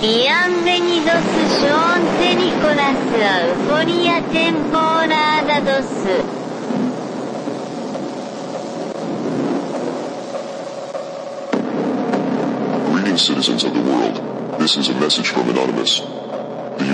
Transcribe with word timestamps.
Bienvenidos 0.00 1.22
Sean 1.60 2.00
Nicolas 2.34 2.96
temporada 4.32 5.60
2. 5.60 5.74
Greetings, 12.92 13.20
citizens 13.20 13.64
of 13.64 13.74
the 13.74 13.82
world. 13.82 14.22
This 14.58 14.78
is 14.78 14.88
a 14.88 14.94
message 14.94 15.28
from 15.28 15.50
Anonymous. 15.50 16.00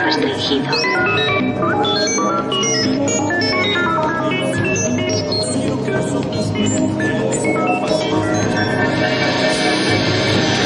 restringido. 0.00 0.70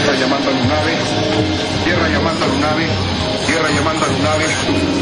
Tierra 0.05 0.19
llamando 0.19 0.49
a 0.49 0.53
Lunave, 0.53 0.93
tierra 1.85 2.09
llamando 2.09 2.45
a 2.45 2.49
Lunave, 2.49 2.87
tierra 3.47 3.71
llamando 3.71 4.05
a 4.05 4.09
Lunave. 4.09 4.99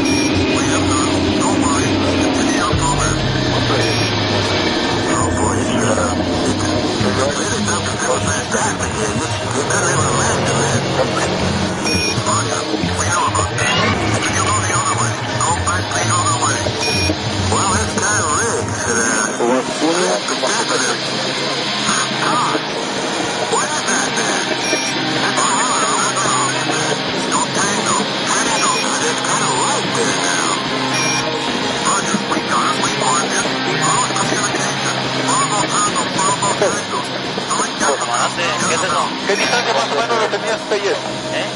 ¿Qué 38.35 38.75
es 38.75 38.83
eso? 38.83 39.01
¿Qué 39.27 39.35
distancia 39.35 39.73
más 39.73 39.85
o 39.85 39.95
menos 39.95 40.21
lo 40.21 40.27
tenías 40.27 40.59
ayer? 40.71 40.95
¿Eh? 41.33 41.47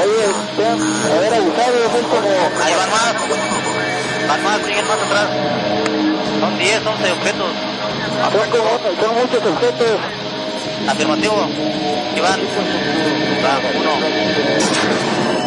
Oye, 0.00 0.26
vean, 0.56 0.78
haber 1.16 1.34
abusado, 1.34 1.90
son 1.90 2.04
como... 2.04 2.30
Ahí 2.62 2.74
van 2.74 2.90
más. 2.90 3.14
Van 4.28 4.44
más, 4.44 4.58
siguen 4.64 4.86
más 4.86 5.02
atrás. 5.02 5.28
Son 6.40 6.58
10, 6.58 6.86
11 6.86 7.12
objetos. 7.12 7.52
Son, 8.32 8.50
como, 8.50 8.70
son 9.00 9.14
muchos 9.16 9.46
objetos. 9.46 10.00
Afirmativo. 10.88 11.48
Iván. 12.16 12.40
Va, 13.44 13.60
uno. 13.74 15.39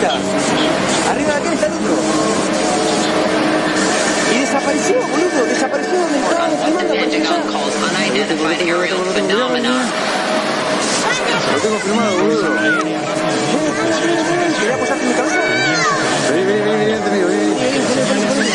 Vuelta. 0.00 0.16
Arriba 1.10 1.32
de 1.32 1.38
aquel 1.38 1.52
está 1.52 1.66
el 1.66 1.72
otro. 1.72 1.96
Y 4.34 4.38
desapareció, 4.38 4.96
boludo. 4.96 5.44
Desapareció 5.46 6.00
donde 6.00 6.18
estábamos 6.18 6.64
filmando. 6.64 6.94
Lo 11.52 11.60
tengo 11.60 11.78
filmado, 11.80 12.16
boludo. 12.16 12.48
¿Querés 14.60 14.74
apoyarte 14.74 15.02
en 15.02 15.08
mi 15.08 15.14
cabeza? 15.14 15.36
Vení, 16.30 16.44
vení, 16.44 16.60
vení, 16.60 16.84
vení, 16.86 17.00
vení, 17.00 17.24
vení. 17.24 17.54
Vení. 18.38 18.52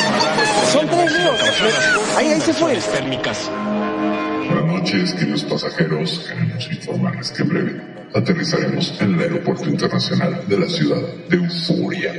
Son 0.71 0.87
tres, 0.87 1.11
Leo. 1.11 1.33
Ahí, 2.17 2.27
ahí 2.33 2.41
se 2.41 2.53
fue. 2.53 2.79
Buenas 4.47 4.65
noches, 4.65 5.13
queridos 5.13 5.43
pasajeros. 5.43 6.25
Queremos 6.27 6.67
informarles 6.71 7.31
que 7.31 7.43
en 7.43 7.49
breve 7.49 7.94
aterrizaremos 8.13 9.01
en 9.01 9.15
el 9.15 9.19
Aeropuerto 9.21 9.69
Internacional 9.69 10.43
de 10.47 10.59
la 10.59 10.67
ciudad 10.67 11.01
de 11.29 11.37
Euforia. 11.37 12.13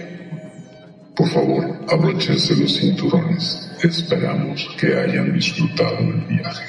Por 1.15 1.29
favor, 1.29 1.65
abróchense 1.89 2.55
los 2.57 2.77
cinturones. 2.77 3.73
Esperamos 3.83 4.69
que 4.79 4.99
hayan 4.99 5.33
disfrutado 5.33 5.99
el 5.99 6.21
viaje. 6.27 6.65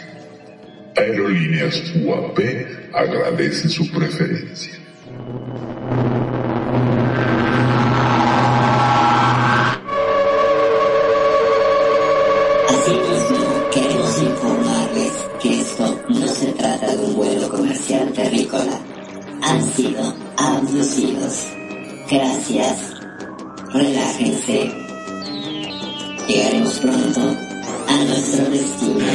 Aerolíneas 0.95 1.93
UAP 1.95 2.39
agradece 2.93 3.69
su 3.69 3.89
preferencia. 3.91 4.73
Gracias. 22.09 22.93
Relájense. 23.71 24.71
Llegaremos 26.27 26.79
pronto 26.79 27.21
a 27.87 28.03
nuestro 28.05 28.45
destino. 28.49 29.05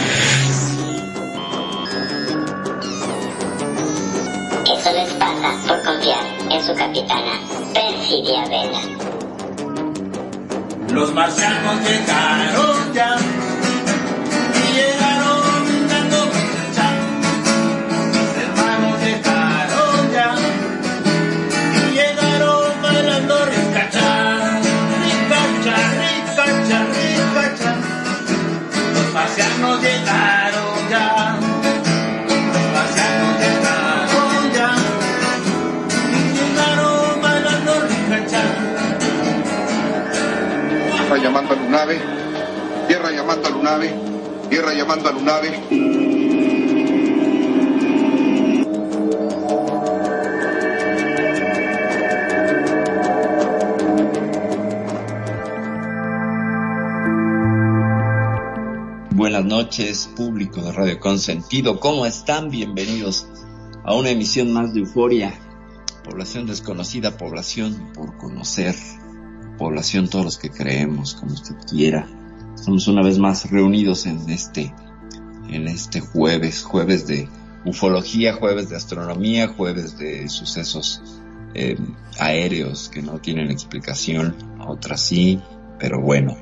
Eso 4.65 4.93
les 4.93 5.13
pasa 5.15 5.55
por 5.67 5.83
confiar 5.83 6.25
en 6.51 6.63
su 6.63 6.75
capitana, 6.75 7.41
Perfidia 7.75 8.45
Vela. 8.49 8.81
Los 10.93 11.13
marcianos 11.15 11.81
llegaron 11.83 12.95
ya 12.95 13.17
marcianos 29.23 29.81
llegaron 29.81 30.89
ya. 30.91 31.39
Los 32.27 32.67
marcianos 32.75 33.33
llegaron 33.41 34.53
ya. 34.53 34.69
Y 36.11 36.23
llegaron 36.37 37.23
bailando 37.23 37.73
Tierra 40.93 41.17
llamando 41.23 41.53
a 41.53 41.57
Lunave, 41.57 42.01
tierra 42.89 43.11
llamando 43.13 43.49
a 43.49 43.51
Lunave, 43.51 43.95
tierra 44.51 44.73
llamando 44.75 45.09
a 45.09 45.13
Lunave. 45.13 46.02
Noches, 59.45 60.09
público 60.15 60.63
de 60.63 60.73
Radio 60.73 61.01
Consentido. 61.01 61.81
¿Cómo 61.81 62.07
están? 62.07 62.49
Bienvenidos 62.49 63.27
a 63.85 63.95
una 63.95 64.11
emisión 64.11 64.53
más 64.53 64.73
de 64.73 64.81
Euforia. 64.81 65.35
Población 66.05 66.47
desconocida, 66.47 67.17
población 67.17 67.93
por 67.93 68.17
conocer, 68.19 68.75
población 69.59 70.09
todos 70.09 70.25
los 70.25 70.39
que 70.39 70.51
creemos, 70.51 71.15
como 71.15 71.35
usted 71.35 71.57
quiera. 71.69 72.09
Estamos 72.55 72.87
una 72.87 73.03
vez 73.03 73.19
más 73.19 73.51
reunidos 73.51 74.07
en 74.07 74.31
este, 74.31 74.73
en 75.49 75.67
este 75.67 76.01
jueves, 76.01 76.63
jueves 76.63 77.07
de 77.07 77.29
ufología, 77.65 78.35
jueves 78.35 78.69
de 78.69 78.77
astronomía, 78.77 79.49
jueves 79.49 79.99
de 79.99 80.29
sucesos 80.29 81.03
eh, 81.55 81.77
aéreos 82.19 82.89
que 82.89 83.03
no 83.03 83.19
tienen 83.19 83.51
explicación, 83.51 84.37
otras 84.61 85.01
sí, 85.01 85.41
pero 85.79 86.01
bueno. 86.01 86.37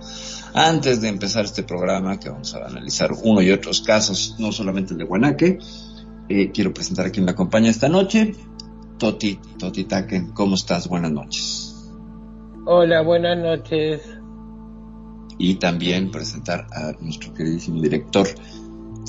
Antes 0.54 1.00
de 1.00 1.08
empezar 1.08 1.44
este 1.44 1.62
programa, 1.62 2.18
que 2.18 2.28
vamos 2.28 2.54
a 2.54 2.66
analizar 2.66 3.10
uno 3.22 3.40
y 3.40 3.50
otros 3.50 3.80
casos, 3.82 4.36
no 4.38 4.50
solamente 4.50 4.92
el 4.94 4.98
de 4.98 5.04
Guanaque, 5.04 5.58
eh, 6.28 6.50
quiero 6.52 6.72
presentar 6.74 7.06
a 7.06 7.10
quien 7.10 7.24
me 7.24 7.32
acompaña 7.32 7.70
esta 7.70 7.88
noche, 7.88 8.34
Toti, 8.98 9.38
Toti 9.58 9.84
Taken. 9.84 10.32
¿Cómo 10.32 10.54
estás? 10.54 10.88
Buenas 10.88 11.12
noches. 11.12 11.88
Hola, 12.66 13.02
buenas 13.02 13.38
noches. 13.38 14.02
Y 15.38 15.54
también 15.54 16.10
presentar 16.10 16.66
a 16.72 16.92
nuestro 17.00 17.32
queridísimo 17.32 17.80
director, 17.80 18.28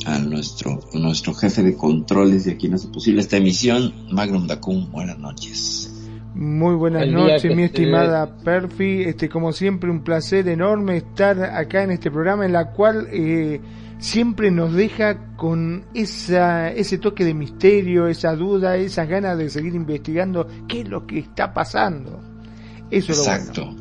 a 0.05 0.17
nuestro, 0.19 0.79
nuestro 0.93 1.33
jefe 1.33 1.61
de 1.61 1.75
controles 1.75 2.45
de 2.45 2.55
quien 2.55 2.73
hace 2.75 2.87
posible 2.87 3.21
esta 3.21 3.37
emisión, 3.37 3.93
Magnum 4.11 4.47
Dacum. 4.47 4.89
Buenas 4.91 5.17
noches. 5.19 5.90
Muy 6.33 6.75
buenas 6.75 7.01
noches, 7.07 7.55
mi 7.55 7.63
estimada 7.63 8.37
Perfi. 8.37 9.03
Este, 9.03 9.27
como 9.29 9.51
siempre, 9.51 9.89
un 9.89 10.03
placer 10.03 10.47
enorme 10.47 10.97
estar 10.97 11.41
acá 11.43 11.83
en 11.83 11.91
este 11.91 12.09
programa, 12.09 12.45
en 12.45 12.53
la 12.53 12.71
cual 12.71 13.07
eh, 13.11 13.59
siempre 13.99 14.49
nos 14.49 14.73
deja 14.73 15.35
con 15.35 15.83
esa, 15.93 16.71
ese 16.71 16.97
toque 16.99 17.25
de 17.25 17.33
misterio, 17.33 18.07
esa 18.07 18.33
duda, 18.35 18.77
esas 18.77 19.09
ganas 19.09 19.37
de 19.37 19.49
seguir 19.49 19.75
investigando 19.75 20.47
qué 20.69 20.81
es 20.81 20.87
lo 20.89 21.05
que 21.05 21.19
está 21.19 21.53
pasando. 21.53 22.21
Eso 22.89 23.11
es 23.11 23.17
lo 23.17 23.23
bueno. 23.25 23.39
Exacto. 23.41 23.75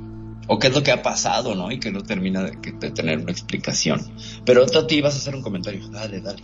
O 0.49 0.59
qué 0.59 0.67
es 0.67 0.75
lo 0.75 0.83
que 0.83 0.91
ha 0.91 1.03
pasado, 1.03 1.55
¿no? 1.55 1.71
Y 1.71 1.79
que 1.79 1.93
no 1.93 2.03
termina 2.03 2.43
de, 2.43 2.61
que- 2.61 2.73
de 2.73 2.91
tener 2.91 3.19
una 3.19 3.31
explicación. 3.31 4.01
Pero 4.45 4.67
Toti, 4.67 5.01
vas 5.01 5.15
a 5.15 5.19
hacer 5.19 5.37
un 5.37 5.43
comentario. 5.43 5.89
Dale, 5.89 6.21
dale. 6.21 6.43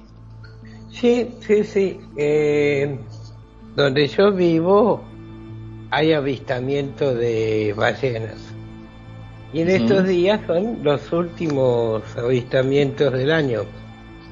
Sí, 0.93 1.29
sí, 1.41 1.65
sí. 1.65 1.99
Eh, 2.17 2.97
donde 3.75 4.07
yo 4.07 4.33
vivo 4.33 5.05
hay 5.97 6.13
avistamiento 6.13 7.15
de 7.15 7.73
ballenas. 7.75 8.37
Y 9.55 9.63
en 9.63 9.71
estos 9.71 10.07
días 10.07 10.39
son 10.47 10.81
los 10.83 11.11
últimos 11.11 12.03
avistamientos 12.19 13.15
del 13.15 13.33
año. 13.33 13.63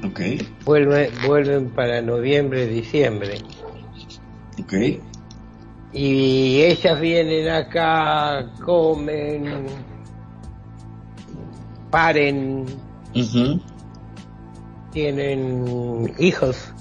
Ok, 0.06 0.20
Vuelven, 0.66 1.10
vuelven 1.26 1.70
para 1.70 2.02
noviembre, 2.02 2.66
diciembre. 2.66 3.38
ok. 4.62 4.74
Y 5.94 6.60
ellas 6.60 7.00
vienen 7.00 7.48
acá, 7.48 8.46
comen, 8.62 9.64
paren, 11.90 12.66
tienen 14.92 16.12
hijos 16.18 16.74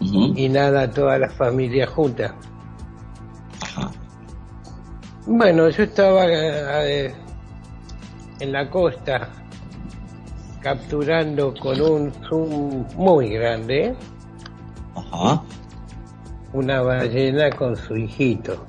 y 0.00 0.48
nada, 0.48 0.90
toda 0.90 1.18
la 1.18 1.28
familia 1.28 1.86
junta. 1.86 2.34
Bueno, 5.26 5.68
yo 5.68 5.84
estaba 5.84 6.24
eh, 6.26 7.14
en 8.40 8.52
la 8.52 8.68
costa 8.68 9.28
capturando 10.60 11.54
con 11.54 11.80
un 11.80 12.12
zoom 12.28 12.84
muy 12.96 13.30
grande 13.30 13.94
Ajá. 14.94 15.42
una 16.52 16.82
ballena 16.82 17.50
con 17.50 17.76
su 17.76 17.96
hijito, 17.96 18.64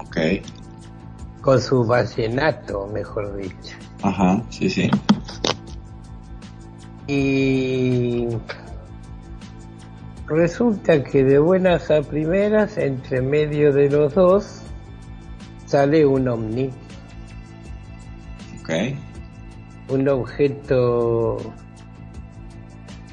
Ok. 0.00 0.16
con 1.40 1.60
su 1.60 1.84
ballenato, 1.84 2.86
mejor 2.92 3.36
dicho. 3.36 3.76
Ajá. 4.02 4.42
Sí, 4.50 4.68
sí. 4.70 4.90
Y 7.08 8.28
resulta 10.26 11.04
que 11.04 11.22
de 11.22 11.38
buenas 11.38 11.90
a 11.90 12.02
primeras, 12.02 12.78
entre 12.78 13.20
medio 13.20 13.72
de 13.72 13.90
los 13.90 14.14
dos, 14.14 14.62
sale 15.66 16.04
un 16.06 16.28
ovni, 16.28 16.70
Ok. 18.60 18.70
un 19.90 20.08
objeto 20.08 21.38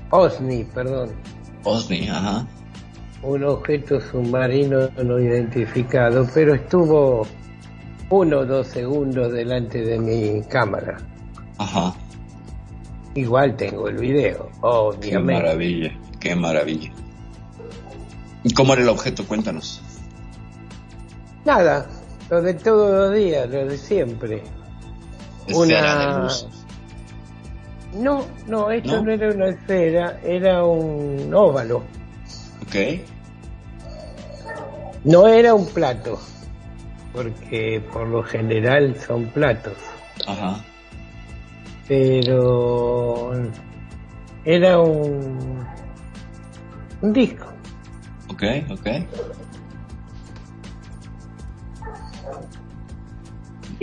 OSNI, 0.09 0.63
perdón, 0.65 1.09
Osni, 1.63 2.07
ajá. 2.09 2.45
un 3.23 3.43
objeto 3.43 3.99
submarino 4.01 4.89
no 5.03 5.19
identificado, 5.19 6.27
pero 6.33 6.53
estuvo 6.55 7.25
uno 8.09 8.39
o 8.39 8.45
dos 8.45 8.67
segundos 8.67 9.31
delante 9.31 9.81
de 9.81 9.97
mi 9.99 10.41
cámara. 10.47 10.97
Ajá. 11.57 11.93
Igual 13.15 13.55
tengo 13.55 13.87
el 13.87 13.97
video, 13.97 14.49
Qué 14.49 14.57
obviamente. 14.61 15.33
maravilla. 15.43 15.91
Qué 16.19 16.35
maravilla. 16.35 16.91
¿Y 18.43 18.53
cómo 18.53 18.73
era 18.73 18.81
el 18.81 18.89
objeto? 18.89 19.25
Cuéntanos. 19.27 19.81
Nada, 21.45 21.87
lo 22.29 22.41
de 22.41 22.53
todos 22.55 22.91
los 22.91 23.13
días, 23.15 23.49
lo 23.49 23.65
de 23.65 23.77
siempre. 23.77 24.43
Esfera 25.47 25.57
Una- 25.95 26.15
de 26.17 26.23
luz. 26.23 26.47
No, 27.95 28.25
no, 28.47 28.71
esto 28.71 28.91
¿No? 28.97 29.03
¿No? 29.03 29.11
era 29.11 29.29
una 29.31 29.47
esfera, 29.49 30.19
era 30.23 30.63
un 30.65 31.31
óvalo. 31.33 31.83
Ok. 32.63 32.75
No 35.03 35.27
era 35.27 35.53
un 35.53 35.65
plato, 35.67 36.19
porque 37.13 37.83
por 37.91 38.07
lo 38.07 38.23
general 38.23 38.95
son 39.05 39.25
platos, 39.27 39.73
Ajá. 40.25 40.63
pero 41.87 43.31
era 44.45 44.79
un, 44.79 45.65
un 47.01 47.13
disco. 47.13 47.45
Ok, 48.29 48.43
ok. 48.71 48.87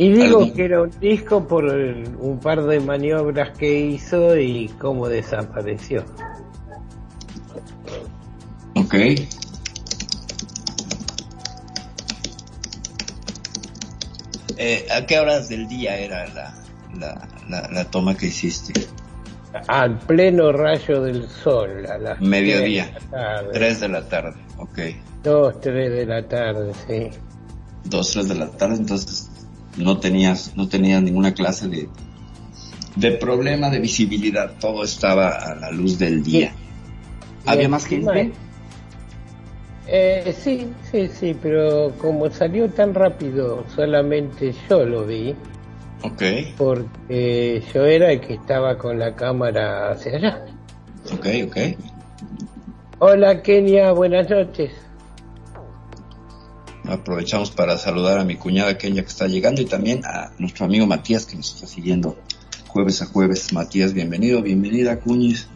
Y 0.03 0.13
digo 0.13 0.39
Algún- 0.39 0.55
que 0.55 0.65
era 0.65 0.81
un 0.81 0.91
disco 0.99 1.47
por 1.47 1.69
el- 1.69 2.17
un 2.19 2.41
par 2.41 2.63
de 2.63 2.81
maniobras 2.81 3.51
que 3.59 3.81
hizo 3.81 4.35
y 4.39 4.69
cómo 4.79 5.09
desapareció. 5.09 6.05
Ok. 8.77 8.95
Eh, 14.57 14.87
¿A 14.95 15.07
qué 15.07 15.19
horas 15.19 15.49
del 15.49 15.69
día 15.69 15.97
era 15.97 16.27
la, 16.29 16.55
la, 16.99 17.29
la, 17.49 17.69
la 17.71 17.85
toma 17.85 18.17
que 18.17 18.27
hiciste? 18.27 18.73
Al 19.67 19.99
pleno 19.99 20.53
rayo 20.53 21.03
del 21.03 21.29
sol, 21.29 21.87
a 21.87 21.99
las 21.99 22.21
Mediodía. 22.21 22.91
tres 22.93 23.01
de 23.01 23.09
la 23.09 23.11
tarde. 23.11 23.51
3 23.53 23.81
de 23.81 23.89
la 23.89 24.09
tarde. 24.09 24.41
Ok. 24.59 24.79
Dos, 25.23 25.61
tres 25.61 25.93
de 25.93 26.07
la 26.07 26.23
tarde, 26.29 26.73
sí. 26.87 27.19
2, 27.85 28.11
3 28.13 28.29
de 28.29 28.35
la 28.35 28.51
tarde, 28.51 28.77
entonces 28.77 29.30
no 29.81 29.99
tenías, 29.99 30.57
no 30.57 30.69
tenías 30.69 31.03
ninguna 31.03 31.35
clase 31.35 31.69
de, 31.69 31.89
de 32.97 33.13
problema 33.13 33.71
de 33.71 33.81
visibilidad. 33.81 34.59
Todo 34.61 34.85
estaba 34.85 35.31
a 35.31 35.55
la 35.57 35.71
luz 35.71 35.99
del 35.99 36.23
día. 36.23 36.55
¿Había 37.47 37.69
más 37.69 37.87
gente? 37.87 38.33
Eh, 39.87 40.35
sí, 40.39 40.77
sí, 40.91 41.09
sí, 41.09 41.37
pero 41.41 41.93
como 41.99 42.31
salió 42.31 42.71
tan 42.71 42.95
rápido, 42.95 43.65
solamente 43.75 44.55
yo 44.69 44.85
lo 44.85 45.05
vi, 45.07 45.35
Ok, 46.03 46.23
porque 46.57 47.63
yo 47.75 47.85
era 47.87 48.13
el 48.13 48.21
que 48.21 48.35
estaba 48.35 48.79
con 48.79 48.99
la 48.99 49.15
cámara 49.17 49.91
hacia 49.91 50.17
allá. 50.17 50.45
ok, 51.13 51.27
ok. 51.47 51.57
Hola 52.99 53.43
Kenia, 53.43 53.93
buenas 53.93 54.29
noches. 54.31 54.73
Aprovechamos 56.91 57.51
para 57.51 57.79
saludar 57.79 58.19
a 58.19 58.25
mi 58.25 58.37
cuñada 58.37 58.77
Kenya 58.77 59.03
que 59.03 59.09
está 59.09 59.27
llegando 59.29 59.63
y 59.63 59.65
también 59.67 60.05
a 60.05 60.33
nuestro 60.39 60.67
amigo 60.67 60.87
Matías 60.87 61.25
que 61.27 61.37
nos 61.37 61.55
está 61.55 61.67
siguiendo 61.67 62.19
jueves 62.69 63.01
a 63.03 63.07
jueves. 63.07 63.53
Matías, 63.53 63.93
bienvenido, 63.93 64.43
bienvenida 64.43 64.99
Cuñiz. 65.01 65.49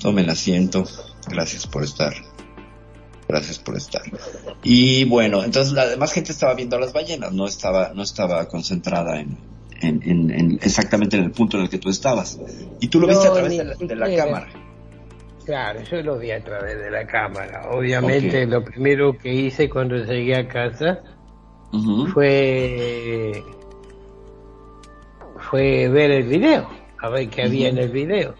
Tomen 0.00 0.28
asiento. 0.30 0.84
Gracias 1.28 1.66
por 1.66 1.84
estar. 1.84 2.12
Gracias 3.28 3.58
por 3.58 3.76
estar. 3.76 4.02
Y 4.62 5.04
bueno, 5.04 5.44
entonces 5.44 5.72
la 5.72 5.86
demás 5.86 6.12
gente 6.12 6.32
estaba 6.32 6.54
viendo 6.54 6.76
a 6.76 6.80
las 6.80 6.92
ballenas, 6.92 7.32
no 7.32 7.46
estaba, 7.46 7.92
no 7.94 8.02
estaba 8.02 8.46
concentrada 8.48 9.18
en, 9.20 9.38
en, 9.80 10.02
en- 10.02 10.30
en- 10.30 10.58
exactamente 10.62 11.16
en 11.16 11.24
el 11.24 11.30
punto 11.30 11.56
en 11.56 11.64
el 11.64 11.68
que 11.70 11.78
tú 11.78 11.88
estabas. 11.88 12.38
Y 12.80 12.88
tú 12.88 13.00
lo 13.00 13.06
viste 13.06 13.26
a 13.28 13.32
través 13.32 13.56
de 13.56 13.64
la, 13.64 13.74
de 13.74 13.96
la 13.96 14.14
cámara. 14.16 14.48
Claro, 15.44 15.82
yo 15.82 16.02
lo 16.02 16.18
vi 16.18 16.30
a 16.30 16.42
través 16.42 16.78
de 16.78 16.90
la 16.90 17.06
cámara. 17.06 17.68
Obviamente 17.70 18.46
lo 18.46 18.64
primero 18.64 19.16
que 19.16 19.32
hice 19.32 19.68
cuando 19.68 19.96
llegué 19.96 20.36
a 20.36 20.48
casa 20.48 21.02
fue 22.12 23.42
fue 25.50 25.88
ver 25.88 26.10
el 26.10 26.24
video, 26.24 26.68
a 27.00 27.08
ver 27.10 27.28
qué 27.28 27.42
había 27.42 27.68
en 27.68 27.78
el 27.78 27.90
video. 27.90 28.34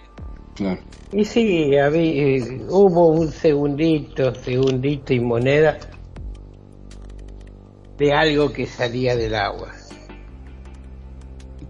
Claro. 0.54 0.80
Y 1.12 1.25
sí, 1.25 1.76
había, 1.76 2.42
hubo 2.70 3.08
un 3.08 3.30
segundito, 3.30 4.34
segundito 4.34 5.12
y 5.12 5.20
moneda 5.20 5.78
de 7.99 8.12
algo 8.12 8.52
que 8.52 8.66
salía 8.66 9.14
del 9.14 9.34
agua. 9.34 9.73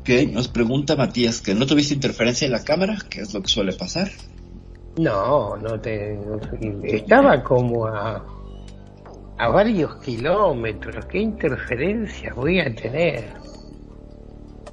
Ok, 0.00 0.30
nos 0.32 0.48
pregunta 0.48 0.96
Matías 0.96 1.40
que 1.40 1.54
no 1.54 1.66
tuviste 1.66 1.94
interferencia 1.94 2.46
en 2.46 2.52
la 2.52 2.62
cámara, 2.62 2.98
que 3.08 3.22
es 3.22 3.34
lo 3.34 3.42
que 3.42 3.48
suele 3.48 3.72
pasar. 3.72 4.10
No, 4.96 5.56
no 5.56 5.80
te, 5.80 6.18
estaba 6.84 7.42
como 7.42 7.86
a 7.86 8.24
a 9.36 9.48
varios 9.48 9.96
kilómetros. 9.96 11.06
¿Qué 11.06 11.18
interferencia 11.18 12.32
voy 12.34 12.60
a 12.60 12.72
tener? 12.72 13.24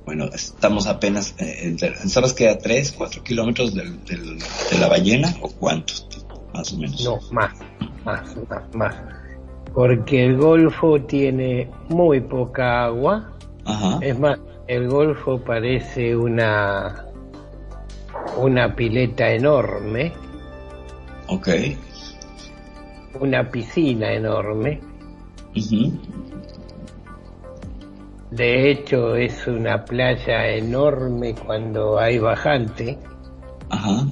Bueno, 0.05 0.25
estamos 0.33 0.85
apenas, 0.87 1.33
eh, 1.39 1.75
¿sabes 2.07 2.33
que 2.33 2.47
a 2.47 2.57
3, 2.59 2.93
4 2.97 3.23
kilómetros 3.23 3.73
del, 3.73 4.03
del- 4.05 4.37
de 4.37 4.77
la 4.79 4.87
ballena 4.87 5.33
o 5.41 5.49
cuántos? 5.49 6.07
Más 6.53 6.71
o 6.73 6.77
menos. 6.77 7.03
No, 7.03 7.19
más, 7.31 7.53
más, 8.05 8.35
más, 8.49 8.75
más. 8.75 8.95
Porque 9.73 10.25
el 10.25 10.37
Golfo 10.37 11.01
tiene 11.01 11.69
muy 11.89 12.19
poca 12.21 12.85
agua. 12.85 13.31
Ajá. 13.65 13.97
Es 14.01 14.19
más, 14.19 14.37
el 14.67 14.89
Golfo 14.89 15.39
parece 15.39 16.15
una 16.15 17.05
una 18.37 18.75
pileta 18.75 19.29
enorme, 19.31 20.13
Ok. 21.27 21.49
una 23.19 23.49
piscina 23.49 24.11
enorme. 24.13 24.79
Ujú. 25.55 25.91
De 28.31 28.71
hecho, 28.71 29.15
es 29.15 29.45
una 29.47 29.83
playa 29.83 30.47
enorme 30.47 31.35
cuando 31.35 31.99
hay 31.99 32.17
bajante. 32.17 32.97
Ajá. 33.69 34.07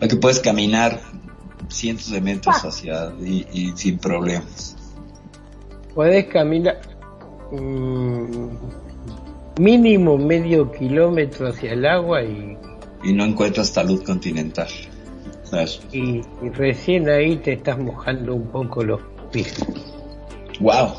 Que 0.00 0.16
puedes 0.16 0.40
caminar 0.40 0.98
cientos 1.68 2.10
de 2.10 2.20
metros 2.20 2.56
hacia 2.64 3.12
y, 3.20 3.46
y 3.52 3.72
sin 3.76 3.98
problemas. 3.98 4.76
Puedes 5.94 6.26
caminar 6.26 6.80
mm, 7.52 8.48
mínimo 9.60 10.18
medio 10.18 10.72
kilómetro 10.72 11.48
hacia 11.48 11.72
el 11.72 11.86
agua 11.86 12.22
y, 12.22 12.58
Y 13.02 13.12
no 13.12 13.24
encuentras 13.24 13.68
salud 13.68 14.02
continental. 14.04 14.68
¿Sabes? 15.44 15.80
y- 15.92 16.20
y 16.42 16.48
recién 16.54 17.08
ahí 17.08 17.36
te 17.38 17.54
estás 17.54 17.76
mojando 17.78 18.34
un 18.36 18.46
poco 18.48 18.84
los 18.84 19.00
pies. 19.32 19.54
Wow. 20.60 20.90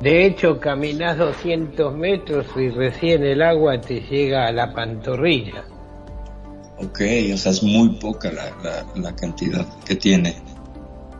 De 0.00 0.24
hecho, 0.26 0.58
caminas 0.58 1.18
200 1.18 1.94
metros 1.94 2.46
y 2.56 2.68
recién 2.70 3.22
el 3.24 3.42
agua 3.42 3.78
te 3.80 4.00
llega 4.00 4.46
a 4.46 4.52
la 4.52 4.72
pantorrilla. 4.72 5.64
Ok, 6.78 7.00
o 7.32 7.36
sea, 7.36 7.52
es 7.52 7.62
muy 7.62 7.90
poca 7.96 8.30
la, 8.32 8.50
la, 8.62 8.84
la 8.94 9.14
cantidad 9.14 9.66
que 9.84 9.96
tiene. 9.96 10.36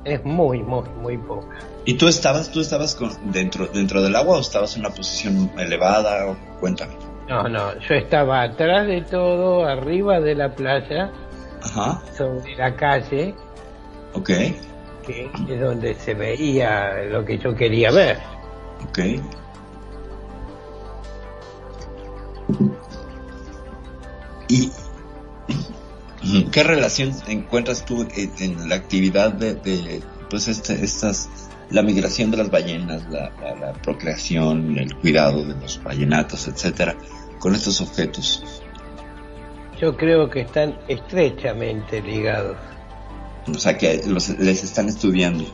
Es 0.05 0.25
muy, 0.25 0.63
muy, 0.63 0.85
muy 1.03 1.17
poca. 1.19 1.59
¿Y 1.85 1.95
tú 1.95 2.09
estabas, 2.09 2.51
tú 2.51 2.61
estabas 2.61 2.95
con, 2.95 3.11
dentro, 3.33 3.67
dentro 3.69 4.03
del 4.03 4.17
agua 4.17 4.39
o 4.39 4.41
estabas 4.41 4.75
en 4.77 4.81
una 4.81 4.91
posición 4.95 5.51
elevada? 5.59 6.35
Cuéntame. 6.61 6.95
No, 7.29 7.49
no, 7.49 7.79
yo 7.81 7.95
estaba 7.95 8.43
atrás 8.43 8.87
de 8.87 9.01
todo, 9.03 9.65
arriba 9.67 10.21
de 10.21 10.35
la 10.35 10.55
playa, 10.55 11.11
Ajá. 11.63 12.03
sobre 12.17 12.55
la 12.57 12.77
calle, 12.77 13.35
Ok, 14.13 14.27
que 15.07 15.31
es 15.49 15.61
donde 15.61 15.95
se 15.95 16.15
veía 16.15 16.93
lo 17.11 17.25
que 17.25 17.39
yo 17.39 17.55
quería 17.55 17.91
ver. 17.91 18.19
ok. 18.89 18.99
¿Y 26.23 26.45
qué 26.51 26.63
relación 26.63 27.13
encuentras 27.27 27.85
tú 27.85 28.07
en, 28.17 28.33
en 28.39 28.69
la 28.69 28.77
actividad 28.77 29.33
de, 29.33 29.55
de, 29.55 30.03
pues 30.31 30.49
este, 30.49 30.83
estas, 30.85 31.29
la 31.71 31.83
migración 31.83 32.31
de 32.31 32.37
las 32.39 32.51
ballenas, 32.51 33.05
la, 33.11 33.31
la- 33.41 33.55
la 33.57 33.73
procreación, 33.73 34.79
el 34.79 34.95
cuidado 34.97 35.45
de 35.45 35.55
los 35.55 35.83
ballenatos, 35.83 36.47
etcétera, 36.49 36.95
con 37.39 37.55
estos 37.55 37.81
objetos? 37.81 38.63
Yo 39.81 39.97
creo 39.97 40.31
que 40.31 40.41
están 40.43 40.79
estrechamente 40.89 42.01
ligados. 42.01 42.57
O 43.49 43.55
sea 43.59 43.77
que 43.77 44.01
los, 44.07 44.29
les 44.39 44.63
están 44.65 44.89
estudiando, 44.89 45.45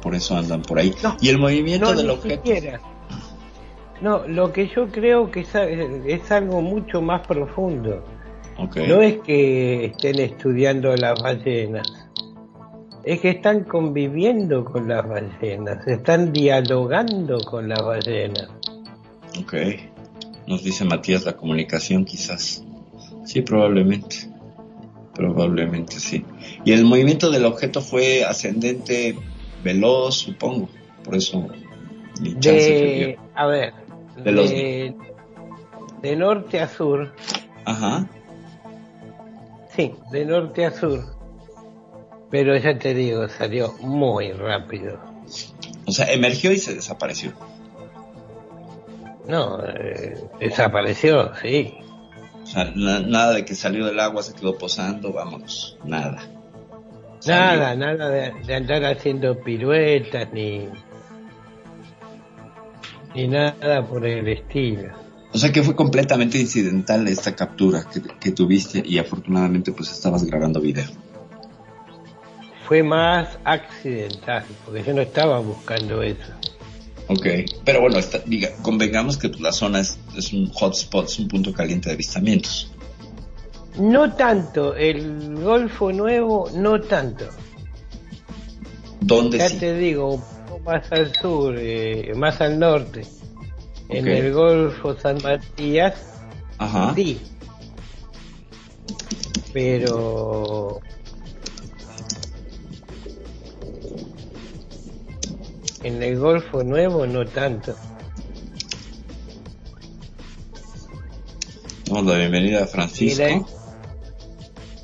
por 0.00 0.14
eso 0.14 0.36
andan 0.36 0.62
por 0.62 0.78
ahí. 0.78 0.94
y 1.20 1.28
el 1.28 1.38
movimiento 1.38 1.90
No, 1.92 1.96
del 1.98 2.10
objeto. 2.10 2.42
siquiera. 2.46 2.80
No, 4.00 4.26
lo 4.26 4.50
que 4.52 4.68
yo 4.68 4.88
creo 4.88 5.30
que 5.30 5.40
es, 5.40 6.30
algo 6.32 6.62
mucho 6.62 7.02
más 7.02 7.26
profundo. 7.26 8.02
No 8.88 9.02
es 9.02 9.20
que 9.20 9.86
estén 9.86 10.18
estudiando 10.20 10.94
las 10.96 11.20
ballenas, 11.20 11.99
es 13.04 13.20
que 13.20 13.30
están 13.30 13.64
conviviendo 13.64 14.64
con 14.64 14.88
las 14.88 15.06
ballenas, 15.08 15.86
están 15.86 16.32
dialogando 16.32 17.38
con 17.40 17.68
las 17.68 17.82
ballenas. 17.82 18.48
Ok. 19.40 19.54
Nos 20.46 20.64
dice 20.64 20.84
Matías 20.84 21.24
la 21.24 21.36
comunicación 21.36 22.04
quizás. 22.04 22.64
Sí, 23.24 23.42
probablemente. 23.42 24.28
Probablemente 25.14 26.00
sí. 26.00 26.24
Y 26.64 26.72
el 26.72 26.84
movimiento 26.84 27.30
del 27.30 27.44
objeto 27.44 27.80
fue 27.80 28.24
ascendente 28.24 29.16
veloz, 29.62 30.16
supongo. 30.16 30.68
Por 31.04 31.14
eso 31.14 31.46
se 32.40 32.50
De, 32.50 33.18
a 33.34 33.46
ver, 33.46 33.72
de, 34.24 34.94
de 36.02 36.16
norte 36.16 36.60
a 36.60 36.68
sur, 36.68 37.12
Ajá. 37.64 38.06
sí, 39.74 39.92
de 40.10 40.24
norte 40.26 40.66
a 40.66 40.70
sur. 40.72 41.19
Pero 42.30 42.56
ya 42.56 42.78
te 42.78 42.94
digo, 42.94 43.28
salió 43.28 43.72
muy 43.80 44.32
rápido. 44.32 44.98
O 45.86 45.92
sea, 45.92 46.12
emergió 46.12 46.52
y 46.52 46.58
se 46.58 46.74
desapareció. 46.74 47.32
No, 49.28 49.60
eh, 49.64 50.14
desapareció, 50.40 51.32
sí. 51.42 51.74
O 52.42 52.46
sea, 52.46 52.72
na- 52.74 53.00
nada 53.00 53.32
de 53.34 53.44
que 53.44 53.54
salió 53.54 53.84
del 53.86 54.00
agua, 54.00 54.22
se 54.22 54.34
quedó 54.34 54.56
posando, 54.58 55.12
vámonos. 55.12 55.76
Nada. 55.84 56.22
Nada, 57.26 57.74
nada 57.76 58.08
de, 58.08 58.32
de 58.46 58.54
andar 58.54 58.84
haciendo 58.84 59.38
piruetas 59.40 60.32
ni 60.32 60.68
ni 63.14 63.26
nada 63.28 63.84
por 63.86 64.06
el 64.06 64.26
estilo. 64.28 64.88
O 65.32 65.38
sea 65.38 65.52
que 65.52 65.62
fue 65.62 65.74
completamente 65.76 66.38
incidental 66.38 67.06
esta 67.08 67.34
captura 67.36 67.84
que, 67.92 68.00
que 68.02 68.32
tuviste 68.32 68.82
y 68.84 68.98
afortunadamente 68.98 69.72
pues 69.72 69.90
estabas 69.92 70.24
grabando 70.24 70.60
video. 70.60 70.86
Fue 72.70 72.84
más 72.84 73.26
accidental, 73.42 74.44
porque 74.64 74.84
yo 74.84 74.94
no 74.94 75.00
estaba 75.02 75.40
buscando 75.40 76.02
eso. 76.04 76.22
Ok, 77.08 77.26
pero 77.64 77.80
bueno, 77.80 77.98
está- 77.98 78.20
diga, 78.20 78.50
convengamos 78.62 79.18
que 79.18 79.28
pues, 79.28 79.40
la 79.40 79.50
zona 79.50 79.80
es, 79.80 79.98
es 80.16 80.32
un 80.32 80.48
hotspot, 80.52 81.06
es 81.06 81.18
un 81.18 81.26
punto 81.26 81.52
caliente 81.52 81.88
de 81.88 81.94
avistamientos. 81.96 82.70
No 83.76 84.12
tanto, 84.14 84.76
el 84.76 85.34
Golfo 85.42 85.90
Nuevo 85.90 86.48
no 86.54 86.80
tanto. 86.80 87.24
¿Dónde 89.00 89.38
Ya 89.38 89.48
sí? 89.48 89.56
te 89.58 89.74
digo, 89.76 90.14
un 90.14 90.20
poco 90.46 90.60
más 90.60 90.92
al 90.92 91.12
sur, 91.16 91.56
eh, 91.58 92.12
más 92.14 92.40
al 92.40 92.56
norte. 92.56 93.04
En 93.88 94.06
el 94.06 94.32
Golfo 94.32 94.96
San 94.96 95.18
Matías, 95.24 95.94
Ajá. 96.58 96.94
sí. 96.94 97.20
Pero 99.52 100.80
en 105.82 106.02
el 106.02 106.18
Golfo 106.18 106.62
Nuevo 106.62 107.06
no 107.06 107.24
tanto. 107.24 107.74
Damos 111.86 112.06
la 112.06 112.18
bienvenida 112.18 112.66
Francisco. 112.66 113.46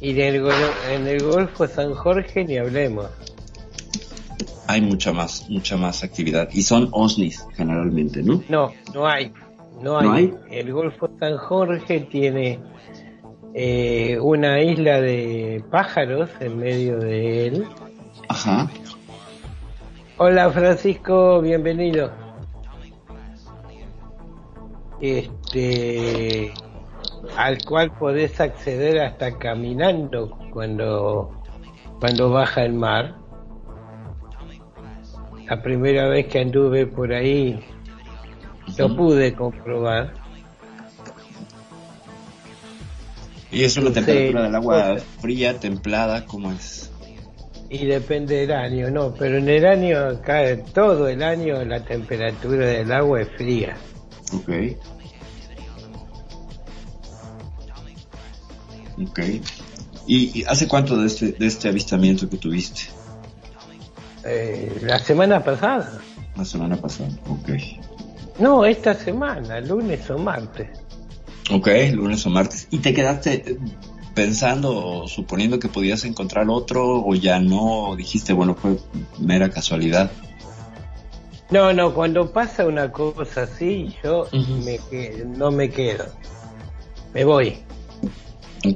Y 0.00 0.10
en 0.10 0.20
el, 0.20 0.42
gol- 0.42 0.52
en 0.92 1.06
el 1.06 1.22
Golfo 1.22 1.66
San 1.66 1.94
Jorge 1.94 2.44
ni 2.44 2.58
hablemos. 2.58 3.06
Hay 4.66 4.80
mucha 4.80 5.12
más, 5.12 5.48
mucha 5.48 5.76
más 5.76 6.02
actividad. 6.02 6.48
Y 6.52 6.62
son 6.62 6.88
OSNIs 6.92 7.46
generalmente, 7.56 8.22
¿no? 8.22 8.42
No, 8.48 8.72
no 8.92 9.06
hay. 9.06 9.32
No 9.80 9.98
hay. 9.98 10.06
¿No 10.06 10.12
hay? 10.14 10.34
El 10.50 10.72
Golfo 10.72 11.08
San 11.20 11.36
Jorge 11.36 12.00
tiene 12.00 12.58
eh, 13.54 14.18
una 14.20 14.60
isla 14.60 15.00
de 15.00 15.62
pájaros 15.70 16.28
en 16.40 16.58
medio 16.58 16.98
de 16.98 17.46
él. 17.46 17.64
Ajá. 18.28 18.68
Hola 20.18 20.50
Francisco, 20.50 21.42
bienvenido. 21.42 22.11
este 24.99 26.54
al 27.37 27.62
cual 27.62 27.92
podés 27.92 28.40
acceder 28.40 28.99
hasta 29.00 29.37
caminando 29.37 30.38
cuando 30.54 31.42
cuando 32.00 32.30
baja 32.30 32.64
el 32.64 32.73
mar. 32.73 33.16
La 35.46 35.62
primera 35.62 36.08
vez 36.08 36.28
que 36.28 36.40
anduve 36.40 36.87
por 36.87 37.12
ahí 37.12 37.61
lo 38.78 38.96
pude 38.96 39.35
comprobar. 39.35 40.14
¿Y 43.52 43.64
es 43.64 43.76
una 43.76 43.92
temperatura 43.92 44.44
del 44.44 44.54
agua 44.54 44.92
pues- 44.92 45.04
fría, 45.20 45.61
templada? 45.61 46.25
¿Cómo 46.25 46.52
es? 46.52 46.85
Y 47.68 47.87
depende 47.87 48.37
del 48.46 48.52
año, 48.52 48.90
no, 48.90 49.12
pero 49.14 49.38
en 49.38 49.49
el 49.49 49.66
año, 49.66 50.20
cae 50.23 50.56
todo 50.73 51.08
el 51.08 51.23
año 51.23 51.64
la 51.64 51.82
temperatura 51.85 52.66
del 52.66 52.92
agua 52.92 53.23
es 53.23 53.28
fría. 53.37 53.76
Ok. 54.32 54.50
Ok. 59.02 59.18
¿Y, 60.06 60.40
y 60.40 60.44
hace 60.44 60.68
cuánto 60.68 60.96
de 60.96 61.06
este, 61.06 61.32
de 61.32 61.46
este 61.46 61.68
avistamiento 61.68 62.28
que 62.30 62.37
tuviste? 62.37 62.82
Eh, 64.25 64.78
la 64.82 64.99
semana 64.99 65.42
pasada, 65.42 66.00
La 66.37 66.44
semana 66.44 66.76
pasada. 66.76 67.11
Ok. 67.28 67.50
no, 68.38 68.64
esta 68.64 68.94
semana, 68.94 69.61
lunes 69.61 70.08
o 70.11 70.18
martes. 70.18 70.68
Ok, 71.50 71.68
lunes 71.92 72.25
o 72.26 72.30
martes. 72.30 72.66
¿Y 72.70 72.78
te 72.78 72.92
quedaste 72.92 73.56
pensando 74.16 74.75
o 74.75 75.06
suponiendo 75.06 75.61
que 75.61 75.68
podías 75.68 76.02
encontrar 76.04 76.49
otro 76.49 77.04
o 77.04 77.14
ya 77.14 77.38
no? 77.38 77.90
¿O 77.90 77.96
dijiste, 77.96 78.32
bueno, 78.32 78.54
fue 78.54 78.78
mera 79.20 79.50
casualidad? 79.50 80.11
No, 81.50 81.73
no, 81.73 81.94
cuando 81.94 82.32
pasa 82.32 82.66
una 82.66 82.90
cosa 82.90 83.42
así, 83.42 83.94
yo 84.02 84.26
me 84.64 84.80
no 85.26 85.52
me 85.52 85.68
quedo. 85.68 86.06
Me 87.14 87.25
voy. 87.25 87.58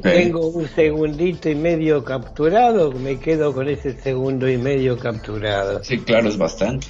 Tengo 0.02 0.47
un 0.47 0.68
segundito 0.68 1.49
y 1.49 1.54
medio 1.56 2.04
capturado, 2.04 2.92
me 2.92 3.18
quedo 3.18 3.52
con 3.52 3.68
ese 3.68 3.99
segundo 4.00 4.49
y 4.49 4.59
medio 4.59 4.99
capturado. 4.99 5.82
Sí, 5.82 5.99
claro, 5.99 6.28
es 6.28 6.37
bastante. 6.37 6.87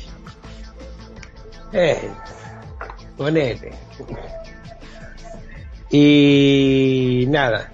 Eh, 1.73 2.11
ponele. 3.17 3.73
Y 5.91 7.25
nada, 7.29 7.71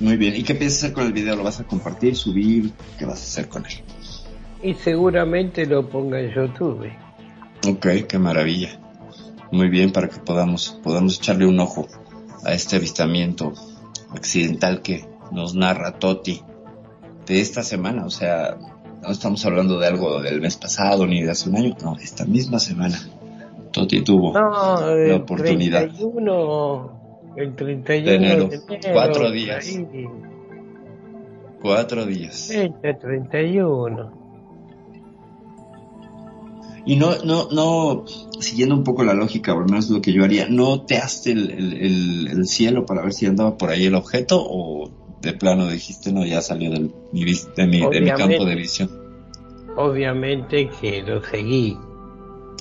Muy 0.00 0.16
bien. 0.16 0.36
¿Y 0.36 0.42
qué 0.42 0.54
piensas 0.54 0.84
hacer 0.84 0.92
con 0.92 1.06
el 1.06 1.12
video? 1.12 1.36
¿Lo 1.36 1.44
vas 1.44 1.60
a 1.60 1.64
compartir, 1.64 2.16
subir? 2.16 2.72
¿Qué 2.98 3.04
vas 3.04 3.20
a 3.20 3.24
hacer 3.24 3.48
con 3.48 3.64
él? 3.66 3.72
y 4.62 4.74
seguramente 4.74 5.66
lo 5.66 5.88
ponga 5.88 6.20
en 6.20 6.34
YouTube. 6.34 6.90
Ok, 7.68 7.86
qué 8.08 8.18
maravilla. 8.18 8.80
Muy 9.52 9.68
bien, 9.68 9.92
para 9.92 10.08
que 10.08 10.18
podamos, 10.18 10.80
podamos 10.82 11.18
echarle 11.18 11.46
un 11.46 11.60
ojo 11.60 11.86
a 12.44 12.52
este 12.52 12.76
avistamiento 12.76 13.52
accidental 14.10 14.82
que 14.82 15.08
nos 15.30 15.54
narra 15.54 15.98
Toti 15.98 16.40
de 17.26 17.40
esta 17.40 17.62
semana. 17.62 18.04
O 18.06 18.10
sea, 18.10 18.56
no 19.02 19.10
estamos 19.10 19.44
hablando 19.46 19.78
de 19.78 19.86
algo 19.86 20.20
del 20.20 20.40
mes 20.40 20.56
pasado 20.56 21.06
ni 21.06 21.22
de 21.22 21.30
hace 21.30 21.48
un 21.48 21.56
año, 21.56 21.76
no, 21.82 21.96
esta 21.96 22.24
misma 22.24 22.58
semana. 22.58 22.98
Toti 23.72 24.02
tuvo 24.02 24.32
No, 24.32 24.96
la 24.96 25.16
oportunidad. 25.16 25.82
31, 25.82 26.95
el 27.36 27.54
31 27.54 28.04
De 28.10 28.14
enero, 28.16 28.48
de 28.48 28.56
enero, 28.56 28.80
cuatro 28.92 29.30
días. 29.30 29.66
ahí. 29.66 30.08
Cuatro 31.60 32.06
días. 32.06 32.50
Este 32.50 32.94
31. 32.94 34.26
Y 36.86 36.94
no, 36.96 37.16
no, 37.24 37.48
no, 37.50 38.04
siguiendo 38.38 38.76
un 38.76 38.84
poco 38.84 39.02
la 39.02 39.12
lógica, 39.12 39.52
o 39.54 39.58
al 39.58 39.64
menos 39.64 39.90
lo 39.90 40.00
que 40.00 40.12
yo 40.12 40.22
haría, 40.22 40.48
¿no 40.48 40.82
teaste 40.82 41.32
el, 41.32 41.50
el, 41.50 41.72
el, 41.72 42.28
el 42.28 42.46
cielo 42.46 42.86
para 42.86 43.02
ver 43.02 43.12
si 43.12 43.26
andaba 43.26 43.58
por 43.58 43.70
ahí 43.70 43.86
el 43.86 43.96
objeto 43.96 44.40
o 44.40 44.88
de 45.20 45.32
plano 45.32 45.66
dijiste, 45.68 46.12
no, 46.12 46.24
ya 46.24 46.40
salió 46.42 46.70
del, 46.70 46.94
mi 47.12 47.24
de, 47.24 47.66
mi, 47.66 47.80
de 47.90 48.00
mi 48.00 48.10
campo 48.10 48.44
de 48.44 48.54
visión? 48.54 48.88
Obviamente 49.76 50.70
que 50.80 51.02
lo 51.02 51.22
seguí. 51.24 51.76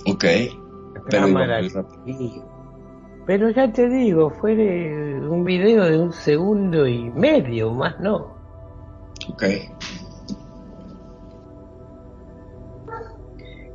Ok, 0.07 0.23
La 0.23 1.01
pero 1.09 1.27
iba 1.27 1.39
cámara 1.45 1.61
muy 1.61 1.69
rápido. 1.69 2.54
Pero 3.25 3.49
ya 3.49 3.71
te 3.71 3.89
digo, 3.89 4.29
fue 4.29 4.53
un 4.53 5.43
video 5.43 5.85
de 5.85 5.97
un 5.97 6.13
segundo 6.13 6.87
y 6.87 7.09
medio, 7.09 7.71
más 7.71 7.99
no. 7.99 8.35
Ok, 9.29 9.43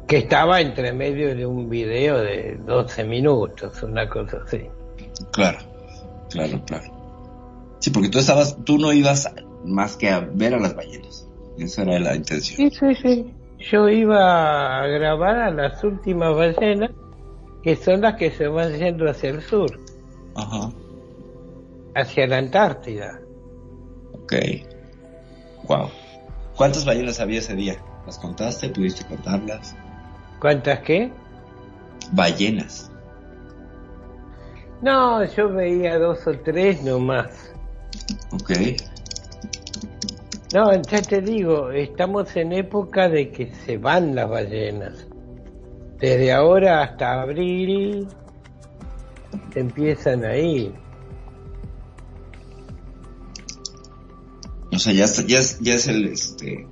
Que 0.07 0.19
estaba 0.19 0.61
entre 0.61 0.93
medio 0.93 1.35
de 1.37 1.47
un 1.47 1.69
video 1.69 2.19
de 2.19 2.59
12 2.67 3.05
minutos, 3.05 3.81
una 3.83 4.09
cosa 4.09 4.39
así. 4.45 4.67
claro, 5.33 5.59
claro, 6.31 6.61
claro. 6.67 6.85
Sí, 7.79 7.91
porque 7.91 8.09
tú 8.09 8.19
estabas, 8.19 8.57
tú 8.65 8.77
no 8.77 8.93
ibas 8.93 9.33
más 9.65 9.97
que 9.97 10.11
a 10.11 10.21
ver 10.21 10.55
a 10.55 10.59
las 10.59 10.75
ballenas. 10.75 11.29
Esa 11.59 11.83
era 11.83 11.99
la 12.01 12.17
intención. 12.17 12.57
Sí, 12.57 12.77
sí, 12.77 12.95
sí. 12.97 13.35
Yo 13.71 13.89
iba 13.89 14.81
a 14.83 14.87
grabar 14.87 15.37
a 15.37 15.51
las 15.51 15.85
últimas 15.85 16.35
ballenas, 16.35 16.91
que 17.62 17.77
son 17.77 18.01
las 18.01 18.14
que 18.16 18.31
se 18.31 18.46
van 18.49 18.73
yendo 18.79 19.09
hacia 19.09 19.31
el 19.31 19.42
sur, 19.42 19.79
Ajá, 20.35 20.70
hacia 21.94 22.27
la 22.27 22.38
Antártida. 22.38 23.20
ok. 24.12 24.35
Wow. 25.68 25.88
¿Cuántas 26.57 26.85
ballenas 26.85 27.20
había 27.20 27.38
ese 27.40 27.55
día? 27.55 27.77
¿Las 28.07 28.18
contaste? 28.18 28.68
¿Pudiste 28.70 29.05
contarlas? 29.07 29.75
¿Cuántas 30.40 30.81
qué? 30.81 31.12
Ballenas. 32.12 32.90
No, 34.83 35.23
yo 35.25 35.51
veía 35.51 35.99
dos 35.99 36.27
o 36.27 36.33
tres 36.38 36.83
nomás. 36.83 37.53
Ok. 38.33 38.51
No, 40.55 40.73
ya 40.83 41.03
te 41.03 41.20
digo, 41.20 41.70
estamos 41.70 42.35
en 42.37 42.53
época 42.53 43.09
de 43.09 43.31
que 43.31 43.55
se 43.55 43.77
van 43.77 44.14
las 44.14 44.29
ballenas. 44.29 45.07
Desde 46.01 46.33
ahora 46.33 46.83
hasta 46.83 47.23
abril 47.23 48.09
empiezan 49.55 50.25
a 50.25 50.37
ir. 50.37 50.73
O 54.73 54.79
sea, 54.79 54.93
ya, 54.93 55.05
está- 55.05 55.23
ya, 55.27 55.39
es, 55.39 55.59
ya 55.61 55.75
es 55.75 55.89
el 55.89 56.07
este 56.07 56.67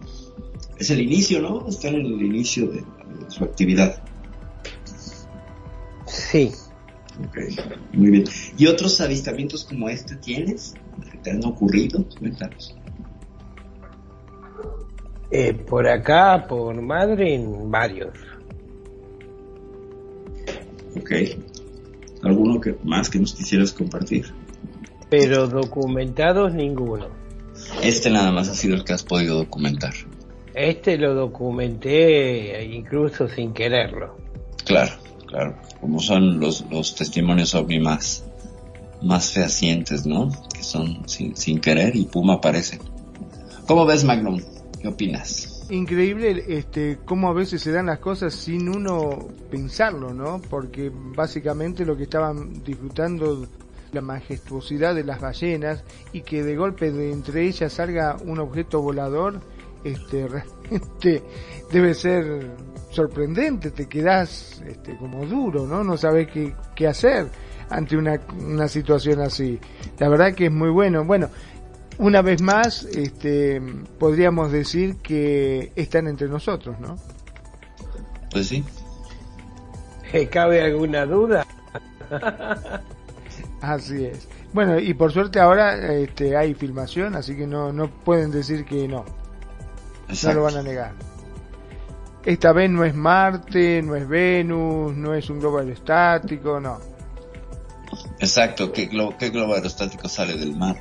es 0.78 0.90
el 0.90 1.00
inicio, 1.00 1.42
¿no? 1.42 1.66
Están 1.68 1.96
en 1.96 2.06
el 2.06 2.22
inicio 2.22 2.68
de, 2.68 2.76
de 2.78 3.30
su 3.30 3.44
actividad. 3.44 4.00
Sí. 6.06 6.52
Ok, 7.26 7.36
muy 7.94 8.10
bien. 8.10 8.24
¿Y 8.56 8.66
otros 8.66 9.00
avistamientos 9.00 9.64
como 9.64 9.88
este 9.88 10.14
tienes? 10.16 10.74
¿Que 11.10 11.18
te 11.18 11.30
han 11.32 11.44
ocurrido? 11.44 12.04
Cuéntanos. 12.18 12.76
Eh, 15.30 15.52
por 15.52 15.86
acá, 15.88 16.46
por 16.48 16.80
Madrid, 16.80 17.40
varios. 17.64 18.14
Ok. 20.96 21.12
¿Alguno 22.22 22.60
que 22.60 22.76
más 22.84 23.10
que 23.10 23.18
nos 23.18 23.34
quisieras 23.34 23.72
compartir? 23.72 24.32
Pero 25.10 25.46
documentados 25.46 26.52
ninguno. 26.54 27.08
Este 27.82 28.10
nada 28.10 28.32
más 28.32 28.48
ha 28.48 28.54
sido 28.54 28.74
el 28.74 28.84
que 28.84 28.92
has 28.92 29.02
podido 29.02 29.36
documentar. 29.36 29.94
Este 30.54 30.96
lo 30.96 31.14
documenté 31.14 32.64
incluso 32.64 33.28
sin 33.28 33.52
quererlo. 33.52 34.16
Claro, 34.64 34.92
claro. 35.26 35.56
Como 35.80 36.00
son 36.00 36.40
los, 36.40 36.64
los 36.70 36.94
testimonios 36.94 37.54
ovni 37.54 37.78
más, 37.78 38.24
más 39.02 39.32
fehacientes, 39.32 40.06
¿no? 40.06 40.30
Que 40.52 40.62
son 40.62 41.08
sin, 41.08 41.36
sin 41.36 41.60
querer 41.60 41.94
y 41.94 42.04
pum 42.04 42.30
aparece. 42.30 42.78
¿Cómo 43.66 43.86
ves, 43.86 44.02
Magnum? 44.04 44.40
¿Qué 44.80 44.88
opinas? 44.88 45.47
Increíble 45.70 46.44
este 46.48 46.98
cómo 47.04 47.28
a 47.28 47.34
veces 47.34 47.60
se 47.60 47.72
dan 47.72 47.86
las 47.86 47.98
cosas 47.98 48.32
sin 48.34 48.68
uno 48.68 49.28
pensarlo, 49.50 50.14
¿no? 50.14 50.40
Porque 50.48 50.90
básicamente 50.92 51.84
lo 51.84 51.94
que 51.96 52.04
estaban 52.04 52.64
disfrutando 52.64 53.46
la 53.92 54.00
majestuosidad 54.00 54.94
de 54.94 55.04
las 55.04 55.20
ballenas 55.20 55.84
y 56.12 56.22
que 56.22 56.42
de 56.42 56.56
golpe 56.56 56.90
de 56.90 57.12
entre 57.12 57.46
ellas 57.46 57.72
salga 57.72 58.16
un 58.24 58.38
objeto 58.38 58.80
volador, 58.80 59.40
este 59.84 60.26
realmente 60.28 61.22
debe 61.70 61.94
ser 61.94 62.50
sorprendente, 62.90 63.70
te 63.70 63.86
quedas 63.86 64.62
este, 64.66 64.96
como 64.96 65.26
duro, 65.26 65.66
¿no? 65.66 65.84
No 65.84 65.98
sabes 65.98 66.28
qué, 66.32 66.54
qué 66.74 66.86
hacer 66.86 67.28
ante 67.68 67.96
una, 67.96 68.18
una 68.40 68.68
situación 68.68 69.20
así. 69.20 69.58
La 69.98 70.08
verdad 70.08 70.34
que 70.34 70.46
es 70.46 70.52
muy 70.52 70.70
bueno. 70.70 71.04
Bueno, 71.04 71.28
una 71.98 72.22
vez 72.22 72.40
más, 72.40 72.84
este, 72.84 73.60
podríamos 73.98 74.52
decir 74.52 74.96
que 74.96 75.72
están 75.76 76.06
entre 76.06 76.28
nosotros, 76.28 76.78
¿no? 76.80 76.96
Pues 78.30 78.48
sí. 78.48 78.64
¿Eh, 80.12 80.28
¿Cabe 80.28 80.62
alguna 80.62 81.04
duda? 81.06 81.46
Así 83.60 84.04
es. 84.04 84.28
Bueno, 84.52 84.78
y 84.78 84.94
por 84.94 85.12
suerte 85.12 85.40
ahora 85.40 85.92
este, 85.92 86.36
hay 86.36 86.54
filmación, 86.54 87.14
así 87.14 87.36
que 87.36 87.46
no, 87.46 87.72
no 87.72 87.90
pueden 87.90 88.30
decir 88.30 88.64
que 88.64 88.88
no. 88.88 89.04
No 89.04 90.14
Exacto. 90.14 90.38
lo 90.38 90.44
van 90.44 90.56
a 90.56 90.62
negar. 90.62 90.92
esta 92.24 92.52
vez 92.52 92.70
no 92.70 92.84
es 92.84 92.94
Marte, 92.94 93.82
no 93.82 93.94
es 93.94 94.08
Venus, 94.08 94.96
no 94.96 95.14
es 95.14 95.28
un 95.28 95.38
globo 95.38 95.58
aerostático, 95.58 96.60
no. 96.60 96.78
Exacto, 98.20 98.72
¿qué 98.72 98.86
globo, 98.86 99.16
qué 99.18 99.28
globo 99.30 99.54
aerostático 99.54 100.08
sale 100.08 100.36
del 100.36 100.56
mar? 100.56 100.76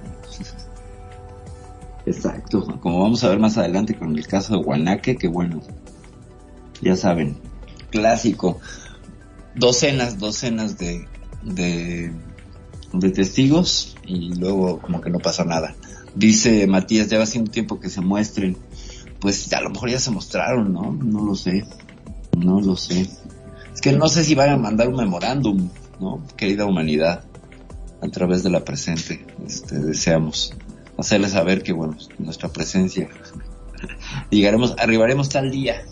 Exacto, 2.07 2.65
como 2.79 3.01
vamos 3.01 3.21
a 3.25 3.29
ver 3.29 3.37
más 3.37 3.57
adelante 3.57 3.93
con 3.93 4.17
el 4.17 4.25
caso 4.25 4.53
de 4.55 4.63
Guanaque, 4.63 5.17
que 5.17 5.27
bueno, 5.27 5.61
ya 6.81 6.95
saben, 6.95 7.37
clásico, 7.89 8.61
docenas, 9.55 10.17
docenas 10.17 10.77
de, 10.77 11.05
de, 11.43 12.13
de 12.93 13.09
testigos 13.11 13.97
y 14.05 14.33
luego 14.35 14.79
como 14.79 15.01
que 15.01 15.09
no 15.09 15.19
pasa 15.19 15.43
nada. 15.43 15.75
Dice 16.15 16.65
Matías, 16.65 17.09
ya 17.09 17.19
va 17.19 17.25
siendo 17.25 17.51
tiempo 17.51 17.81
que 17.81 17.89
se 17.89 17.99
muestren. 17.99 18.55
Pues 19.19 19.51
a 19.51 19.59
lo 19.59 19.71
mejor 19.71 19.89
ya 19.89 19.99
se 19.99 20.11
mostraron, 20.11 20.71
¿no? 20.71 20.93
No 20.93 21.25
lo 21.25 21.35
sé. 21.35 21.65
No 22.37 22.61
lo 22.61 22.77
sé. 22.77 23.09
Es 23.73 23.81
que 23.81 23.91
no 23.91 24.07
sé 24.07 24.23
si 24.23 24.33
van 24.33 24.51
a 24.51 24.57
mandar 24.57 24.87
un 24.87 24.95
memorándum, 24.95 25.67
¿no? 25.99 26.25
Querida 26.37 26.65
humanidad, 26.65 27.25
a 28.01 28.07
través 28.07 28.43
de 28.43 28.49
la 28.49 28.63
presente, 28.63 29.25
este, 29.45 29.77
deseamos 29.79 30.53
hacerles 30.97 31.31
saber 31.31 31.63
que, 31.63 31.73
bueno, 31.73 31.95
nuestra 32.17 32.49
presencia, 32.49 33.09
llegaremos, 34.29 34.75
arribaremos 34.77 35.29
tal 35.29 35.51
día. 35.51 35.83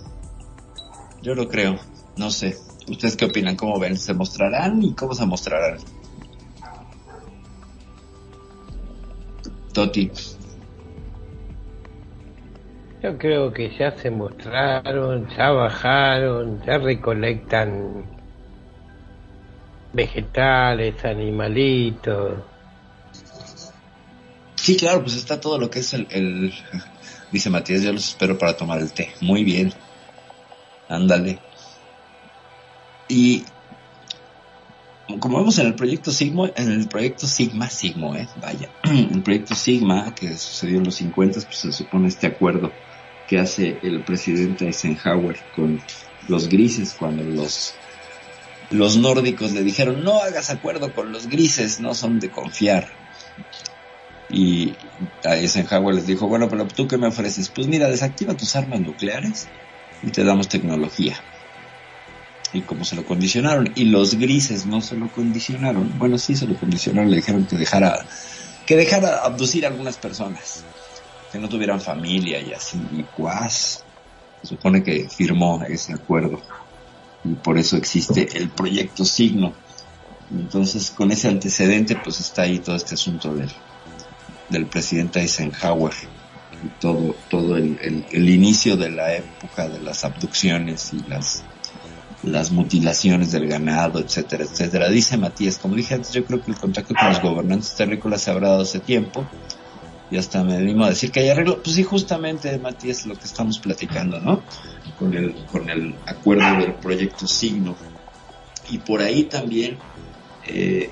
Yo 1.22 1.36
lo 1.36 1.48
creo, 1.48 1.78
no 2.18 2.30
sé. 2.32 2.58
¿Ustedes 2.88 3.16
qué 3.16 3.26
opinan? 3.26 3.56
¿Cómo 3.56 3.80
ven? 3.80 3.98
¿Se 3.98 4.14
mostrarán 4.14 4.82
y 4.84 4.94
cómo 4.94 5.14
se 5.14 5.26
mostrarán? 5.26 5.80
Toti. 9.74 10.12
Yo 13.02 13.18
creo 13.18 13.54
que 13.54 13.76
ya 13.78 13.92
se 13.98 14.10
mostraron, 14.10 15.28
ya 15.36 15.52
bajaron, 15.52 16.62
ya 16.66 16.78
recolectan 16.78 18.06
vegetales, 19.94 21.04
animalitos. 21.06 22.34
Sí, 24.66 24.78
claro, 24.78 25.04
pues 25.04 25.16
está 25.16 25.40
todo 25.40 25.60
lo 25.60 25.70
que 25.70 25.78
es 25.78 25.94
el. 25.94 26.52
Dice 27.32 27.52
Matías, 27.52 27.84
yo 27.84 27.94
los 27.94 28.08
espero 28.08 28.36
para 28.36 28.58
tomar 28.58 28.80
el 28.80 28.92
té. 28.92 29.12
Muy 29.22 29.44
bien. 29.44 29.72
Ándale. 30.90 31.38
Y 33.08 33.44
como 35.20 35.38
vemos 35.38 35.60
en 35.60 35.68
el 35.68 35.76
proyecto 35.76 36.10
Sigma, 36.10 36.50
en 36.56 36.72
el 36.72 36.88
proyecto 36.88 37.28
Sigma, 37.28 37.70
Sigma, 37.70 38.18
eh, 38.18 38.28
vaya, 38.42 38.72
el 38.84 39.22
proyecto 39.22 39.54
Sigma 39.54 40.16
que 40.16 40.36
sucedió 40.36 40.80
en 40.80 40.86
los 40.86 40.96
50, 40.96 41.42
pues 41.42 41.58
se 41.58 41.72
supone 41.72 42.08
este 42.08 42.26
acuerdo 42.26 42.72
que 43.28 43.38
hace 43.38 43.78
el 43.84 44.04
presidente 44.04 44.66
Eisenhower 44.66 45.38
con 45.56 45.80
los 46.28 46.50
grises 46.50 46.96
cuando 46.98 47.24
los 47.24 47.76
los 48.72 48.98
nórdicos 48.98 49.52
le 49.52 49.62
dijeron 49.62 50.04
no 50.04 50.24
hagas 50.24 50.50
acuerdo 50.50 50.92
con 50.92 51.12
los 51.12 51.28
grises, 51.28 51.80
no 51.80 51.94
son 51.94 52.20
de 52.20 52.32
confiar. 52.32 53.05
Y 54.30 54.76
Eisenhower 55.24 55.96
les 55.96 56.08
dijo, 56.08 56.28
bueno, 56.28 56.50
pero 56.50 56.68
tú 56.68 56.88
qué 56.88 56.98
me 56.98 57.08
ofreces? 57.08 57.50
Pues 57.50 57.68
mira, 57.68 57.90
desactiva 57.90 58.36
tus 58.36 58.56
armas 58.56 58.82
nucleares 58.82 59.50
y 60.02 60.12
te 60.12 60.24
damos 60.24 60.50
tecnología 60.50 61.24
y 62.52 62.62
como 62.62 62.86
se 62.86 62.96
lo 62.96 63.06
condicionaron 63.06 63.72
y 63.76 63.86
los 63.86 64.16
grises 64.16 64.66
no 64.66 64.80
se 64.80 64.96
lo 64.96 65.12
condicionaron 65.12 65.98
bueno 65.98 66.18
sí 66.18 66.36
se 66.36 66.48
lo 66.48 66.56
condicionaron 66.56 67.10
le 67.10 67.18
dijeron 67.18 67.46
que 67.46 67.58
dejara 67.58 68.06
que 68.66 68.78
dejara 68.78 69.26
abducir 69.26 69.66
a 69.66 69.70
algunas 69.70 69.98
personas 69.98 70.64
que 71.32 71.40
no 71.40 71.50
tuvieran 71.50 71.82
familia 71.82 72.40
y 72.40 72.54
así 72.54 72.80
y 72.92 73.04
pues 73.04 73.84
se 74.42 74.48
supone 74.48 74.84
que 74.84 75.10
firmó 75.10 75.64
ese 75.68 75.94
acuerdo 75.94 76.42
y 77.26 77.34
por 77.34 77.58
eso 77.58 77.76
existe 77.76 78.38
el 78.38 78.50
proyecto 78.50 79.04
signo. 79.04 79.54
Entonces 80.32 80.92
con 80.92 81.12
ese 81.12 81.28
antecedente 81.28 81.96
pues 82.04 82.20
está 82.20 82.44
ahí 82.44 82.60
todo 82.60 82.76
este 82.76 82.94
asunto 82.94 83.34
del 83.34 83.52
del 84.50 84.66
presidente 84.66 85.22
Eisenhower 85.22 85.94
y 86.64 86.80
todo 86.80 87.16
todo 87.30 87.58
el, 87.58 88.06
el, 88.12 88.30
inicio 88.30 88.78
de 88.78 88.90
la 88.90 89.16
época 89.16 89.68
de 89.68 89.80
las 89.82 90.06
abducciones 90.06 90.94
y 90.94 91.10
las 91.10 91.44
las 92.24 92.52
mutilaciones 92.52 93.32
del 93.32 93.48
ganado, 93.48 94.00
etcétera, 94.00 94.46
etcétera. 94.46 94.90
Dice 94.90 95.18
Matías, 95.18 95.60
como 95.60 95.76
dije 95.76 95.94
antes, 95.94 96.12
yo 96.12 96.26
creo 96.26 96.42
que 96.44 96.52
el 96.52 96.58
contacto 96.58 96.96
con 96.96 97.10
los 97.10 97.22
gobernantes 97.22 97.76
terrícolas 97.76 98.22
se 98.22 98.32
habrá 98.32 98.50
dado 98.50 98.64
hace 98.64 98.80
tiempo. 98.80 99.26
Y 100.12 100.18
hasta 100.18 100.44
me 100.44 100.56
animo 100.56 100.86
a 100.86 100.90
decir 100.90 101.12
que 101.12 101.20
hay 101.20 101.30
arreglo. 101.30 101.62
Pues 101.62 101.76
sí, 101.76 101.84
justamente, 101.84 102.58
Matías, 102.58 103.06
lo 103.06 103.16
que 103.16 103.26
estamos 103.26 103.60
platicando, 103.60 104.20
¿no? 104.20 104.42
Con 105.00 105.14
el, 105.16 105.36
con 105.52 105.70
el 105.70 105.96
acuerdo 106.06 106.60
del 106.60 106.74
proyecto 106.76 107.28
Signo. 107.28 107.76
Y 108.70 108.80
por 108.80 109.02
ahí 109.02 109.24
también 109.24 109.78
eh, 110.48 110.92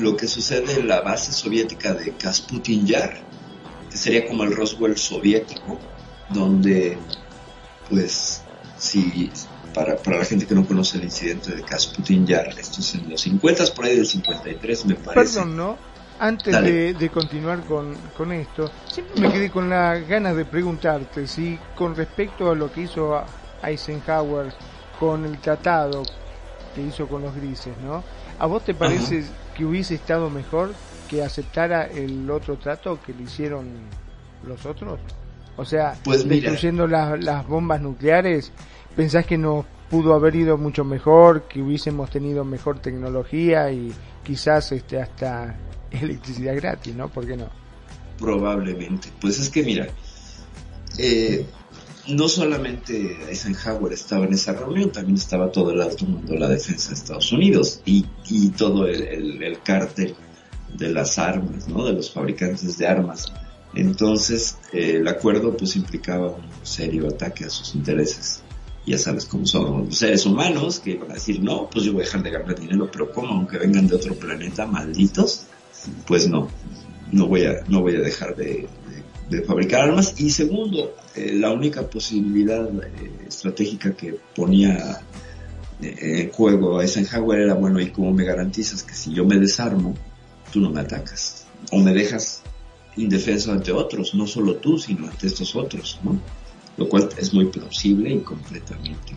lo 0.00 0.16
que 0.16 0.26
sucede 0.26 0.74
en 0.74 0.88
la 0.88 1.00
base 1.00 1.32
soviética 1.32 1.94
de 1.94 2.12
Kasputin 2.12 2.86
Yar, 2.86 3.20
que 3.90 3.96
sería 3.96 4.26
como 4.26 4.44
el 4.44 4.54
Roswell 4.54 4.96
soviético, 4.96 5.78
donde, 6.30 6.98
pues, 7.88 8.42
si 8.78 9.30
para, 9.74 9.96
para 9.96 10.18
la 10.18 10.24
gente 10.24 10.46
que 10.46 10.54
no 10.54 10.66
conoce 10.66 10.98
el 10.98 11.04
incidente 11.04 11.54
de 11.54 11.62
Kasputin 11.62 12.26
Yar, 12.26 12.48
esto 12.58 12.80
es 12.80 12.94
en 12.94 13.10
los 13.10 13.20
50, 13.22 13.64
por 13.74 13.84
ahí 13.84 13.96
del 13.96 14.06
53 14.06 14.86
me 14.86 14.94
parece. 14.94 15.34
Perdón, 15.34 15.56
¿no? 15.56 15.76
Antes 16.20 16.52
de, 16.62 16.94
de, 16.94 17.10
continuar 17.10 17.64
con, 17.64 17.94
con, 18.16 18.32
esto, 18.32 18.68
siempre 18.88 19.20
me 19.20 19.32
quedé 19.32 19.50
con 19.50 19.70
las 19.70 20.06
ganas 20.08 20.34
de 20.34 20.44
preguntarte 20.44 21.28
si 21.28 21.56
con 21.76 21.94
respecto 21.94 22.50
a 22.50 22.56
lo 22.56 22.72
que 22.72 22.82
hizo 22.82 23.22
Eisenhower 23.62 24.52
con 24.98 25.24
el 25.24 25.38
tratado 25.38 26.02
que 26.74 26.82
hizo 26.82 27.06
con 27.06 27.22
los 27.22 27.34
grises, 27.36 27.72
¿no? 27.84 28.02
¿A 28.40 28.46
vos 28.46 28.64
te 28.64 28.74
parece 28.74 29.20
Ajá. 29.20 29.28
Que 29.58 29.66
hubiese 29.66 29.96
estado 29.96 30.30
mejor 30.30 30.72
que 31.10 31.22
aceptara 31.22 31.86
el 31.86 32.30
otro 32.30 32.56
trato 32.56 32.98
que 33.04 33.12
le 33.12 33.24
hicieron 33.24 33.66
los 34.46 34.64
otros? 34.64 34.98
O 35.58 35.64
sea, 35.66 35.98
pues 36.02 36.26
destruyendo 36.26 36.86
las, 36.86 37.22
las 37.22 37.46
bombas 37.46 37.82
nucleares 37.82 38.52
¿Pensás 38.98 39.26
que 39.26 39.38
nos 39.38 39.64
pudo 39.88 40.12
haber 40.12 40.34
ido 40.34 40.58
mucho 40.58 40.82
mejor, 40.82 41.44
que 41.46 41.62
hubiésemos 41.62 42.10
tenido 42.10 42.44
mejor 42.44 42.80
tecnología 42.80 43.70
y 43.70 43.92
quizás 44.24 44.72
este 44.72 45.00
hasta 45.00 45.56
electricidad 45.92 46.56
gratis, 46.56 46.96
¿no? 46.96 47.08
¿Por 47.08 47.24
qué 47.24 47.36
no? 47.36 47.48
Probablemente. 48.18 49.08
Pues 49.20 49.38
es 49.38 49.50
que 49.50 49.62
mira, 49.62 49.86
eh, 50.98 51.46
no 52.08 52.28
solamente 52.28 53.18
Eisenhower 53.28 53.92
estaba 53.92 54.24
en 54.24 54.34
esa 54.34 54.52
reunión, 54.52 54.90
también 54.90 55.16
estaba 55.16 55.52
todo 55.52 55.72
el 55.72 55.80
alto 55.80 56.06
mundo 56.06 56.32
de 56.32 56.38
la 56.38 56.48
defensa 56.48 56.90
de 56.90 56.94
Estados 56.94 57.32
Unidos 57.32 57.82
y, 57.84 58.06
y 58.28 58.48
todo 58.50 58.86
el, 58.86 59.02
el, 59.02 59.42
el 59.42 59.62
cártel 59.62 60.14
de 60.76 60.88
las 60.90 61.18
armas, 61.18 61.68
¿no? 61.68 61.84
De 61.84 61.92
los 61.92 62.10
fabricantes 62.10 62.78
de 62.78 62.86
armas. 62.86 63.32
Entonces, 63.74 64.56
eh, 64.72 64.96
el 64.96 65.08
acuerdo 65.08 65.56
pues 65.56 65.76
implicaba 65.76 66.28
un 66.28 66.48
serio 66.62 67.08
ataque 67.08 67.44
a 67.44 67.50
sus 67.50 67.74
intereses 67.74 68.42
ya 68.88 68.98
sabes 68.98 69.26
cómo 69.26 69.46
son 69.46 69.86
los 69.86 69.98
seres 69.98 70.24
humanos 70.24 70.80
que 70.80 70.96
van 70.96 71.10
a 71.10 71.14
decir, 71.14 71.42
no, 71.42 71.68
pues 71.70 71.84
yo 71.84 71.92
voy 71.92 72.02
a 72.02 72.04
dejar 72.04 72.22
de 72.22 72.30
ganar 72.30 72.58
dinero, 72.58 72.88
pero 72.90 73.12
¿cómo? 73.12 73.34
Aunque 73.34 73.58
vengan 73.58 73.86
de 73.86 73.96
otro 73.96 74.14
planeta, 74.14 74.66
malditos, 74.66 75.46
pues 76.06 76.28
no, 76.28 76.48
no 77.12 77.26
voy 77.26 77.44
a, 77.44 77.64
no 77.68 77.82
voy 77.82 77.96
a 77.96 78.00
dejar 78.00 78.34
de, 78.34 78.66
de, 79.28 79.42
fabricar 79.42 79.88
armas. 79.88 80.14
Y 80.18 80.30
segundo, 80.30 80.94
eh, 81.14 81.32
la 81.34 81.50
única 81.52 81.88
posibilidad 81.88 82.68
eh, 82.68 83.26
estratégica 83.26 83.94
que 83.94 84.16
ponía 84.34 85.00
eh, 85.80 86.22
en 86.22 86.30
juego 86.30 86.80
Eisenhower 86.80 87.40
era, 87.40 87.54
bueno, 87.54 87.80
¿y 87.80 87.90
cómo 87.90 88.12
me 88.12 88.24
garantizas 88.24 88.82
que 88.82 88.94
si 88.94 89.12
yo 89.12 89.24
me 89.24 89.38
desarmo, 89.38 89.94
tú 90.52 90.60
no 90.60 90.70
me 90.70 90.80
atacas? 90.80 91.46
O 91.72 91.78
me 91.78 91.92
dejas 91.92 92.42
indefenso 92.96 93.52
ante 93.52 93.72
otros, 93.72 94.14
no 94.14 94.26
solo 94.26 94.56
tú, 94.56 94.78
sino 94.78 95.08
ante 95.08 95.26
estos 95.26 95.54
otros, 95.54 96.00
¿no? 96.02 96.18
lo 96.76 96.88
cual 96.88 97.08
es 97.18 97.34
muy 97.34 97.46
plausible 97.46 98.10
y 98.10 98.20
completamente 98.20 99.14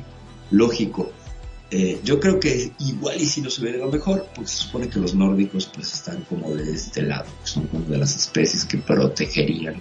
lógico. 0.52 1.12
Eh, 1.74 2.02
yo 2.04 2.20
creo 2.20 2.38
que 2.38 2.74
igual 2.80 3.16
y 3.22 3.26
si 3.26 3.42
nos 3.42 3.58
hubiera 3.60 3.78
ido 3.78 3.90
mejor, 3.90 4.28
porque 4.36 4.50
se 4.50 4.58
supone 4.58 4.90
que 4.90 5.00
los 5.00 5.16
nórdicos 5.16 5.72
pues 5.74 5.94
están 5.94 6.22
como 6.24 6.54
de 6.54 6.70
este 6.70 7.02
lado, 7.02 7.26
son 7.46 7.68
como 7.68 7.86
de 7.86 7.98
las 7.98 8.14
especies 8.14 8.66
que 8.66 8.78
protegerían 8.78 9.76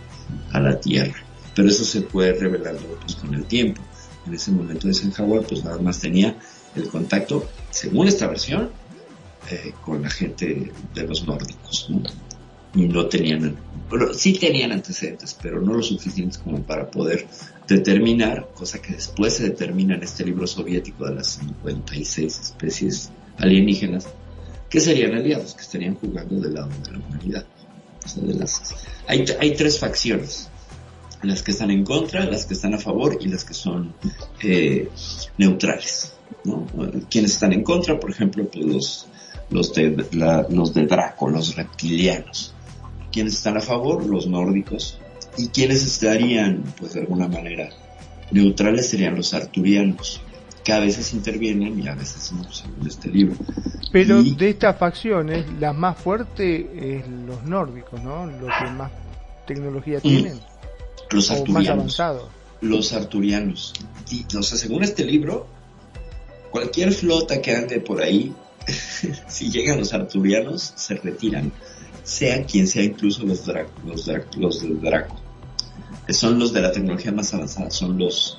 a 0.53 0.61
la 0.61 0.79
Tierra. 0.79 1.24
Pero 1.57 1.68
eso 1.68 1.85
se 1.85 2.03
puede 2.03 2.35
revelar 2.35 2.76
pues, 2.76 3.16
con 3.16 3.35
el 3.35 3.44
tiempo. 3.44 3.83
En 4.24 4.35
ese 4.35 4.53
momento 4.53 4.87
de 4.87 4.92
Eisenhower 4.92 5.42
pues 5.42 5.64
nada 5.64 5.79
más 5.79 5.98
tenía 5.98 6.37
el 6.76 6.87
contacto, 6.88 7.48
según 7.70 8.07
esta 8.07 8.29
versión, 8.29 8.70
eh, 9.50 9.72
con 9.85 10.03
la 10.03 10.11
gente 10.11 10.70
de 10.94 11.03
los 11.09 11.26
nórdicos, 11.26 11.88
¿no? 11.90 12.03
Y 12.72 12.87
no 12.87 13.07
tenían, 13.07 13.57
bueno, 13.88 14.14
sí 14.14 14.35
tenían 14.35 14.70
antecedentes, 14.70 15.37
pero 15.42 15.61
no 15.61 15.74
lo 15.74 15.83
suficientes 15.83 16.38
como 16.38 16.62
para 16.62 16.88
poder 16.88 17.26
determinar, 17.74 18.48
cosa 18.54 18.80
que 18.80 18.94
después 18.94 19.35
se 19.35 19.44
determina 19.44 19.94
en 19.94 20.02
este 20.02 20.24
libro 20.24 20.46
soviético 20.46 21.06
de 21.06 21.14
las 21.16 21.38
56 21.38 22.38
especies 22.40 23.11
alienígenas, 23.38 24.06
que 24.68 24.80
serían 24.80 25.14
aliados, 25.14 25.54
que 25.54 25.62
estarían 25.62 25.94
jugando 25.96 26.40
del 26.40 26.54
lado 26.54 26.68
de 26.85 26.92
la 26.92 26.98
humanidad. 26.98 27.46
O 28.04 28.09
sea, 28.09 28.22
de 28.22 28.35
las... 28.35 28.74
hay, 29.06 29.24
hay 29.40 29.54
tres 29.54 29.78
facciones. 29.78 30.48
las 31.22 31.42
que 31.42 31.50
están 31.50 31.70
en 31.70 31.85
contra, 31.85 32.24
las 32.24 32.46
que 32.46 32.54
están 32.54 32.74
a 32.74 32.78
favor 32.78 33.18
y 33.20 33.28
las 33.28 33.44
que 33.44 33.54
son 33.54 33.94
eh, 34.42 34.88
neutrales. 35.38 36.12
¿no? 36.44 36.66
Quienes 37.11 37.33
están 37.33 37.52
en 37.52 37.62
contra, 37.64 37.98
por 37.98 38.11
ejemplo, 38.11 38.48
pues 38.50 38.64
los, 38.64 39.06
los, 39.50 39.74
de, 39.74 40.06
la- 40.12 40.46
los 40.48 40.72
de 40.72 40.87
Draco, 40.87 41.28
los 41.28 41.56
reptilianos. 41.56 42.54
Quienes 43.12 43.35
están 43.35 43.56
a 43.56 43.61
favor, 43.61 44.06
los 44.06 44.26
nórdicos. 44.28 44.98
Y 45.37 45.49
quienes 45.49 45.85
estarían, 45.85 46.62
pues 46.79 46.95
de 46.95 47.01
alguna 47.01 47.29
manera, 47.29 47.71
neutrales 48.31 48.88
serían 48.88 49.16
los 49.16 49.33
arturianos, 49.35 50.21
que 50.64 50.73
a 50.73 50.79
veces 50.81 51.12
intervienen 51.14 51.79
y 51.83 51.88
a 51.88 51.95
veces 51.95 52.33
no, 52.33 52.51
según 52.53 52.87
este 52.87 53.09
libro. 53.09 53.37
Pero 53.93 54.21
Y- 54.21 54.35
de 54.35 54.51
estas 54.51 54.77
facciones, 54.79 55.45
la 55.59 55.73
más 55.73 55.97
fuerte 55.99 56.99
es 56.99 57.09
los 57.09 57.43
nórdicos, 57.45 58.03
¿no? 58.03 58.27
Los 58.27 58.51
que 58.59 58.71
más 58.77 58.90
tecnología 59.47 59.99
Mm. 59.99 60.03
tienen. 60.03 60.40
Los 61.11 61.31
o 61.31 61.33
más 61.33 61.40
arturianos. 61.40 61.71
avanzados. 61.79 62.29
los 62.61 62.93
arturianos. 62.93 63.73
Y, 64.11 64.37
o 64.37 64.43
sea, 64.43 64.59
según 64.59 64.85
este 64.85 65.05
libro, 65.07 65.47
cualquier 66.51 66.93
flota 66.93 67.40
que 67.40 67.57
ande 67.57 67.81
por 67.81 68.03
ahí, 68.03 68.35
si 69.29 69.51
llegan 69.51 69.79
los 69.79 69.95
arturianos, 69.95 70.75
se 70.77 70.95
retiran. 70.97 71.51
Sea 72.11 72.44
quien 72.44 72.66
sea, 72.66 72.83
incluso 72.83 73.25
los, 73.25 73.46
dra- 73.46 73.68
los, 73.87 74.09
dra- 74.09 74.25
los 74.37 74.61
del 74.62 74.81
Draco. 74.81 75.16
Son 76.09 76.40
los 76.40 76.53
de 76.53 76.61
la 76.61 76.73
tecnología 76.73 77.12
más 77.12 77.33
avanzada, 77.35 77.70
son 77.70 77.96
los, 77.96 78.38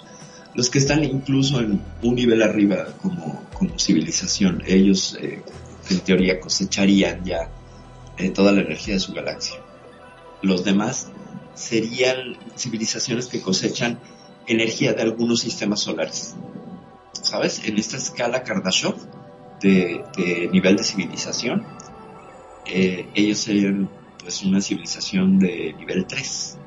los 0.55 0.69
que 0.69 0.77
están 0.79 1.05
incluso 1.05 1.61
en 1.61 1.81
un 2.03 2.15
nivel 2.15 2.41
arriba 2.43 2.87
como, 3.01 3.41
como 3.53 3.79
civilización. 3.79 4.61
Ellos, 4.67 5.17
eh, 5.21 5.41
en 5.89 5.99
teoría, 6.01 6.41
cosecharían 6.41 7.23
ya 7.23 7.49
eh, 8.17 8.29
toda 8.31 8.51
la 8.51 8.59
energía 8.61 8.95
de 8.95 8.99
su 8.99 9.13
galaxia. 9.13 9.55
Los 10.41 10.65
demás 10.65 11.07
serían 11.55 12.35
civilizaciones 12.57 13.27
que 13.27 13.39
cosechan 13.39 13.99
energía 14.47 14.91
de 14.91 15.03
algunos 15.03 15.39
sistemas 15.39 15.79
solares. 15.79 16.35
¿Sabes? 17.13 17.61
En 17.63 17.77
esta 17.77 17.95
escala 17.95 18.43
Kardashev 18.43 18.95
de 19.61 20.03
nivel 20.51 20.75
de 20.75 20.83
civilización, 20.83 21.63
eh, 22.65 23.07
ellos 23.13 23.39
serían 23.39 23.89
pues 24.19 24.43
una 24.43 24.61
civilización 24.61 25.39
de 25.39 25.73
nivel 25.77 26.05
3, 26.05 26.57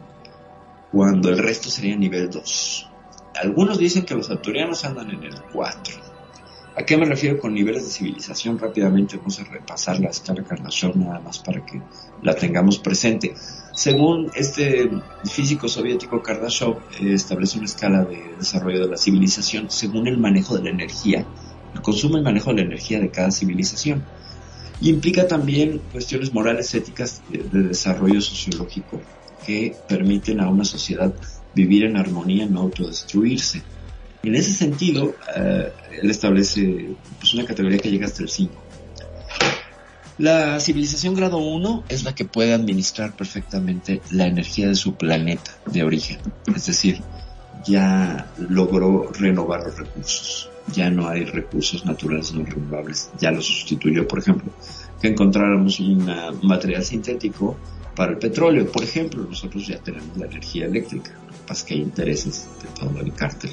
cuando 0.93 1.31
el 1.31 1.39
resto 1.39 1.71
sería 1.71 1.97
nivel 1.97 2.31
2. 2.31 2.91
Algunos 3.43 3.79
dicen 3.79 4.05
que 4.05 4.15
los 4.15 4.31
arturianos 4.31 4.85
andan 4.85 5.11
en 5.11 5.25
el 5.25 5.41
4. 5.53 6.15
¿A 6.77 6.85
qué 6.85 6.97
me 6.97 7.05
refiero 7.05 7.39
con 7.39 7.55
niveles 7.55 7.85
de 7.85 7.91
civilización? 7.91 8.59
Rápidamente 8.59 9.17
vamos 9.17 9.39
a 9.39 9.45
repasar 9.45 10.01
la 10.01 10.09
escala 10.09 10.43
Kardashev 10.43 10.97
nada 10.97 11.21
más 11.21 11.39
para 11.39 11.65
que 11.65 11.81
la 12.23 12.35
tengamos 12.35 12.81
presente. 12.81 13.35
Según 13.73 14.33
este 14.35 14.91
físico 15.25 15.69
soviético 15.69 16.21
Kardashev, 16.21 16.77
eh, 17.01 17.15
establece 17.15 17.59
una 17.59 17.67
escala 17.67 18.05
de 18.05 18.35
desarrollo 18.39 18.81
de 18.81 18.91
la 18.91 18.97
civilización 18.97 19.71
según 19.71 20.09
el 20.09 20.19
manejo 20.19 20.57
de 20.57 20.65
la 20.65 20.71
energía, 20.71 21.25
el 21.75 21.81
consumo 21.81 22.19
y 22.19 22.23
manejo 22.23 22.51
de 22.51 22.57
la 22.57 22.63
energía 22.63 22.99
de 22.99 23.11
cada 23.11 23.31
civilización. 23.31 24.05
Implica 24.85 25.27
también 25.27 25.81
cuestiones 25.93 26.33
morales, 26.33 26.75
éticas 26.75 27.23
de, 27.29 27.39
de 27.43 27.69
desarrollo 27.69 28.21
sociológico 28.21 29.01
que 29.45 29.75
permiten 29.89 30.41
a 30.41 30.49
una 30.49 30.65
sociedad 30.65 31.13
vivir 31.55 31.85
en 31.85 31.97
armonía, 31.97 32.47
no 32.47 32.61
autodestruirse. 32.61 33.63
En 34.23 34.35
ese 34.35 34.53
sentido, 34.53 35.15
eh, 35.37 35.73
él 36.03 36.11
establece 36.11 36.97
pues, 37.19 37.35
una 37.35 37.45
categoría 37.45 37.79
que 37.79 37.91
llega 37.91 38.07
hasta 38.07 38.23
el 38.23 38.29
5. 38.29 38.53
La 40.19 40.61
civilización 40.61 41.15
grado 41.15 41.39
1 41.39 41.85
es 41.89 42.05
la 42.05 42.15
que 42.15 42.25
puede 42.25 42.55
administrar 42.55 43.17
perfectamente 43.17 44.01
la 44.11 44.27
energía 44.27 44.69
de 44.69 44.77
su 44.77 44.95
planeta 44.95 45.51
de 45.67 45.83
origen. 45.83 46.21
Es 46.55 46.67
decir, 46.67 47.01
ya 47.67 48.31
logró 48.49 49.11
renovar 49.13 49.65
los 49.65 49.77
recursos. 49.77 50.51
Ya 50.73 50.91
no 50.91 51.09
hay 51.09 51.25
recursos 51.25 51.85
naturales 51.85 52.33
no 52.33 52.45
renovables. 52.45 53.11
Ya 53.21 53.31
lo 53.31 53.41
sustituyó, 53.43 54.09
por 54.09 54.19
ejemplo, 54.21 54.51
que 55.01 55.09
encontráramos 55.09 55.79
un 55.81 56.11
material 56.43 56.83
sintético 56.85 57.57
para 57.95 58.13
el 58.13 58.19
petróleo. 58.19 58.71
Por 58.73 58.83
ejemplo, 58.83 59.25
nosotros 59.29 59.67
ya 59.67 59.79
tenemos 59.79 60.17
la 60.17 60.27
energía 60.27 60.67
eléctrica. 60.67 61.13
Lo 61.49 61.55
que 61.67 61.75
hay 61.75 61.81
intereses 61.81 62.49
de 62.63 62.69
todo 62.81 62.99
el 63.01 63.13
cártel 63.13 63.51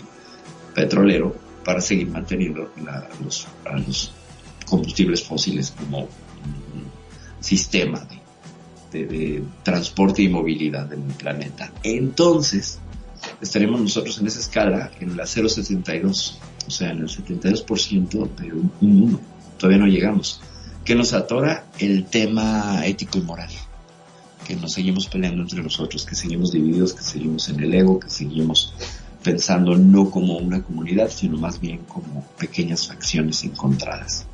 petrolero 0.74 1.36
para 1.66 1.82
seguir 1.82 2.08
manteniendo 2.10 2.72
la- 2.84 3.08
los, 3.24 3.48
combustibles 4.66 5.22
fósiles 5.24 5.72
como 5.72 6.08
sistema 7.40 8.08
de, 8.92 9.00
de- 9.00 9.06
de 9.08 9.44
transporte 9.64 10.22
y 10.22 10.30
movilidad 10.30 10.86
del 10.86 11.02
planeta. 11.02 11.72
Entonces, 11.84 12.80
estaremos 13.42 13.82
nosotros 13.82 14.18
en 14.20 14.28
esa 14.28 14.40
escala 14.40 14.92
en 15.00 15.18
la 15.18 15.24
0,72, 15.26 16.38
o 16.68 16.72
sea, 16.72 16.92
en 16.92 17.00
el 17.00 17.08
72% 17.10 18.30
de 18.36 18.54
un 18.54 18.72
1. 18.82 19.20
Todavía 19.58 19.80
no 19.80 19.88
llegamos. 19.88 20.42
Que 20.86 20.96
nos 20.96 21.14
atora 21.14 21.66
el 21.80 22.06
tema 22.06 22.86
ético 22.86 23.18
y 23.18 23.22
moral. 23.22 23.50
Que 24.48 24.56
nos 24.56 24.74
seguimos 24.74 25.08
peleando 25.08 25.44
entre 25.44 25.62
nosotros, 25.62 26.06
que 26.06 26.16
seguimos 26.16 26.52
divididos, 26.52 26.94
que 26.94 27.04
seguimos 27.04 27.48
en 27.50 27.60
el 27.62 27.74
ego, 27.74 28.00
que 28.00 28.10
seguimos 28.10 28.74
pensando 29.24 29.76
no 29.78 30.10
como 30.10 30.38
una 30.38 30.64
comunidad, 30.64 31.10
sino 31.12 31.38
más 31.38 31.60
bien 31.60 31.80
como 31.88 32.26
pequeñas 32.40 32.88
facciones 32.88 33.44
encontradas. 33.44 34.26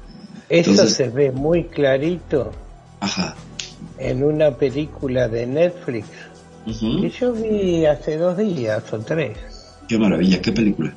Eso 0.50 0.72
Entonces- 0.72 0.96
se 0.96 1.10
ve 1.10 1.32
muy 1.32 1.66
clarito 1.66 2.52
Ajá. 3.02 3.36
en 4.00 4.24
una 4.24 4.52
película 4.56 5.28
de 5.28 5.46
Netflix 5.46 6.08
Ujú. 6.66 7.02
que 7.02 7.10
yo 7.10 7.34
vi 7.34 7.86
hace 7.86 8.16
dos 8.18 8.38
días 8.38 8.82
o 8.94 9.00
tres. 9.00 9.38
Qué 9.90 9.98
maravilla, 9.98 10.42
qué 10.42 10.54
película. 10.54 10.94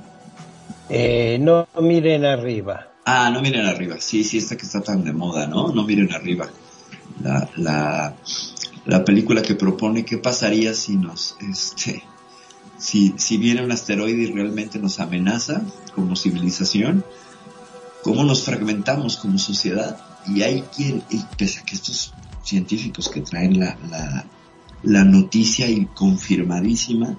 Eh, 0.91 1.39
no 1.41 1.69
miren 1.81 2.25
arriba. 2.25 2.89
Ah, 3.05 3.31
no 3.31 3.41
miren 3.41 3.67
arriba. 3.67 3.97
Sí, 4.01 4.25
sí, 4.25 4.39
esta 4.39 4.57
que 4.57 4.67
está 4.67 4.81
tan 4.83 5.05
de 5.05 5.13
moda, 5.13 5.47
¿no? 5.47 5.69
No 5.69 5.85
miren 5.85 6.13
arriba. 6.13 6.49
La, 7.23 7.49
la, 7.57 8.17
la 8.87 9.05
película 9.05 9.43
que 9.43 9.55
propone 9.55 10.05
qué 10.05 10.19
pasaría 10.19 10.75
si 10.75 10.97
nos, 10.97 11.37
este, 11.49 12.03
si, 12.77 13.15
si 13.17 13.37
viene 13.37 13.63
un 13.63 13.73
asteroide 13.73 14.23
y 14.23 14.33
realmente 14.33 14.79
nos 14.79 15.01
amenaza 15.01 15.63
como 15.95 16.17
civilización, 16.17 17.05
cómo 18.03 18.25
nos 18.25 18.43
fragmentamos 18.43 19.17
como 19.17 19.39
sociedad. 19.39 19.99
Y 20.27 20.43
hay 20.43 20.63
quien, 20.75 21.03
y 21.11 21.21
pese 21.37 21.61
a 21.61 21.63
que 21.63 21.75
estos 21.77 22.13
científicos 22.43 23.09
que 23.09 23.21
traen 23.21 23.61
la, 23.61 23.79
la, 23.89 24.25
la 24.83 25.05
noticia 25.05 25.69
y 25.69 25.87
confirmadísima, 25.87 27.17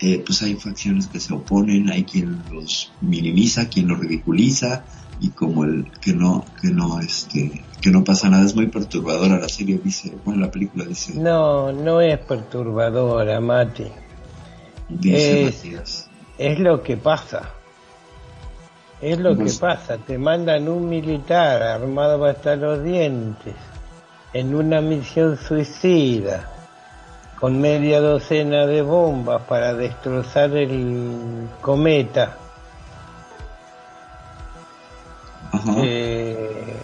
eh, 0.00 0.22
pues 0.24 0.42
hay 0.42 0.54
facciones 0.56 1.06
que 1.06 1.20
se 1.20 1.32
oponen, 1.32 1.90
hay 1.90 2.04
quien 2.04 2.42
los 2.52 2.92
minimiza, 3.00 3.68
quien 3.68 3.88
los 3.88 3.98
ridiculiza, 3.98 4.84
y 5.20 5.30
como 5.30 5.64
el 5.64 5.90
que 6.02 6.12
no, 6.12 6.44
que 6.60 6.68
no, 6.68 7.00
este, 7.00 7.64
que 7.80 7.90
no 7.90 8.04
pasa 8.04 8.28
nada, 8.28 8.44
es 8.44 8.54
muy 8.54 8.66
perturbadora 8.66 9.38
la 9.38 9.48
serie, 9.48 9.80
dice, 9.82 10.12
bueno, 10.24 10.40
la 10.42 10.50
película 10.50 10.84
dice, 10.84 11.14
No, 11.14 11.72
no 11.72 12.00
es 12.02 12.18
perturbadora, 12.18 13.40
Mati. 13.40 13.86
dice 14.88 15.44
es, 15.46 15.56
Matías. 15.56 16.10
es 16.38 16.58
lo 16.58 16.82
que 16.82 16.96
pasa. 16.98 17.50
Es 19.00 19.18
lo 19.18 19.30
que 19.36 19.42
Pues- 19.42 19.58
pasa. 19.58 19.98
Te 19.98 20.16
mandan 20.18 20.68
un 20.68 20.88
militar 20.88 21.62
armado 21.62 22.24
hasta 22.24 22.56
los 22.56 22.82
dientes 22.82 23.54
en 24.32 24.54
una 24.54 24.80
misión 24.80 25.36
suicida 25.38 26.50
con 27.38 27.60
media 27.60 28.00
docena 28.00 28.66
de 28.66 28.82
bombas 28.82 29.42
para 29.42 29.74
destrozar 29.74 30.56
el 30.56 31.48
cometa. 31.60 32.38
Eh, 35.78 36.76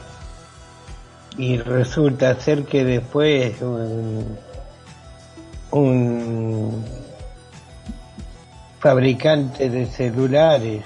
y 1.38 1.58
resulta 1.58 2.38
ser 2.38 2.64
que 2.64 2.84
después 2.84 3.60
un, 3.62 4.36
un 5.70 6.84
fabricante 8.80 9.70
de 9.70 9.86
celulares 9.86 10.84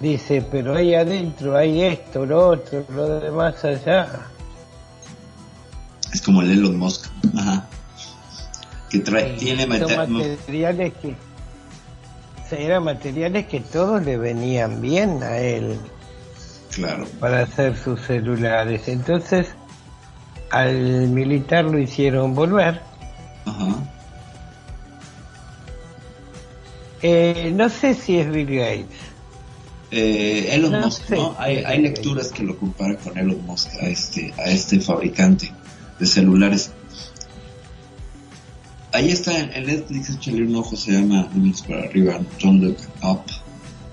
dice, 0.00 0.46
pero 0.50 0.74
ahí 0.74 0.94
adentro 0.94 1.56
hay 1.56 1.82
esto, 1.82 2.26
lo 2.26 2.48
otro, 2.48 2.84
lo 2.88 3.20
demás 3.20 3.64
allá. 3.64 4.08
Es 6.12 6.20
como 6.22 6.42
el 6.42 6.50
Elon 6.50 6.78
Musk, 6.78 7.06
ajá. 7.36 7.66
Que 8.94 9.00
trae, 9.00 9.32
tiene 9.32 9.66
meta- 9.66 10.06
materiales 10.06 10.92
que 11.02 11.16
eran 12.56 12.84
materiales 12.84 13.46
que 13.46 13.58
todos 13.60 14.04
le 14.04 14.16
venían 14.16 14.80
bien 14.80 15.20
a 15.24 15.38
él 15.38 15.76
claro, 16.72 17.04
para 17.18 17.40
hacer 17.42 17.76
sus 17.76 18.00
celulares. 18.02 18.86
Entonces, 18.86 19.48
al 20.50 21.08
militar 21.08 21.64
lo 21.64 21.78
hicieron 21.80 22.34
volver. 22.36 22.80
ajá. 23.46 23.74
Eh, 27.02 27.52
no 27.54 27.68
sé 27.68 27.94
si 27.94 28.18
es 28.18 28.30
Bill 28.30 28.46
Gates. 28.46 28.96
Eh, 29.90 30.48
Elon 30.52 30.72
No 30.72 30.80
Musk, 30.82 31.06
sé. 31.06 31.16
¿no? 31.16 31.34
Hay, 31.38 31.58
hay 31.58 31.82
lecturas 31.82 32.30
que 32.30 32.42
lo 32.44 32.56
comparan 32.56 32.96
con 32.96 33.18
Elon 33.18 33.44
Musk 33.44 33.70
a 33.82 33.86
este, 33.86 34.32
a 34.38 34.44
este 34.44 34.80
fabricante 34.80 35.50
de 35.98 36.06
celulares. 36.06 36.70
Ahí 38.94 39.10
está 39.10 39.38
en, 39.38 39.52
en 39.52 39.66
Netflix, 39.66 40.10
échale 40.10 40.44
un 40.44 40.54
ojo, 40.56 40.76
se 40.76 40.92
llama 40.92 41.28
para 41.68 41.84
arriba, 41.84 42.20
Don't 42.40 42.62
Look 42.62 42.78
Up, 43.02 43.22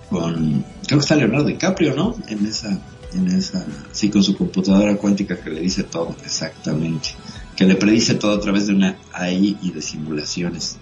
con, 0.10 0.64
creo 0.86 1.00
que 1.00 1.04
está 1.04 1.16
Leonardo 1.16 1.48
DiCaprio, 1.48 1.96
¿no? 1.96 2.16
En 2.28 2.46
esa, 2.46 2.80
en 3.14 3.28
esa, 3.28 3.66
sí, 3.92 4.10
con 4.10 4.24
su 4.24 4.38
computadora 4.38 4.96
cuántica 4.98 5.42
que 5.42 5.50
le 5.50 5.62
dice 5.62 5.84
todo, 5.84 6.16
exactamente, 6.24 7.10
que 7.56 7.66
le 7.66 7.76
predice 7.76 8.16
todo 8.16 8.34
a 8.34 8.40
través 8.40 8.68
de 8.68 8.74
una 8.76 8.98
AI 9.12 9.58
y 9.62 9.72
de 9.72 9.82
simulaciones. 9.82 10.78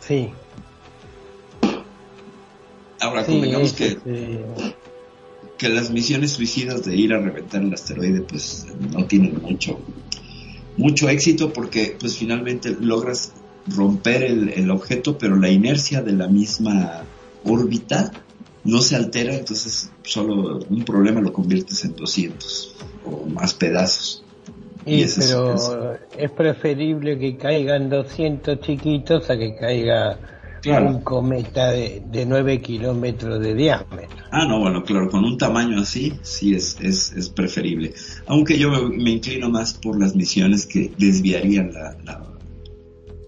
Sí. 0.00 0.30
Ahora, 3.00 3.24
Sí, 3.24 3.32
convengamos 3.32 3.72
que, 3.74 3.86
este, 3.88 4.44
que 5.58 5.68
las 5.68 5.90
misiones 5.90 6.32
suicidas 6.32 6.84
de 6.84 6.96
ir 6.96 7.12
a 7.12 7.18
reventar 7.18 7.62
el 7.62 7.74
asteroide, 7.74 8.22
pues 8.22 8.66
no 8.92 9.04
tienen 9.04 9.42
mucho, 9.42 9.78
mucho 10.78 11.08
éxito 11.10 11.52
porque, 11.52 11.96
pues 12.00 12.16
finalmente 12.16 12.74
logras 12.80 13.34
romper 13.66 14.22
el, 14.22 14.48
el 14.50 14.70
objeto, 14.70 15.18
pero 15.18 15.36
la 15.36 15.50
inercia 15.50 16.02
de 16.02 16.12
la 16.12 16.28
misma 16.28 17.02
órbita 17.44 18.12
no 18.64 18.80
se 18.80 18.96
altera, 18.96 19.34
entonces 19.34 19.90
solo 20.04 20.60
un 20.68 20.84
problema 20.84 21.20
lo 21.20 21.32
conviertes 21.32 21.84
en 21.84 21.94
200 21.96 22.74
o 23.04 23.26
más 23.26 23.54
pedazos. 23.54 24.24
y, 24.86 25.04
pero 25.04 25.54
es- 25.54 25.70
es 26.18 26.30
preferible 26.30 27.18
que 27.18 27.36
caigan 27.36 27.88
200 27.88 28.60
chiquitos 28.60 29.30
a 29.30 29.36
que 29.38 29.54
caiga 29.56 30.18
Claro. 30.60 30.90
un 30.90 31.02
cometa 31.02 31.72
de, 31.72 32.04
de 32.08 32.24
9 32.24 32.60
kilómetros 32.62 33.40
de 33.40 33.52
diámetro. 33.54 34.16
Ah, 34.30 34.46
no, 34.46 34.60
bueno, 34.60 34.84
claro, 34.84 35.10
con 35.10 35.24
un 35.24 35.36
tamaño 35.36 35.80
así, 35.80 36.12
sí 36.22 36.54
es, 36.54 36.76
es, 36.80 37.12
es 37.14 37.28
preferible. 37.30 37.94
Aunque 38.26 38.56
yo 38.56 38.70
me, 38.70 38.96
me 38.96 39.10
inclino 39.10 39.50
más 39.50 39.74
por 39.74 39.98
las 39.98 40.14
misiones 40.14 40.66
que 40.66 40.92
desviarían 40.96 41.72
la, 41.72 41.96
la, 42.04 42.22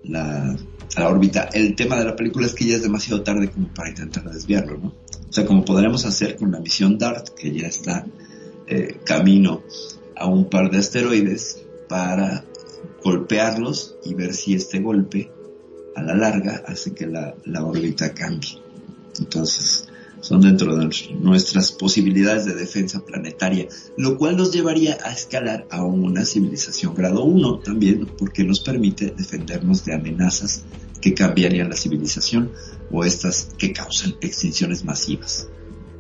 la, 0.05 0.57
la 0.97 1.09
órbita. 1.09 1.49
El 1.53 1.75
tema 1.75 1.97
de 1.97 2.05
la 2.05 2.17
película 2.17 2.47
es 2.47 2.55
que 2.55 2.64
ya 2.64 2.77
es 2.77 2.83
demasiado 2.83 3.23
tarde 3.23 3.51
como 3.51 3.69
para 3.69 3.90
intentar 3.90 4.31
desviarlo, 4.31 4.79
¿no? 4.79 4.88
O 4.88 5.33
sea, 5.33 5.45
como 5.47 5.64
podremos 5.64 6.05
hacer 6.05 6.37
con 6.37 6.53
la 6.53 6.61
misión 6.61 6.97
DART, 6.99 7.31
que 7.31 7.53
ya 7.53 7.67
está 7.67 8.07
eh, 8.67 8.99
camino 9.05 9.62
a 10.17 10.27
un 10.27 10.49
par 10.49 10.71
de 10.71 10.79
asteroides 10.79 11.62
para 11.88 12.45
golpearlos 13.03 13.97
y 14.05 14.14
ver 14.14 14.33
si 14.35 14.55
este 14.55 14.81
golpe 14.81 15.31
a 15.97 16.03
la 16.03 16.14
larga 16.14 16.62
hace 16.67 16.95
que 16.95 17.07
la, 17.07 17.35
la 17.45 17.64
órbita 17.64 18.14
cambie. 18.14 18.59
Entonces, 19.19 19.88
son 20.25 20.41
dentro 20.41 20.75
de 20.75 20.89
nuestras 21.21 21.71
posibilidades 21.71 22.47
de 22.47 22.55
defensa 22.55 23.05
planetaria, 23.05 23.69
lo 23.99 24.17
cual 24.17 24.39
nos 24.39 24.53
llevaría 24.53 24.97
a 25.05 25.13
escalar 25.13 25.67
a 25.69 25.85
una 25.85 26.25
civilización 26.25 26.95
grado 26.95 27.25
1 27.25 27.59
también, 27.59 28.07
porque 28.07 28.43
nos 28.43 28.61
permite 28.61 29.13
defendernos 29.15 29.85
de 29.85 29.93
amenazas 29.93 30.65
que 31.03 31.13
cambiarían 31.13 31.69
la 31.69 31.77
civilización 31.77 32.53
o 32.91 33.05
estas 33.05 33.51
que 33.59 33.75
causan 33.75 34.15
extinciones 34.23 34.83
masivas. 34.87 35.47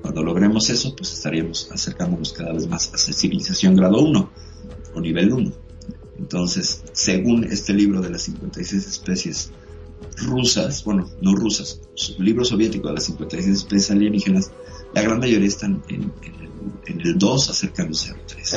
Cuando 0.00 0.22
logremos 0.22 0.70
eso, 0.70 0.96
pues 0.96 1.12
estaríamos 1.12 1.68
acercándonos 1.70 2.32
cada 2.32 2.54
vez 2.54 2.66
más 2.66 2.94
a 2.94 2.96
esa 2.96 3.12
civilización 3.12 3.76
grado 3.76 4.00
1 4.00 4.30
o 4.94 5.00
nivel 5.02 5.34
1. 5.34 5.52
Entonces, 6.18 6.82
según 6.94 7.44
este 7.44 7.74
libro 7.74 8.00
de 8.00 8.08
las 8.08 8.22
56 8.22 8.86
especies 8.86 9.50
rusas, 10.26 10.84
bueno, 10.84 11.08
no 11.20 11.34
rusas, 11.34 11.80
su- 11.94 12.20
libro 12.22 12.44
soviético 12.44 12.88
de 12.88 12.94
las 12.94 13.04
56 13.04 13.46
especies 13.56 13.90
alienígenas, 13.90 14.50
la 14.94 15.02
gran 15.02 15.18
mayoría 15.18 15.46
están 15.48 15.82
en, 15.88 16.12
en 16.22 16.34
el, 16.34 16.50
en 16.86 17.00
el 17.06 17.18
2 17.18 17.50
acercándose 17.50 18.10
al 18.10 18.20
3. 18.26 18.54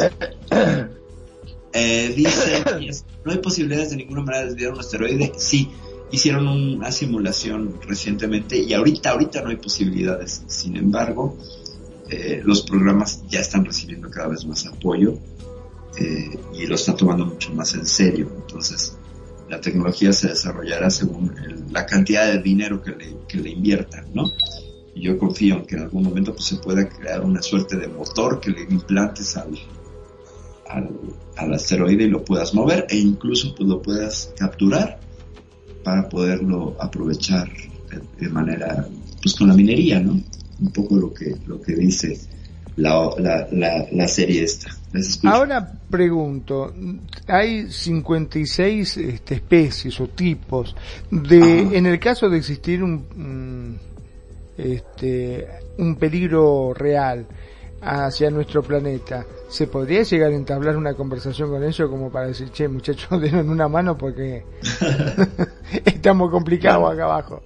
Eh, 1.73 2.13
dice, 2.15 2.63
yes, 2.79 3.05
no 3.25 3.31
hay 3.31 3.37
posibilidades 3.39 3.91
de 3.91 3.97
ninguna 3.97 4.21
manera 4.21 4.43
de 4.45 4.49
desviar 4.51 4.73
un 4.73 4.79
asteroide. 4.79 5.33
Sí, 5.37 5.69
hicieron 6.11 6.47
una 6.47 6.91
simulación 6.91 7.79
recientemente 7.85 8.57
y 8.57 8.73
ahorita, 8.73 9.11
ahorita 9.11 9.41
no 9.41 9.49
hay 9.49 9.57
posibilidades. 9.57 10.43
Sin 10.47 10.75
embargo, 10.77 11.37
eh, 12.09 12.41
los 12.43 12.61
programas 12.63 13.23
ya 13.29 13.41
están 13.41 13.65
recibiendo 13.65 14.09
cada 14.09 14.29
vez 14.29 14.45
más 14.45 14.65
apoyo 14.65 15.19
eh, 15.97 16.39
y 16.57 16.65
lo 16.65 16.75
están 16.75 16.95
tomando 16.95 17.25
mucho 17.25 17.53
más 17.53 17.73
en 17.75 17.85
serio. 17.85 18.31
Entonces, 18.37 18.95
la 19.49 19.61
tecnología 19.61 20.11
se 20.13 20.29
desarrollará 20.29 20.89
según 20.89 21.35
el- 21.45 21.71
la 21.71 21.85
cantidad 21.85 22.27
de 22.31 22.41
dinero 22.41 22.81
que 22.81 22.91
le, 23.39 23.49
inviertan, 23.49 24.05
¿no? 24.13 24.31
Y 24.95 25.01
yo 25.01 25.17
confío 25.17 25.57
en 25.57 25.65
que 25.65 25.75
en 25.75 25.83
algún 25.83 26.03
momento 26.03 26.33
pues, 26.33 26.45
se 26.45 26.55
pueda 26.57 26.87
crear 26.89 27.23
una 27.23 27.41
suerte 27.41 27.77
de 27.77 27.87
motor 27.87 28.39
que 28.39 28.51
le 28.51 28.63
implantes 28.63 29.37
al, 29.37 29.57
al, 30.67 30.89
al 31.35 31.53
asteroide 31.53 32.05
y 32.05 32.09
lo 32.09 32.23
puedas 32.23 32.53
mover 32.53 32.87
e 32.89 32.97
incluso 32.97 33.53
pues, 33.55 33.69
lo 33.69 33.81
puedas 33.81 34.33
capturar 34.37 34.99
para 35.83 36.09
poderlo 36.09 36.75
aprovechar 36.79 37.49
de, 37.89 38.01
de 38.19 38.29
manera, 38.29 38.87
pues 39.21 39.35
con 39.35 39.47
la 39.47 39.53
minería, 39.53 39.99
¿no? 39.99 40.19
Un 40.59 40.71
poco 40.71 40.97
lo 40.97 41.13
que, 41.13 41.35
lo 41.45 41.61
que 41.61 41.75
dice 41.75 42.19
la, 42.77 43.09
la, 43.17 43.47
la, 43.51 43.85
la 43.91 44.07
serie 44.07 44.43
esta. 44.43 44.71
Ahora 45.23 45.69
pregunto, 45.89 46.73
hay 47.27 47.69
56 47.69 48.97
este, 48.97 49.35
especies 49.35 49.99
o 49.99 50.07
tipos 50.07 50.75
de, 51.11 51.77
en 51.77 51.85
el 51.85 51.99
caso 51.99 52.29
de 52.29 52.37
existir 52.37 52.81
un, 52.81 53.05
un, 53.15 53.79
este, 54.57 55.47
un 55.77 55.95
peligro 55.97 56.73
real 56.73 57.27
hacia 57.81 58.31
nuestro 58.31 58.63
planeta, 58.63 59.25
¿se 59.49 59.67
podría 59.67 60.03
llegar 60.03 60.31
a 60.31 60.35
entablar 60.35 60.77
una 60.77 60.93
conversación 60.93 61.49
con 61.49 61.63
ellos 61.63 61.89
como 61.89 62.11
para 62.11 62.27
decir, 62.27 62.49
che 62.49 62.67
muchachos, 62.67 63.21
denos 63.21 63.45
una 63.45 63.67
mano 63.67 63.97
porque 63.97 64.43
estamos 65.85 66.31
complicados 66.31 66.91
acá 66.91 67.03
abajo? 67.03 67.43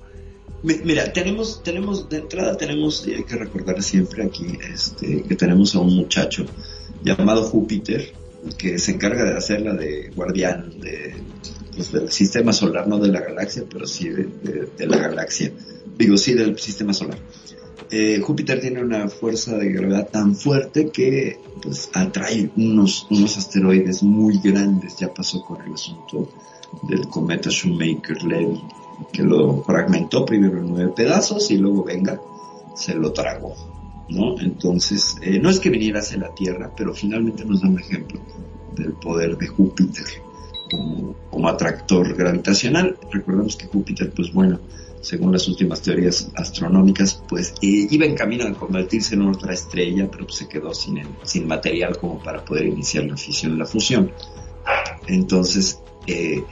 Mi- 0.63 0.79
Mira, 0.83 1.11
tenemos, 1.11 1.63
tenemos, 1.63 2.07
de 2.09 2.17
entrada 2.17 2.55
tenemos, 2.57 3.07
y 3.07 3.13
hay 3.13 3.23
que 3.23 3.35
recordar 3.35 3.81
siempre 3.81 4.23
aquí, 4.23 4.45
este, 4.73 5.23
que 5.23 5.35
tenemos 5.35 5.75
a 5.75 5.79
un 5.79 5.95
muchacho 5.95 6.45
llamado 7.03 7.43
Júpiter, 7.43 8.13
que 8.57 8.77
se 8.79 8.91
encarga 8.91 9.23
de 9.23 9.37
hacerla 9.37 9.73
de 9.73 10.11
guardián 10.15 10.79
de, 10.79 11.15
pues, 11.75 11.91
del 11.91 12.11
sistema 12.11 12.53
solar, 12.53 12.87
no 12.87 12.99
de 12.99 13.09
la 13.09 13.21
galaxia, 13.21 13.63
pero 13.71 13.85
sí 13.87 14.09
de 14.09 14.87
la 14.87 14.97
galaxia. 14.97 15.51
Digo, 15.97 16.17
sí 16.17 16.33
del 16.33 16.57
sistema 16.57 16.93
solar. 16.93 17.17
Eh, 17.91 18.21
Júpiter 18.21 18.61
tiene 18.61 18.81
una 18.81 19.09
fuerza 19.09 19.57
de 19.57 19.69
gravedad 19.71 20.09
tan 20.09 20.35
fuerte 20.35 20.89
que 20.91 21.37
pues 21.61 21.89
atrae 21.93 22.49
unos, 22.55 23.05
unos 23.09 23.37
asteroides 23.37 24.01
muy 24.01 24.39
grandes. 24.41 24.95
Ya 24.97 25.13
pasó 25.13 25.43
con 25.43 25.61
el 25.61 25.73
asunto 25.73 26.29
del 26.83 27.01
cometa 27.09 27.49
Shoemaker-Levy, 27.49 28.61
que 29.11 29.23
lo 29.23 29.63
fragmentó 29.63 30.25
primero 30.25 30.57
en 30.57 30.69
nueve 30.69 30.93
pedazos 30.95 31.51
y 31.51 31.57
luego 31.57 31.83
venga, 31.83 32.19
se 32.75 32.95
lo 32.95 33.11
tragó. 33.11 33.55
¿no? 34.09 34.39
Entonces, 34.39 35.17
eh, 35.21 35.39
no 35.39 35.49
es 35.49 35.59
que 35.59 35.69
viniera 35.69 35.99
hacia 35.99 36.17
la 36.17 36.33
Tierra, 36.33 36.71
pero 36.75 36.93
finalmente 36.93 37.45
nos 37.45 37.61
da 37.61 37.69
un 37.69 37.79
ejemplo 37.79 38.19
del 38.75 38.93
poder 38.93 39.37
de 39.37 39.47
Júpiter 39.47 40.05
como, 40.69 41.15
como 41.29 41.47
atractor 41.47 42.13
gravitacional. 42.15 42.97
Recordemos 43.11 43.55
que 43.55 43.67
Júpiter, 43.67 44.11
pues 44.13 44.33
bueno, 44.33 44.59
según 45.01 45.31
las 45.31 45.47
últimas 45.47 45.81
teorías 45.81 46.29
astronómicas, 46.35 47.23
pues 47.27 47.53
eh, 47.61 47.87
iba 47.89 48.05
en 48.05 48.15
camino 48.15 48.45
a 48.45 48.53
convertirse 48.53 49.15
en 49.15 49.23
otra 49.23 49.53
estrella, 49.53 50.07
pero 50.09 50.29
se 50.29 50.47
quedó 50.47 50.73
sin, 50.73 51.01
sin 51.23 51.47
material 51.47 51.97
como 51.97 52.21
para 52.21 52.45
poder 52.45 52.67
iniciar 52.67 53.05
la 53.05 53.17
fisión 53.17 53.57
la 53.57 53.65
fusión. 53.65 54.11
Entonces, 55.07 55.79
eh, 56.05 56.43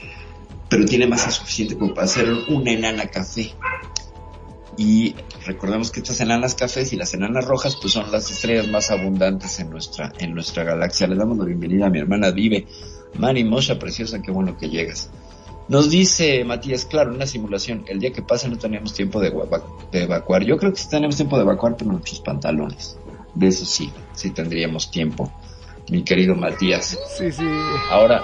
pero 0.70 0.86
tiene 0.86 1.08
masa 1.08 1.32
suficiente 1.32 1.78
como 1.78 1.94
para 1.94 2.06
hacer 2.06 2.32
una 2.48 2.72
enana 2.72 3.08
café. 3.08 3.54
Y 4.78 5.13
recordemos 5.46 5.92
que 5.92 6.00
estas 6.00 6.22
enanas 6.22 6.56
cafés 6.56 6.94
y 6.94 6.96
las 6.96 7.13
enanas 7.13 7.44
rojas 7.46 7.76
pues 7.76 7.92
son 7.92 8.10
las 8.12 8.32
estrellas 8.32 8.70
más 8.70 8.92
abundantes 8.92 9.60
en 9.60 9.70
nuestra, 9.72 10.13
en 10.20 10.34
nuestra 10.34 10.63
galaxia. 10.63 11.08
Le 11.08 11.15
damos 11.15 11.38
la 11.38 11.46
bienvenida 11.46 11.88
a 11.88 11.90
mi 11.90 12.00
hermana 12.00 12.32
Vive. 12.32 12.65
Mari 13.17 13.44
Mosha, 13.44 13.78
preciosa, 13.78 14.22
qué 14.22 14.32
bueno 14.32 14.58
que 14.58 14.70
llegas. 14.70 15.10
Nos 15.67 15.90
dice 15.90 16.44
Matías, 16.46 16.86
claro, 16.86 17.13
una 17.13 17.26
simulación. 17.26 17.84
El 17.88 18.00
día 18.00 18.13
que 18.13 18.22
pase 18.22 18.48
no 18.48 18.58
tenemos 18.58 18.94
tiempo 18.94 19.20
de, 19.20 19.32
de 19.92 20.04
evacuar. 20.04 20.44
Yo 20.46 20.58
creo 20.58 20.72
que 20.72 20.80
sí 20.80 20.90
tenemos 20.90 21.17
tiempo 21.17 21.36
de 21.36 21.44
evacuar, 21.44 21.76
pero 21.76 21.92
nuestros 21.92 22.22
pantalones. 22.22 22.98
De 23.36 23.48
eso 23.48 23.65
sí, 23.65 23.92
sí 24.13 24.30
tendríamos 24.30 24.90
tiempo. 24.90 25.32
Mi 25.92 26.04
querido 26.04 26.36
Matías. 26.36 26.98
Sí, 27.17 27.32
sí. 27.32 27.44
Ahora, 27.90 28.24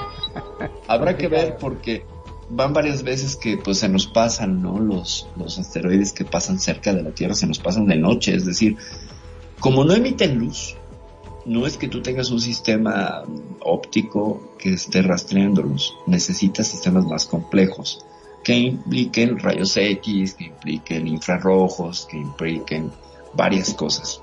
habrá 0.88 1.18
que 1.18 1.28
ver 1.28 1.58
porque 1.60 2.06
van 2.50 2.74
varias 2.74 3.04
veces 3.04 3.36
que 3.36 3.58
pues 3.58 3.80
se 3.80 3.90
nos 3.90 4.08
pasan, 4.08 4.62
¿no? 4.62 4.80
Los, 4.80 5.28
los 5.36 5.58
asteroides 5.58 6.14
que 6.14 6.26
pasan 6.26 6.60
cerca 6.60 6.94
de 6.94 7.04
la 7.04 7.12
Tierra 7.12 7.34
se 7.34 7.48
nos 7.48 7.60
pasan 7.60 7.88
de 7.88 7.98
noche, 7.98 8.36
es 8.36 8.46
decir, 8.46 8.78
como 9.60 9.84
no 9.84 9.94
emiten 9.94 10.38
luz, 10.38 10.76
no 11.46 11.66
es 11.68 11.78
que 11.78 11.88
tú 11.88 12.02
tengas 12.02 12.32
un 12.32 12.42
sistema 12.42 13.24
óptico 13.62 14.56
que 14.58 14.74
esté 14.74 15.02
rastreándolos, 15.02 15.96
necesitas 16.08 16.68
sistemas 16.68 17.06
más 17.06 17.26
complejos 17.26 18.06
que 18.44 18.56
impliquen 18.56 19.40
rayos 19.40 19.76
X, 19.76 20.36
que 20.36 20.46
impliquen 20.46 21.08
infrarrojos, 21.08 22.08
que 22.10 22.18
impliquen 22.18 22.92
varias 23.34 23.74
cosas 23.74 24.22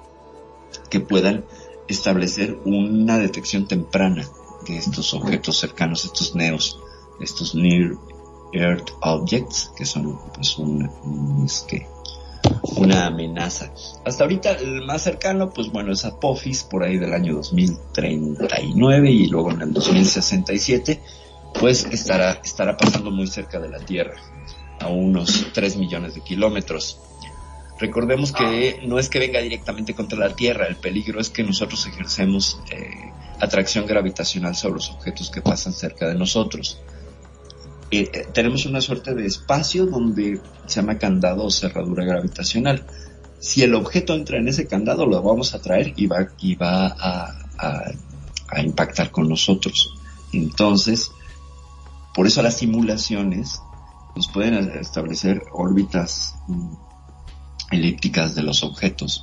que 0.88 1.00
puedan 1.00 1.44
establecer 1.88 2.56
una 2.64 3.18
detección 3.18 3.66
temprana 3.66 4.24
de 4.66 4.76
estos 4.76 5.12
objetos 5.12 5.58
cercanos, 5.58 6.04
estos 6.04 6.36
neos, 6.36 6.78
estos 7.20 7.56
near 7.56 7.96
Earth 8.52 8.90
Objects, 9.00 9.72
que 9.76 9.84
son 9.84 10.18
pues 10.34 10.58
un, 10.58 10.90
un, 11.04 11.44
este, 11.44 11.86
una 12.76 13.06
amenaza. 13.06 13.72
Hasta 14.04 14.24
ahorita 14.24 14.52
el 14.52 14.82
más 14.82 15.02
cercano, 15.02 15.50
pues 15.50 15.70
bueno, 15.70 15.92
es 15.92 16.04
Apophis 16.04 16.62
por 16.64 16.82
ahí 16.82 16.98
del 16.98 17.12
año 17.12 17.34
2039 17.34 19.10
y 19.10 19.26
luego 19.26 19.50
en 19.50 19.62
el 19.62 19.72
2067, 19.72 21.00
pues 21.58 21.86
estará, 21.86 22.40
estará 22.44 22.76
pasando 22.76 23.10
muy 23.10 23.26
cerca 23.26 23.58
de 23.58 23.68
la 23.68 23.78
Tierra, 23.78 24.16
a 24.80 24.88
unos 24.88 25.48
3 25.52 25.76
millones 25.76 26.14
de 26.14 26.20
kilómetros. 26.20 27.00
Recordemos 27.78 28.32
que 28.32 28.80
no 28.84 28.98
es 28.98 29.08
que 29.08 29.18
venga 29.18 29.40
directamente 29.40 29.94
contra 29.94 30.18
la 30.18 30.36
Tierra, 30.36 30.66
el 30.66 30.76
peligro 30.76 31.20
es 31.20 31.30
que 31.30 31.42
nosotros 31.42 31.84
ejercemos 31.86 32.60
eh, 32.70 33.10
atracción 33.40 33.86
gravitacional 33.86 34.54
sobre 34.54 34.74
los 34.74 34.90
objetos 34.90 35.30
que 35.30 35.42
pasan 35.42 35.72
cerca 35.72 36.06
de 36.06 36.14
nosotros. 36.14 36.80
Eh, 37.94 38.26
tenemos 38.32 38.64
una 38.64 38.80
suerte 38.80 39.14
de 39.14 39.26
espacio 39.26 39.84
donde 39.84 40.40
se 40.64 40.80
llama 40.80 40.96
candado 40.96 41.44
o 41.44 41.50
cerradura 41.50 42.06
gravitacional. 42.06 42.86
Si 43.38 43.62
el 43.62 43.74
objeto 43.74 44.14
entra 44.14 44.38
en 44.38 44.48
ese 44.48 44.66
candado, 44.66 45.04
lo 45.04 45.20
vamos 45.20 45.54
a 45.54 45.60
traer 45.60 45.92
y 45.96 46.06
va, 46.06 46.28
y 46.38 46.54
va 46.54 46.86
a, 46.86 47.36
a, 47.58 47.92
a 48.48 48.62
impactar 48.62 49.10
con 49.10 49.28
nosotros. 49.28 49.92
Entonces, 50.32 51.10
por 52.14 52.26
eso 52.26 52.40
las 52.40 52.56
simulaciones 52.56 53.60
nos 54.16 54.26
pueden 54.28 54.54
establecer 54.78 55.42
órbitas 55.52 56.34
mm, 56.48 56.72
elípticas 57.72 58.34
de 58.34 58.42
los 58.42 58.64
objetos, 58.64 59.22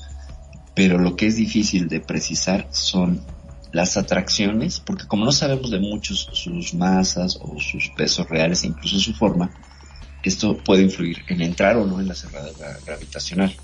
pero 0.75 0.99
lo 0.99 1.15
que 1.15 1.25
es 1.25 1.37
difícil 1.37 1.87
de 1.87 2.01
precisar 2.01 2.67
son 2.69 3.23
las 3.71 3.97
atracciones, 3.97 4.79
porque 4.79 5.05
como 5.05 5.25
no 5.25 5.31
sabemos 5.31 5.69
de 5.71 5.79
muchos 5.79 6.29
sus 6.33 6.73
masas 6.73 7.37
o 7.41 7.59
sus 7.59 7.89
pesos 7.95 8.27
reales, 8.29 8.63
incluso 8.63 8.99
su 8.99 9.13
forma, 9.13 9.51
esto 10.23 10.57
puede 10.57 10.83
influir 10.83 11.19
en 11.27 11.41
entrar 11.41 11.77
o 11.77 11.85
no 11.85 11.99
en 11.99 12.07
la 12.07 12.15
cerrada 12.15 12.49
gravitacional. 12.85 13.55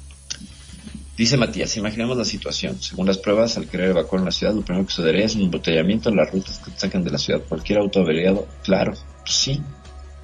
Dice 1.18 1.38
Matías, 1.38 1.78
imaginemos 1.78 2.18
la 2.18 2.26
situación. 2.26 2.82
Según 2.82 3.08
las 3.08 3.18
pruebas, 3.18 3.56
al 3.58 3.68
querer 3.68 3.92
evacuar 3.92 4.22
una 4.22 4.32
ciudad, 4.32 4.54
lo 4.54 4.64
primero 4.64 4.86
que 4.86 4.92
sucedería 4.92 5.26
es 5.26 5.36
un 5.36 5.44
embotellamiento 5.44 6.10
en 6.10 6.18
las 6.18 6.30
rutas 6.30 6.60
que 6.60 6.72
te 6.72 6.80
sacan 6.80 7.06
de 7.06 7.12
la 7.12 7.18
ciudad. 7.18 7.42
Cualquier 7.48 7.80
auto 7.80 8.02
averiado, 8.02 8.48
claro, 8.64 8.94
sí, 9.24 9.62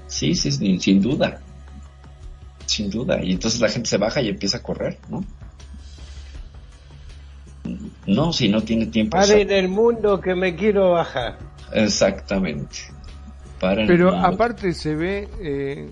sí, 0.07 0.35
sí, 0.35 0.51
sin, 0.51 0.81
sin 0.81 1.01
duda. 1.01 1.41
Sin 2.65 2.89
duda. 2.89 3.23
Y 3.23 3.31
entonces 3.31 3.61
la 3.61 3.69
gente 3.69 3.89
se 3.89 3.97
baja 3.97 4.21
y 4.21 4.27
empieza 4.27 4.57
a 4.57 4.63
correr, 4.63 4.99
¿no? 5.09 5.23
No, 8.07 8.33
si 8.33 8.49
no 8.49 8.61
tiene 8.61 8.87
tiempo. 8.87 9.17
Para 9.17 9.33
en 9.33 9.51
el 9.51 9.69
mundo 9.69 10.19
que 10.19 10.35
me 10.35 10.55
quiero 10.55 10.91
bajar. 10.91 11.37
Exactamente. 11.71 12.77
Para 13.59 13.85
Pero 13.85 14.15
aparte 14.15 14.73
se 14.73 14.95
ve 14.95 15.29
eh, 15.39 15.89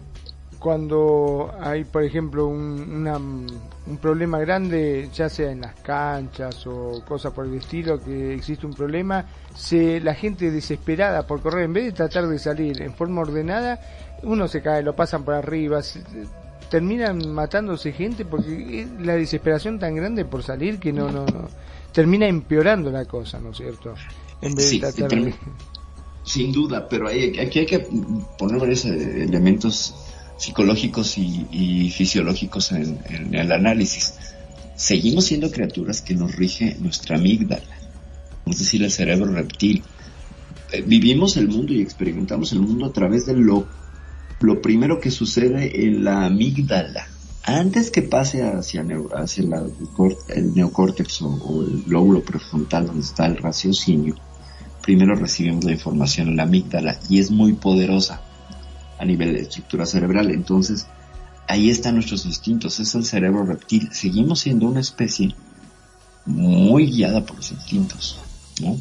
cuando 0.57 1.53
hay, 1.61 1.85
por 1.85 2.03
ejemplo, 2.03 2.47
un, 2.47 2.91
una, 2.91 3.17
un 3.17 3.97
problema 4.01 4.39
grande, 4.39 5.09
ya 5.13 5.29
sea 5.29 5.51
en 5.51 5.61
las 5.61 5.75
canchas 5.75 6.65
o 6.67 7.03
cosas 7.07 7.31
por 7.31 7.45
el 7.45 7.55
estilo, 7.55 7.99
que 7.99 8.33
existe 8.33 8.65
un 8.65 8.73
problema, 8.73 9.25
se, 9.55 9.99
la 10.01 10.13
gente 10.13 10.51
desesperada 10.51 11.25
por 11.25 11.41
correr, 11.41 11.65
en 11.65 11.73
vez 11.73 11.85
de 11.85 11.91
tratar 11.93 12.27
de 12.27 12.39
salir 12.39 12.81
en 12.81 12.93
forma 12.93 13.21
ordenada, 13.21 13.79
uno 14.23 14.47
se 14.47 14.61
cae, 14.61 14.83
lo 14.83 14.95
pasan 14.95 15.23
por 15.23 15.35
arriba, 15.35 15.81
se, 15.81 16.01
terminan 16.69 17.31
matándose 17.31 17.91
gente 17.93 18.25
porque 18.25 18.81
es 18.81 18.89
la 19.05 19.15
desesperación 19.15 19.79
tan 19.79 19.95
grande 19.95 20.25
por 20.25 20.43
salir 20.43 20.79
que 20.79 20.93
no, 20.93 21.11
no, 21.11 21.25
no 21.25 21.49
termina 21.91 22.27
empeorando 22.27 22.91
la 22.91 23.05
cosa, 23.05 23.39
¿no 23.39 23.51
es 23.51 23.57
cierto? 23.57 23.93
En 24.41 24.53
vez 24.55 24.69
Sí, 24.69 24.79
de 24.79 24.87
tratar 24.91 25.09
pero- 25.09 25.25
de... 25.25 25.33
Sin 26.23 26.51
duda, 26.51 26.87
pero 26.87 27.07
hay- 27.07 27.39
aquí 27.39 27.59
hay 27.59 27.65
que 27.65 27.79
poner 28.37 28.59
varios 28.59 28.85
eh, 28.85 29.23
elementos 29.23 29.95
psicológicos 30.37 31.17
y, 31.17 31.47
y 31.51 31.89
fisiológicos 31.89 32.71
en, 32.71 32.99
en 33.09 33.33
el 33.33 33.51
análisis. 33.51 34.13
Seguimos 34.75 35.25
siendo 35.25 35.49
criaturas 35.51 36.01
que 36.01 36.13
nos 36.15 36.35
rige 36.35 36.77
nuestra 36.79 37.17
amígdala, 37.17 37.63
es 38.45 38.59
decir, 38.59 38.83
el 38.83 38.91
cerebro 38.91 39.31
reptil. 39.31 39.81
Eh, 40.71 40.83
Vivimos 40.85 41.35
el 41.37 41.47
mundo 41.47 41.73
y 41.73 41.81
experimentamos 41.81 42.51
el 42.53 42.59
mundo 42.59 42.85
a 42.85 42.93
través 42.93 43.25
de 43.25 43.33
lo, 43.35 43.65
lo 44.39 44.61
primero 44.61 44.99
que 44.99 45.11
sucede 45.11 45.85
en 45.85 46.03
la 46.03 46.25
amígdala. 46.25 47.07
Antes 47.43 47.89
que 47.89 48.01
pase 48.01 48.43
hacia, 48.43 48.81
el 48.81 50.53
neocórtex 50.53 51.21
o, 51.21 51.29
o 51.29 51.63
el 51.63 51.83
lóbulo 51.87 52.21
prefrontal 52.21 52.87
donde 52.87 53.01
está 53.01 53.25
el 53.25 53.37
raciocinio, 53.37 54.15
primero 54.81 55.15
recibimos 55.15 55.63
la 55.63 55.71
información 55.71 56.29
en 56.29 56.37
la 56.37 56.43
amígdala 56.43 56.99
y 57.09 57.19
es 57.19 57.31
muy 57.31 57.53
poderosa 57.53 58.21
a 58.99 59.05
nivel 59.05 59.33
de 59.33 59.41
estructura 59.41 59.85
cerebral. 59.85 60.29
Entonces, 60.31 60.87
ahí 61.47 61.69
están 61.69 61.95
nuestros 61.95 62.25
instintos, 62.25 62.79
es 62.79 62.93
el 62.95 63.05
cerebro 63.05 63.45
reptil. 63.45 63.89
Seguimos 63.91 64.41
siendo 64.41 64.67
una 64.67 64.81
especie 64.81 65.33
muy 66.25 66.91
guiada 66.91 67.25
por 67.25 67.37
los 67.37 67.51
instintos, 67.51 68.19
¿no? 68.61 68.77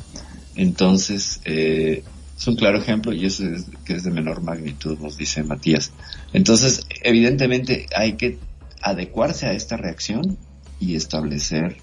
Entonces, 0.55 1.41
eh, 1.45 2.05
es 2.39 2.47
un 2.47 2.55
claro 2.55 2.79
ejemplo 2.79 3.13
y 3.13 3.27
eso 3.27 3.45
es 3.45 3.67
que 3.85 3.95
es 3.95 4.05
de 4.05 4.13
menor 4.13 4.43
magnitud, 4.43 4.97
nos 5.01 5.17
dice 5.17 5.43
Matías. 5.43 5.91
Entonces, 6.33 6.87
evidentemente 7.03 7.87
hay 7.97 8.13
que 8.13 8.39
adecuarse 8.81 9.47
a 9.47 9.53
esta 9.53 9.77
reacción 9.77 10.39
y 10.79 10.95
establecer, 10.95 11.79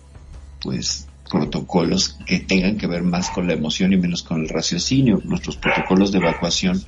pues, 0.61 1.07
protocolos 1.29 2.17
que 2.25 2.39
tengan 2.39 2.77
que 2.77 2.87
ver 2.87 3.03
más 3.03 3.29
con 3.31 3.47
la 3.47 3.53
emoción 3.53 3.91
y 3.91 3.97
menos 3.97 4.23
con 4.23 4.41
el 4.41 4.49
raciocinio. 4.49 5.21
Nuestros 5.25 5.57
protocolos 5.57 6.13
de 6.13 6.19
evacuación 6.19 6.81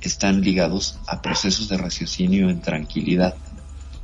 están 0.00 0.40
ligados 0.42 1.00
a 1.08 1.20
procesos 1.20 1.68
de 1.68 1.78
raciocinio 1.78 2.48
en 2.48 2.60
tranquilidad. 2.60 3.34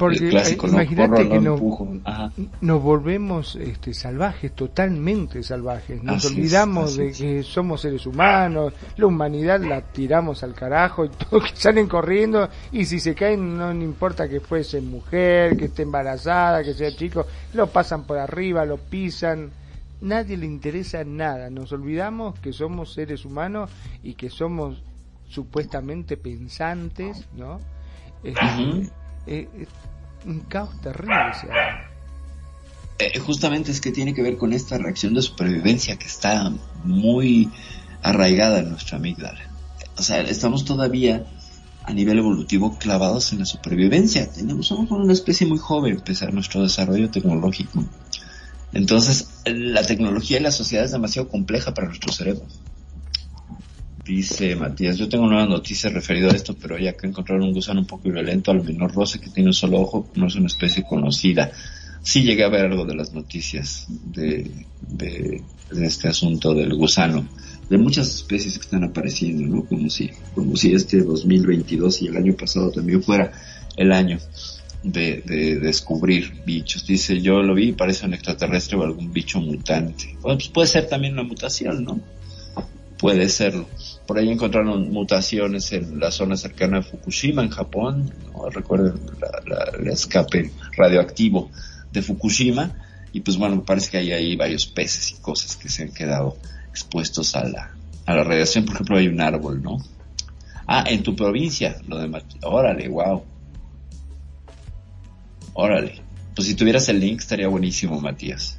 Porque 0.01 0.25
el 0.25 0.31
clásico, 0.31 0.67
eh, 0.67 0.71
no 0.71 0.77
imagínate 0.83 1.11
corro, 1.15 1.29
que 1.29 1.35
no 1.37 1.41
no- 1.43 1.55
empujo. 1.55 1.89
Ajá. 2.05 2.33
nos 2.61 2.83
volvemos 2.83 3.55
este, 3.57 3.95
salvajes, 3.95 4.53
totalmente 4.57 5.43
salvajes. 5.45 6.03
Nos 6.03 6.25
Así 6.25 6.35
olvidamos 6.35 6.97
de 6.97 7.09
es. 7.11 7.19
que 7.19 7.43
somos 7.45 7.83
seres 7.83 8.05
humanos, 8.07 8.73
la 8.97 9.07
humanidad 9.07 9.61
la 9.61 9.81
tiramos 9.83 10.43
al 10.43 10.55
carajo 10.55 11.05
y 11.05 11.09
todos 11.31 11.45
que 11.53 11.57
salen 11.57 11.87
corriendo 11.87 12.49
y 12.73 12.85
si 12.87 12.99
se 12.99 13.15
caen 13.15 13.57
no 13.57 13.73
importa 13.73 14.29
que 14.29 14.41
fuese 14.41 14.81
mujer, 14.81 15.57
que 15.57 15.67
esté 15.67 15.83
embarazada, 15.83 16.65
que 16.65 16.75
sea 16.75 16.91
chico, 16.97 17.27
lo 17.55 17.69
pasan 17.69 18.05
por 18.05 18.19
arriba, 18.19 18.65
lo 18.65 18.79
pisan. 18.79 19.51
Nadie 20.03 20.39
le 20.39 20.47
interesa 20.47 21.05
nada. 21.05 21.51
Nos 21.51 21.73
olvidamos 21.73 22.39
que 22.41 22.55
somos 22.55 22.95
seres 22.95 23.27
humanos 23.27 23.69
y 24.03 24.15
que 24.15 24.31
somos 24.31 24.83
supuestamente 25.29 26.17
pensantes, 26.17 27.27
¿no? 27.37 27.61
Este, 28.25 28.91
eh, 29.27 29.49
un 30.27 30.41
caos 30.41 30.71
terrible 30.81 31.15
se 31.41 31.51
arma. 31.51 31.91
Eh, 32.99 33.19
justamente 33.19 33.71
es 33.71 33.81
que 33.81 33.93
tiene 33.93 34.15
que 34.15 34.23
ver 34.23 34.37
con 34.37 34.53
esta 34.53 34.77
reacción 34.77 35.15
de 35.15 35.23
supervivencia 35.23 35.97
que 35.97 36.07
está 36.07 36.53
muy 36.85 37.51
arraigada 38.03 38.61
en 38.61 38.71
nuestra 38.71 38.99
amígdala. 38.99 39.41
O 39.97 40.03
sea, 40.03 40.21
estamos 40.21 40.65
todavía 40.65 41.25
a 41.85 41.93
nivel 41.95 42.19
evolutivo 42.19 42.79
clavados 42.79 43.33
en 43.33 43.39
la 43.39 43.47
supervivencia. 43.47 44.31
Tenemos, 44.31 44.67
somos 44.67 44.91
una 44.91 45.13
especie 45.13 45.47
muy 45.47 45.59
joven 45.59 46.01
pese 46.05 46.27
a 46.27 46.31
nuestro 46.31 46.63
desarrollo 46.63 47.11
tecnológico. 47.11 47.85
Entonces, 48.73 49.43
la 49.47 49.83
tecnología 49.83 50.39
y 50.39 50.43
la 50.43 50.53
sociedad 50.53 50.85
es 50.85 50.93
demasiado 50.93 51.29
compleja 51.29 51.75
para 51.75 51.89
nuestro 51.89 52.13
cerebro. 52.13 52.45
Dice 54.11 54.57
Matías, 54.57 54.99
yo 54.99 55.09
tengo 55.09 55.29
nuevas 55.29 55.49
noticias 55.49 55.93
referido 55.93 56.31
a 56.31 56.35
esto, 56.35 56.57
pero 56.61 56.77
ya 56.77 56.97
que 56.97 57.07
encontraron 57.07 57.45
un 57.45 57.53
gusano 57.53 57.79
un 57.79 57.87
poco 57.87 58.11
violento 58.11 58.51
al 58.51 58.65
menor 58.65 58.93
roce 58.93 59.21
que 59.21 59.31
tiene 59.31 59.51
un 59.51 59.55
solo 59.55 59.81
ojo, 59.81 60.11
no 60.17 60.27
es 60.27 60.35
una 60.35 60.49
especie 60.49 60.83
conocida. 60.83 61.53
Sí 62.03 62.25
llegué 62.25 62.43
a 62.43 62.49
ver 62.49 62.65
algo 62.65 62.85
de 62.85 62.97
las 62.97 63.13
noticias 63.13 63.87
de, 63.89 64.51
de, 64.81 65.45
este 65.81 66.09
asunto 66.09 66.55
del 66.55 66.75
gusano, 66.75 67.25
de 67.69 67.79
muchas 67.79 68.13
especies 68.13 68.55
que 68.55 68.65
están 68.65 68.83
apareciendo, 68.83 69.47
¿no? 69.47 69.65
Como 69.65 69.89
si, 69.89 70.11
como 70.35 70.57
si 70.57 70.73
este 70.73 71.03
2022 71.03 72.03
y 72.03 72.09
el 72.09 72.17
año 72.17 72.35
pasado 72.35 72.73
también 72.73 73.05
fuera 73.05 73.31
el 73.77 73.93
año 73.93 74.19
de, 74.83 75.23
de 75.25 75.61
descubrir 75.61 76.43
bichos. 76.45 76.85
Dice, 76.85 77.21
yo 77.21 77.43
lo 77.43 77.55
vi 77.55 77.71
parece 77.75 78.07
un 78.07 78.15
extraterrestre 78.15 78.77
o 78.77 78.83
algún 78.83 79.13
bicho 79.13 79.41
mutante. 79.41 80.17
Pues 80.21 80.49
puede 80.49 80.67
ser 80.67 80.89
también 80.89 81.13
una 81.13 81.23
mutación, 81.23 81.85
¿no? 81.85 82.01
Puede 82.99 83.29
serlo. 83.29 83.69
Por 84.11 84.19
ahí 84.19 84.29
encontraron 84.29 84.91
mutaciones 84.91 85.71
en 85.71 86.01
la 86.01 86.11
zona 86.11 86.37
cercana 86.37 86.79
a 86.79 86.83
Fukushima, 86.83 87.45
en 87.45 87.51
Japón. 87.51 88.13
¿no? 88.35 88.51
Recuerden 88.51 88.95
el 89.79 89.87
escape 89.87 90.51
radioactivo 90.77 91.49
de 91.93 92.03
Fukushima. 92.03 92.73
Y 93.13 93.21
pues 93.21 93.37
bueno, 93.37 93.63
parece 93.65 93.89
que 93.93 93.99
hay 93.99 94.11
ahí 94.11 94.35
varios 94.35 94.67
peces 94.67 95.13
y 95.13 95.23
cosas 95.23 95.55
que 95.55 95.69
se 95.69 95.85
han 95.85 95.93
quedado 95.93 96.37
expuestos 96.71 97.37
a 97.37 97.45
la, 97.45 97.71
a 98.05 98.15
la 98.17 98.25
radiación. 98.25 98.65
Por 98.65 98.75
ejemplo, 98.75 98.99
hay 98.99 99.07
un 99.07 99.21
árbol, 99.21 99.63
¿no? 99.63 99.79
Ah, 100.67 100.83
en 100.89 101.05
tu 101.05 101.15
provincia, 101.15 101.77
lo 101.87 101.97
de 101.99 102.09
Mat- 102.09 102.37
Órale, 102.43 102.89
wow. 102.89 103.23
Órale. 105.55 106.03
Pues 106.35 106.49
si 106.49 106.57
tuvieras 106.57 106.89
el 106.89 106.99
link 106.99 107.21
estaría 107.21 107.47
buenísimo, 107.47 108.01
Matías. 108.01 108.57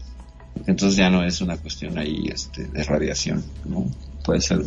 Entonces 0.66 0.95
ya 0.95 1.10
no 1.10 1.26
es 1.26 1.41
una 1.41 1.58
cuestión 1.58 1.97
ahí 1.97 2.30
este, 2.32 2.68
de 2.68 2.84
radiación, 2.84 3.43
¿no? 3.66 3.86
Puede 4.24 4.39
ser 4.39 4.62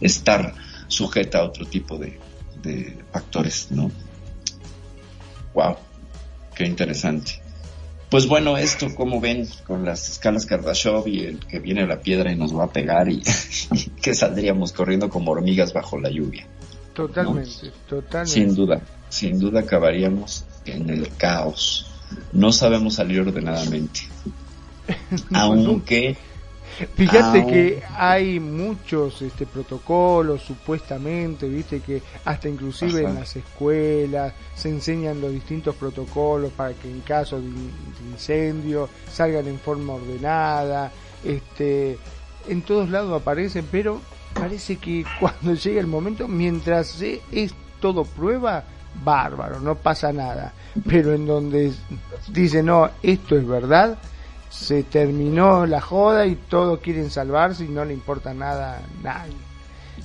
estar 0.00 0.54
sujeta 0.88 1.38
a 1.38 1.44
otro 1.44 1.66
tipo 1.66 1.98
de, 1.98 2.18
de 2.62 2.98
factores, 3.12 3.68
¿no? 3.70 3.90
Wow, 5.54 5.76
qué 6.54 6.64
interesante. 6.64 7.40
Pues 8.10 8.28
bueno, 8.28 8.56
esto 8.56 8.94
como 8.94 9.20
ven 9.20 9.48
con 9.66 9.84
las 9.84 10.08
escalas 10.08 10.46
Kardashev 10.46 11.08
y 11.08 11.20
el 11.24 11.38
que 11.40 11.58
viene 11.58 11.86
la 11.86 12.00
piedra 12.00 12.30
y 12.30 12.36
nos 12.36 12.56
va 12.56 12.64
a 12.64 12.72
pegar 12.72 13.08
y, 13.08 13.22
que 14.02 14.14
saldríamos 14.14 14.72
corriendo 14.72 15.08
como 15.08 15.32
hormigas 15.32 15.72
bajo 15.72 15.98
la 15.98 16.10
lluvia. 16.10 16.46
Totalmente, 16.94 17.72
totalmente. 17.88 18.32
Sin 18.32 18.54
duda, 18.54 18.80
sin 19.08 19.38
duda 19.38 19.60
acabaríamos 19.60 20.44
en 20.64 20.88
el 20.88 21.08
caos. 21.16 21.90
No 22.32 22.52
sabemos 22.52 22.94
salir 22.94 23.20
ordenadamente. 23.20 24.02
Aunque 25.34 26.16
Fíjate 26.94 27.40
Au. 27.42 27.46
que 27.48 27.82
hay 27.96 28.38
muchos 28.40 29.22
este, 29.22 29.46
protocolos, 29.46 30.42
supuestamente, 30.42 31.48
viste 31.48 31.80
que 31.80 32.02
hasta 32.24 32.48
inclusive 32.48 33.00
Ajá. 33.00 33.08
en 33.10 33.14
las 33.16 33.34
escuelas 33.36 34.32
se 34.54 34.68
enseñan 34.68 35.20
los 35.20 35.32
distintos 35.32 35.74
protocolos 35.76 36.52
para 36.52 36.74
que 36.74 36.90
en 36.90 37.00
caso 37.00 37.40
de, 37.40 37.46
in- 37.46 37.70
de 38.02 38.10
incendio 38.12 38.88
salgan 39.10 39.46
en 39.48 39.58
forma 39.58 39.94
ordenada, 39.94 40.92
este, 41.24 41.98
en 42.48 42.62
todos 42.62 42.88
lados 42.90 43.20
aparecen, 43.20 43.66
pero 43.70 44.00
parece 44.34 44.76
que 44.76 45.04
cuando 45.20 45.54
llega 45.54 45.80
el 45.80 45.86
momento, 45.86 46.28
mientras 46.28 46.88
se- 46.88 47.22
es 47.32 47.54
todo 47.80 48.04
prueba, 48.04 48.64
bárbaro, 49.04 49.60
no 49.60 49.74
pasa 49.76 50.12
nada, 50.12 50.52
pero 50.86 51.12
en 51.14 51.26
donde 51.26 51.72
dice 52.28 52.62
no, 52.62 52.88
esto 53.02 53.36
es 53.36 53.46
verdad, 53.46 53.98
se 54.58 54.82
terminó 54.82 55.66
la 55.66 55.80
joda 55.80 56.26
y 56.26 56.34
todos 56.34 56.80
quieren 56.80 57.10
salvarse 57.10 57.64
y 57.64 57.68
no 57.68 57.84
le 57.84 57.94
importa 57.94 58.34
nada 58.34 58.78
a 58.78 59.02
nadie. 59.02 59.34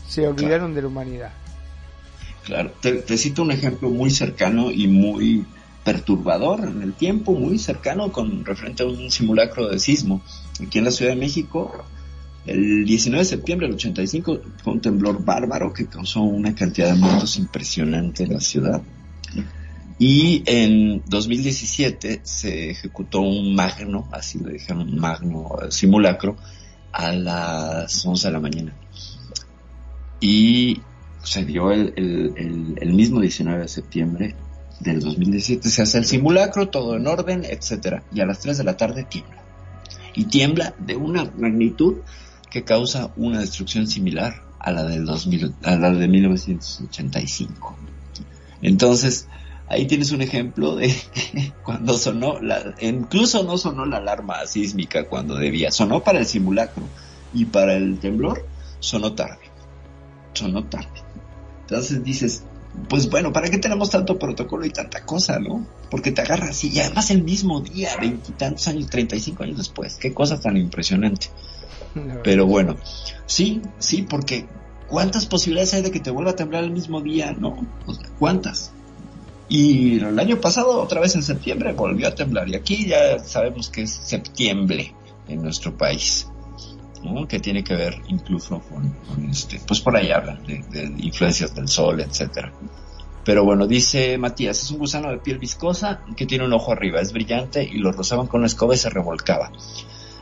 Se 0.08 0.28
olvidaron 0.28 0.74
de 0.74 0.82
la 0.82 0.88
humanidad. 0.88 1.32
Claro, 2.44 2.72
te, 2.82 2.94
te 2.94 3.18
cito 3.18 3.44
un 3.44 3.52
ejemplo 3.52 3.90
muy 3.90 4.10
cercano 4.10 4.72
y 4.72 4.88
muy 4.88 5.46
perturbador 5.84 6.62
en 6.66 6.82
el 6.82 6.94
tiempo, 6.94 7.34
muy 7.34 7.58
cercano 7.58 8.12
con 8.12 8.46
referente 8.46 8.84
a 8.84 8.88
un 8.88 9.10
simulacro 9.10 9.68
de 9.68 9.80
sismo. 9.80 10.22
Aquí 10.62 10.80
en 10.80 10.86
la 10.86 10.92
Ciudad 10.92 11.12
de 11.12 11.18
México, 11.18 11.86
el 12.46 12.86
19 12.86 13.24
de 13.24 13.30
septiembre 13.30 13.68
del 13.68 13.76
85 13.76 14.42
fue 14.64 14.74
un 14.74 14.82
temblor 14.82 15.24
bárbaro 15.24 15.74
que 15.74 15.88
causó 15.88 16.22
una 16.22 16.54
cantidad 16.54 16.94
de 16.94 17.00
muertos 17.00 17.38
impresionante 17.38 18.24
en 18.24 18.34
la 18.34 18.42
ciudad. 18.42 18.82
Y 20.04 20.42
en 20.48 21.04
2017 21.06 22.22
se 22.24 22.72
ejecutó 22.72 23.22
un 23.22 23.54
magno, 23.54 24.10
así 24.12 24.40
le 24.40 24.54
dijeron, 24.54 25.00
magno 25.00 25.48
simulacro, 25.70 26.38
a 26.92 27.12
las 27.12 28.04
11 28.04 28.28
de 28.28 28.34
la 28.34 28.40
mañana. 28.40 28.74
Y 30.20 30.82
se 31.22 31.46
dio 31.46 31.72
el, 31.72 31.94
el, 31.96 32.34
el, 32.36 32.78
el 32.82 32.94
mismo 32.94 33.22
19 33.22 33.62
de 33.62 33.68
septiembre 33.68 34.36
del 34.80 35.02
2017, 35.02 35.70
se 35.70 35.84
hace 35.84 36.00
el 36.00 36.06
simulacro, 36.06 36.70
todo 36.70 36.96
en 36.96 37.06
orden, 37.06 37.46
etcétera, 37.46 38.02
y 38.12 38.22
a 38.22 38.26
las 38.26 38.40
3 38.40 38.58
de 38.58 38.64
la 38.64 38.78
tarde 38.78 39.04
tiembla. 39.04 39.44
Y 40.16 40.26
tiembla 40.26 40.74
de 40.80 40.96
una 40.96 41.32
magnitud 41.38 41.98
que 42.50 42.64
causa 42.64 43.12
una 43.18 43.40
destrucción 43.40 43.86
similar 43.86 44.42
a 44.58 44.72
la 44.72 44.84
del 44.84 45.06
2000, 45.06 45.54
a 45.62 45.76
la 45.76 45.92
de 45.92 46.08
1985. 46.08 47.78
Entonces, 48.64 49.28
ahí 49.72 49.86
tienes 49.86 50.12
un 50.12 50.22
ejemplo 50.22 50.76
de 50.76 50.94
cuando 51.64 51.98
sonó, 51.98 52.40
la, 52.42 52.76
incluso 52.82 53.44
no 53.44 53.58
sonó 53.58 53.86
la 53.86 53.98
alarma 53.98 54.46
sísmica 54.46 55.08
cuando 55.08 55.36
debía, 55.36 55.72
sonó 55.72 56.04
para 56.04 56.20
el 56.20 56.26
simulacro 56.26 56.84
y 57.34 57.46
para 57.46 57.76
el 57.76 58.00
temblor 58.00 58.46
sonó 58.80 59.14
tarde, 59.14 59.50
sonó 60.34 60.66
tarde. 60.66 61.02
Entonces 61.62 62.04
dices, 62.04 62.44
pues 62.90 63.10
bueno, 63.10 63.32
¿para 63.32 63.50
qué 63.50 63.58
tenemos 63.58 63.90
tanto 63.90 64.20
protocolo 64.20 64.66
y 64.66 64.72
tanta 64.72 65.06
cosa, 65.06 65.40
no? 65.40 65.66
Porque 65.90 66.12
te 66.12 66.22
agarras 66.22 66.50
así, 66.50 66.70
y 66.74 66.80
además 66.80 67.10
el 67.12 67.24
mismo 67.24 67.62
día, 67.62 67.96
veintitantos 67.98 68.68
años, 68.68 68.90
treinta 68.90 69.16
y 69.16 69.22
cinco 69.22 69.44
años 69.44 69.58
después, 69.58 69.96
qué 69.96 70.14
cosa 70.14 70.40
tan 70.40 70.58
impresionante. 70.58 71.28
Pero 72.24 72.46
bueno, 72.46 72.78
sí, 73.26 73.62
sí, 73.80 74.04
porque 74.04 74.48
¿cuántas 74.88 75.26
posibilidades 75.26 75.74
hay 75.74 75.82
de 75.82 75.92
que 75.92 76.00
te 76.00 76.12
vuelva 76.12 76.32
a 76.32 76.36
temblar 76.36 76.64
el 76.64 76.72
mismo 76.72 77.02
día? 77.02 77.34
No, 77.34 77.68
o 77.86 77.94
sea, 77.94 78.10
¿cuántas? 78.18 78.74
Y 79.54 80.00
el 80.00 80.18
año 80.18 80.40
pasado, 80.40 80.82
otra 80.82 81.02
vez 81.02 81.14
en 81.16 81.24
septiembre, 81.24 81.74
volvió 81.74 82.08
a 82.08 82.16
temblar. 82.16 82.48
Y 82.48 82.56
aquí 82.56 82.88
ya 82.88 83.20
sabemos 83.20 83.70
que 83.70 83.82
es 83.82 83.92
septiembre 83.92 84.96
en 85.28 85.44
nuestro 85.44 85.78
país. 85.78 86.30
Que 87.28 87.38
tiene 87.42 87.62
que 87.62 87.76
ver 87.76 87.96
incluso 88.08 88.62
con, 88.62 89.30
este, 89.30 89.60
pues 89.68 89.82
por 89.82 89.98
ahí 89.98 90.10
hablan 90.10 90.42
de, 90.46 90.64
de 90.72 90.84
influencias 91.04 91.54
del 91.54 91.68
sol, 91.68 92.00
etcétera. 92.00 92.54
Pero 93.26 93.44
bueno, 93.44 93.68
dice 93.68 94.18
Matías, 94.18 94.64
es 94.64 94.72
un 94.72 94.78
gusano 94.78 95.12
de 95.12 95.18
piel 95.18 95.38
viscosa 95.38 96.00
que 96.16 96.26
tiene 96.26 96.46
un 96.46 96.54
ojo 96.54 96.72
arriba, 96.72 97.02
es 97.02 97.12
brillante 97.12 97.62
y 97.62 97.78
lo 97.80 97.92
rozaban 97.92 98.28
con 98.28 98.40
una 98.40 98.48
escoba 98.48 98.74
y 98.74 98.78
se 98.78 98.90
revolcaba. 98.90 99.52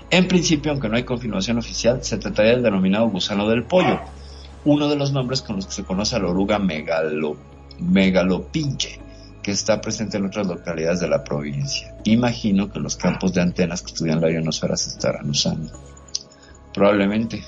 En 0.10 0.28
principio, 0.28 0.72
aunque 0.72 0.90
no 0.90 0.98
hay 0.98 1.04
confirmación 1.04 1.60
oficial, 1.60 2.04
se 2.04 2.18
trataría 2.18 2.54
del 2.54 2.64
denominado 2.64 3.08
gusano 3.08 3.48
del 3.48 3.64
pollo, 3.64 4.00
uno 4.66 4.88
de 4.88 4.96
los 4.96 5.12
nombres 5.12 5.44
con 5.44 5.58
los 5.58 5.68
que 5.68 5.74
se 5.74 5.84
conoce 5.84 6.16
a 6.16 6.20
la 6.20 6.30
oruga 6.30 6.58
megalo, 6.58 7.38
megalopinche, 7.78 9.00
está 9.52 9.82
presente 9.82 10.18
en 10.18 10.26
otras 10.26 10.48
localidades 10.48 11.00
de 11.00 11.08
la 11.08 11.24
provincia. 11.24 11.96
Imagino 12.04 12.72
que 12.72 12.80
los 12.80 12.96
campos 12.96 13.34
de 13.34 13.42
antenas 13.42 13.82
que 13.82 13.88
estudian 13.88 14.22
la 14.22 14.32
ionosfera 14.32 14.76
se 14.76 14.90
estarán 14.90 15.30
usando. 15.30 15.72
Probablemente. 16.74 17.44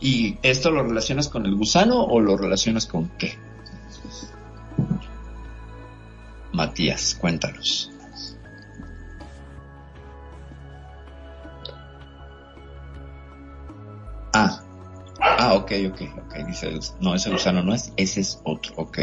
¿Y 0.00 0.38
esto 0.42 0.70
lo 0.70 0.82
relacionas 0.82 1.28
con 1.28 1.46
el 1.46 1.54
gusano 1.56 2.04
o 2.04 2.20
lo 2.20 2.36
relacionas 2.36 2.86
con 2.86 3.08
qué? 3.18 3.36
Matías, 6.52 7.16
cuéntanos. 7.20 7.90
Ah, 14.32 14.60
ah, 15.20 15.54
ok, 15.54 15.72
ok, 15.90 16.02
ok, 16.26 16.46
dice, 16.46 16.78
no, 17.00 17.14
ese 17.14 17.30
gusano 17.30 17.62
no 17.62 17.74
es, 17.74 17.92
ese 17.96 18.20
es 18.20 18.40
otro, 18.44 18.74
ok. 18.76 18.98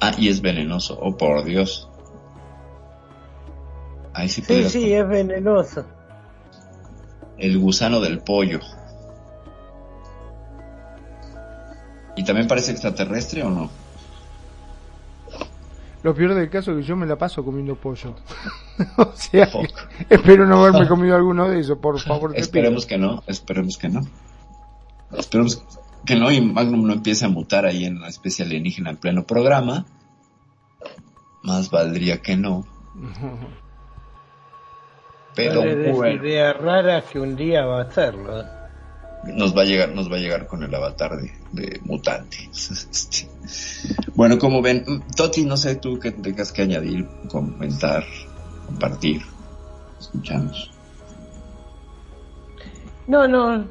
Ah, 0.00 0.12
y 0.18 0.28
es 0.28 0.40
venenoso, 0.40 0.98
oh 1.00 1.16
por 1.16 1.44
Dios. 1.44 1.88
Ahí 4.12 4.28
sí, 4.28 4.42
Sí, 4.42 4.68
sí, 4.68 4.92
es 4.92 5.08
venenoso. 5.08 5.84
el 7.38 7.58
gusano 7.58 8.00
del 8.00 8.20
pollo. 8.20 8.60
¿Y 12.16 12.24
también 12.24 12.46
parece 12.46 12.70
extraterrestre 12.72 13.42
o 13.42 13.50
no? 13.50 13.70
Lo 16.04 16.14
peor 16.14 16.34
del 16.34 16.50
caso 16.50 16.72
es 16.72 16.78
que 16.78 16.82
yo 16.84 16.96
me 16.96 17.06
la 17.06 17.16
paso 17.16 17.44
comiendo 17.44 17.74
pollo. 17.76 18.14
o 18.98 19.12
sea, 19.14 19.46
que 19.50 19.68
espero 20.10 20.46
no 20.46 20.60
haberme 20.64 20.86
comido 20.86 21.16
alguno 21.16 21.48
de 21.48 21.60
esos, 21.60 21.78
por 21.78 21.98
favor. 21.98 22.30
pido. 22.32 22.40
Esperemos 22.42 22.86
que 22.86 22.98
no, 22.98 23.22
esperemos 23.26 23.78
que 23.78 23.88
no. 23.88 24.00
Esperemos 25.16 25.56
que 25.56 25.64
no 26.16 26.30
y 26.30 26.40
Magnum 26.40 26.86
no 26.86 26.92
empiece 26.92 27.24
a 27.24 27.28
mutar 27.28 27.66
ahí 27.66 27.84
en 27.84 27.96
una 27.96 28.08
especie 28.08 28.44
alienígena 28.44 28.90
en 28.90 28.96
pleno 28.96 29.24
programa. 29.26 29.86
Más 31.42 31.70
valdría 31.70 32.20
que 32.22 32.36
no. 32.36 32.66
Pero 35.34 35.62
bueno, 35.94 36.22
idea 36.22 36.52
rara 36.52 37.02
que 37.02 37.18
un 37.18 37.34
día 37.34 37.64
va 37.64 37.80
a 37.80 37.84
hacerlo. 37.84 38.44
nos 39.24 39.56
va 39.56 39.62
a 39.62 39.64
llegar, 39.64 39.88
nos 39.92 40.10
va 40.10 40.16
a 40.16 40.20
llegar 40.20 40.46
con 40.46 40.62
el 40.62 40.72
avatar 40.72 41.16
de, 41.16 41.32
de 41.52 41.80
mutante. 41.84 42.50
Bueno, 44.14 44.38
como 44.38 44.62
ven, 44.62 44.84
mm, 44.86 45.14
Toti, 45.16 45.44
no 45.44 45.56
sé 45.56 45.76
tú 45.76 45.98
qué 45.98 46.12
tengas 46.12 46.52
que 46.52 46.62
añadir, 46.62 47.06
comentar, 47.28 48.04
compartir, 48.66 49.22
escuchamos. 50.00 50.70
No, 53.06 53.28
no. 53.28 53.66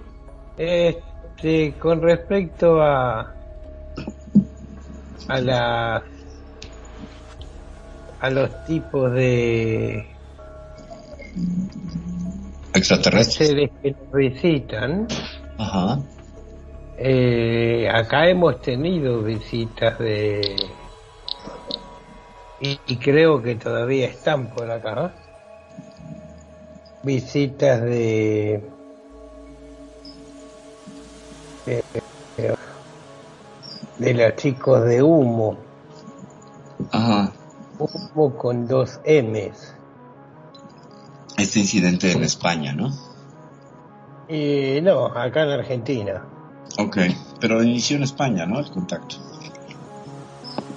Con 1.77 2.01
respecto 2.01 2.81
a 2.81 3.33
a 5.27 5.41
la 5.41 6.03
a 8.21 8.29
los 8.29 8.63
tipos 8.63 9.11
de 9.11 10.07
Extraterrestres. 12.73 13.49
seres 13.49 13.71
que 13.81 13.91
nos 13.91 14.11
visitan, 14.13 15.05
Ajá. 15.57 15.99
eh, 16.97 17.89
acá 17.93 18.29
hemos 18.29 18.61
tenido 18.61 19.21
visitas 19.21 19.99
de 19.99 20.55
y, 22.61 22.79
y 22.87 22.95
creo 22.95 23.41
que 23.41 23.55
todavía 23.55 24.07
están 24.07 24.47
por 24.47 24.71
acá 24.71 25.13
visitas 27.03 27.81
de 27.81 28.63
de, 31.65 31.83
de 33.99 34.13
los 34.13 34.35
chicos 34.35 34.83
de 34.85 35.01
humo 35.03 35.57
Ajá. 36.91 37.31
humo 37.79 38.35
con 38.37 38.67
dos 38.67 38.99
M's 39.05 39.73
Este 41.37 41.59
incidente 41.59 42.11
en 42.11 42.23
España, 42.23 42.73
¿no? 42.73 42.91
y 44.27 44.79
no 44.81 45.07
acá 45.07 45.43
en 45.43 45.49
Argentina 45.49 46.23
Ok, 46.79 46.97
pero 47.39 47.61
inició 47.61 47.97
en 47.97 48.03
España, 48.03 48.45
¿no? 48.47 48.59
El 48.59 48.71
contacto. 48.71 49.17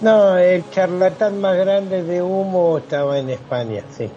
No, 0.03 0.37
el 0.37 0.69
charlatán 0.71 1.41
más 1.41 1.57
grande 1.57 2.03
de 2.03 2.23
humo 2.23 2.79
estaba 2.79 3.19
en 3.19 3.31
España, 3.31 3.83
sí. 3.91 4.11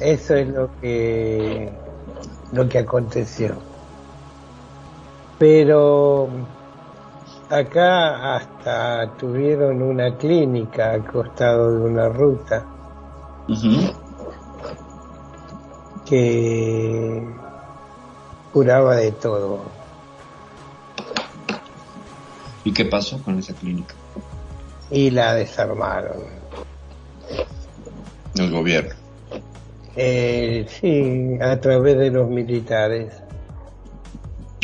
Eso 0.00 0.34
es 0.34 0.48
lo 0.48 0.70
que 0.80 1.70
lo 2.52 2.68
que 2.68 2.78
aconteció. 2.78 3.71
Pero 5.42 6.28
acá 7.50 8.36
hasta 8.36 9.12
tuvieron 9.18 9.82
una 9.82 10.16
clínica 10.16 10.92
al 10.92 11.04
costado 11.04 11.80
de 11.80 11.84
una 11.84 12.08
ruta 12.08 12.64
que 16.08 17.24
curaba 18.52 18.94
de 18.94 19.10
todo. 19.10 19.62
¿Y 22.62 22.72
qué 22.72 22.84
pasó 22.84 23.20
con 23.24 23.40
esa 23.40 23.52
clínica? 23.52 23.96
Y 24.92 25.10
la 25.10 25.34
desarmaron. 25.34 26.18
El 28.36 28.48
gobierno. 28.52 28.94
Eh, 29.96 30.66
sí, 30.68 31.36
a 31.42 31.60
través 31.60 31.98
de 31.98 32.12
los 32.12 32.30
militares. 32.30 33.12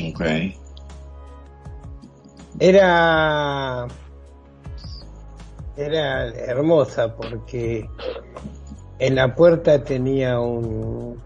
Ok. 0.00 0.22
Era 2.60 3.86
era 5.76 6.26
hermosa 6.28 7.14
porque 7.14 7.88
en 8.98 9.14
la 9.14 9.34
puerta 9.34 9.82
tenía 9.84 10.40
un 10.40 11.20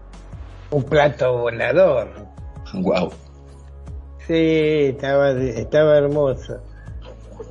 un 0.69 0.83
plato 0.83 1.37
volador. 1.39 2.09
Wow. 2.73 3.11
Sí, 4.27 4.89
estaba 4.89 5.31
estaba 5.31 5.97
hermosa. 5.97 6.61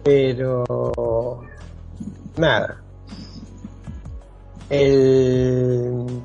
Pero 0.04 1.42
nada. 2.36 2.80
El 4.70 6.22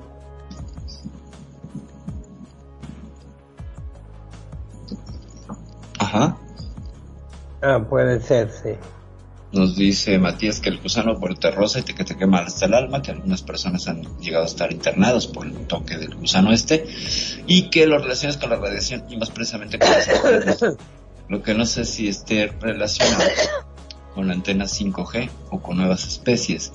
Ajá. 5.99 6.38
Ah, 7.62 7.86
puede 7.88 8.22
ser, 8.22 8.49
sí. 8.51 8.72
Nos 9.51 9.78
dice 9.78 10.20
Matías 10.20 10.60
que 10.60 10.70
el 10.70 10.80
gusano 10.80 11.16
vuelta 11.18 11.51
rosa 11.51 11.80
y 11.80 11.84
que 11.84 12.03
te 12.03 12.18
quema 12.18 12.39
hasta 12.39 12.66
el 12.66 12.74
alma, 12.74 13.01
que 13.01 13.12
algunas 13.12 13.41
personas 13.43 13.88
han 13.88 14.03
llegado 14.20 14.43
a 14.43 14.47
estar 14.47 14.72
internados 14.74 15.28
por 15.28 15.47
el 15.47 15.53
toque 15.68 15.97
del 15.97 16.16
gusano 16.16 16.51
este, 16.51 16.86
y 17.47 17.70
que 17.70 17.88
lo 17.88 17.97
relacionas 17.97 18.36
con 18.38 18.49
la 18.49 18.58
radiación 18.58 19.05
y 19.10 19.16
más 19.16 19.32
precisamente 19.32 19.80
con 19.80 19.89
las 19.89 20.08
antenas. 20.10 20.60
Lo 21.30 21.43
que 21.43 21.53
no 21.53 21.66
sé 21.66 21.84
si 21.84 22.08
esté 22.08 22.47
relacionado 22.47 23.24
con 24.16 24.32
antenas 24.32 24.80
5G 24.80 25.30
o 25.49 25.62
con 25.62 25.78
nuevas 25.78 26.08
especies 26.08 26.72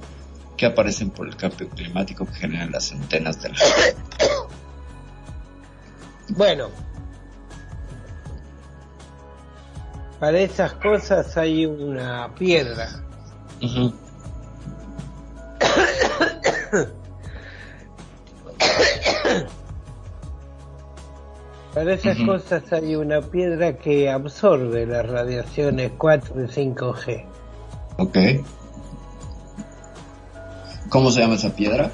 que 0.57 0.67
aparecen 0.67 1.11
por 1.11 1.27
el 1.27 1.37
cambio 1.37 1.69
climático 1.71 2.27
que 2.27 2.35
generan 2.35 2.71
las 2.71 2.93
antenas 2.93 3.41
del 3.43 3.55
Bueno, 6.29 6.69
para 10.23 10.39
esas 10.39 10.73
cosas 10.75 11.37
hay 11.37 11.67
una 11.67 12.33
piedra. 12.39 12.89
Para 21.75 21.95
esas 21.95 22.19
cosas 22.19 22.73
hay 22.73 22.95
una 22.95 23.21
piedra 23.21 23.77
que 23.77 24.09
absorbe 24.09 24.87
las 24.87 25.05
radiaciones 25.11 25.91
4 25.99 26.45
y 26.45 26.47
5G. 26.47 27.25
Ok. 27.99 28.19
¿Cómo 30.89 31.11
se 31.11 31.21
llama 31.23 31.35
esa 31.35 31.53
piedra? 31.57 31.91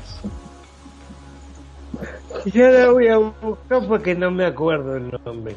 Ya 2.52 2.68
la 2.68 2.90
voy 2.90 3.08
a 3.08 3.16
buscar 3.16 3.88
porque 3.88 4.14
no 4.14 4.30
me 4.30 4.44
acuerdo 4.44 4.96
el 4.96 5.18
nombre. 5.24 5.56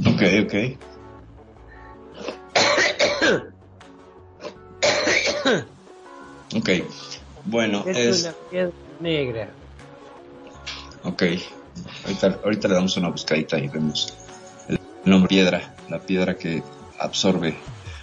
Ok, 0.00 0.22
ok. 0.44 0.76
Ok. 6.56 6.68
Bueno, 7.44 7.84
Es, 7.86 7.96
es... 7.96 8.22
una 8.24 8.32
piedra 8.50 8.72
negra. 9.00 9.50
Ok. 11.04 11.22
Ahorita, 12.04 12.40
ahorita 12.44 12.68
le 12.68 12.74
damos 12.74 12.96
una 12.96 13.08
buscadita 13.08 13.58
y 13.58 13.68
vemos 13.68 14.12
el 14.68 14.78
nombre 15.04 15.28
piedra, 15.28 15.74
la 15.88 16.00
piedra 16.00 16.36
que 16.36 16.62
absorbe. 16.98 17.54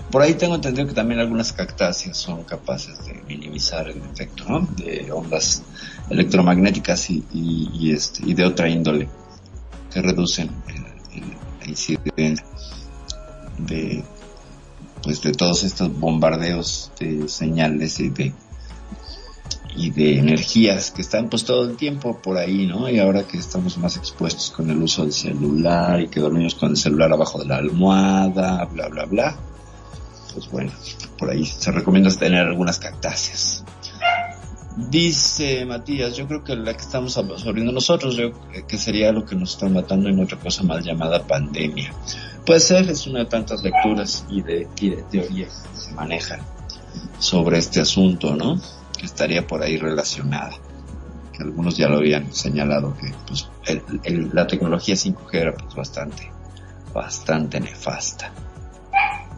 Por 0.10 0.22
ahí 0.22 0.36
tengo 0.36 0.56
entendido 0.56 0.88
que 0.88 0.94
también 0.94 1.20
algunas 1.20 1.52
cactáceas 1.52 2.16
son 2.18 2.46
capaces 2.46 3.06
de 3.06 3.22
minimizar 3.28 3.90
el 3.90 3.98
efecto, 3.98 4.46
¿no? 4.48 4.62
De 4.78 5.12
ondas 5.12 5.62
electromagnéticas 6.10 7.10
y, 7.10 7.26
y, 7.34 7.70
y 7.74 7.92
este, 7.92 8.24
y 8.26 8.34
de 8.34 8.46
otra 8.46 8.70
índole 8.70 9.10
que 9.94 10.02
reducen 10.02 10.50
el, 10.70 11.22
el- 11.22 11.38
la 11.60 11.68
incidencia 11.68 12.46
de, 13.58 14.04
pues 15.08 15.22
de 15.22 15.32
todos 15.32 15.64
estos 15.64 15.98
bombardeos 15.98 16.92
de 17.00 17.30
señales 17.30 17.98
y 18.02 18.10
de 18.10 18.34
y 19.74 19.90
de 19.92 20.20
energías 20.20 20.92
que 20.92 21.02
están 21.02 21.30
pues 21.30 21.46
todo 21.46 21.64
el 21.64 21.78
tiempo 21.78 22.18
por 22.18 22.38
ahí, 22.38 22.68
¿no? 22.68 22.90
Y 22.90 23.00
ahora 23.00 23.24
que 23.24 23.38
estamos 23.38 23.78
más 23.78 23.96
expuestos 23.96 24.52
con 24.52 24.70
el 24.70 24.84
uso 24.84 25.04
del 25.04 25.14
celular 25.14 26.02
y 26.02 26.10
que 26.10 26.20
dormimos 26.20 26.56
con 26.56 26.72
el 26.72 26.78
celular 26.78 27.14
abajo 27.14 27.40
de 27.40 27.46
la 27.46 27.56
almohada, 27.56 28.66
bla, 28.66 28.90
bla, 28.90 29.06
bla, 29.06 29.38
pues 30.34 30.52
bueno, 30.52 30.74
por 31.18 31.30
ahí 31.30 31.46
se 31.46 31.72
recomienda 31.72 32.14
tener 32.14 32.46
algunas 32.46 32.78
cactáceas. 32.78 33.64
Dice 34.78 35.66
Matías, 35.66 36.16
yo 36.16 36.28
creo 36.28 36.44
que 36.44 36.56
la 36.56 36.72
que 36.74 36.82
estamos 36.84 37.18
absorbiendo 37.18 37.72
nosotros, 37.72 38.16
yo 38.16 38.32
creo 38.32 38.68
que 38.68 38.78
sería 38.78 39.12
lo 39.12 39.26
que 39.26 39.36
nos 39.36 39.54
está 39.54 39.68
matando 39.68 40.08
en 40.08 40.20
otra 40.20 40.38
cosa 40.38 40.62
mal 40.64 40.84
llamada 40.84 41.26
pandemia. 41.26 41.92
Puede 42.46 42.60
ser, 42.60 42.88
es 42.88 43.08
una 43.08 43.20
de 43.20 43.26
tantas 43.26 43.64
lecturas 43.64 44.24
y 44.30 44.42
de, 44.44 44.68
y 44.80 44.90
de 44.92 45.02
teorías 45.04 45.68
que 45.74 45.82
se 45.82 45.92
manejan 45.94 46.42
sobre 47.18 47.58
este 47.58 47.82
asunto, 47.82 48.36
¿no? 48.36 48.62
Que 48.98 49.08
estaría 49.08 49.48
por 49.48 49.64
ahí 49.64 49.78
relacionada. 49.78 50.52
Que 51.34 51.42
algunos 51.44 51.76
ya 51.76 51.90
lo 51.90 51.98
habían 51.98 52.32
señalado 52.32 52.96
que 52.98 53.12
pues, 53.28 53.50
el- 53.66 53.82
el- 54.04 54.30
la 54.32 54.46
tecnología 54.46 54.96
5G 54.96 55.30
era 55.34 55.54
pues 55.56 55.74
bastante, 55.74 56.32
bastante 56.94 57.60
nefasta. 57.60 58.32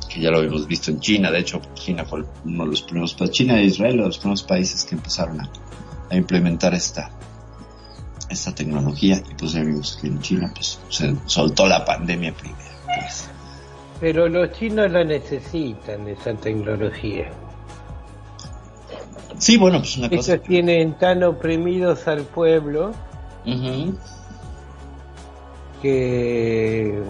Que 0.10 0.20
ya 0.20 0.32
lo 0.32 0.40
habíamos 0.40 0.68
visto 0.68 0.90
en 0.92 1.00
China, 1.00 1.32
de 1.32 1.40
hecho 1.40 1.62
China 1.76 2.04
fue 2.04 2.26
uno 2.44 2.64
de 2.64 2.70
los 2.72 2.82
primeros, 2.82 3.16
China 3.32 3.60
e 3.60 3.66
Israel, 3.66 3.98
los 3.98 4.18
primeros 4.18 4.44
países 4.44 4.84
que 4.84 4.96
empezaron 4.96 5.40
a, 5.40 5.50
a 6.10 6.16
implementar 6.16 6.74
esta, 6.74 7.12
esta 8.30 8.54
tecnología 8.54 9.22
y 9.30 9.34
pues 9.36 9.54
ya 9.54 9.64
vimos 9.64 9.98
que 10.02 10.08
en 10.08 10.20
China 10.22 10.52
pues 10.54 10.80
se 10.90 11.16
soltó 11.26 11.68
la 11.68 11.86
pandemia 11.86 12.34
primero. 12.34 12.60
Pues. 12.86 13.30
Pero 14.00 14.30
los 14.30 14.52
chinos 14.54 14.92
la 14.92 15.04
necesitan, 15.04 16.08
esa 16.08 16.34
tecnología. 16.34 17.30
Sí, 19.38 19.58
bueno, 19.58 19.80
pues 19.80 19.98
una 19.98 20.10
cosa. 20.10 20.34
Ellos 20.34 20.48
tienen 20.48 20.98
tan 20.98 21.24
oprimidos 21.24 22.08
al 22.08 22.24
pueblo 22.24 22.94
que 25.82 27.02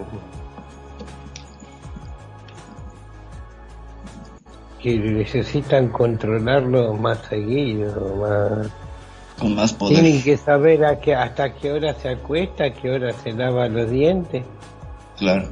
que 4.82 4.98
necesitan 4.98 5.88
controlarlo 5.88 6.94
más 6.94 7.18
seguido, 7.28 8.16
más 8.16 8.68
Con 9.38 9.54
más 9.54 9.72
poder. 9.72 10.00
tienen 10.00 10.22
que 10.22 10.36
saber 10.36 10.84
a 10.84 11.00
qué, 11.00 11.14
hasta 11.14 11.54
qué 11.54 11.72
hora 11.72 11.94
se 11.94 12.08
acuesta, 12.08 12.64
a 12.64 12.70
qué 12.72 12.90
hora 12.90 13.12
se 13.12 13.32
lava 13.32 13.68
los 13.68 13.90
dientes. 13.90 14.44
Claro. 15.18 15.48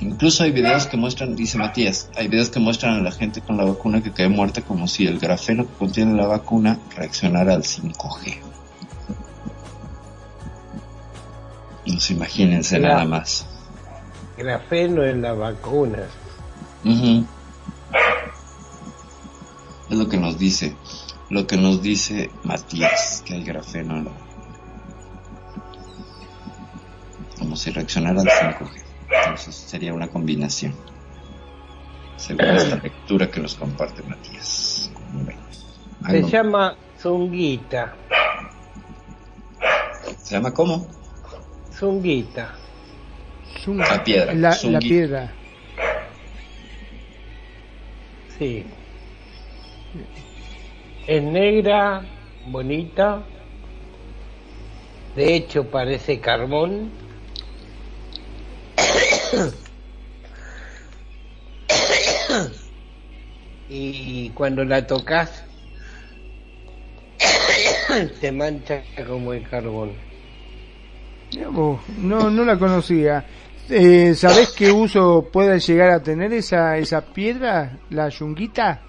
Incluso 0.00 0.44
hay 0.44 0.52
videos 0.52 0.86
que 0.86 0.96
muestran, 0.96 1.34
dice 1.34 1.56
Matías, 1.56 2.10
hay 2.16 2.28
videos 2.28 2.50
que 2.50 2.60
muestran 2.60 2.94
a 2.94 3.02
la 3.02 3.12
gente 3.12 3.40
con 3.40 3.56
la 3.56 3.64
vacuna 3.64 4.02
que 4.02 4.12
cae 4.12 4.28
muerta 4.28 4.60
como 4.60 4.86
si 4.88 5.06
el 5.06 5.18
grafeno 5.18 5.66
que 5.66 5.72
contiene 5.72 6.14
la 6.14 6.26
vacuna 6.26 6.78
reaccionara 6.94 7.54
al 7.54 7.62
5G. 7.62 8.36
Pues 11.86 12.10
imagínense 12.10 12.78
nada 12.78 13.04
más. 13.04 13.46
Grafeno 14.36 15.02
en 15.04 15.22
la 15.22 15.32
vacuna. 15.32 16.00
Es 16.84 17.00
lo 20.06 20.10
que 20.10 20.18
nos 20.18 20.38
dice, 20.38 20.76
lo 21.30 21.48
que 21.48 21.56
nos 21.56 21.82
dice 21.82 22.30
Matías, 22.44 23.24
que 23.26 23.34
hay 23.34 23.42
grafeno 23.42 23.96
en 23.96 24.04
la 24.04 24.10
Como 27.36 27.56
si 27.56 27.72
reaccionara 27.72 28.20
al 28.20 28.28
5G. 28.28 28.82
Entonces 29.10 29.54
sería 29.56 29.92
una 29.92 30.06
combinación. 30.06 30.76
Según 32.16 32.46
esta 32.46 32.76
lectura 32.76 33.28
que 33.28 33.40
nos 33.40 33.56
comparte 33.56 34.04
Matías. 34.04 34.92
Se 36.08 36.22
llama 36.22 36.76
zunguita. 37.00 37.96
¿Se 40.22 40.36
llama 40.36 40.54
cómo? 40.54 40.86
Zunguita. 41.72 42.54
La 43.66 44.04
piedra. 44.04 44.34
La, 44.34 44.50
la 44.50 44.54
zungui. 44.54 44.88
piedra. 44.88 45.32
Sí. 48.38 48.64
Es 51.06 51.22
negra, 51.22 52.02
bonita. 52.46 53.22
De 55.14 55.34
hecho, 55.34 55.64
parece 55.70 56.20
carbón. 56.20 56.90
y 63.68 64.30
cuando 64.30 64.64
la 64.64 64.86
tocas, 64.86 65.44
te 68.20 68.32
mancha 68.32 68.82
como 69.06 69.32
el 69.32 69.48
carbón. 69.48 69.92
No, 71.98 72.30
no 72.30 72.44
la 72.44 72.58
conocía. 72.58 73.24
Eh, 73.68 74.14
¿Sabés 74.14 74.52
qué 74.52 74.70
uso 74.70 75.28
puede 75.32 75.58
llegar 75.58 75.90
a 75.90 76.02
tener 76.02 76.32
esa, 76.32 76.78
esa 76.78 77.00
piedra, 77.00 77.78
la 77.90 78.08
yunguita? 78.08 78.80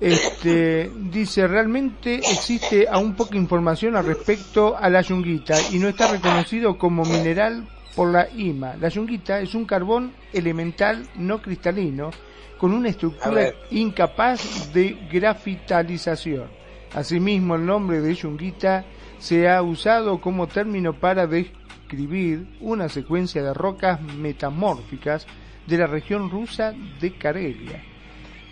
Este, 0.00 0.92
dice, 1.10 1.48
realmente 1.48 2.16
existe 2.16 2.86
aún 2.88 3.14
poca 3.14 3.36
información 3.36 3.96
al 3.96 4.06
respecto 4.06 4.76
a 4.76 4.88
la 4.88 5.00
yunguita 5.00 5.56
y 5.72 5.78
no 5.78 5.88
está 5.88 6.12
reconocido 6.12 6.78
como 6.78 7.04
mineral 7.04 7.66
por 7.96 8.12
la 8.12 8.28
IMA. 8.30 8.76
La 8.76 8.88
yunguita 8.88 9.40
es 9.40 9.56
un 9.56 9.64
carbón 9.64 10.12
elemental 10.32 11.08
no 11.16 11.42
cristalino 11.42 12.10
con 12.58 12.72
una 12.72 12.90
estructura 12.90 13.52
incapaz 13.70 14.72
de 14.72 14.96
grafitalización. 15.10 16.46
Asimismo, 16.94 17.56
el 17.56 17.66
nombre 17.66 18.00
de 18.00 18.14
yunguita 18.14 18.84
se 19.18 19.48
ha 19.48 19.62
usado 19.62 20.20
como 20.20 20.46
término 20.46 20.92
para 20.92 21.26
describir 21.26 22.46
una 22.60 22.88
secuencia 22.88 23.42
de 23.42 23.52
rocas 23.52 24.00
metamórficas 24.00 25.26
de 25.66 25.78
la 25.78 25.88
región 25.88 26.30
rusa 26.30 26.72
de 27.00 27.14
Karelia. 27.14 27.82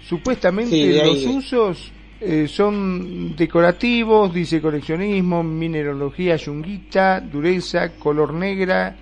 Supuestamente 0.08 0.70
Sí, 0.70 0.88
de 0.88 1.02
ahí 1.02 1.24
los 1.24 1.34
usos 1.34 1.92
eh, 2.20 2.46
son 2.48 3.34
decorativos, 3.34 4.32
dice 4.32 4.60
coleccionismo, 4.60 5.42
mineralogía 5.42 6.36
yunguita, 6.36 7.20
dureza, 7.20 7.90
color 7.98 8.32
negra, 8.32 8.96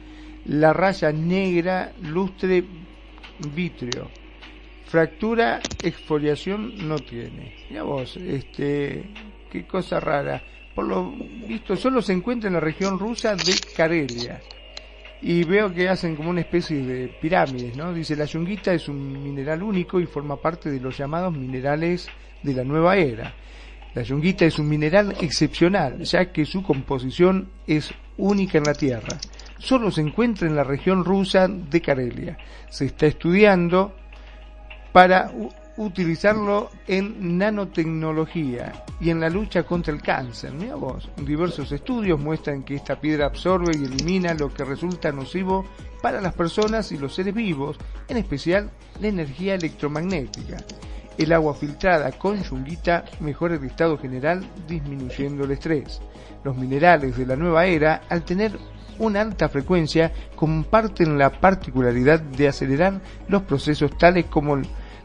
la 0.47 0.73
raya 0.73 1.13
negra, 1.13 1.93
lustre, 2.03 2.65
vítreo. 3.55 4.11
Fractura, 4.87 5.61
exfoliación 5.83 6.89
no 6.89 6.99
tiene. 6.99 7.55
Mira 7.69 7.83
vos, 7.83 8.17
este, 8.17 9.05
qué 9.51 9.67
cosa 9.67 10.01
rara. 10.01 10.43
Por 10.75 10.87
lo 10.87 11.13
visto, 11.47 11.77
solo 11.77 12.01
se 12.01 12.15
encuentra 12.15 12.49
en 12.49 12.55
la 12.55 12.61
región 12.61 12.99
rusa 12.99 13.37
de 13.37 13.55
Karelia. 13.77 14.41
Y 15.27 15.43
veo 15.45 15.72
que 15.72 15.89
hacen 15.89 16.16
como 16.16 16.29
una 16.29 16.43
especie 16.43 16.85
de 16.85 17.09
pirámides, 17.09 17.75
¿no? 17.79 17.95
Dice, 17.95 18.14
la 18.14 18.27
yunguita 18.27 18.75
es 18.75 18.91
un 18.91 19.22
mineral 19.22 19.62
único 19.62 19.99
y 19.99 20.05
forma 20.05 20.37
parte 20.37 20.70
de 20.70 20.79
los 20.79 20.99
llamados 20.99 21.33
minerales 21.33 22.09
de 22.43 22.53
la 22.53 22.62
nueva 22.62 22.99
era. 22.99 23.33
La 23.95 24.03
yunguita 24.03 24.45
es 24.45 24.59
un 24.59 24.68
mineral 24.68 25.16
excepcional, 25.22 26.03
ya 26.03 26.31
que 26.31 26.45
su 26.45 26.62
composición 26.62 27.49
es 27.66 27.91
única 28.18 28.59
en 28.59 28.64
la 28.64 28.75
Tierra. 28.75 29.16
Solo 29.57 29.91
se 29.91 30.03
encuentra 30.03 30.47
en 30.47 30.57
la 30.57 30.62
región 30.62 31.07
rusa 31.07 31.49
de 31.49 31.81
Karelia. 31.81 32.37
Se 32.68 32.85
está 32.85 33.07
estudiando 33.07 33.97
para 34.93 35.33
utilizarlo 35.77 36.70
en 36.87 37.37
nanotecnología 37.37 38.85
y 39.01 39.11
en 39.11 39.20
la 39.20 39.29
lucha 39.29 39.64
contra 39.64 39.93
el 39.93 40.03
cáncer. 40.03 40.53
Mira 40.53 40.77
diversos 41.25 41.72
estudios 41.72 42.20
muestran 42.20 42.62
que 42.62 42.77
esta 42.77 43.01
piedra 43.01 43.27
absorbe 43.27 43.72
y 43.77 43.85
elimina 43.85 44.35
lo 44.35 44.53
que 44.53 44.64
resulta 44.64 45.11
nocivo 45.11 45.66
para 46.01 46.20
las 46.20 46.35
personas 46.35 46.93
y 46.93 46.99
los 46.99 47.14
seres 47.14 47.35
vivos, 47.35 47.79
en 48.09 48.18
especial 48.18 48.70
la 49.01 49.09
energía 49.09 49.55
electromagnética. 49.55 50.59
El 51.16 51.33
agua 51.33 51.55
filtrada 51.55 52.12
con 52.12 52.43
yunguita 52.43 53.05
mejora 53.20 53.55
el 53.55 53.64
estado 53.64 53.97
general 53.99 54.45
disminuyendo 54.66 55.45
el 55.45 55.53
estrés. 55.53 56.01
Los 56.43 56.57
minerales 56.57 57.16
de 57.16 57.27
la 57.27 57.37
nueva 57.37 57.66
era, 57.66 58.03
al 58.09 58.25
tener 58.25 58.59
una 58.99 59.20
alta 59.20 59.49
frecuencia, 59.49 60.12
comparten 60.35 61.16
la 61.16 61.31
particularidad 61.31 62.20
de 62.20 62.49
acelerar 62.49 63.01
los 63.29 63.43
procesos 63.43 63.97
tales 63.97 64.27
como 64.27 64.61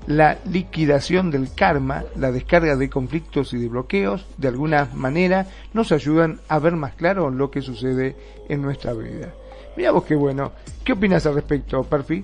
la 0.10 0.40
liquidación 0.52 1.30
del 1.30 1.54
karma, 1.54 2.04
la 2.16 2.32
descarga 2.32 2.76
de 2.76 2.90
conflictos 2.90 3.54
y 3.54 3.58
de 3.60 3.68
bloqueos, 3.68 4.26
de 4.38 4.48
alguna 4.48 4.90
manera 4.96 5.46
nos 5.74 5.92
ayudan 5.92 6.40
a 6.48 6.58
ver 6.58 6.76
más 6.76 6.96
claro 6.96 7.30
lo 7.30 7.52
que 7.52 7.62
sucede 7.62 8.16
en 8.50 8.64
nuestra 8.64 8.94
vida. 8.94 9.32
Mira 9.78 9.92
vos 9.92 10.04
qué 10.06 10.16
bueno. 10.16 10.52
¿Qué 10.84 10.94
opinas 10.94 11.28
al 11.28 11.36
respecto, 11.36 11.84
Perfi? 11.84 12.24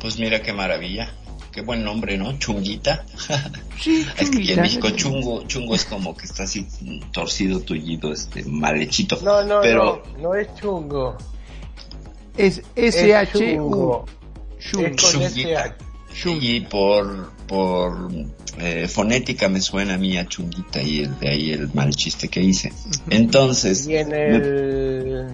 Pues 0.00 0.18
mira 0.18 0.40
qué 0.40 0.54
maravilla. 0.54 1.10
Qué 1.52 1.60
buen 1.60 1.84
nombre, 1.84 2.16
¿no? 2.16 2.36
Chunguita. 2.38 3.04
Sí, 3.78 4.06
Es 4.18 4.30
que 4.30 4.52
en. 4.52 4.60
México 4.60 4.90
chungo, 4.90 5.46
chungo 5.46 5.74
es 5.74 5.86
como 5.86 6.14
que 6.14 6.26
está 6.26 6.42
así 6.42 6.66
torcido, 7.12 7.60
tullido, 7.60 8.12
este, 8.12 8.44
mal 8.44 8.78
hechito. 8.80 9.18
No, 9.22 9.42
no, 9.42 9.60
Pero 9.62 10.02
no, 10.16 10.22
no 10.22 10.34
es 10.34 10.54
chungo. 10.54 11.16
Es 12.36 12.58
Es 12.74 12.96
S-H-U. 12.96 13.38
chungo. 13.38 14.04
Chungo. 14.58 14.86
Es 14.86 15.02
con 15.02 15.10
Chunguita. 15.12 15.66
SH. 15.66 15.89
Y 16.24 16.60
por, 16.62 17.32
por 17.46 18.10
eh, 18.58 18.88
fonética 18.88 19.48
me 19.48 19.60
suena 19.60 19.94
a 19.94 19.98
mí 19.98 20.16
a 20.18 20.26
chunguita 20.26 20.82
y 20.82 21.00
el, 21.00 21.18
de 21.18 21.28
ahí 21.28 21.50
el 21.52 21.72
mal 21.72 21.94
chiste 21.94 22.28
que 22.28 22.42
hice. 22.42 22.72
Entonces, 23.08 23.86
Y 23.86 23.96
en 23.96 24.08
me- 24.08 24.36
el 24.36 25.26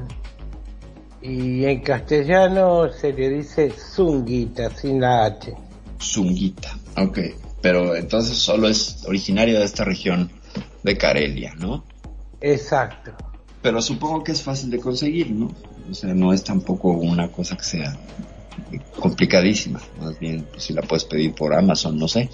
y 1.22 1.64
en 1.64 1.80
castellano 1.80 2.88
se 2.92 3.12
le 3.12 3.28
dice 3.30 3.70
zunguita 3.72 4.70
sin 4.76 5.00
la 5.00 5.24
H. 5.24 5.54
Zunguita, 6.00 6.76
ok. 6.96 7.18
Pero 7.62 7.96
entonces 7.96 8.36
solo 8.36 8.68
es 8.68 9.02
originario 9.06 9.58
de 9.58 9.64
esta 9.64 9.82
región 9.84 10.30
de 10.84 10.96
Karelia, 10.96 11.54
¿no? 11.58 11.84
Exacto. 12.40 13.12
Pero 13.62 13.82
supongo 13.82 14.22
que 14.22 14.32
es 14.32 14.42
fácil 14.42 14.70
de 14.70 14.78
conseguir, 14.78 15.30
¿no? 15.32 15.50
O 15.90 15.94
sea, 15.94 16.14
no 16.14 16.32
es 16.32 16.44
tampoco 16.44 16.90
una 16.90 17.32
cosa 17.32 17.56
que 17.56 17.64
sea 17.64 17.96
complicadísima. 18.98 19.80
Más 20.00 20.18
bien, 20.18 20.46
pues, 20.50 20.64
si 20.64 20.72
la 20.72 20.82
puedes 20.82 21.04
pedir 21.04 21.34
por 21.34 21.54
Amazon, 21.54 21.98
no 21.98 22.08
sé. 22.08 22.28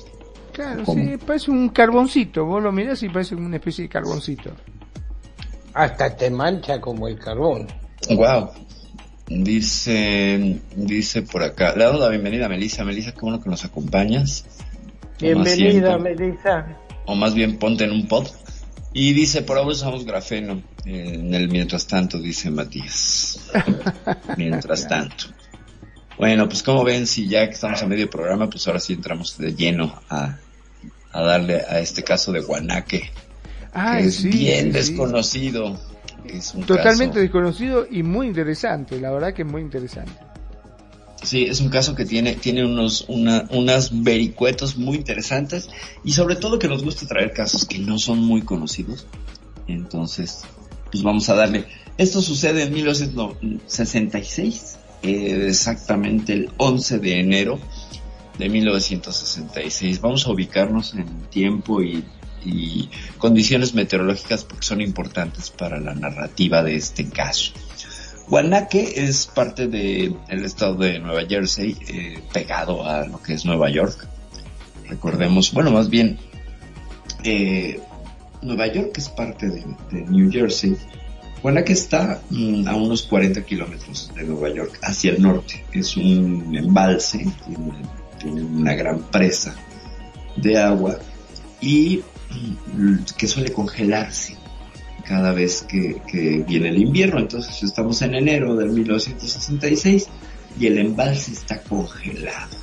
Claro, 0.53 0.85
¿Cómo? 0.85 1.03
sí, 1.03 1.17
parece 1.17 1.51
un 1.51 1.69
carboncito. 1.71 2.45
Vos 2.45 2.63
lo 2.63 2.73
mirás 2.73 3.03
y 3.03 3.09
parece 3.09 3.35
una 3.35 3.57
especie 3.57 3.85
de 3.85 3.89
carboncito. 3.89 4.51
Hasta 5.75 6.15
te 6.17 6.31
mancha 6.31 6.81
como 6.81 7.09
el 7.09 7.19
carbón. 7.19 7.67
Wow. 8.11 8.51
Dice, 9.29 10.61
dice 10.77 11.23
por 11.23 11.43
acá, 11.43 11.75
le 11.75 11.85
damos 11.85 12.01
la 12.01 12.09
bienvenida 12.09 12.47
a 12.47 12.49
Melissa. 12.49 12.85
Melissa, 12.85 13.13
qué 13.13 13.21
bueno 13.23 13.41
que 13.43 13.49
nos 13.49 13.65
acompañas. 13.65 14.45
Bienvenida. 15.21 15.97
Melissa. 15.99 16.77
o 17.07 17.15
más 17.15 17.33
bien 17.35 17.59
ponte 17.59 17.85
en 17.85 17.93
un 17.93 18.07
pod. 18.09 18.27
Y 18.93 19.15
dice, 19.15 19.41
por 19.41 19.57
ahora 19.57 19.71
usamos 19.71 20.05
grafeno. 20.05 20.61
eh, 20.85 21.15
En 21.15 21.33
el 21.33 21.49
mientras 21.49 21.87
tanto, 21.87 22.19
dice 22.19 22.51
Matías. 22.51 23.51
mientras 24.37 24.87
tanto. 24.87 25.27
Bueno, 26.19 26.49
pues 26.49 26.63
como 26.63 26.85
ven, 26.85 27.07
si 27.07 27.27
ya 27.29 27.47
que 27.49 27.55
estamos 27.55 27.83
a 27.83 27.87
medio 27.87 28.09
programa, 28.11 28.49
pues 28.51 28.67
ahora 28.67 28.81
sí 28.81 28.93
entramos 28.93 29.39
de 29.39 29.55
lleno 29.55 30.01
a, 30.09 30.37
a 31.13 31.23
darle 31.23 31.63
a 31.69 31.81
este 31.81 32.03
caso 32.05 32.33
de 32.33 32.41
Guanaque, 32.41 33.11
Ah, 33.75 33.97
que 33.99 34.07
es 34.09 34.17
sí, 34.17 34.29
bien 34.29 34.67
sí, 34.67 34.71
desconocido. 34.73 35.81
Es 36.27 36.55
un 36.55 36.65
Totalmente 36.65 37.15
caso- 37.15 37.21
desconocido 37.23 37.87
y 37.91 38.03
muy 38.03 38.27
interesante. 38.29 39.01
La 39.01 39.11
verdad 39.11 39.33
que 39.35 39.43
es 39.43 39.49
muy 39.49 39.63
interesante. 39.63 40.13
Sí, 41.23 41.45
es 41.45 41.61
un 41.61 41.69
caso 41.69 41.95
que 41.95 42.05
tiene, 42.05 42.35
tiene 42.35 42.65
unos, 42.65 43.05
una, 43.09 43.47
unas 43.51 44.03
vericuetos 44.03 44.77
muy 44.77 44.97
interesantes 44.97 45.69
y 46.05 46.13
sobre 46.13 46.37
todo 46.37 46.59
que 46.59 46.69
nos 46.69 46.83
gusta 46.85 47.07
traer 47.07 47.33
casos 47.33 47.65
que 47.65 47.79
no 47.79 47.99
son 47.99 48.19
muy 48.19 48.43
conocidos. 48.43 49.07
Entonces, 49.69 50.41
pues 50.91 51.03
vamos 51.03 51.29
a 51.29 51.35
darle. 51.35 51.65
Esto 51.97 52.21
sucede 52.21 52.65
en 52.65 52.75
1966, 52.75 54.79
eh, 55.03 55.47
exactamente 55.49 56.33
el 56.33 56.51
11 56.57 56.99
de 56.99 57.21
enero 57.21 57.59
de 58.39 58.49
1966. 58.49 60.01
Vamos 60.01 60.27
a 60.27 60.31
ubicarnos 60.31 60.95
en 60.95 61.07
tiempo 61.31 61.83
y, 61.83 62.05
condiciones 63.19 63.73
meteorológicas 63.73 64.43
porque 64.43 64.67
son 64.67 64.81
importantes 64.81 65.51
para 65.51 65.79
la 65.79 65.95
narrativa 65.95 66.65
de 66.65 66.75
este 66.75 67.09
caso. 67.09 67.53
Guanaque 68.29 68.95
es 68.97 69.29
parte 69.29 69.69
del 69.69 70.17
estado 70.45 70.75
de 70.75 70.99
Nueva 70.99 71.23
Jersey, 71.29 71.77
eh, 71.87 72.21
pegado 72.33 72.85
a 72.85 73.07
lo 73.07 73.23
que 73.23 73.35
es 73.35 73.45
Nueva 73.45 73.71
York. 73.71 74.09
Recordemos, 74.89 75.53
bueno, 75.53 75.71
más 75.71 75.89
bien, 75.89 76.19
eh, 77.23 77.81
Nueva 78.43 78.67
York 78.67 78.93
es 78.97 79.09
parte 79.09 79.49
de 79.49 79.65
New 80.09 80.31
Jersey. 80.33 80.77
Guanaque 81.43 81.73
está 81.73 82.23
mm, 82.31 82.69
a 82.69 82.77
unos 82.77 83.03
40 83.03 83.45
kilómetros 83.45 84.13
de 84.15 84.23
Nueva 84.25 84.55
York, 84.55 84.79
hacia 84.83 85.11
el 85.13 85.21
norte. 85.23 85.65
Es 85.73 85.97
un 85.97 86.55
embalse, 86.57 87.27
tiene, 88.21 88.43
una 88.43 88.75
gran 88.75 89.01
presa 89.11 89.55
de 90.37 90.57
agua 90.59 90.99
y 91.61 92.01
mm, 92.75 92.97
que 93.17 93.27
suele 93.27 93.53
congelarse 93.53 94.37
cada 95.05 95.33
vez 95.33 95.63
que, 95.63 96.01
viene 96.47 96.69
el 96.69 96.79
invierno. 96.79 97.19
Entonces 97.19 97.61
estamos 97.63 98.01
en 98.03 98.15
enero 98.15 98.55
del 98.55 98.71
1966 98.71 100.07
y 100.61 100.67
el 100.67 100.79
embalse 100.79 101.33
está 101.33 101.61
congelado. 101.63 102.57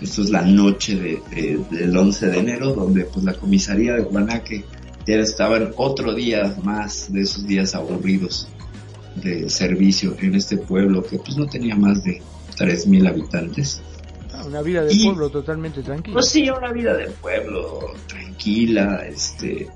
Esto 0.00 0.22
es 0.22 0.30
la 0.30 0.42
noche 0.42 0.96
de, 0.96 1.22
de- 1.30 1.64
del 1.70 1.96
11 1.96 2.26
de 2.26 2.38
enero, 2.38 2.74
donde 2.74 3.04
pues 3.04 3.24
la 3.24 3.32
comisaría 3.32 3.94
de 3.94 4.02
Guanaque 4.02 4.64
ya 5.06 5.16
estaba 5.16 5.56
en 5.58 5.72
otro 5.76 6.14
día 6.14 6.54
más 6.62 7.12
de 7.12 7.22
esos 7.22 7.46
días 7.46 7.74
aburridos 7.74 8.48
de 9.16 9.48
servicio 9.48 10.14
en 10.20 10.34
este 10.34 10.56
pueblo 10.58 11.02
que 11.04 11.18
pues 11.18 11.36
no 11.36 11.46
tenía 11.46 11.74
más 11.76 12.02
de 12.04 12.20
3.000 12.58 13.08
habitantes. 13.08 13.80
Ah, 14.34 14.44
Una 14.46 14.62
vida 14.62 14.82
de 14.84 14.92
Y- 14.92 15.04
pueblo 15.06 15.30
totalmente 15.30 15.82
tranquila. 15.82 16.14
Pues 16.14 16.28
sí, 16.28 16.48
una 16.50 16.72
vida 16.72 16.94
de 16.94 17.06
pueblo 17.06 17.92
tranquila, 18.06 19.06
este, 19.08 19.68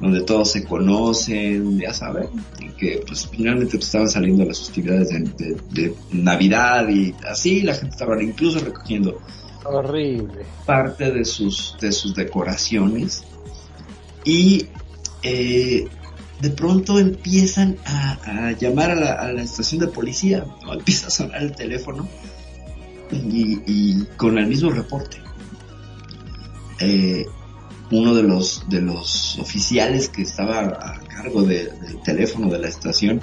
donde 0.00 0.22
todos 0.22 0.50
se 0.52 0.64
conocen, 0.64 1.78
ya 1.78 1.92
saben, 1.92 2.28
y 2.60 2.68
que 2.70 3.02
pues 3.06 3.28
finalmente 3.28 3.72
pues, 3.76 3.86
estaban 3.86 4.08
saliendo 4.08 4.44
las 4.44 4.58
festividades 4.58 5.08
de, 5.10 5.20
de- 5.36 5.60
de 5.70 5.94
Navidad 6.12 6.88
y 6.88 7.14
así, 7.28 7.60
la 7.62 7.74
gente 7.74 7.90
estaba 7.94 8.20
incluso 8.22 8.58
recogiendo 8.60 9.20
Horrible. 9.64 10.44
parte 10.66 11.10
de 11.12 11.24
sus, 11.24 11.76
de 11.80 11.92
sus 11.92 12.14
decoraciones 12.14 13.22
y 14.28 14.66
eh, 15.22 15.88
de 16.42 16.50
pronto 16.50 16.98
empiezan 16.98 17.78
a, 17.86 18.52
llamar 18.52 18.90
a 18.90 19.32
la, 19.32 19.42
estación 19.42 19.80
de 19.80 19.86
policía, 19.86 20.44
¿no? 20.62 20.74
empieza 20.74 21.06
a 21.06 21.10
sonar 21.10 21.42
el 21.42 21.56
teléfono 21.56 22.06
y, 23.10 24.04
con 24.18 24.36
el 24.36 24.46
mismo 24.46 24.68
reporte. 24.68 25.16
Eh, 26.80 27.24
uno 27.90 28.14
de 28.14 28.22
los, 28.22 29.38
oficiales 29.38 30.10
que 30.10 30.20
estaba 30.20 30.60
a 30.60 31.00
cargo 31.08 31.42
de- 31.42 31.70
del 31.70 32.02
teléfono 32.02 32.50
de 32.50 32.58
la 32.58 32.68
estación, 32.68 33.22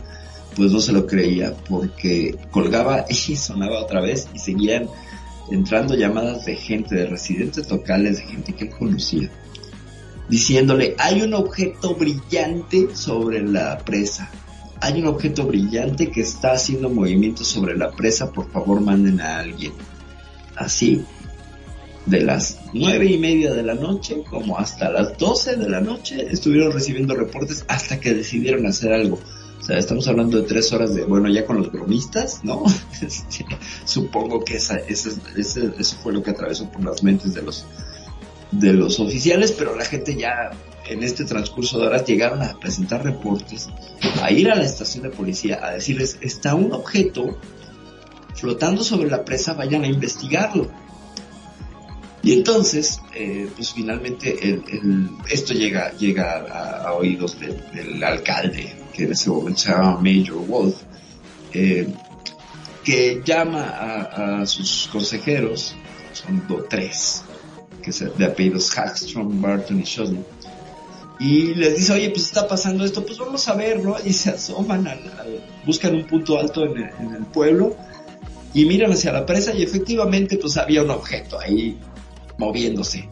pues 0.55 0.71
no 0.71 0.79
se 0.79 0.91
lo 0.91 1.05
creía 1.05 1.53
porque 1.69 2.35
colgaba 2.49 3.05
y 3.09 3.35
sonaba 3.35 3.79
otra 3.79 4.01
vez 4.01 4.27
y 4.33 4.39
seguían 4.39 4.87
entrando 5.51 5.93
llamadas 5.93 6.45
de 6.45 6.55
gente, 6.55 6.95
de 6.95 7.05
residentes 7.05 7.69
locales, 7.69 8.17
de 8.17 8.23
gente 8.23 8.53
que 8.53 8.63
él 8.65 8.71
conocía, 8.71 9.29
diciéndole, 10.29 10.95
hay 10.97 11.21
un 11.21 11.33
objeto 11.33 11.95
brillante 11.95 12.95
sobre 12.95 13.43
la 13.43 13.77
presa, 13.79 14.31
hay 14.81 15.01
un 15.01 15.07
objeto 15.07 15.45
brillante 15.45 16.11
que 16.11 16.21
está 16.21 16.51
haciendo 16.53 16.89
movimientos 16.89 17.47
sobre 17.47 17.77
la 17.77 17.91
presa, 17.91 18.31
por 18.31 18.49
favor 18.51 18.81
manden 18.81 19.21
a 19.21 19.39
alguien. 19.39 19.73
Así, 20.55 21.03
de 22.05 22.21
las 22.21 22.59
nueve 22.73 23.05
y 23.07 23.17
media 23.17 23.53
de 23.53 23.63
la 23.63 23.73
noche 23.73 24.23
como 24.29 24.57
hasta 24.59 24.89
las 24.91 25.17
doce 25.17 25.55
de 25.55 25.67
la 25.69 25.81
noche 25.81 26.27
estuvieron 26.29 26.71
recibiendo 26.71 27.15
reportes 27.15 27.65
hasta 27.67 27.99
que 27.99 28.13
decidieron 28.13 28.65
hacer 28.67 28.93
algo. 28.93 29.19
O 29.59 29.63
sea, 29.67 29.79
estamos 29.79 30.07
hablando 30.07 30.37
de 30.39 30.43
tres 30.47 30.71
horas 30.73 30.93
de, 30.93 31.03
bueno, 31.05 31.27
ya 31.27 31.43
con 31.45 31.57
los 31.57 31.71
bromistas, 31.71 32.41
¿no? 32.43 32.63
Este, 33.01 33.45
supongo 33.85 34.43
que 34.45 34.57
esa, 34.57 34.75
esa- 34.77 35.09
ese- 35.35 35.71
eso 35.79 35.95
fue 36.03 36.13
lo 36.13 36.21
que 36.21 36.29
atravesó 36.31 36.69
por 36.69 36.83
las 36.83 37.01
mentes 37.01 37.33
de 37.33 37.41
los, 37.41 37.65
de 38.51 38.73
los 38.73 38.99
oficiales, 38.99 39.51
pero 39.51 39.75
la 39.75 39.85
gente 39.85 40.15
ya 40.15 40.51
en 40.87 41.03
este 41.03 41.25
transcurso 41.25 41.79
de 41.79 41.87
horas 41.87 42.05
llegaron 42.05 42.41
a 42.43 42.57
presentar 42.59 43.03
reportes, 43.03 43.69
a 44.21 44.31
ir 44.31 44.49
a 44.51 44.55
la 44.55 44.63
estación 44.65 45.03
de 45.03 45.09
policía, 45.09 45.59
a 45.63 45.71
decirles, 45.71 46.17
está 46.21 46.53
un 46.55 46.71
objeto 46.73 47.37
flotando 48.35 48.83
sobre 48.83 49.09
la 49.09 49.25
presa, 49.25 49.53
vayan 49.53 49.83
a 49.83 49.87
investigarlo. 49.87 50.69
Y 52.21 52.33
entonces, 52.33 52.99
eh, 53.13 53.49
pues 53.55 53.73
finalmente 53.73 54.59
esto 55.29 55.53
llega, 55.53 55.91
llega 55.97 56.83
a, 56.87 56.93
oídos 56.93 57.37
del, 57.39 58.03
alcalde, 58.03 58.73
que 58.93 59.03
en 59.03 59.11
ese 59.11 59.29
momento 59.29 59.59
se 59.59 59.69
llama 59.69 59.99
Major 60.01 60.37
Wolf, 60.47 60.75
eh, 61.53 61.87
que 62.83 63.21
llama 63.23 63.63
a, 63.63 64.41
a 64.41 64.45
sus 64.45 64.87
consejeros, 64.91 65.75
son 66.13 66.47
do- 66.47 66.65
tres, 66.69 67.23
que 67.85 67.91
es 67.91 68.03
de 68.17 68.25
apellidos 68.25 68.75
Hagstrom, 68.75 69.39
Barton 69.39 69.79
y 69.79 69.83
Shosley, 69.83 70.19
y 71.19 71.53
les 71.53 71.77
dice, 71.77 71.93
oye, 71.93 72.09
pues 72.09 72.23
está 72.25 72.45
pasando 72.47 72.83
esto, 72.83 73.05
pues 73.05 73.17
vamos 73.19 73.47
a 73.47 73.53
ver, 73.53 73.81
¿no? 73.81 73.95
Y 74.03 74.11
se 74.11 74.31
asoman, 74.31 74.85
al, 74.87 74.99
al- 75.17 75.45
buscan 75.65 75.95
un 75.95 76.05
punto 76.07 76.37
alto 76.39 76.65
en 76.65 76.77
el, 76.77 76.89
en 76.99 77.15
el 77.15 77.25
pueblo 77.27 77.77
y 78.53 78.65
miran 78.65 78.91
hacia 78.91 79.13
la 79.13 79.25
presa 79.25 79.53
y 79.53 79.61
efectivamente 79.63 80.37
pues 80.37 80.57
había 80.57 80.81
un 80.83 80.89
objeto 80.89 81.39
ahí 81.39 81.77
moviéndose, 82.37 83.07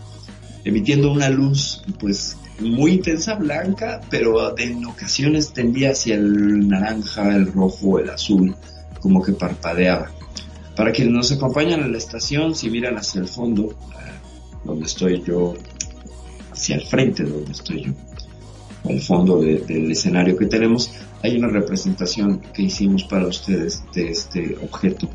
emitiendo 0.66 1.12
una 1.12 1.30
luz 1.30 1.84
pues 2.00 2.36
muy 2.60 2.94
intensa, 2.94 3.36
blanca, 3.36 4.02
pero 4.10 4.58
en 4.58 4.86
ocasiones 4.86 5.54
tendía 5.54 5.92
hacia 5.92 6.16
el 6.16 6.68
naranja, 6.68 7.36
el 7.36 7.54
rojo, 7.54 8.00
el 8.00 8.10
azul, 8.10 8.56
como 9.00 9.22
que 9.24 9.32
parpadeaba. 9.32 10.12
Para 10.76 10.92
quienes 10.92 11.14
nos 11.14 11.32
acompañan 11.32 11.84
a 11.84 11.88
la 11.88 11.98
estación, 11.98 12.54
si 12.56 12.70
miran 12.70 12.98
hacia 12.98 13.22
el 13.22 13.28
fondo, 13.28 13.74
donde 14.64 14.86
estoy 14.86 15.22
yo, 15.24 15.54
hacia 16.52 16.76
el 16.76 16.84
frente 16.86 17.24
donde 17.24 17.52
estoy 17.52 17.84
yo, 17.86 17.92
al 18.90 19.00
fondo 19.02 19.40
de- 19.42 19.60
del 19.60 19.92
escenario 19.92 20.38
que 20.38 20.46
tenemos, 20.46 20.92
hay 21.22 21.38
una 21.38 21.48
representación 21.48 22.40
que 22.54 22.64
hicimos 22.64 23.04
para 23.06 23.28
ustedes 23.28 23.84
de 23.94 24.10
este 24.10 24.58
objeto 24.62 25.10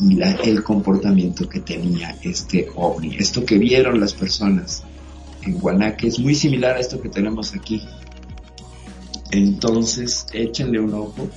y 0.00 0.20
el 0.22 0.62
comportamiento 0.62 1.48
que 1.48 1.60
tenía 1.60 2.16
este 2.22 2.68
ovni. 2.76 3.16
Esto 3.16 3.44
que 3.44 3.58
vieron 3.58 4.00
las 4.00 4.14
personas 4.14 4.84
en 5.42 5.58
Guanaque 5.58 6.06
es 6.08 6.18
muy 6.18 6.34
similar 6.34 6.76
a 6.76 6.80
esto 6.80 7.00
que 7.00 7.08
tenemos 7.08 7.54
aquí. 7.54 7.82
Entonces, 9.32 10.26
échenle 10.32 10.80
un 10.80 10.94
ojo. 10.94 11.28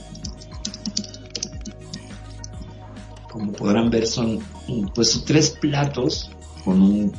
Como 3.29 3.51
podrán 3.53 3.89
ver, 3.89 4.05
son 4.07 4.39
pues 4.93 5.23
tres 5.25 5.49
platos 5.49 6.32
con 6.64 6.82
un 6.82 7.12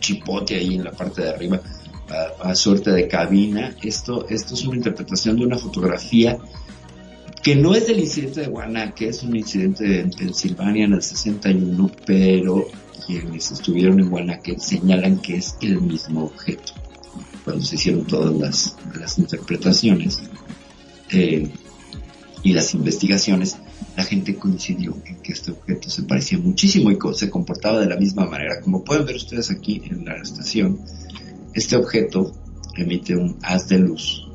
chipote 0.00 0.56
ahí 0.56 0.74
en 0.74 0.84
la 0.84 0.92
parte 0.92 1.22
de 1.22 1.30
arriba 1.30 1.60
a, 2.40 2.54
suerte 2.54 2.90
de 2.90 3.08
cabina. 3.08 3.74
Esto, 3.82 4.26
esto 4.28 4.54
es 4.54 4.64
una 4.64 4.76
interpretación 4.76 5.36
de 5.36 5.46
una 5.46 5.58
fotografía 5.58 6.38
que 7.42 7.56
no 7.56 7.74
es 7.74 7.88
del 7.88 7.98
incidente 7.98 8.42
de 8.42 8.46
Guanaque, 8.46 9.08
es 9.08 9.22
un 9.22 9.34
incidente 9.34 10.00
en 10.00 10.10
Pensilvania 10.10 10.84
en 10.84 10.92
el 10.92 11.02
61, 11.02 11.90
pero 12.06 12.68
quienes 13.06 13.50
estuvieron 13.50 13.98
en 13.98 14.10
Guanaque 14.10 14.58
señalan 14.60 15.20
que 15.20 15.36
es 15.36 15.56
el 15.60 15.80
mismo 15.80 16.24
objeto. 16.24 16.72
Cuando 17.44 17.64
se 17.64 17.74
hicieron 17.74 18.04
todas 18.06 18.32
las, 18.36 18.76
las 18.98 19.18
interpretaciones 19.18 20.20
eh, 21.10 21.50
y 22.44 22.52
las 22.52 22.74
investigaciones, 22.74 23.56
la 23.96 24.04
gente 24.04 24.36
coincidió 24.36 24.96
en 25.04 25.16
que 25.16 25.32
este 25.32 25.50
objeto 25.50 25.90
se 25.90 26.02
parecía 26.04 26.38
muchísimo 26.38 26.90
y 26.90 26.98
se 27.14 27.30
comportaba 27.30 27.80
de 27.80 27.86
la 27.86 27.96
misma 27.96 28.26
manera. 28.26 28.60
Como 28.60 28.84
pueden 28.84 29.04
ver 29.04 29.16
ustedes 29.16 29.50
aquí 29.50 29.82
en 29.84 30.04
la 30.04 30.16
estación, 30.16 30.80
este 31.54 31.76
objeto 31.76 32.32
emite 32.76 33.16
un 33.16 33.38
haz 33.42 33.68
de 33.68 33.78
luz 33.78 34.28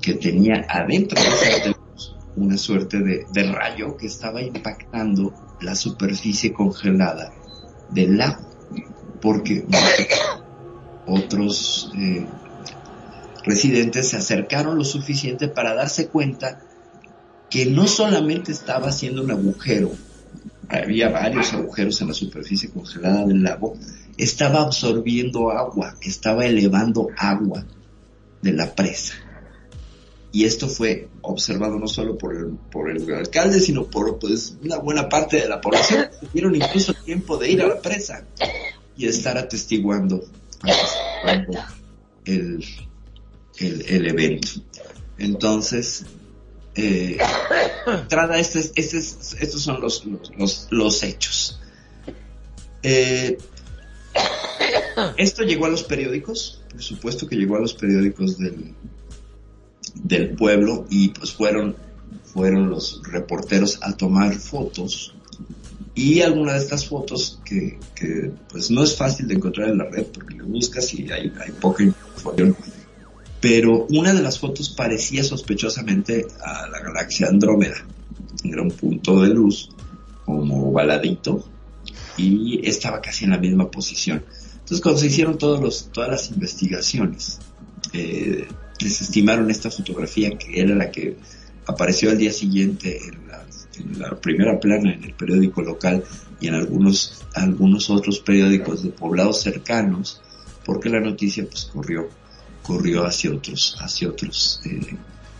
que 0.00 0.14
tenía 0.14 0.64
adentro 0.68 1.20
de 1.20 1.28
ese 1.28 1.52
haz 1.52 1.64
de 1.64 1.70
luz 1.70 2.16
una 2.36 2.56
suerte 2.56 3.00
de, 3.00 3.26
de 3.32 3.52
rayo 3.52 3.96
que 3.96 4.06
estaba 4.06 4.40
impactando 4.40 5.34
la 5.60 5.74
superficie 5.74 6.52
congelada 6.52 7.32
del 7.90 8.18
lago. 8.18 8.46
Porque 9.20 9.66
otros 11.06 11.90
eh, 11.98 12.24
residentes 13.44 14.08
se 14.08 14.16
acercaron 14.16 14.78
lo 14.78 14.84
suficiente 14.84 15.48
para 15.48 15.74
darse 15.74 16.08
cuenta 16.08 16.62
que 17.50 17.66
no 17.66 17.86
solamente 17.86 18.52
estaba 18.52 18.88
haciendo 18.88 19.22
un 19.22 19.30
agujero, 19.30 19.92
había 20.68 21.08
varios 21.08 21.52
agujeros 21.52 22.00
en 22.00 22.08
la 22.08 22.14
superficie 22.14 22.70
congelada 22.70 23.24
del 23.24 23.42
lago, 23.42 23.74
estaba 24.16 24.62
absorbiendo 24.62 25.50
agua, 25.50 25.96
estaba 26.02 26.44
elevando 26.44 27.08
agua 27.16 27.64
de 28.42 28.52
la 28.52 28.74
presa. 28.74 29.14
Y 30.30 30.44
esto 30.44 30.68
fue 30.68 31.08
observado 31.22 31.78
no 31.78 31.88
solo 31.88 32.18
por 32.18 32.36
el, 32.36 32.48
por 32.70 32.90
el 32.90 33.12
alcalde, 33.14 33.60
sino 33.60 33.84
por 33.84 34.18
pues, 34.18 34.56
una 34.62 34.76
buena 34.76 35.08
parte 35.08 35.38
de 35.38 35.48
la 35.48 35.60
población. 35.60 36.06
Tuvieron 36.20 36.54
incluso 36.54 36.92
tiempo 36.92 37.38
de 37.38 37.50
ir 37.50 37.62
a 37.62 37.68
la 37.68 37.80
presa 37.80 38.26
y 38.94 39.06
estar 39.06 39.38
atestiguando, 39.38 40.22
el, 42.26 42.64
el, 43.58 43.82
el 43.88 44.06
evento. 44.06 44.48
Entonces, 45.16 46.04
eh, 46.80 47.18
trata 48.08 48.38
estos, 48.38 48.70
estos, 48.76 49.62
son 49.62 49.80
los, 49.80 50.04
los, 50.36 50.68
los 50.70 51.02
hechos. 51.02 51.60
Eh, 52.84 53.36
esto 55.16 55.42
llegó 55.42 55.66
a 55.66 55.70
los 55.70 55.82
periódicos, 55.82 56.62
por 56.70 56.80
supuesto 56.80 57.26
que 57.26 57.34
llegó 57.34 57.56
a 57.56 57.60
los 57.60 57.74
periódicos 57.74 58.38
del, 58.38 58.74
del 59.94 60.30
pueblo 60.36 60.86
y 60.88 61.08
pues 61.08 61.32
fueron, 61.32 61.74
fueron 62.32 62.70
los 62.70 63.02
reporteros 63.02 63.80
a 63.82 63.96
tomar 63.96 64.34
fotos 64.34 65.14
y 65.96 66.20
alguna 66.20 66.52
de 66.52 66.58
estas 66.60 66.86
fotos 66.86 67.40
que, 67.44 67.80
que 67.96 68.30
pues 68.48 68.70
no 68.70 68.84
es 68.84 68.96
fácil 68.96 69.26
de 69.26 69.34
encontrar 69.34 69.70
en 69.70 69.78
la 69.78 69.84
red 69.86 70.06
porque 70.06 70.36
lo 70.36 70.46
buscas 70.46 70.94
y 70.94 71.10
hay, 71.10 71.32
hay 71.44 71.50
poca 71.60 71.82
información 71.82 72.56
pero 73.40 73.86
una 73.90 74.12
de 74.12 74.22
las 74.22 74.38
fotos 74.38 74.70
parecía 74.70 75.22
sospechosamente 75.22 76.26
a 76.40 76.66
la 76.68 76.80
galaxia 76.80 77.28
Andrómeda 77.28 77.76
era 78.44 78.62
un 78.62 78.70
punto 78.70 79.22
de 79.22 79.28
luz 79.28 79.70
como 80.24 80.72
baladito 80.72 81.44
y 82.16 82.66
estaba 82.68 83.00
casi 83.00 83.24
en 83.24 83.30
la 83.30 83.38
misma 83.38 83.70
posición. 83.70 84.24
Entonces 84.52 84.80
cuando 84.80 85.00
se 85.00 85.06
hicieron 85.06 85.38
todos 85.38 85.60
los, 85.60 85.90
todas 85.92 86.10
las 86.10 86.30
investigaciones, 86.30 87.38
eh, 87.92 88.46
desestimaron 88.78 89.50
esta 89.50 89.70
fotografía 89.70 90.36
que 90.36 90.60
era 90.60 90.74
la 90.74 90.90
que 90.90 91.16
apareció 91.66 92.10
al 92.10 92.18
día 92.18 92.32
siguiente 92.32 92.98
en 93.06 93.28
la, 93.28 93.44
en 93.78 93.98
la 93.98 94.20
primera 94.20 94.58
plana 94.58 94.92
en 94.92 95.04
el 95.04 95.14
periódico 95.14 95.62
local 95.62 96.04
y 96.40 96.48
en 96.48 96.54
algunos, 96.54 97.24
algunos 97.34 97.90
otros 97.90 98.20
periódicos 98.20 98.82
de 98.82 98.90
poblados 98.90 99.42
cercanos, 99.42 100.20
porque 100.64 100.88
la 100.88 101.00
noticia 101.00 101.46
pues 101.48 101.64
corrió, 101.72 102.08
corrió 102.68 103.06
hacia 103.06 103.32
otros, 103.32 103.78
hacia 103.80 104.10
otros 104.10 104.60
eh, 104.66 104.94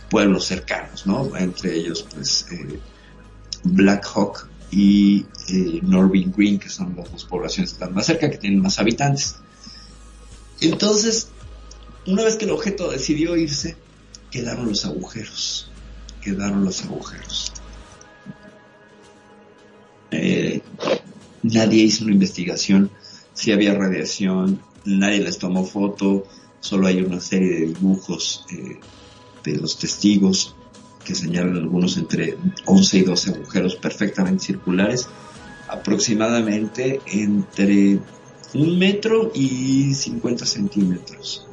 pueblos 0.09 0.45
cercanos, 0.45 1.05
¿no? 1.05 1.37
Entre 1.37 1.75
ellos 1.75 2.03
pues 2.11 2.47
eh, 2.51 2.79
Black 3.63 4.03
Hawk 4.15 4.49
y 4.71 5.27
eh, 5.47 5.79
Norwin 5.83 6.33
Green, 6.35 6.57
que 6.57 6.69
son 6.69 6.95
las 6.97 7.11
dos 7.11 7.25
poblaciones 7.25 7.69
que 7.69 7.75
están 7.75 7.93
más 7.93 8.07
cerca, 8.07 8.31
que 8.31 8.39
tienen 8.39 8.63
más 8.63 8.79
habitantes. 8.79 9.35
Entonces, 10.59 11.29
una 12.07 12.23
vez 12.23 12.35
que 12.35 12.45
el 12.45 12.51
objeto 12.51 12.89
decidió 12.89 13.37
irse, 13.37 13.77
quedaron 14.31 14.67
los 14.67 14.83
agujeros, 14.85 15.69
quedaron 16.21 16.65
los 16.65 16.83
agujeros. 16.83 17.53
Eh, 20.09 20.61
nadie 21.43 21.83
hizo 21.83 22.05
una 22.05 22.13
investigación 22.13 22.89
si 23.35 23.51
había 23.51 23.75
radiación, 23.75 24.59
nadie 24.83 25.19
les 25.19 25.37
tomó 25.37 25.63
foto, 25.63 26.25
solo 26.59 26.87
hay 26.87 27.01
una 27.01 27.19
serie 27.19 27.49
de 27.49 27.65
dibujos 27.67 28.45
eh, 28.51 28.79
de 29.43 29.57
los 29.57 29.77
testigos 29.77 30.55
que 31.03 31.15
señalan 31.15 31.55
algunos 31.57 31.97
entre 31.97 32.37
11 32.65 32.97
y 32.97 33.01
12 33.01 33.31
agujeros 33.31 33.75
perfectamente 33.77 34.45
circulares, 34.45 35.07
aproximadamente 35.67 37.01
entre 37.07 37.99
un 38.53 38.77
metro 38.77 39.31
y 39.33 39.93
50 39.93 40.45
centímetros, 40.45 41.47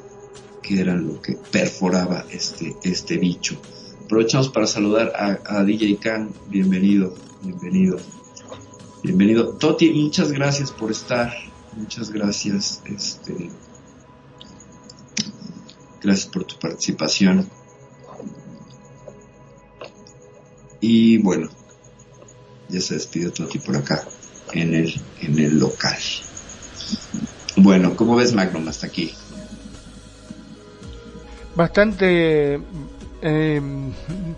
que 0.63 0.81
era 0.81 0.95
lo 0.95 1.21
que 1.21 1.39
perforaba 1.51 2.27
este, 2.31 2.77
este 2.83 3.17
bicho. 3.19 3.57
Aprovechamos 4.05 4.49
para 4.49 4.67
saludar 4.67 5.13
a, 5.17 5.59
a 5.59 5.65
DJ 5.65 5.97
Khan, 5.97 6.31
bienvenido, 6.49 7.15
bienvenido. 7.43 7.99
Bienvenido. 9.03 9.51
Toti, 9.51 9.91
muchas 9.91 10.33
gracias 10.33 10.73
por 10.73 10.91
estar. 10.91 11.33
Muchas 11.77 12.11
gracias. 12.11 12.83
Este, 12.87 13.51
gracias 16.03 16.27
por 16.27 16.45
tu 16.45 16.59
participación. 16.59 17.49
Y 20.81 21.19
bueno, 21.19 21.49
ya 22.69 22.81
se 22.81 22.95
despidió 22.95 23.33
Toti 23.33 23.59
por 23.59 23.77
acá 23.77 24.05
en 24.53 24.75
el, 24.75 25.01
en 25.21 25.39
el 25.39 25.59
local. 25.59 25.99
Bueno, 27.57 27.97
¿cómo 27.97 28.17
ves 28.17 28.35
Magnum 28.35 28.69
hasta 28.69 28.87
aquí? 28.87 29.13
Bastante, 31.55 32.61
eh, 33.23 33.63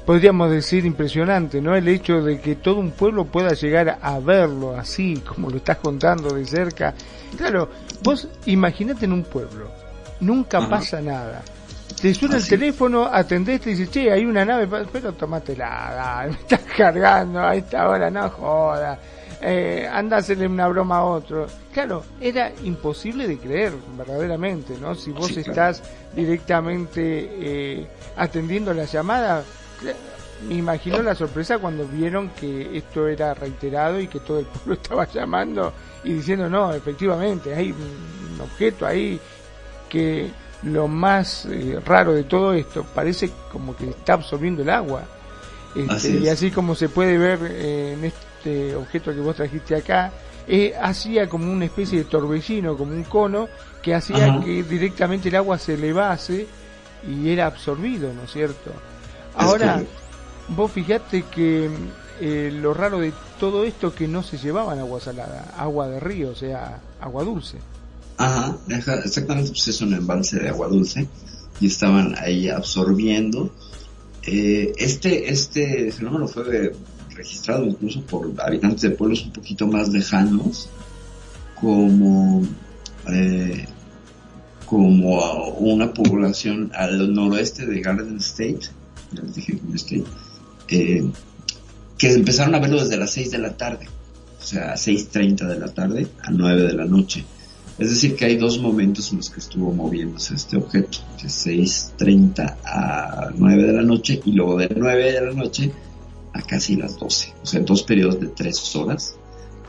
podríamos 0.07 0.53
decir, 0.53 0.87
impresionante, 0.87 1.61
¿no? 1.61 1.75
El 1.75 1.89
hecho 1.89 2.23
de 2.23 2.41
que 2.41 2.55
todo 2.55 2.79
un 2.79 2.93
pueblo 2.93 3.25
pueda 3.25 3.55
llegar 3.55 3.99
a 4.01 4.21
verlo 4.21 4.77
así, 4.77 5.17
como 5.27 5.51
lo 5.51 5.57
estás 5.57 5.79
contando 5.79 6.33
de 6.35 6.47
cerca. 6.47 6.95
Claro, 7.37 7.69
vos 8.05 8.29
imagínate 8.47 9.07
en 9.07 9.13
un 9.13 9.25
pueblo, 9.25 9.69
nunca 10.21 10.69
pasa 10.69 11.01
nada. 11.01 11.43
Te 12.01 12.15
suena 12.15 12.37
el 12.37 12.47
teléfono, 12.47 13.09
atendés, 13.11 13.61
te 13.61 13.71
dice, 13.71 13.89
che, 13.89 14.13
hay 14.13 14.25
una 14.25 14.45
nave, 14.45 14.69
pero 14.93 15.13
tomátela, 15.15 16.27
me 16.31 16.35
estás 16.37 16.61
cargando 16.77 17.41
a 17.41 17.55
esta 17.57 17.89
hora, 17.89 18.11
no 18.11 18.29
joda. 18.31 18.99
Eh, 19.41 19.89
anda 19.91 20.17
a 20.17 20.19
hacerle 20.21 20.47
una 20.47 20.67
broma 20.69 20.99
a 20.99 21.05
otro. 21.05 21.47
Claro, 21.73 22.05
era 22.21 22.53
imposible 22.65 23.27
de 23.27 23.39
creer, 23.39 23.73
verdaderamente, 23.97 24.77
¿no? 24.81 24.95
Si 24.95 25.11
vos 25.13 25.29
Sí, 25.29 25.35
claro. 25.45 25.51
estás 25.51 25.83
directamente 26.15 27.01
eh, 27.03 27.87
atendiendo 28.17 28.73
la 28.75 28.85
llamada, 28.85 29.43
cl- 29.83 29.95
me 30.49 30.55
imaginó 30.55 31.03
la 31.03 31.15
sorpresa 31.17 31.59
cuando 31.59 31.85
vieron 31.87 32.31
que 32.31 32.77
esto 32.79 33.09
era 33.09 33.35
reiterado 33.35 34.01
y 34.01 34.07
que 34.09 34.21
todo 34.21 34.39
el 34.41 34.47
pueblo 34.47 34.75
estaba 34.83 35.07
llamando 35.07 35.73
y 36.05 36.15
diciendo, 36.15 36.49
no, 36.49 36.73
efectivamente, 36.73 37.55
hay 37.55 37.73
un 37.73 38.41
objeto 38.41 38.87
ahí 38.87 39.21
que 39.89 40.31
lo 40.63 40.89
más 40.89 41.47
eh, 41.47 41.79
raro 41.85 42.15
de 42.15 42.25
todo 42.25 42.53
esto 42.53 42.85
parece 42.95 43.31
como 43.53 43.77
que 43.77 43.91
está 43.91 44.15
absorbiendo 44.15 44.63
el 44.63 44.71
agua. 44.71 45.05
Este, 45.75 45.93
Así 45.93 46.19
y 46.19 46.29
así 46.29 46.51
como 46.51 46.75
se 46.75 46.89
puede 46.89 47.19
ver 47.19 47.39
eh, 47.43 47.93
en 47.93 48.05
este 48.05 48.75
objeto 48.75 49.13
que 49.13 49.21
vos 49.21 49.37
trajiste 49.37 49.77
acá, 49.77 50.13
eh, 50.47 50.75
hacía 50.81 51.29
como 51.29 51.53
una 51.53 51.67
especie 51.67 51.99
de 51.99 52.05
torbellino, 52.05 52.77
como 52.77 52.93
un 52.93 53.05
cono, 53.05 53.49
que 53.83 53.95
hacía 53.95 54.27
Ajá. 54.27 54.45
que 54.45 54.63
directamente 54.63 55.29
el 55.29 55.37
agua 55.37 55.59
se 55.59 55.75
elevase 55.75 56.47
y 57.07 57.31
era 57.31 57.47
absorbido, 57.47 58.13
¿no 58.13 58.23
es 58.23 58.33
cierto? 58.33 58.73
Ahora, 59.37 59.83
vos 60.49 60.73
fijate 60.73 61.23
que 61.23 61.69
eh, 62.21 62.51
lo 62.53 62.75
raro 62.75 62.99
de 62.99 63.13
todo 63.39 63.65
esto 63.65 63.95
que 63.95 64.09
no 64.09 64.23
se 64.23 64.39
llevaban 64.39 64.79
agua 64.79 65.01
salada, 65.01 65.53
agua 65.57 65.87
de 65.87 66.01
río, 66.01 66.31
o 66.31 66.35
sea, 66.35 66.81
agua 67.01 67.23
dulce. 67.23 67.59
Ajá, 68.19 68.59
exactamente, 68.69 69.51
pues 69.51 69.69
es 69.69 69.81
un 69.81 69.95
embalse 69.95 70.41
de 70.41 70.49
agua 70.49 70.67
dulce 70.67 71.07
y 71.61 71.69
estaban 71.69 72.17
ahí 72.19 72.49
absorbiendo. 72.49 73.53
Eh, 74.25 74.73
este, 74.77 75.31
este 75.31 75.93
fenómeno 75.93 76.27
fue 76.27 76.73
registrado 77.15 77.65
incluso 77.65 78.03
por 78.03 78.33
habitantes 78.41 78.83
de 78.83 78.91
pueblos 78.91 79.25
un 79.25 79.33
poquito 79.33 79.69
más 79.69 79.89
lejanos, 79.89 80.69
como, 81.61 82.45
eh, 83.09 83.67
como 84.67 85.21
a 85.23 85.49
una 85.55 85.95
población 85.95 86.73
al 86.75 87.13
noroeste 87.15 87.67
de 87.67 87.81
Garden 87.81 88.17
State, 88.17 88.67
ya 89.13 89.23
les 89.23 89.35
dije 89.37 89.61
eh, 90.71 91.09
que 91.97 92.13
empezaron 92.13 92.55
a 92.57 92.59
verlo 92.59 92.81
desde 92.81 92.97
las 92.97 93.13
6 93.13 93.31
de 93.31 93.39
la 93.39 93.57
tarde, 93.57 93.89
o 94.41 94.45
sea, 94.45 94.75
6.30 94.75 95.47
de 95.47 95.59
la 95.59 95.69
tarde 95.69 96.09
a 96.23 96.31
9 96.33 96.63
de 96.63 96.73
la 96.73 96.85
noche. 96.85 97.25
Es 97.79 97.91
decir, 97.91 98.17
que 98.17 98.25
hay 98.25 98.37
dos 98.37 98.59
momentos 98.59 99.13
en 99.13 99.19
los 99.19 99.31
que 99.31 99.39
estuvo 99.39 99.73
moviéndose 99.73 100.35
este 100.35 100.57
objeto, 100.57 100.99
de 101.23 101.29
6.30 101.29 102.57
a 102.65 103.31
9 103.37 103.63
de 103.63 103.73
la 103.73 103.83
noche 103.83 104.21
y 104.25 104.33
luego 104.33 104.57
de 104.57 104.69
9 104.75 105.13
de 105.13 105.21
la 105.21 105.33
noche 105.33 105.73
a 106.33 106.43
casi 106.43 106.75
las 106.75 106.99
12. 106.99 107.35
O 107.43 107.47
sea, 107.47 107.61
dos 107.61 107.85
periodos 107.85 108.19
de 108.19 108.29
3 108.29 108.77
horas 108.77 109.15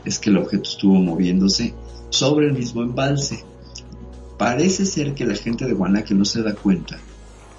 es 0.04 0.18
que 0.18 0.30
el 0.30 0.38
objeto 0.38 0.68
estuvo 0.68 0.94
moviéndose 0.94 1.72
sobre 2.10 2.46
el 2.46 2.54
mismo 2.54 2.82
embalse. 2.82 3.44
Parece 4.38 4.86
ser 4.86 5.14
que 5.14 5.24
la 5.24 5.36
gente 5.36 5.66
de 5.66 5.74
Guanaque 5.74 6.14
no 6.14 6.24
se 6.24 6.42
da 6.42 6.54
cuenta 6.54 6.98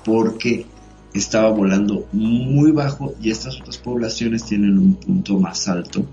porque 0.04 0.66
estaba 1.14 1.50
volando 1.52 2.08
muy 2.12 2.72
bajo 2.72 3.14
y 3.22 3.32
estas 3.32 3.60
otras 3.60 3.78
poblaciones 3.78 4.46
tienen 4.46 4.78
un 4.78 4.96
punto 4.96 5.40
más 5.40 5.68
alto 5.70 6.06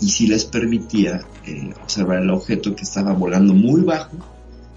y 0.00 0.08
si 0.08 0.26
les 0.26 0.44
permitía 0.44 1.20
eh, 1.46 1.72
observar 1.82 2.22
el 2.22 2.30
objeto 2.30 2.74
que 2.74 2.82
estaba 2.82 3.12
volando 3.12 3.52
muy 3.54 3.82
bajo 3.82 4.16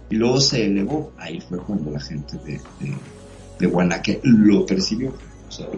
y 0.10 0.16
luego 0.16 0.42
se 0.42 0.66
elevó. 0.66 1.14
Ahí 1.18 1.40
fue 1.42 1.60
cuando 1.60 1.92
la 1.92 2.00
gente 2.00 2.38
de, 2.38 2.62
de, 2.80 3.68
de 3.68 4.20
lo 4.24 4.66
percibió. 4.66 5.14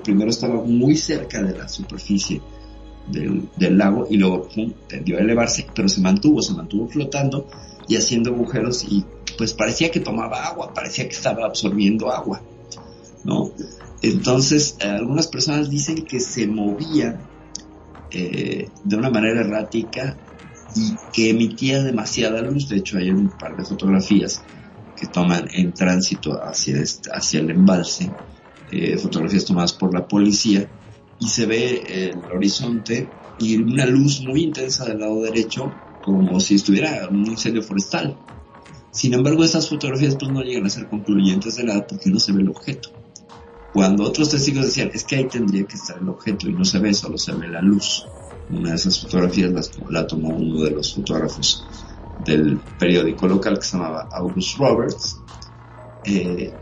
Primero 0.04 0.30
estaba 0.30 0.64
muy 0.64 0.96
cerca 0.96 1.44
de 1.44 1.58
la 1.58 1.68
superficie 1.68 2.42
del, 3.12 3.50
del 3.56 3.78
lago 3.78 4.08
y 4.10 4.18
luego 4.18 4.48
pum, 4.48 4.74
tendió 4.88 5.18
a 5.18 5.22
elevarse, 5.22 5.68
pero 5.76 5.88
se 5.90 6.02
mantuvo, 6.02 6.42
se 6.42 6.54
mantuvo 6.54 6.88
flotando 6.88 7.48
y 7.88 7.98
haciendo 7.98 8.32
agujeros 8.32 8.84
y 8.84 9.06
pues 9.38 9.54
parecía 9.54 9.92
que 9.92 10.00
tomaba 10.00 10.46
agua, 10.46 10.74
parecía 10.74 11.08
que 11.08 11.16
estaba 11.16 11.46
absorbiendo 11.46 12.10
agua, 12.10 12.42
¿no? 13.24 13.52
Entonces, 14.02 14.78
algunas 14.82 15.28
personas 15.28 15.70
dicen 15.70 16.06
que 16.06 16.20
se 16.20 16.48
movía 16.48 17.20
eh, 18.12 18.70
de 18.84 18.96
una 18.96 19.10
manera 19.10 19.42
errática 19.42 20.18
y 20.76 20.96
que 21.12 21.30
emitía 21.30 21.84
demasiada 21.84 22.42
luz. 22.42 22.70
De 22.70 22.78
hecho, 22.78 22.98
hay 22.98 23.10
un 23.10 23.30
par 23.30 23.56
de 23.56 23.66
fotografías 23.66 24.44
que 24.96 25.08
toman 25.08 25.48
en 25.54 25.74
tránsito 25.74 26.34
hacia, 26.44 26.78
este, 26.78 27.10
hacia 27.12 27.42
el 27.42 27.50
embalse, 27.50 28.12
eh, 28.72 28.98
fotografías 28.98 29.46
tomadas 29.46 29.74
por 29.74 29.94
la 29.94 30.08
policía, 30.08 30.70
y 31.20 31.28
se 31.28 31.46
ve 31.46 32.12
el 32.12 32.32
horizonte 32.32 33.10
y 33.40 33.58
una 33.58 33.86
luz 33.86 34.22
muy 34.22 34.44
intensa 34.44 34.86
del 34.86 35.00
lado 35.00 35.22
derecho, 35.22 35.72
como 36.04 36.40
si 36.40 36.56
estuviera 36.56 37.08
un 37.10 37.26
incendio 37.26 37.64
forestal. 37.64 38.18
Sin 38.92 39.14
embargo, 39.14 39.44
esas 39.44 39.70
fotografías 39.70 40.16
pues 40.16 40.32
no 40.32 40.42
llegan 40.42 40.66
a 40.66 40.70
ser 40.70 40.88
concluyentes 40.88 41.58
de 41.58 41.66
nada 41.66 41.86
porque 41.86 42.10
no 42.10 42.20
se 42.20 42.32
ve 42.32 42.42
el 42.42 42.50
objeto. 42.50 43.05
Cuando 43.76 44.04
otros 44.06 44.30
testigos 44.30 44.66
decían, 44.68 44.90
es 44.94 45.04
que 45.06 45.16
ahí 45.18 45.28
tendría 45.28 45.66
que 45.68 45.76
estar 45.76 45.98
el 46.02 46.08
objeto 46.08 46.48
y 46.50 46.54
no 46.54 46.64
se 46.72 46.80
ve, 46.80 46.94
solo 46.94 47.18
se 47.18 47.34
ve 47.36 47.48
la 47.50 47.62
luz. 47.62 48.10
Una 48.48 48.70
de 48.70 48.76
esas 48.78 49.00
fotografías 49.02 49.52
las- 49.52 49.72
la 49.90 50.08
tomó 50.08 50.30
uno 50.44 50.62
de 50.64 50.72
los 50.72 50.94
fotógrafos 50.94 51.48
del 52.18 52.62
periódico 52.80 53.28
local 53.28 53.60
que 53.60 53.66
se 53.66 53.76
llamaba 53.78 54.08
August 54.12 54.58
Roberts. 54.58 55.06
Eh, 56.04 56.58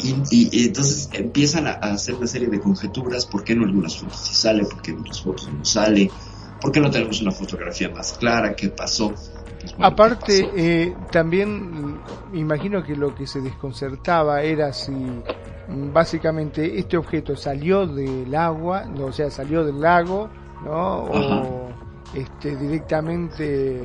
Y, 0.00 0.10
y- 0.30 0.48
y 0.60 0.66
entonces 0.68 1.08
empiezan 1.12 1.66
a, 1.66 1.72
a 1.72 1.92
hacer 1.94 2.16
una 2.16 2.26
serie 2.28 2.48
de 2.48 2.60
conjeturas, 2.60 3.26
¿por 3.26 3.42
qué 3.44 3.52
en 3.54 3.62
algunas 3.64 3.98
fotos 3.98 4.20
sí 4.20 4.34
sale? 4.34 4.64
¿Por 4.64 4.80
qué 4.82 4.92
en 4.92 5.00
otras 5.00 5.20
fotos 5.22 5.50
no 5.50 5.64
sale? 5.64 6.12
¿Por 6.60 6.70
qué 6.72 6.80
no 6.80 6.90
tenemos 6.90 7.20
una 7.20 7.32
fotografía 7.32 7.88
más 7.90 8.12
clara? 8.12 8.54
¿Qué 8.54 8.68
pasó? 8.70 9.16
Pues, 9.60 9.74
bueno, 9.76 9.92
Aparte, 9.92 10.34
¿qué 10.36 10.44
pasó? 10.44 10.56
eh, 10.56 10.96
también 11.10 12.02
imagino 12.32 12.84
que 12.84 12.94
lo 12.96 13.14
que 13.14 13.26
se 13.26 13.40
desconcertaba 13.40 14.42
era 14.42 14.72
si 14.72 15.24
básicamente 15.68 16.78
este 16.78 16.96
objeto 16.96 17.36
salió 17.36 17.86
del 17.86 18.34
agua, 18.34 18.84
no, 18.86 19.06
o 19.06 19.12
sea, 19.12 19.30
salió 19.30 19.64
del 19.64 19.80
lago, 19.80 20.28
¿no? 20.64 21.04
O 21.04 21.68
este, 22.14 22.56
directamente 22.56 23.80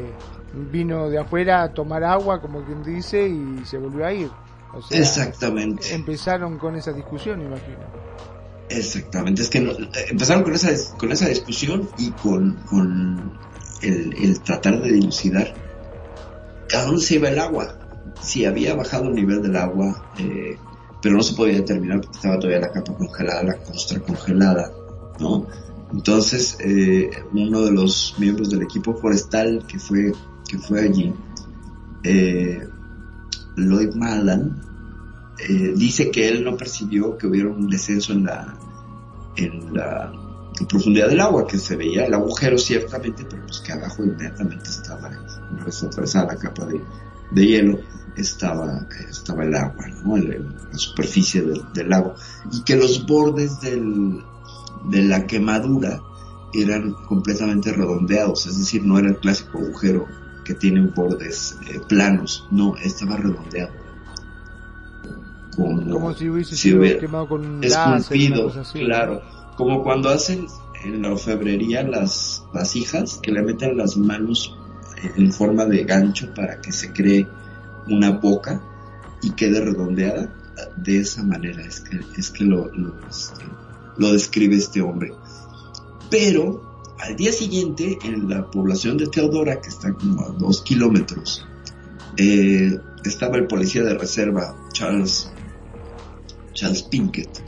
vino 0.71 1.09
de 1.09 1.17
afuera 1.19 1.63
a 1.63 1.73
tomar 1.73 2.03
agua, 2.03 2.39
como 2.41 2.63
quien 2.63 2.83
dice, 2.83 3.27
y 3.27 3.65
se 3.65 3.77
volvió 3.77 4.05
a 4.05 4.13
ir. 4.13 4.29
O 4.73 4.81
sea, 4.81 4.97
Exactamente. 4.99 5.93
Empezaron 5.93 6.57
con 6.57 6.75
esa 6.75 6.93
discusión, 6.93 7.41
imagino. 7.41 7.77
Exactamente, 8.69 9.41
es 9.41 9.49
que 9.49 9.59
no- 9.59 9.73
empezaron 10.09 10.43
con 10.43 10.53
esa, 10.53 10.69
con 10.97 11.11
esa 11.11 11.27
discusión 11.27 11.87
y 11.97 12.11
con, 12.11 12.53
con 12.69 13.37
el, 13.81 14.13
el 14.17 14.39
tratar 14.41 14.81
de 14.81 14.91
dilucidar 14.93 15.53
a 16.75 16.81
dónde 16.83 17.01
se 17.01 17.15
iba 17.15 17.29
el 17.29 17.39
agua. 17.39 17.75
Si 18.21 18.45
había 18.45 18.73
bajado 18.73 19.09
el 19.09 19.15
nivel 19.15 19.41
del 19.43 19.57
agua, 19.57 20.01
eh, 20.17 20.57
pero 21.03 21.17
no 21.17 21.21
se 21.21 21.35
podía 21.35 21.55
determinar 21.55 21.99
porque 21.99 22.15
estaba 22.15 22.39
todavía 22.39 22.61
la 22.61 22.71
capa 22.71 22.93
congelada, 22.95 23.43
la 23.43 23.57
costra 23.57 23.99
congelada, 23.99 24.71
¿no? 25.19 25.45
Entonces, 25.91 26.57
eh, 26.61 27.11
uno 27.33 27.61
de 27.61 27.71
los 27.71 28.15
miembros 28.17 28.49
del 28.49 28.61
equipo 28.61 28.95
forestal 28.95 29.65
que 29.67 29.77
fue, 29.77 30.13
que 30.47 30.57
fue 30.57 30.81
allí, 30.81 31.13
eh, 32.03 32.65
Lloyd 33.57 33.93
Malan, 33.95 34.61
eh, 35.49 35.73
dice 35.75 36.09
que 36.09 36.29
él 36.29 36.41
no 36.41 36.55
percibió 36.55 37.17
que 37.17 37.27
hubiera 37.27 37.49
un 37.49 37.69
descenso 37.69 38.13
en 38.13 38.23
la, 38.23 38.57
en 39.35 39.73
la 39.73 40.09
profundidad 40.69 41.09
del 41.09 41.19
agua, 41.19 41.45
que 41.45 41.57
se 41.57 41.75
veía 41.75 42.05
el 42.05 42.13
agujero 42.13 42.57
ciertamente, 42.57 43.25
pero 43.29 43.45
pues 43.45 43.59
que 43.59 43.73
abajo 43.73 44.05
inmediatamente 44.05 44.69
estaba, 44.69 45.11
una 45.51 45.65
vez 45.65 45.83
atravesada 45.83 46.27
la 46.27 46.39
capa 46.39 46.65
de, 46.65 46.81
de 47.31 47.45
hielo, 47.45 47.79
estaba, 48.15 48.85
estaba 49.09 49.43
el 49.43 49.55
agua, 49.55 49.87
¿no? 50.03 50.17
La 50.17 50.77
superficie 50.77 51.41
del, 51.41 51.61
del 51.73 51.89
lago, 51.89 52.15
y 52.51 52.63
que 52.63 52.75
los 52.75 53.05
bordes 53.05 53.59
del, 53.61 54.23
de 54.89 55.03
la 55.03 55.25
quemadura 55.25 56.01
eran 56.53 56.93
completamente 57.07 57.71
redondeados, 57.73 58.45
es 58.45 58.57
decir, 58.59 58.83
no 58.83 58.99
era 58.99 59.09
el 59.09 59.17
clásico 59.17 59.57
agujero 59.57 60.05
que 60.45 60.53
tiene 60.53 60.81
bordes 60.87 61.57
eh, 61.67 61.79
planos, 61.87 62.47
no, 62.51 62.75
estaba 62.77 63.17
redondeado. 63.17 63.71
Como, 65.55 65.91
Como 65.91 66.13
si 66.13 66.29
hubiese 66.29 66.55
sido 66.55 66.81
quemado 66.99 67.27
con 67.27 67.45
un 67.45 67.63
esculpido, 67.63 68.49
así. 68.49 68.79
claro, 68.79 69.21
como 69.55 69.83
cuando 69.83 70.09
hacen 70.09 70.47
en 70.83 71.01
la 71.01 71.11
orfebrería 71.11 71.83
las 71.83 72.43
vasijas 72.53 73.19
que 73.21 73.31
le 73.31 73.41
meten 73.41 73.77
las 73.77 73.95
manos 73.95 74.55
en 75.15 75.31
forma 75.31 75.65
de 75.65 75.83
gancho 75.83 76.33
para 76.33 76.59
que 76.59 76.71
se 76.71 76.91
cree 76.91 77.27
una 77.87 78.11
boca 78.11 78.61
y 79.21 79.31
quede 79.31 79.59
redondeada 79.61 80.33
de 80.77 80.99
esa 80.99 81.23
manera 81.23 81.61
es 81.65 81.79
que 81.81 81.99
es 82.17 82.29
que 82.29 82.43
lo 82.43 82.69
este, 83.09 83.43
lo 83.97 84.11
describe 84.13 84.55
este 84.55 84.81
hombre. 84.81 85.11
Pero 86.09 86.61
al 86.99 87.15
día 87.15 87.31
siguiente 87.31 87.97
en 88.03 88.29
la 88.29 88.49
población 88.51 88.97
de 88.97 89.07
Teodora 89.07 89.59
que 89.61 89.69
está 89.69 89.93
como 89.93 90.21
a 90.21 90.29
dos 90.29 90.61
kilómetros 90.61 91.45
eh, 92.17 92.77
estaba 93.03 93.37
el 93.37 93.47
policía 93.47 93.83
de 93.83 93.95
reserva 93.97 94.55
Charles 94.71 95.31
Charles 96.53 96.83
Pinkett 96.83 97.41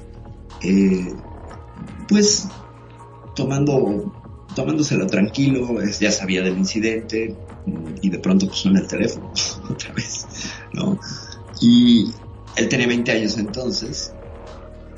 eh, 0.64 1.14
pues 2.08 2.48
tomando 3.36 4.12
tomándoselo 4.56 5.06
tranquilo, 5.08 5.82
es- 5.82 6.00
ya 6.00 6.12
sabía 6.12 6.42
del 6.42 6.58
incidente 6.58 7.36
y 8.02 8.10
de 8.10 8.20
pronto 8.20 8.48
pues 8.48 8.60
suena 8.60 8.80
el 8.80 8.88
teléfono 8.88 9.32
otra 9.70 9.94
vez, 9.94 10.26
¿no? 10.74 11.00
Y 11.62 12.12
él 12.56 12.70
tenía 12.70 12.88
20 12.88 13.12
años 13.12 13.38
entonces 13.38 14.14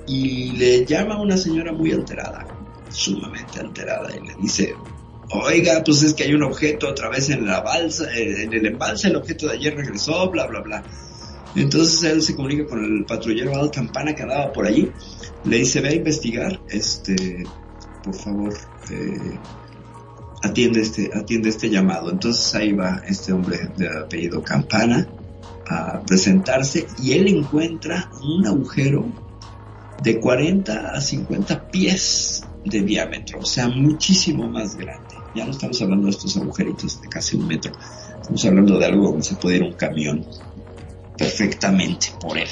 y 0.07 0.51
le 0.53 0.85
llama 0.85 1.21
una 1.21 1.37
señora 1.37 1.73
muy 1.73 1.91
alterada, 1.91 2.45
sumamente 2.89 3.59
alterada 3.59 4.09
y 4.15 4.25
le 4.25 4.35
dice, 4.41 4.73
oiga, 5.31 5.83
pues 5.83 6.03
es 6.03 6.13
que 6.13 6.23
hay 6.23 6.33
un 6.33 6.43
objeto 6.43 6.89
otra 6.89 7.09
vez 7.09 7.29
en 7.29 7.45
la 7.45 7.61
balsa, 7.61 8.05
eh, 8.15 8.43
en 8.43 8.53
el 8.53 8.65
embalse, 8.65 9.09
el 9.09 9.17
objeto 9.17 9.47
de 9.47 9.53
ayer 9.53 9.75
regresó, 9.75 10.29
bla, 10.29 10.47
bla, 10.47 10.61
bla. 10.61 10.83
Entonces 11.55 12.03
él 12.03 12.21
se 12.21 12.35
comunica 12.35 12.65
con 12.67 12.83
el 12.83 13.05
patrullero 13.05 13.55
Al 13.55 13.71
Campana 13.71 14.13
que 14.13 14.23
andaba 14.23 14.51
por 14.53 14.65
allí, 14.65 14.91
le 15.43 15.57
dice, 15.57 15.81
ve 15.81 15.89
a 15.89 15.95
investigar, 15.95 16.59
este, 16.69 17.43
por 18.03 18.15
favor, 18.15 18.53
eh, 18.91 19.39
atiende 20.47 20.81
este, 20.81 21.11
atiende 21.13 21.49
este 21.49 21.69
llamado. 21.69 22.11
Entonces 22.11 22.53
ahí 22.55 22.73
va 22.73 23.01
este 23.07 23.33
hombre 23.33 23.69
de 23.77 23.87
apellido 23.87 24.43
Campana 24.43 25.07
a 25.69 26.01
presentarse 26.01 26.87
y 27.01 27.13
él 27.13 27.27
encuentra 27.27 28.09
un 28.21 28.47
agujero 28.47 29.05
de 30.01 30.19
40 30.19 30.91
a 30.91 31.01
50 31.01 31.69
pies 31.69 32.43
de 32.63 32.81
diámetro, 32.81 33.39
o 33.39 33.45
sea, 33.45 33.67
muchísimo 33.67 34.47
más 34.47 34.75
grande. 34.75 35.15
Ya 35.35 35.45
no 35.45 35.51
estamos 35.51 35.81
hablando 35.81 36.05
de 36.05 36.11
estos 36.11 36.37
agujeritos 36.37 37.01
de 37.01 37.07
casi 37.07 37.35
un 37.35 37.47
metro, 37.47 37.71
estamos 38.19 38.45
hablando 38.45 38.77
de 38.77 38.85
algo 38.85 39.09
donde 39.09 39.23
se 39.23 39.35
puede 39.35 39.57
ir 39.57 39.63
un 39.63 39.73
camión 39.73 40.25
perfectamente 41.17 42.07
por 42.19 42.37
él. 42.37 42.47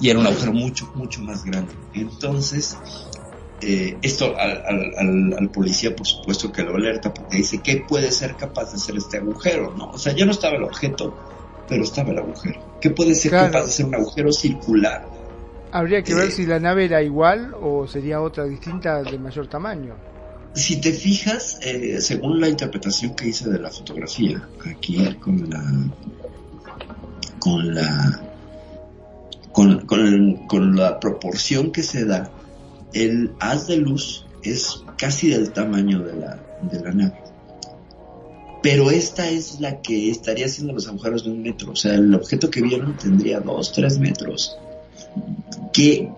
Y 0.00 0.08
era 0.08 0.18
un 0.18 0.26
agujero 0.26 0.52
mucho, 0.52 0.90
mucho 0.94 1.20
más 1.20 1.44
grande. 1.44 1.72
Entonces, 1.94 2.76
eh, 3.62 3.98
esto 4.02 4.36
al, 4.38 4.62
al- 4.66 4.92
al- 4.98 5.34
al 5.38 5.48
policía 5.50 5.94
por 5.94 6.06
supuesto 6.06 6.50
que 6.52 6.62
lo 6.62 6.74
alerta 6.76 7.12
porque 7.12 7.38
dice 7.38 7.60
¿qué 7.62 7.84
puede 7.88 8.10
ser 8.12 8.36
capaz 8.36 8.70
de 8.72 8.76
hacer 8.76 8.96
este 8.96 9.18
agujero? 9.18 9.74
¿no? 9.76 9.90
O 9.90 9.98
sea, 9.98 10.14
ya 10.14 10.24
no 10.24 10.32
estaba 10.32 10.56
el 10.56 10.64
objeto, 10.64 11.14
pero 11.68 11.82
estaba 11.84 12.10
el 12.10 12.18
agujero. 12.18 12.60
¿Qué 12.80 12.90
puede 12.90 13.14
ser 13.14 13.30
Claro. 13.32 13.52
capaz 13.52 13.64
de 13.64 13.70
hacer 13.70 13.86
un 13.86 13.94
agujero 13.94 14.32
circular? 14.32 15.06
Habría 15.72 16.02
que 16.02 16.14
ver 16.14 16.28
Eh, 16.28 16.30
si 16.32 16.46
la 16.46 16.58
nave 16.58 16.86
era 16.86 17.02
igual 17.02 17.54
o 17.62 17.86
sería 17.86 18.20
otra 18.20 18.44
distinta 18.44 19.02
de 19.02 19.18
mayor 19.18 19.46
tamaño. 19.46 19.94
Si 20.52 20.80
te 20.80 20.92
fijas, 20.92 21.58
eh, 21.62 22.00
según 22.00 22.40
la 22.40 22.48
interpretación 22.48 23.14
que 23.14 23.28
hice 23.28 23.48
de 23.48 23.60
la 23.60 23.70
fotografía, 23.70 24.48
aquí 24.68 24.96
con 25.20 25.48
la 25.48 25.62
con 27.38 27.72
la 27.74 28.20
con, 29.52 29.86
con, 29.86 30.46
con 30.48 30.76
la 30.76 30.98
proporción 30.98 31.70
que 31.70 31.82
se 31.82 32.04
da, 32.04 32.30
el 32.92 33.32
haz 33.40 33.66
de 33.66 33.76
luz 33.76 34.26
es 34.42 34.82
casi 34.96 35.28
del 35.28 35.52
tamaño 35.52 36.00
de 36.02 36.14
la, 36.14 36.40
de 36.62 36.80
la 36.80 36.92
nave. 36.92 37.30
Pero 38.62 38.90
esta 38.90 39.28
es 39.28 39.60
la 39.60 39.80
que 39.80 40.10
estaría 40.10 40.46
haciendo 40.46 40.74
los 40.74 40.86
agujeros 40.86 41.24
de 41.24 41.30
un 41.30 41.42
metro. 41.42 41.72
O 41.72 41.76
sea, 41.76 41.94
el 41.94 42.14
objeto 42.14 42.50
que 42.50 42.60
vieron 42.60 42.96
tendría 42.96 43.40
dos, 43.40 43.72
tres 43.72 43.98
metros. 43.98 44.56
¿Qué, 45.72 46.10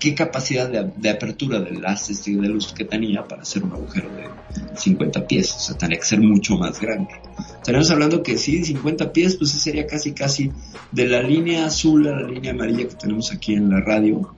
qué 0.00 0.14
capacidad 0.14 0.68
de, 0.68 0.90
de 0.96 1.10
apertura 1.10 1.60
del 1.60 1.84
haz 1.86 2.10
este 2.10 2.32
de 2.32 2.48
luz 2.48 2.72
que 2.72 2.84
tenía 2.84 3.22
para 3.28 3.42
hacer 3.42 3.62
un 3.62 3.72
agujero 3.72 4.08
de 4.10 4.76
50 4.76 5.26
pies? 5.28 5.54
O 5.54 5.60
sea, 5.60 5.78
tenía 5.78 5.98
que 5.98 6.04
ser 6.04 6.20
mucho 6.20 6.56
más 6.56 6.80
grande. 6.80 7.12
Estaríamos 7.56 7.90
hablando 7.92 8.22
que 8.22 8.36
sí, 8.36 8.64
50 8.64 9.12
pies, 9.12 9.36
pues 9.36 9.52
sería 9.52 9.86
casi, 9.86 10.12
casi 10.12 10.50
de 10.90 11.06
la 11.06 11.22
línea 11.22 11.66
azul 11.66 12.08
a 12.08 12.20
la 12.20 12.28
línea 12.28 12.50
amarilla 12.50 12.88
que 12.88 12.96
tenemos 12.96 13.32
aquí 13.32 13.54
en 13.54 13.70
la 13.70 13.80
radio. 13.80 14.34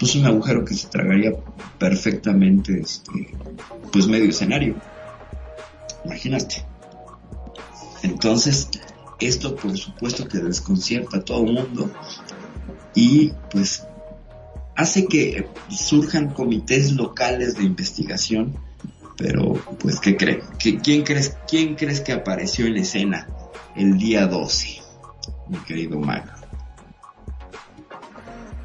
Pues 0.00 0.14
un 0.16 0.24
agujero 0.26 0.64
que 0.64 0.74
se 0.74 0.88
tragaría 0.88 1.32
perfectamente, 1.78 2.80
este, 2.80 3.34
pues 3.92 4.06
medio 4.08 4.30
escenario. 4.30 4.74
Imagínate. 6.04 6.64
Entonces, 8.02 8.68
esto 9.20 9.54
por 9.56 9.76
supuesto 9.76 10.26
que 10.26 10.38
desconcierta 10.38 11.18
a 11.18 11.20
todo 11.22 11.44
el 11.44 11.52
mundo 11.52 11.90
y 12.94 13.32
pues 13.50 13.84
hace 14.74 15.06
que 15.06 15.46
surjan 15.68 16.30
comités 16.30 16.92
locales 16.92 17.56
de 17.56 17.64
investigación, 17.64 18.56
pero 19.18 19.52
pues 19.78 20.00
¿qué 20.00 20.16
creen? 20.16 20.40
¿Qué- 20.58 20.78
¿Quién 20.78 21.02
crees, 21.02 21.36
quién 21.46 21.74
crees 21.74 22.00
que 22.00 22.12
apareció 22.14 22.64
en 22.66 22.78
escena 22.78 23.28
el 23.76 23.98
día 23.98 24.26
12? 24.26 24.80
Mi 25.48 25.58
querido 25.58 26.00
Mago. 26.00 26.30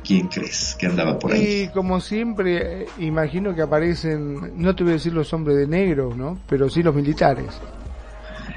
¿Quién 0.05 0.27
crees 0.27 0.75
que 0.77 0.85
andaba 0.85 1.17
por 1.17 1.33
ahí? 1.33 1.63
Y 1.63 1.67
como 1.69 1.99
siempre, 1.99 2.83
eh, 2.83 2.87
imagino 2.99 3.55
que 3.55 3.61
aparecen, 3.61 4.53
no 4.61 4.75
te 4.75 4.83
voy 4.83 4.91
a 4.91 4.95
decir 4.95 5.13
los 5.13 5.33
hombres 5.33 5.57
de 5.57 5.67
negro, 5.67 6.13
¿no? 6.15 6.39
Pero 6.47 6.69
sí 6.69 6.83
los 6.83 6.93
militares. 6.93 7.47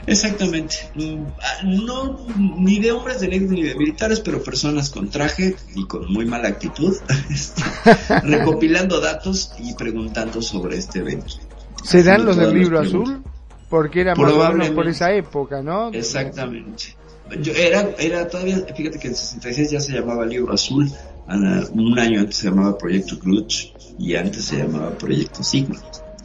Exactamente. 0.07 0.77
Mm, 0.95 1.25
ah, 1.41 1.63
No, 1.65 2.27
ni 2.37 2.81
de 2.81 2.93
hombres 2.93 3.21
de 3.21 3.29
negro 3.29 3.53
ni 3.53 3.63
de 3.63 3.75
militares, 3.75 4.21
pero 4.21 4.43
personas 4.43 4.91
con 4.91 5.09
traje 5.11 5.57
y 5.75 5.87
con 5.87 6.11
muy 6.13 6.27
mala 6.27 6.49
actitud, 6.49 6.97
este, 7.31 7.63
recopilando 8.25 9.01
datos 9.01 9.53
y 9.59 9.75
preguntando 9.75 10.43
sobre 10.43 10.77
este 10.77 11.01
evento. 11.01 11.35
¿Serán 11.83 12.25
los 12.25 12.37
del 12.37 12.53
libro 12.53 12.81
azul? 12.81 13.23
Porque 13.69 14.01
era 14.01 14.15
más 14.15 14.33
o 14.33 14.53
menos 14.53 14.71
por 14.71 14.89
esa 14.89 15.13
época, 15.13 15.63
¿no? 15.63 15.91
Exactamente. 15.93 16.97
Yo 17.43 17.53
era, 17.53 17.91
era 17.99 18.27
todavía, 18.27 18.65
fíjate 18.75 18.99
que 18.99 19.09
en 19.09 19.15
66 19.15 19.71
ya 19.71 19.81
se 19.81 19.93
llamaba 19.93 20.25
Libro 20.25 20.55
Azul, 20.55 20.91
un 21.29 21.99
año 21.99 22.21
antes 22.21 22.37
se 22.37 22.49
llamaba 22.49 22.79
Proyecto 22.79 23.19
Clutch 23.19 23.73
y 23.99 24.15
antes 24.15 24.45
se 24.45 24.59
llamaba 24.59 24.97
Proyecto 24.97 25.43
Sigma. 25.43 25.77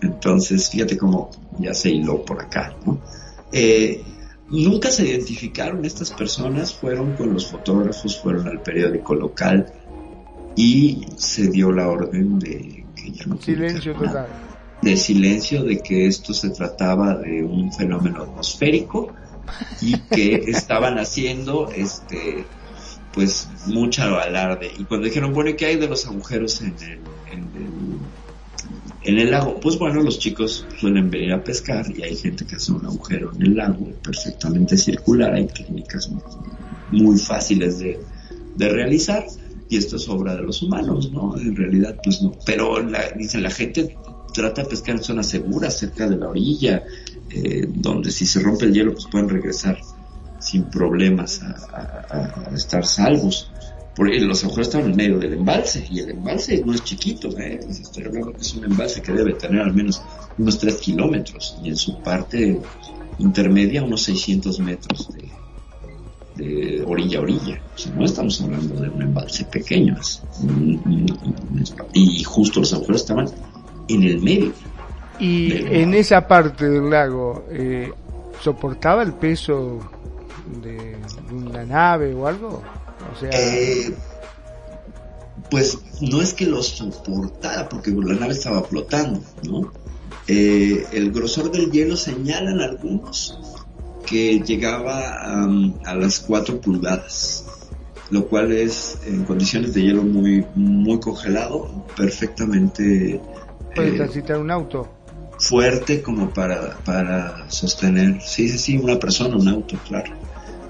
Entonces, 0.01 0.69
fíjate 0.69 0.97
cómo 0.97 1.31
ya 1.59 1.73
se 1.73 1.89
hiló 1.89 2.23
por 2.23 2.41
acá, 2.41 2.75
¿no? 2.85 3.01
Eh, 3.51 4.03
nunca 4.49 4.89
se 4.91 5.07
identificaron 5.07 5.85
estas 5.85 6.11
personas, 6.11 6.73
fueron 6.73 7.15
con 7.15 7.33
los 7.33 7.47
fotógrafos, 7.47 8.19
fueron 8.19 8.47
al 8.47 8.61
periódico 8.61 9.15
local 9.15 9.71
y 10.55 11.05
se 11.17 11.49
dio 11.49 11.71
la 11.71 11.87
orden 11.87 12.39
de 12.39 12.85
que 12.95 13.11
ya 13.11 13.25
no 13.25 13.41
Silencio 13.41 13.93
total. 13.95 14.27
de 14.81 14.97
silencio 14.97 15.63
de 15.63 15.79
que 15.79 16.07
esto 16.07 16.33
se 16.33 16.49
trataba 16.49 17.15
de 17.15 17.43
un 17.43 17.71
fenómeno 17.71 18.23
atmosférico 18.23 19.13
y 19.81 19.97
que 19.99 20.35
estaban 20.47 20.97
haciendo 20.99 21.69
este 21.71 22.45
pues 23.13 23.47
mucha 23.67 24.05
alarde 24.21 24.71
y 24.77 24.83
cuando 24.85 25.05
dijeron 25.05 25.33
bueno 25.33 25.51
¿y 25.51 25.55
qué 25.55 25.67
hay 25.67 25.75
de 25.77 25.87
los 25.87 26.05
agujeros 26.05 26.61
en 26.61 26.75
el, 26.81 26.99
en 29.03 29.19
el 29.19 29.31
lago 29.31 29.59
pues 29.59 29.77
bueno 29.77 30.01
los 30.01 30.19
chicos 30.19 30.65
suelen 30.79 31.09
venir 31.09 31.33
a 31.33 31.43
pescar 31.43 31.85
y 31.95 32.01
hay 32.03 32.15
gente 32.15 32.45
que 32.45 32.55
hace 32.55 32.71
un 32.71 32.85
agujero 32.85 33.31
en 33.35 33.41
el 33.43 33.55
lago 33.55 33.91
perfectamente 34.01 34.77
circular 34.77 35.33
hay 35.33 35.47
técnicas 35.47 36.09
muy, 36.09 36.23
muy 36.91 37.17
fáciles 37.17 37.79
de, 37.79 37.99
de 38.55 38.69
realizar 38.69 39.25
y 39.73 39.77
esto 39.77 39.95
es 39.95 40.07
obra 40.07 40.35
de 40.35 40.43
los 40.43 40.61
humanos, 40.61 41.11
¿no? 41.11 41.35
En 41.35 41.55
realidad, 41.55 41.97
pues 42.03 42.21
no. 42.21 42.33
Pero 42.45 42.79
la, 42.79 43.09
dicen, 43.17 43.41
la 43.41 43.49
gente 43.49 43.97
trata 44.31 44.61
de 44.61 44.69
pescar 44.69 44.95
en 44.95 45.03
zonas 45.03 45.29
seguras, 45.29 45.79
cerca 45.79 46.07
de 46.07 46.15
la 46.15 46.29
orilla, 46.29 46.83
eh, 47.31 47.67
donde 47.67 48.11
si 48.11 48.27
se 48.27 48.39
rompe 48.39 48.65
el 48.65 48.73
hielo, 48.73 48.93
pues 48.93 49.07
pueden 49.07 49.29
regresar 49.29 49.79
sin 50.43 50.65
problemas 50.65 51.41
a, 51.41 51.55
a- 52.11 52.49
a 52.51 52.55
estar 52.55 52.85
salvos. 52.85 53.49
Porque 53.95 54.19
los 54.21 54.43
agujeros 54.43 54.67
estaban 54.69 54.89
en 54.89 54.97
medio 54.97 55.19
del 55.19 55.33
embalse, 55.33 55.85
y 55.87 55.99
el 55.99 56.09
embalse 56.09 56.63
no 56.65 56.73
es 56.73 56.83
chiquito, 56.83 57.29
¿eh? 57.37 57.59
Estoy 57.69 58.05
hablando 58.05 58.31
que 58.33 58.41
es 58.41 58.53
un 58.55 58.65
embalse 58.65 59.03
que 59.03 59.11
debe 59.11 59.33
tener 59.35 59.61
al 59.61 59.71
menos 59.73 60.01
unos 60.37 60.57
3 60.57 60.77
kilómetros, 60.77 61.57
y 61.63 61.69
en 61.69 61.77
su 61.77 61.99
parte 62.01 62.59
intermedia 63.19 63.83
unos 63.83 64.01
600 64.01 64.59
metros 64.61 65.09
de, 65.13 66.43
de 66.43 66.83
orilla 66.87 67.19
a 67.19 67.21
orilla. 67.21 67.61
O 67.75 67.77
sea, 67.77 67.91
no 67.93 68.03
estamos 68.05 68.41
hablando 68.41 68.81
de 68.81 68.89
un 68.89 69.01
embalse 69.03 69.45
pequeño. 69.45 69.95
y 71.93 72.23
justo 72.23 72.61
los 72.61 72.73
agujeros 72.73 73.01
estaban 73.01 73.27
en 73.87 74.03
el 74.03 74.21
medio. 74.21 74.51
Y 75.19 75.51
en 75.67 75.93
esa 75.93 76.27
parte 76.27 76.67
del 76.67 76.89
lago, 76.89 77.45
eh, 77.51 77.91
¿soportaba 78.41 79.03
el 79.03 79.13
peso 79.13 79.79
de, 80.61 80.97
de 80.97 81.33
una 81.33 81.65
nave 81.65 82.13
o 82.13 82.27
algo? 82.27 82.61
O 83.11 83.19
sea, 83.19 83.29
Eh, 83.31 83.93
pues 85.49 85.79
no 86.01 86.21
es 86.21 86.33
que 86.33 86.45
lo 86.45 86.61
soportara, 86.63 87.69
porque 87.69 87.91
la 87.91 88.15
nave 88.15 88.33
estaba 88.33 88.63
flotando, 88.63 89.21
¿no? 89.43 89.71
Eh, 90.27 90.85
el 90.93 91.11
grosor 91.11 91.51
del 91.51 91.71
hielo 91.71 91.97
señalan 91.97 92.61
algunos 92.61 93.39
que 94.05 94.39
llegaba 94.39 95.43
a 95.85 95.95
las 95.95 96.19
4 96.19 96.61
pulgadas, 96.61 97.45
lo 98.09 98.27
cual 98.27 98.51
es 98.51 98.99
en 99.05 99.23
condiciones 99.25 99.73
de 99.73 99.81
hielo 99.81 100.03
muy, 100.03 100.45
muy 100.55 100.99
congelado, 100.99 101.85
perfectamente 101.95 103.21
puede 103.75 103.97
eh, 103.97 104.37
un 104.37 104.51
auto. 104.51 104.87
fuerte 105.39 106.01
como 106.01 106.33
para, 106.33 106.77
para 106.85 107.49
sostener, 107.49 108.21
sí, 108.21 108.49
sí, 108.49 108.57
sí, 108.57 108.77
una 108.77 108.99
persona, 108.99 109.35
un 109.35 109.47
auto, 109.47 109.77
claro. 109.87 110.13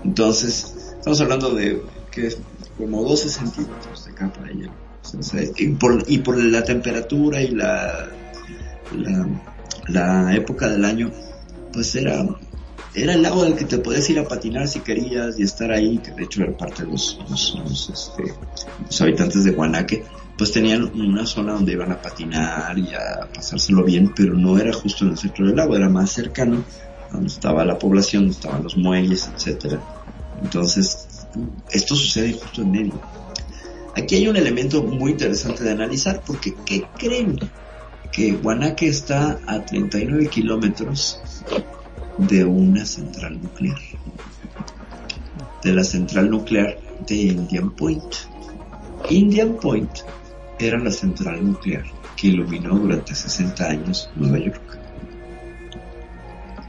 Entonces, 0.03 0.93
estamos 0.97 1.21
hablando 1.21 1.53
de 1.53 1.81
que 2.11 2.27
es 2.27 2.37
como 2.77 3.03
12 3.03 3.29
centímetros 3.29 4.05
de 4.05 4.13
capa 4.13 4.41
de 4.43 4.53
hielo. 4.53 4.73
O 5.17 5.23
sea, 5.23 5.41
y, 5.57 5.67
por, 5.69 6.03
y 6.07 6.19
por 6.19 6.41
la 6.41 6.63
temperatura 6.63 7.41
y 7.41 7.49
la, 7.49 8.09
la, 8.95 9.27
la 9.87 10.35
época 10.35 10.69
del 10.69 10.85
año, 10.85 11.11
pues 11.71 11.95
era, 11.95 12.25
era 12.95 13.13
el 13.13 13.21
lago 13.21 13.43
del 13.43 13.55
que 13.55 13.65
te 13.65 13.79
podías 13.79 14.09
ir 14.09 14.19
a 14.19 14.27
patinar 14.27 14.67
si 14.67 14.79
querías 14.79 15.39
y 15.39 15.43
estar 15.43 15.71
ahí, 15.71 15.97
que 15.97 16.11
de 16.11 16.23
hecho 16.23 16.43
era 16.43 16.55
parte 16.55 16.83
de 16.83 16.91
los, 16.91 17.19
los, 17.29 17.89
este, 17.91 18.33
los 18.85 19.01
habitantes 19.01 19.43
de 19.43 19.51
Guanaque, 19.51 20.03
pues 20.37 20.51
tenían 20.51 20.83
una 20.99 21.25
zona 21.25 21.53
donde 21.53 21.73
iban 21.73 21.91
a 21.91 22.01
patinar 22.01 22.77
y 22.77 22.93
a 22.93 23.27
pasárselo 23.33 23.83
bien, 23.83 24.13
pero 24.15 24.33
no 24.33 24.57
era 24.57 24.73
justo 24.73 25.05
en 25.05 25.11
el 25.11 25.17
centro 25.17 25.45
del 25.45 25.55
lago, 25.55 25.75
era 25.75 25.89
más 25.89 26.11
cercano, 26.11 26.63
donde 27.13 27.27
estaba 27.27 27.63
la 27.63 27.79
población, 27.79 28.23
donde 28.23 28.35
estaban 28.35 28.63
los 28.63 28.75
muelles, 28.75 29.29
etcétera. 29.33 29.79
Entonces, 30.41 31.25
esto 31.71 31.95
sucede 31.95 32.33
justo 32.33 32.61
en 32.61 32.71
medio. 32.71 33.01
Aquí 33.95 34.15
hay 34.15 34.27
un 34.27 34.35
elemento 34.35 34.83
muy 34.83 35.11
interesante 35.11 35.63
de 35.63 35.71
analizar, 35.71 36.21
porque 36.25 36.53
¿qué 36.65 36.83
creen? 36.97 37.39
Que 38.11 38.33
Guanaque 38.33 38.87
está 38.87 39.39
a 39.47 39.63
39 39.63 40.27
kilómetros 40.27 41.21
de 42.17 42.43
una 42.43 42.85
central 42.85 43.41
nuclear. 43.41 43.79
De 45.63 45.73
la 45.73 45.83
central 45.83 46.29
nuclear 46.29 46.77
de 47.07 47.15
Indian 47.15 47.69
Point. 47.71 48.03
Indian 49.09 49.57
Point 49.61 49.99
era 50.59 50.79
la 50.79 50.91
central 50.91 51.45
nuclear 51.45 51.83
que 52.15 52.27
iluminó 52.27 52.77
durante 52.77 53.15
60 53.15 53.63
años 53.65 54.09
Nueva 54.15 54.39
York. 54.39 54.72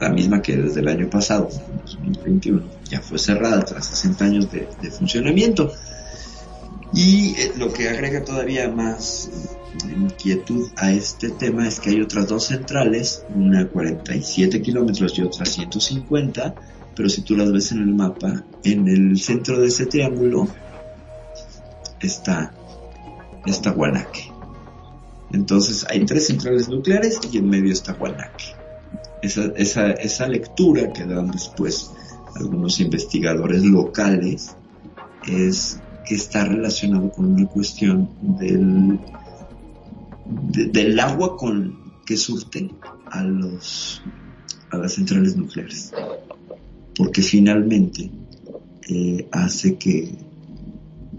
La 0.00 0.08
misma 0.10 0.42
que 0.42 0.56
desde 0.56 0.80
el 0.80 0.88
año 0.88 1.08
pasado, 1.08 1.48
2021, 1.84 2.62
ya 2.90 3.00
fue 3.00 3.18
cerrada 3.18 3.64
tras 3.64 3.86
60 3.86 4.24
años 4.24 4.48
de, 4.50 4.66
funcionamiento. 4.90 5.72
Y 6.92 7.34
eh, 7.38 7.52
lo 7.56 7.72
que 7.72 7.88
agrega 7.88 8.24
todavía 8.24 8.68
más 8.68 9.30
inquietud 9.96 10.68
a 10.76 10.92
este 10.92 11.30
tema 11.30 11.66
es 11.66 11.80
que 11.80 11.90
hay 11.90 12.00
otras 12.00 12.28
dos 12.28 12.44
centrales, 12.46 13.24
una 13.34 13.62
a 13.62 13.68
47 13.68 14.62
kilómetros 14.62 15.18
y 15.18 15.22
otra 15.22 15.42
a 15.42 15.46
150, 15.46 16.54
pero 16.94 17.08
si 17.08 17.22
tú 17.22 17.36
las 17.36 17.50
ves 17.50 17.72
en 17.72 17.78
el 17.78 17.94
mapa, 17.94 18.44
en 18.62 18.88
el 18.88 19.18
centro 19.18 19.60
de 19.60 19.68
ese 19.68 19.86
triángulo 19.86 20.48
está, 22.00 22.52
está 23.46 23.70
Guanaque. 23.70 24.30
Entonces 25.32 25.84
hay 25.88 26.04
tres 26.04 26.28
centrales 26.28 26.68
nucleares 26.68 27.18
y 27.30 27.38
en 27.38 27.48
medio 27.48 27.72
está 27.72 27.92
Guanaque. 27.94 28.63
Esa, 29.24 29.44
esa, 29.56 29.90
esa 29.92 30.28
lectura 30.28 30.92
que 30.92 31.04
dan 31.04 31.30
después 31.30 31.90
algunos 32.36 32.78
investigadores 32.80 33.62
locales 33.64 34.56
es 35.26 35.80
que 36.06 36.14
está 36.16 36.44
relacionado 36.44 37.10
con 37.10 37.32
una 37.32 37.46
cuestión 37.46 38.08
del, 38.20 38.98
de- 40.52 40.66
del 40.66 41.00
agua 41.00 41.36
con 41.36 41.74
que 42.04 42.16
surten 42.16 42.72
a 43.10 43.22
los 43.22 44.02
a 44.70 44.76
las 44.76 44.94
centrales 44.94 45.36
nucleares. 45.36 45.92
Porque 46.96 47.22
finalmente 47.22 48.10
eh, 48.88 49.26
hace 49.32 49.76
que 49.76 50.12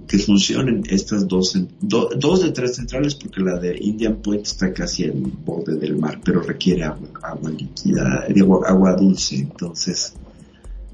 que 0.08 0.18
funcionen 0.20 0.84
estas 0.90 1.28
dos 1.28 1.58
dos 1.82 2.42
de 2.42 2.52
tres 2.52 2.76
centrales 2.76 3.16
porque 3.16 3.42
la 3.42 3.58
de 3.60 3.78
Indian 3.80 4.16
Point 4.18 4.46
está 4.46 4.72
casi 4.74 5.04
al 5.06 5.14
borde 5.14 5.76
del 5.76 5.98
mar 5.98 6.22
pero 6.24 6.42
requiere 6.42 6.84
agua, 6.84 7.08
agua 7.24 7.50
líquida 7.50 8.26
agua 8.68 8.94
dulce 8.96 9.36
entonces 9.38 10.14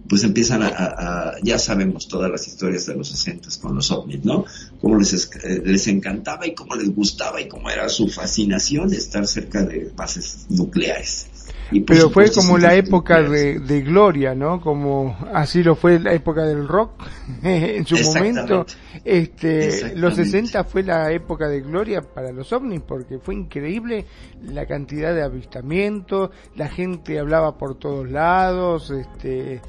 pues 0.09 0.23
empiezan 0.25 0.61
a, 0.63 0.67
a- 0.67 1.35
ya 1.41 1.57
sabemos 1.57 2.07
todas 2.09 2.29
las 2.29 2.45
historias 2.45 2.85
de 2.85 2.95
los 2.95 3.07
60 3.07 3.47
con 3.61 3.75
los 3.75 3.91
ovnis, 3.91 4.25
¿no? 4.25 4.43
Cómo 4.81 4.97
les, 4.97 5.13
es- 5.13 5.29
eh, 5.41 5.61
les 5.63 5.87
encantaba 5.87 6.45
y 6.45 6.53
cómo 6.53 6.75
les 6.75 6.93
gustaba 6.93 7.39
y 7.39 7.47
cómo 7.47 7.69
era 7.69 7.87
su 7.87 8.09
fascinación 8.09 8.91
estar 8.93 9.25
cerca 9.25 9.63
de 9.63 9.89
bases 9.95 10.47
nucleares. 10.49 11.27
Y 11.71 11.81
Pero 11.81 12.09
fue 12.09 12.27
supuesto, 12.27 12.41
como 12.41 12.57
la 12.57 12.75
época 12.75 13.21
de, 13.21 13.59
de 13.59 13.81
gloria, 13.81 14.35
¿no? 14.35 14.59
Como 14.59 15.17
así 15.33 15.63
lo 15.63 15.75
fue 15.75 15.99
la 15.99 16.13
época 16.13 16.43
del 16.43 16.67
rock 16.67 16.91
en 17.43 17.85
su 17.85 17.95
momento. 18.13 18.65
Este, 19.05 19.95
los 19.95 20.15
60 20.15 20.63
fue 20.65 20.83
la 20.83 21.11
época 21.11 21.47
de 21.47 21.61
gloria 21.61 22.01
para 22.01 22.31
los 22.31 22.51
ovnis 22.51 22.81
porque 22.81 23.19
fue 23.19 23.35
increíble 23.35 24.05
la 24.43 24.65
cantidad 24.65 25.13
de 25.15 25.23
avistamientos, 25.23 26.29
la 26.55 26.67
gente 26.67 27.17
hablaba 27.17 27.57
por 27.57 27.79
todos 27.79 28.09
lados, 28.09 28.91
este, 28.91 29.61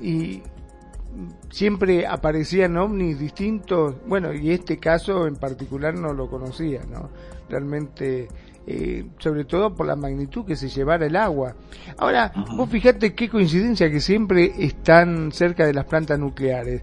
y 0.00 0.42
siempre 1.50 2.06
aparecían 2.06 2.76
ovnis 2.76 3.18
distintos. 3.18 3.96
Bueno, 4.06 4.32
y 4.32 4.50
este 4.50 4.78
caso 4.78 5.26
en 5.26 5.36
particular 5.36 5.94
no 5.94 6.12
lo 6.12 6.28
conocía, 6.28 6.82
¿no? 6.90 7.10
Realmente, 7.48 8.28
eh, 8.66 9.04
sobre 9.18 9.44
todo 9.44 9.74
por 9.74 9.86
la 9.86 9.96
magnitud 9.96 10.44
que 10.44 10.56
se 10.56 10.68
llevara 10.68 11.06
el 11.06 11.16
agua. 11.16 11.54
Ahora, 11.98 12.32
vos 12.56 12.68
fijate 12.70 13.14
qué 13.14 13.28
coincidencia 13.28 13.90
que 13.90 14.00
siempre 14.00 14.52
están 14.58 15.32
cerca 15.32 15.66
de 15.66 15.74
las 15.74 15.84
plantas 15.86 16.18
nucleares. 16.18 16.82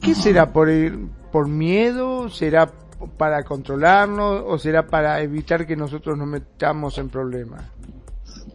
¿Qué 0.00 0.14
será 0.14 0.52
por 0.52 0.68
el- 0.68 1.08
por 1.32 1.48
miedo? 1.48 2.28
¿Será 2.30 2.70
para 3.16 3.44
controlarnos 3.44 4.42
o 4.46 4.58
será 4.58 4.86
para 4.86 5.20
evitar 5.22 5.66
que 5.66 5.76
nosotros 5.76 6.18
nos 6.18 6.26
metamos 6.28 6.98
en 6.98 7.08
problemas? 7.08 7.62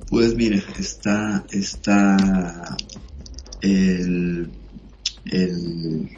Pues 0.10 0.36
mire, 0.36 0.62
está, 0.78 1.44
está 1.52 2.16
el, 3.62 4.52
el, 5.26 6.10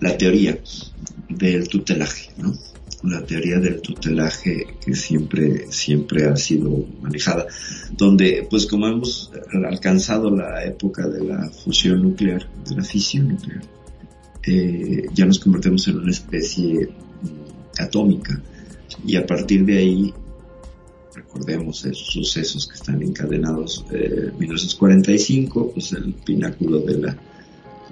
la 0.00 0.16
teoría 0.18 0.58
del 1.28 1.68
tutelaje, 1.68 2.30
¿no? 2.36 2.52
La 3.04 3.24
teoría 3.24 3.58
del 3.58 3.80
tutelaje 3.80 4.66
que 4.84 4.94
siempre, 4.94 5.70
siempre 5.70 6.26
ha 6.26 6.36
sido 6.36 6.86
manejada, 7.02 7.46
donde, 7.96 8.46
pues 8.48 8.66
como 8.66 8.86
hemos 8.86 9.30
alcanzado 9.68 10.30
la 10.30 10.64
época 10.64 11.06
de 11.06 11.24
la 11.24 11.50
fusión 11.50 12.02
nuclear, 12.02 12.48
de 12.66 12.76
la 12.76 12.82
fisión 12.82 13.28
nuclear, 13.28 13.62
eh, 14.46 15.06
ya 15.12 15.26
nos 15.26 15.38
convertimos 15.38 15.86
en 15.88 15.98
una 15.98 16.10
especie 16.10 16.88
mm, 16.88 17.82
atómica. 17.82 18.40
Y 19.06 19.16
a 19.16 19.26
partir 19.26 19.64
de 19.64 19.78
ahí 19.78 20.14
recordemos 21.14 21.84
esos 21.84 22.06
sucesos 22.06 22.66
que 22.66 22.74
están 22.74 23.02
encadenados 23.02 23.84
eh, 23.92 24.30
1945 24.38 25.72
pues 25.72 25.92
el 25.92 26.14
pináculo 26.14 26.80
de 26.80 26.98
la 26.98 27.16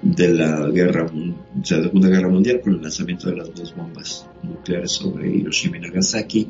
de 0.03 0.29
la 0.29 0.69
guerra 0.69 1.05
o 1.05 1.65
sea, 1.65 1.77
la 1.77 1.85
segunda 1.85 2.09
guerra 2.09 2.29
mundial 2.29 2.61
con 2.61 2.75
el 2.75 2.81
lanzamiento 2.81 3.29
de 3.29 3.37
las 3.37 3.55
dos 3.55 3.75
bombas 3.75 4.27
nucleares 4.43 4.91
sobre 4.91 5.35
Hiroshima 5.35 5.77
y 5.77 5.81
Nagasaki 5.81 6.47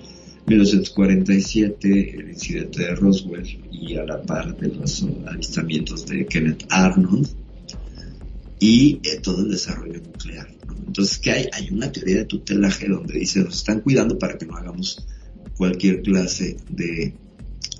1947 0.47 2.15
el 2.19 2.29
incidente 2.29 2.83
de 2.83 2.95
Roswell 2.95 3.47
y 3.71 3.95
a 3.95 4.03
la 4.03 4.21
par 4.21 4.57
de 4.57 4.69
los 4.69 5.05
avistamientos 5.27 6.05
de 6.07 6.25
Kenneth 6.25 6.65
Arnold 6.69 7.27
y 8.59 8.99
eh, 9.03 9.19
todo 9.21 9.41
el 9.41 9.51
desarrollo 9.51 9.99
nuclear. 10.01 10.47
¿no? 10.65 10.75
Entonces, 10.87 11.17
que 11.17 11.31
hay? 11.31 11.49
Hay 11.51 11.69
una 11.69 11.91
teoría 11.91 12.19
de 12.19 12.25
tutelaje 12.25 12.87
donde 12.87 13.19
dice, 13.19 13.43
nos 13.43 13.57
están 13.57 13.81
cuidando 13.81 14.17
para 14.17 14.37
que 14.37 14.45
no 14.45 14.55
hagamos 14.55 15.05
cualquier 15.57 16.01
clase 16.01 16.55
de, 16.69 17.13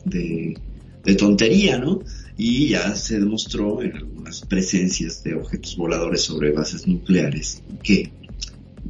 de, 0.04 0.58
de 1.06 1.16
tontería, 1.16 1.80
¿no? 1.80 2.02
Y 2.38 2.70
ya 2.70 2.96
se 2.96 3.20
demostró 3.20 3.82
en 3.84 3.96
algunas 3.96 4.42
presencias 4.42 5.24
de 5.24 5.36
objetos 5.36 5.78
voladores 5.78 6.22
sobre 6.22 6.52
bases 6.52 6.88
nucleares 6.88 7.62
que 7.84 8.12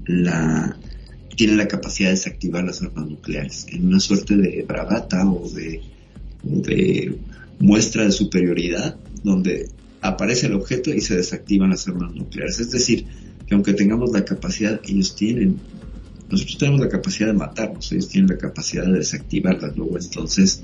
la 0.06 0.78
tienen 1.36 1.58
la 1.58 1.68
capacidad 1.68 2.10
de 2.10 2.16
desactivar 2.16 2.64
las 2.64 2.82
armas 2.82 3.10
nucleares 3.10 3.66
en 3.70 3.88
una 3.88 4.00
suerte 4.00 4.38
de 4.38 4.64
bravata 4.68 5.30
o 5.30 5.50
de, 5.50 5.82
de 6.44 7.18
muestra 7.60 8.06
de 8.06 8.12
superioridad 8.12 8.98
donde 9.24 9.70
aparece 10.02 10.48
el 10.48 10.54
objeto 10.54 10.94
y 10.94 11.02
se 11.02 11.16
desactivan 11.16 11.72
las 11.72 11.88
armas 11.88 12.14
nucleares. 12.14 12.60
Es 12.60 12.72
decir, 12.72 13.06
que 13.48 13.56
aunque 13.56 13.74
tengamos 13.74 14.12
la 14.12 14.26
capacidad, 14.26 14.80
ellos 14.86 15.16
tienen, 15.16 15.60
nosotros 16.30 16.58
tenemos 16.58 16.82
la 16.82 16.90
capacidad 16.90 17.28
de 17.28 17.34
matarnos, 17.34 17.92
ellos 17.92 18.10
tienen 18.10 18.30
la 18.30 18.38
capacidad 18.38 18.86
de 18.86 19.00
desactivarlas. 19.00 19.76
Luego 19.76 19.98
entonces 19.98 20.64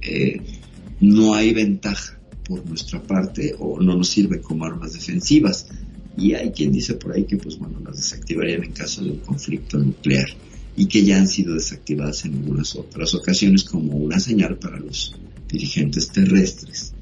eh, 0.00 0.40
no 1.00 1.34
hay 1.34 1.52
ventaja 1.52 2.18
por 2.44 2.66
nuestra 2.66 3.02
parte 3.02 3.54
o 3.58 3.80
no 3.80 3.96
nos 3.96 4.08
sirven 4.08 4.42
como 4.42 4.64
armas 4.64 4.92
defensivas. 4.92 5.68
Y 6.16 6.34
hay 6.34 6.50
quien 6.50 6.72
dice 6.72 6.94
por 6.94 7.12
ahí 7.12 7.24
que 7.24 7.36
pues 7.36 7.58
bueno, 7.58 7.80
las 7.84 7.96
desactivarían 7.96 8.64
en 8.64 8.72
caso 8.72 9.02
de 9.02 9.10
un 9.10 9.18
conflicto 9.18 9.78
nuclear 9.78 10.28
y 10.76 10.86
que 10.86 11.04
ya 11.04 11.18
han 11.18 11.28
sido 11.28 11.54
desactivadas 11.54 12.24
en 12.24 12.34
algunas 12.34 12.74
otras 12.76 13.14
ocasiones 13.14 13.64
como 13.64 13.96
una 13.96 14.18
señal 14.18 14.58
para 14.58 14.78
los 14.78 15.14
dirigentes 15.48 16.08
terrestres 16.08 16.92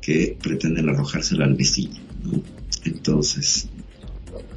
que 0.00 0.36
pretenden 0.40 0.88
arrojársela 0.88 1.44
al 1.44 1.54
vecino. 1.54 1.96
¿no? 2.24 2.42
Entonces, 2.84 3.68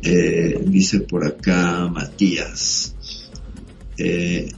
eh, 0.02 0.64
dice 0.66 1.02
por 1.02 1.26
acá 1.26 1.88
Matías, 1.88 2.96
eh, 3.98 4.50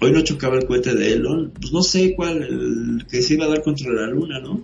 hoy 0.00 0.12
no 0.12 0.20
chocaba 0.22 0.56
el 0.56 0.66
cohete 0.66 0.94
de 0.94 1.12
Elon, 1.14 1.52
pues 1.58 1.72
no 1.72 1.82
sé 1.82 2.14
cuál, 2.16 2.42
el 2.42 3.06
que 3.10 3.22
se 3.22 3.34
iba 3.34 3.44
a 3.46 3.48
dar 3.48 3.62
contra 3.62 3.90
la 3.92 4.06
luna, 4.08 4.40
¿no? 4.40 4.60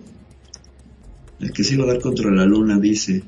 El 1.39 1.51
que 1.51 1.63
se 1.63 1.73
iba 1.75 1.83
a 1.83 1.87
dar 1.87 1.99
contra 1.99 2.29
la 2.31 2.45
luna, 2.45 2.79
dice. 2.79 3.23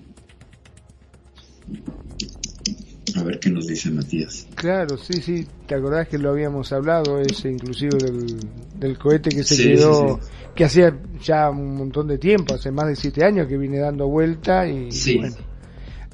A 3.16 3.24
ver 3.24 3.40
qué 3.40 3.50
nos 3.50 3.66
dice 3.68 3.90
Matías. 3.92 4.46
Claro, 4.56 4.98
sí, 4.98 5.22
sí, 5.22 5.48
te 5.68 5.76
acordás 5.76 6.08
que 6.10 6.18
lo 6.18 6.32
habíamos 6.32 6.72
hablado, 6.74 7.20
ese 7.20 7.50
inclusive 7.50 7.98
del, 7.98 8.38
del 8.78 8.98
cohete 8.98 9.30
que 9.30 9.44
se 9.44 9.56
Sí, 9.56 9.64
quedó, 9.64 10.20
sí, 10.20 10.28
que 10.54 10.66
hacía 10.66 10.98
ya 11.24 11.50
un 11.50 11.76
montón 11.78 12.08
de 12.08 12.18
tiempo, 12.18 12.56
hace 12.56 12.72
más 12.72 12.88
de 12.88 12.96
siete 12.96 13.24
años 13.24 13.48
que 13.48 13.58
viene 13.58 13.80
dando 13.80 14.08
vuelta 14.08 14.68
y 14.68 14.92
Sí. 14.92 15.18
bueno, 15.18 15.36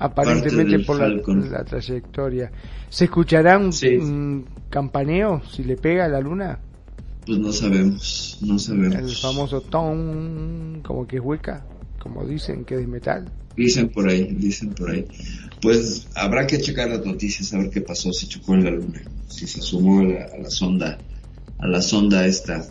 aparentemente 0.02 0.80
por 0.80 1.00
la, 1.00 1.64
trayectoria. 1.64 2.52
¿Se 2.90 3.06
escuchará 3.06 3.58
un, 3.58 3.72
Sí. 3.72 3.96
un 3.98 4.46
campaneo 4.70 5.42
si 5.50 5.64
le 5.64 5.78
pega 5.78 6.06
a 6.06 6.08
la 6.10 6.20
luna? 6.20 6.60
Pues 7.26 7.38
no 7.38 7.52
sabemos, 7.52 8.40
no 8.42 8.58
sabemos. 8.58 8.96
El 8.96 9.16
famoso 9.16 9.62
ton, 9.62 10.82
como 10.84 11.06
que 11.08 11.18
es 11.18 11.22
hueca, 11.22 11.64
como 12.00 12.26
dicen 12.26 12.66
que 12.66 12.76
es 12.76 12.82
de 12.82 12.88
metal. 12.88 13.32
Dicen 13.56 13.90
por 13.90 14.08
ahí, 14.10 14.34
dicen 14.34 14.74
por 14.74 14.90
ahí. 14.90 15.06
Pues 15.62 16.08
habrá 16.16 16.48
que 16.48 16.60
checar 16.60 16.90
las 16.90 17.06
noticias 17.06 17.54
a 17.54 17.60
ver 17.60 17.70
qué 17.70 17.82
pasó, 17.82 18.12
si 18.12 18.28
chocó 18.28 18.56
en 18.56 18.64
la 18.64 18.72
luna, 18.72 19.02
si 19.28 19.46
se 19.46 19.62
sumó 19.62 20.00
a 20.00 20.04
la, 20.04 20.26
a 20.26 20.38
la 20.40 20.50
sonda, 20.50 20.98
a 21.60 21.68
la 21.68 21.82
sonda 21.82 22.26
esta 22.26 22.66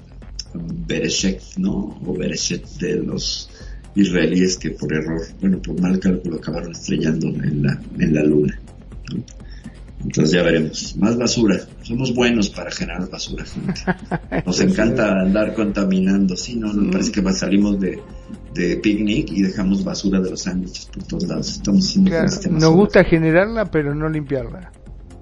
Bereshek, 0.54 1.40
¿no? 1.58 2.00
O 2.04 2.14
Bereshek 2.14 2.66
de 2.80 2.96
los 2.96 3.49
israelíes 3.94 4.56
que 4.56 4.70
por 4.70 4.92
error, 4.92 5.22
bueno, 5.40 5.60
por 5.60 5.80
mal 5.80 5.98
cálculo 5.98 6.36
acabaron 6.36 6.72
estrellando 6.72 7.28
en 7.28 7.62
la, 7.62 7.80
en 7.98 8.14
la 8.14 8.22
luna. 8.22 8.60
¿no? 9.12 9.22
Entonces 10.02 10.32
ya 10.32 10.42
veremos. 10.42 10.96
Más 10.96 11.16
basura. 11.16 11.60
Somos 11.82 12.14
buenos 12.14 12.48
para 12.50 12.70
generar 12.70 13.08
basura, 13.10 13.44
gente. 13.44 13.82
Nos 14.46 14.60
encanta 14.60 15.20
andar 15.20 15.54
contaminando. 15.54 16.36
Sí, 16.36 16.56
no, 16.56 16.72
me 16.72 16.90
parece 16.90 17.12
que 17.12 17.32
salimos 17.32 17.78
de, 17.78 18.00
de 18.54 18.76
picnic 18.76 19.30
y 19.30 19.42
dejamos 19.42 19.84
basura 19.84 20.20
de 20.20 20.30
los 20.30 20.42
sándwiches 20.42 20.86
por 20.86 21.02
todos 21.04 21.24
lados. 21.24 21.50
Estamos 21.50 21.86
haciendo 21.86 22.10
Claro, 22.10 22.26
este 22.26 22.48
nos 22.48 22.72
gusta 22.72 23.04
generarla, 23.04 23.70
pero 23.70 23.94
no 23.94 24.08
limpiarla. 24.08 24.72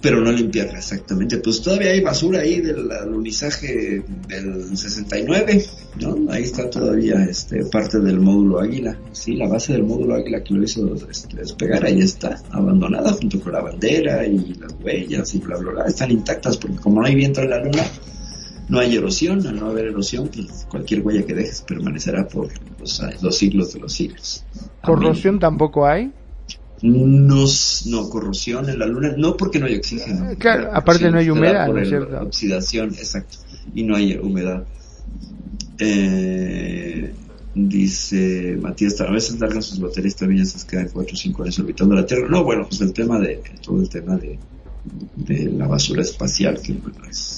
Pero 0.01 0.21
no 0.21 0.31
limpiarla, 0.31 0.79
exactamente. 0.79 1.39
Pues 1.39 1.61
todavía 1.61 1.91
hay 1.91 2.01
basura 2.01 2.41
ahí 2.41 2.61
del 2.61 2.91
alunizaje 2.91 4.05
del 4.29 4.77
69, 4.77 5.65
¿no? 6.01 6.31
Ahí 6.31 6.45
está 6.45 6.71
todavía 6.71 7.25
este 7.25 7.65
parte 7.65 7.99
del 7.99 8.21
módulo 8.21 8.61
Águila. 8.61 8.97
Sí, 9.11 9.35
la 9.35 9.49
base 9.49 9.73
del 9.73 9.83
módulo 9.83 10.15
Águila 10.15 10.45
que 10.45 10.55
lo 10.55 10.63
hizo 10.63 10.95
este, 11.11 11.37
despegar, 11.37 11.85
ahí 11.85 12.01
está, 12.01 12.41
abandonada 12.53 13.13
junto 13.13 13.41
con 13.41 13.53
la 13.53 13.61
bandera 13.61 14.25
y 14.25 14.55
las 14.55 14.73
huellas 14.81 15.35
y 15.35 15.39
bla, 15.39 15.57
bla, 15.57 15.73
bla. 15.73 15.85
Están 15.87 16.13
intactas 16.13 16.57
porque 16.57 16.77
como 16.77 17.01
no 17.01 17.07
hay 17.07 17.17
viento 17.17 17.41
en 17.41 17.51
la 17.51 17.59
luna, 17.59 17.83
no 18.69 18.79
hay 18.79 18.95
erosión. 18.95 19.45
Al 19.49 19.59
no 19.59 19.67
haber 19.67 19.87
erosión, 19.87 20.29
pues 20.29 20.65
cualquier 20.71 21.01
huella 21.05 21.27
que 21.27 21.35
dejes 21.35 21.63
permanecerá 21.63 22.29
por 22.29 22.49
los, 22.79 23.03
los 23.21 23.37
siglos 23.37 23.73
de 23.73 23.81
los 23.81 23.93
siglos. 23.93 24.45
Corrosión 24.83 25.41
tampoco 25.41 25.87
hay. 25.87 26.13
No, 26.83 27.45
no, 27.87 28.11
corrosión 28.11 28.69
en 28.69 28.79
la 28.79 28.87
luna, 28.87 29.13
no 29.17 29.37
porque 29.37 29.59
no 29.59 29.67
hay 29.67 29.77
oxígeno. 29.77 30.35
claro, 30.39 30.65
La 30.65 30.79
aparte 30.79 31.11
no 31.11 31.19
hay 31.19 31.31
humedad, 31.31 31.67
por 31.67 31.77
¿no 31.77 31.83
es 31.83 31.89
cierto? 31.89 32.21
Oxidación, 32.21 32.91
exacto. 32.91 33.39
Y 33.75 33.83
no 33.83 33.97
hay 33.97 34.17
humedad. 34.17 34.65
Eh, 35.79 37.13
dice 37.55 38.59
Matías, 38.61 39.01
a 39.01 39.11
veces 39.11 39.41
largan 39.41 39.63
sus 39.63 39.81
baterías 39.81 40.17
también 40.17 40.47
se 40.47 40.65
quedan 40.67 40.89
4 40.93 41.15
o 41.15 41.17
5 41.17 41.43
años 41.43 41.59
orbitando 41.59 41.95
la 41.95 42.07
Tierra. 42.07 42.29
No, 42.29 42.45
bueno, 42.45 42.67
pues 42.69 42.81
el 42.81 42.93
tema 42.93 43.19
de, 43.19 43.41
todo 43.65 43.81
el 43.81 43.89
tema 43.89 44.17
de, 44.17 44.39
de 45.17 45.45
la 45.51 45.67
basura 45.67 46.03
espacial, 46.03 46.61
que 46.61 46.73
bueno, 46.75 46.99
es 47.09 47.38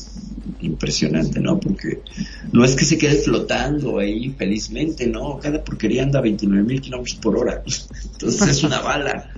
impresionante, 0.61 1.41
¿no? 1.41 1.59
Porque 1.59 2.01
no 2.53 2.65
es 2.65 2.75
que 2.75 2.85
se 2.85 2.99
quede 2.99 3.17
flotando 3.17 3.99
ahí 3.99 4.31
felizmente, 4.31 5.07
¿no? 5.07 5.39
Cada 5.39 5.63
porquería 5.63 6.03
anda 6.03 6.19
a 6.19 6.23
29 6.23 6.63
mil 6.65 6.81
kilómetros 6.81 7.17
por 7.17 7.37
hora. 7.37 7.63
Entonces 8.13 8.49
es 8.49 8.63
una 8.65 8.81
bala. 8.81 9.31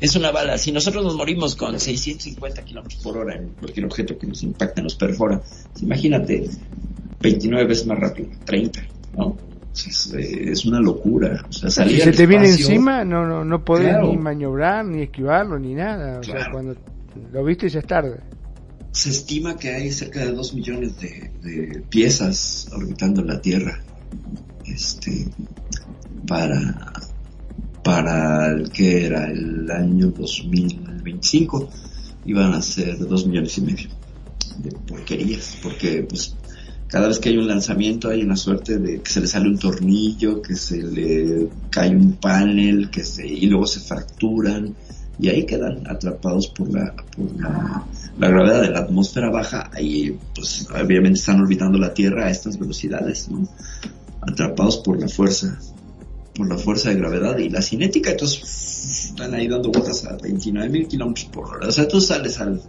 Es 0.00 0.16
una 0.16 0.30
bala. 0.30 0.58
Si 0.58 0.72
nosotros 0.72 1.04
nos 1.04 1.16
morimos 1.16 1.54
con 1.56 1.78
650 1.78 2.62
kilómetros 2.64 3.02
por 3.02 3.18
hora 3.18 3.36
en 3.36 3.48
cualquier 3.50 3.86
objeto 3.86 4.18
que 4.18 4.26
nos 4.26 4.42
impacte, 4.42 4.82
nos 4.82 4.94
perfora, 4.94 5.40
imagínate 5.80 6.48
29 7.20 7.66
veces 7.66 7.86
más 7.86 7.98
rápido, 7.98 8.28
30, 8.44 8.80
¿no? 9.16 9.36
Es, 9.74 10.12
eh, 10.12 10.50
es 10.50 10.64
una 10.66 10.80
locura. 10.80 11.46
O 11.48 11.52
sea, 11.52 11.70
Si 11.70 11.76
salir 11.76 12.02
se 12.02 12.10
al 12.10 12.16
te 12.16 12.26
viene 12.26 12.46
encima, 12.46 13.04
no, 13.04 13.26
no, 13.26 13.44
no 13.44 13.64
podés 13.64 13.88
Claro. 13.88 14.08
ni 14.08 14.18
maniobrar, 14.18 14.84
ni 14.84 15.02
esquivarlo, 15.02 15.58
ni 15.58 15.74
nada. 15.74 16.18
O 16.18 16.22
sea, 16.22 16.50
cuando 16.50 16.76
lo 17.32 17.44
viste 17.44 17.68
ya 17.68 17.78
es 17.78 17.86
tarde. 17.86 18.20
Se 18.92 19.10
estima 19.10 19.56
que 19.56 19.70
hay 19.70 19.90
cerca 19.90 20.20
de 20.20 20.32
2 20.32 20.54
millones 20.54 21.00
de, 21.00 21.30
de 21.42 21.80
piezas 21.88 22.68
orbitando 22.72 23.24
la 23.24 23.40
Tierra. 23.40 23.82
Este, 24.64 25.26
para, 26.26 26.92
para 27.82 28.52
el 28.52 28.70
que 28.70 29.06
era 29.06 29.30
el 29.30 29.70
año 29.70 30.08
2025, 30.08 31.68
iban 32.26 32.52
a 32.54 32.62
ser 32.62 32.98
2 32.98 33.26
millones 33.26 33.58
y 33.58 33.60
medio 33.62 33.88
de 34.58 34.70
porquerías, 34.86 35.56
porque 35.62 36.04
pues 36.08 36.34
cada 36.88 37.08
vez 37.08 37.18
que 37.18 37.30
hay 37.30 37.38
un 37.38 37.48
lanzamiento 37.48 38.10
hay 38.10 38.22
una 38.22 38.36
suerte 38.36 38.78
de 38.78 39.00
que 39.00 39.10
se 39.10 39.20
le 39.20 39.26
sale 39.26 39.48
un 39.48 39.58
tornillo, 39.58 40.42
que 40.42 40.54
se 40.54 40.82
le 40.82 41.48
cae 41.70 41.96
un 41.96 42.12
panel, 42.12 42.90
que 42.90 43.04
se, 43.04 43.26
y 43.26 43.46
luego 43.46 43.66
se 43.66 43.80
fracturan, 43.80 44.74
y 45.18 45.28
ahí 45.28 45.44
quedan 45.44 45.86
atrapados 45.86 46.48
por 46.48 46.72
la, 46.72 46.94
por 47.16 47.40
la, 47.40 47.84
la 48.18 48.28
gravedad 48.28 48.62
de 48.62 48.70
la 48.70 48.80
atmósfera 48.80 49.30
baja, 49.30 49.70
ahí 49.72 50.18
pues 50.34 50.68
obviamente 50.70 51.18
están 51.18 51.40
orbitando 51.40 51.78
la 51.78 51.94
Tierra 51.94 52.26
a 52.26 52.30
estas 52.30 52.58
velocidades, 52.58 53.28
¿no? 53.28 53.46
atrapados 54.20 54.78
por 54.78 55.00
la 55.00 55.08
fuerza 55.08 55.58
por 56.34 56.48
la 56.48 56.56
fuerza 56.56 56.90
de 56.90 56.96
gravedad 56.96 57.36
y 57.38 57.50
la 57.50 57.60
cinética, 57.60 58.10
entonces 58.10 59.10
están 59.10 59.34
ahí 59.34 59.48
dando 59.48 59.70
vueltas 59.70 60.04
a 60.06 60.16
29 60.16 60.68
mil 60.70 60.88
kilómetros 60.88 61.26
por 61.26 61.46
hora. 61.46 61.68
O 61.68 61.72
sea, 61.72 61.86
tú 61.86 62.00
sales 62.00 62.40
al, 62.40 62.60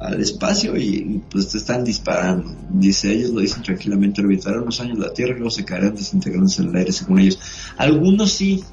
al 0.00 0.20
espacio 0.20 0.76
y 0.76 1.22
pues 1.30 1.48
te 1.48 1.58
están 1.58 1.84
disparando. 1.84 2.56
Dice, 2.70 3.12
ellos 3.12 3.30
lo 3.30 3.40
dicen 3.40 3.62
tranquilamente, 3.62 4.20
orbitarán 4.20 4.62
unos 4.62 4.80
años 4.80 4.98
la 4.98 5.12
Tierra 5.12 5.32
y 5.32 5.36
luego 5.36 5.50
se 5.50 5.64
caerán 5.64 5.94
desintegrándose 5.94 6.62
en 6.62 6.68
el 6.70 6.76
aire, 6.76 6.92
según 6.92 7.20
ellos. 7.20 7.38
Algunos 7.76 8.32
sí, 8.32 8.64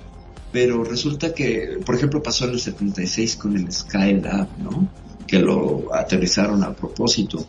pero 0.55 0.85
resulta 0.85 1.33
que, 1.33 1.79
por 1.85 1.95
ejemplo, 1.95 2.23
pasó 2.23 2.45
en 2.45 2.51
el 2.51 2.61
76 2.61 3.35
con 3.35 3.57
el 3.57 3.69
Skylab, 3.69 4.57
¿no? 4.57 4.87
Que 5.27 5.37
lo 5.37 5.93
aterrizaron 5.93 6.63
a 6.63 6.73
propósito. 6.73 7.45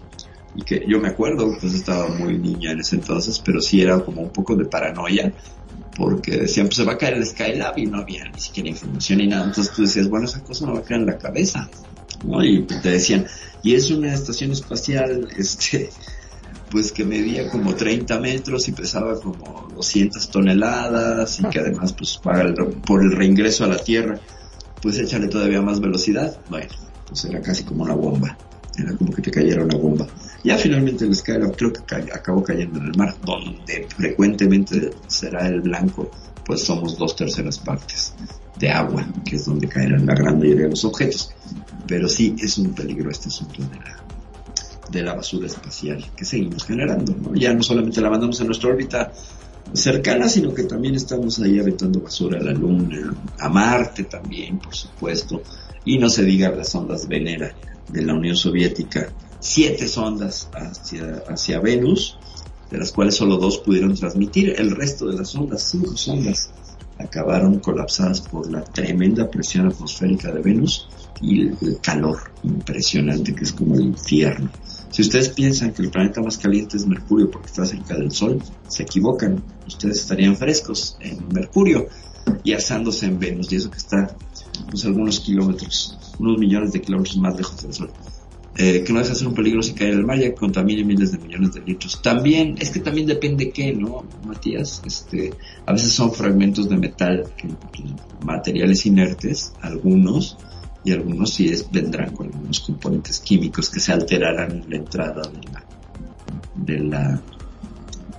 Y 0.57 0.63
que 0.65 0.85
yo 0.89 0.99
me 0.99 1.07
acuerdo, 1.07 1.57
pues 1.61 1.73
estaba 1.73 2.09
muy 2.09 2.37
niña 2.37 2.73
en 2.73 2.81
ese 2.81 2.97
entonces, 2.97 3.41
pero 3.45 3.61
sí 3.61 3.81
era 3.81 4.01
como 4.01 4.23
un 4.23 4.31
poco 4.31 4.57
de 4.57 4.65
paranoia, 4.65 5.33
porque 5.97 6.33
decían, 6.33 6.67
pues 6.67 6.79
se 6.79 6.85
va 6.85 6.95
a 6.95 6.99
caer 6.99 7.15
el 7.15 7.25
Skylab 7.25 7.79
y 7.79 7.87
no 7.87 7.99
había 7.99 8.29
ni 8.29 8.41
siquiera 8.41 8.71
información 8.71 9.19
ni 9.19 9.29
nada. 9.29 9.45
Entonces 9.45 9.73
tú 9.73 9.83
decías, 9.83 10.09
bueno, 10.09 10.27
esa 10.27 10.43
cosa 10.43 10.67
no 10.67 10.73
va 10.73 10.81
a 10.81 10.83
caer 10.83 11.03
en 11.03 11.07
la 11.07 11.17
cabeza. 11.17 11.71
¿no? 12.25 12.43
Y 12.45 12.65
te 12.65 12.91
decían, 12.91 13.25
y 13.63 13.77
es 13.77 13.89
una 13.93 14.13
estación 14.13 14.51
espacial, 14.51 15.29
este, 15.39 15.91
pues 16.71 16.93
que 16.93 17.05
medía 17.05 17.49
como 17.49 17.75
30 17.75 18.19
metros 18.21 18.69
y 18.69 18.73
pesaba 18.73 19.21
como 19.21 19.69
200 19.75 20.31
toneladas 20.31 21.41
y 21.41 21.45
que 21.45 21.61
además 21.61 21.93
pues 21.93 22.19
para 22.19 22.43
el- 22.43 22.55
por 22.55 23.03
el 23.03 23.13
reingreso 23.13 23.65
a 23.65 23.69
la 23.69 23.79
Tierra 23.79 24.19
pues 24.83 24.99
échale 24.99 25.29
todavía 25.29 25.63
más 25.63 25.81
velocidad. 25.81 26.39
Bueno 26.49 26.69
pues 27.09 27.25
era 27.25 27.41
casi 27.41 27.63
como 27.65 27.85
una 27.85 27.95
bomba. 27.95 28.37
Era 28.79 28.95
como 28.97 29.13
que 29.13 29.23
te 29.23 29.31
cayera 29.31 29.65
una 29.65 29.77
bomba. 29.79 30.07
Ya 30.45 30.59
finalmente 30.59 31.05
el 31.07 31.15
Skylab 31.17 31.57
creo 31.57 31.73
que 31.73 31.83
ca- 31.85 32.05
acabó 32.13 32.43
cayendo 32.43 32.79
en 32.81 32.87
el 32.87 32.97
mar 32.97 33.15
donde 33.25 33.87
frecuentemente 33.97 34.93
será 35.07 35.47
el 35.49 35.61
blanco 35.63 36.11
pues 36.45 36.63
somos 36.65 36.97
dos 36.99 37.17
terceras 37.17 37.59
partes 37.59 38.13
de 38.57 38.71
agua 38.71 39.05
que 39.25 39.37
es 39.37 39.45
donde 39.47 39.67
caerán 39.69 40.07
la 40.07 40.15
gran 40.15 40.39
mayoría 40.39 40.65
de 40.65 40.71
los 40.71 40.85
objetos. 40.85 41.31
Pero 41.87 42.09
sí 42.09 42.35
es 42.39 42.59
un 42.59 42.75
peligro 42.75 43.11
este 43.11 43.29
asunto 43.29 43.63
de 43.63 43.69
de 44.91 45.03
la 45.03 45.15
basura 45.15 45.47
espacial 45.47 46.05
que 46.17 46.25
seguimos 46.25 46.65
generando. 46.65 47.15
¿no? 47.15 47.35
Ya 47.35 47.53
no 47.53 47.63
solamente 47.63 48.01
la 48.01 48.11
mandamos 48.11 48.41
a 48.41 48.45
nuestra 48.45 48.71
órbita 48.71 49.13
cercana, 49.73 50.29
sino 50.29 50.55
que 50.55 50.65
también 50.65 50.95
estamos 50.95 51.39
ahí 51.41 51.59
aventando 51.59 52.01
basura 52.01 52.39
a 52.39 52.43
la 52.43 52.53
Luna, 52.53 53.15
a 53.39 53.49
Marte 53.49 54.05
también, 54.05 54.59
por 54.59 54.75
supuesto, 54.75 55.43
y 55.85 55.99
no 55.99 56.09
se 56.09 56.25
diga 56.25 56.51
las 56.51 56.75
ondas 56.75 57.09
Venera 57.09 57.53
de 57.89 58.03
la 58.03 58.15
Unión 58.15 58.37
Soviética, 58.37 59.09
siete 59.41 59.89
sondas 59.89 60.49
hacia, 60.53 61.23
hacia 61.29 61.61
Venus, 61.61 62.19
de 62.71 62.79
las 62.79 62.93
cuales 62.93 63.15
solo 63.15 63.37
dos 63.37 63.59
pudieron 63.59 63.95
transmitir, 63.95 64.55
el 64.59 64.73
resto 64.73 65.07
de 65.07 65.17
las 65.17 65.35
ondas, 65.35 65.63
cinco 65.71 65.97
sondas, 65.97 66.51
acabaron 66.99 67.61
colapsadas 67.61 68.21
por 68.21 68.51
la 68.51 68.65
tremenda 68.65 69.31
presión 69.31 69.69
atmosférica 69.69 70.33
de 70.33 70.41
Venus 70.41 70.89
y 71.21 71.43
el, 71.43 71.57
el 71.61 71.79
calor 71.81 72.19
impresionante 72.43 73.35
que 73.35 73.45
es 73.45 73.53
como 73.53 73.75
el 73.75 73.83
infierno. 73.83 74.51
Si 74.97 75.03
ustedes 75.03 75.29
piensan 75.29 75.75
que 75.75 75.83
el 75.83 75.91
planeta 75.91 76.23
más 76.23 76.39
caliente 76.39 76.79
es 76.79 76.87
Mercurio 76.87 77.31
porque 77.31 77.49
está 77.49 77.67
cerca 77.67 77.95
del 77.99 78.11
Sol, 78.13 78.43
se 78.67 78.85
equivocan. 78.85 79.43
Ustedes 79.67 79.99
estarían 79.99 80.39
frescos 80.39 80.97
en 81.01 81.19
Mercurio 81.35 81.89
y 82.43 82.55
asándose 82.55 83.05
en 83.05 83.19
Venus, 83.19 83.53
y 83.53 83.57
eso 83.57 83.71
que 83.71 83.77
está 83.77 84.17
pues 84.71 84.87
algunos 84.87 85.21
kilómetros, 85.21 85.99
unos 86.19 86.39
millones 86.39 86.73
de 86.73 86.81
kilómetros 86.81 87.19
más 87.19 87.37
lejos 87.37 87.61
del 87.61 87.75
Sol. 87.75 87.91
Eh, 88.57 88.85
que 88.85 88.93
no 88.95 89.01
deja 89.01 89.11
de 89.11 89.19
ser 89.19 89.29
un 89.29 89.35
peligro 89.35 89.63
si 89.63 89.75
cae 89.75 89.89
en 89.89 89.99
el 89.99 90.07
mar 90.07 90.19
ya 90.19 90.35
contamine 90.35 90.83
miles 90.83 91.13
de 91.13 91.19
millones 91.19 91.53
de 91.53 91.61
litros. 91.61 92.01
También, 92.01 92.55
es 92.59 92.71
que 92.71 92.81
también 92.81 93.07
depende 93.07 93.51
qué, 93.51 93.75
¿no, 93.75 94.03
Matías? 94.25 94.81
Este, 94.87 95.35
a 95.67 95.73
veces 95.75 95.93
son 95.93 96.11
fragmentos 96.11 96.71
de 96.71 96.79
metal, 96.79 97.25
pues, 97.39 97.85
materiales 98.25 98.87
inertes, 98.87 99.53
algunos, 99.61 100.39
y 100.87 100.93
algunos 100.93 101.35
sí 101.35 101.49
es, 101.49 101.69
vendrán 101.69 102.13
con 102.13 102.29
algunos 102.29 102.61
componentes 102.61 103.19
químicos 103.19 103.69
que 103.69 103.81
se 103.81 103.93
alterarán 103.93 104.53
en 104.53 104.71
la 104.71 104.77
entrada 104.77 105.23
de 105.23 105.41
la, 105.51 105.65
de 106.55 106.79
la, 106.79 107.23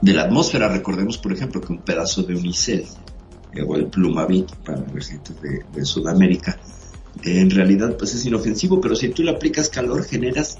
de 0.02 0.14
la 0.14 0.23
atmósfera. 0.23 0.68
Recordemos, 0.68 1.18
por 1.18 1.31
ejemplo, 1.31 1.61
que 1.61 1.72
un 1.72 1.80
pedazo 1.80 2.23
de 2.23 2.35
unicel, 2.35 2.84
eh, 3.53 3.64
o 3.65 3.77
el 3.77 3.88
plumavit 3.88 4.52
para 4.65 4.80
la 4.80 5.02
gente 5.02 5.34
de, 5.41 5.64
de 5.73 5.85
Sudamérica, 5.85 6.60
eh, 7.23 7.39
en 7.39 7.52
realidad 7.52 7.95
pues 7.98 8.14
es 8.14 8.26
inofensivo, 8.26 8.81
pero 8.81 8.98
si 8.98 9.07
tú 9.10 9.23
le 9.23 9.31
aplicas 9.31 9.69
calor 9.69 10.03
generas 10.03 10.57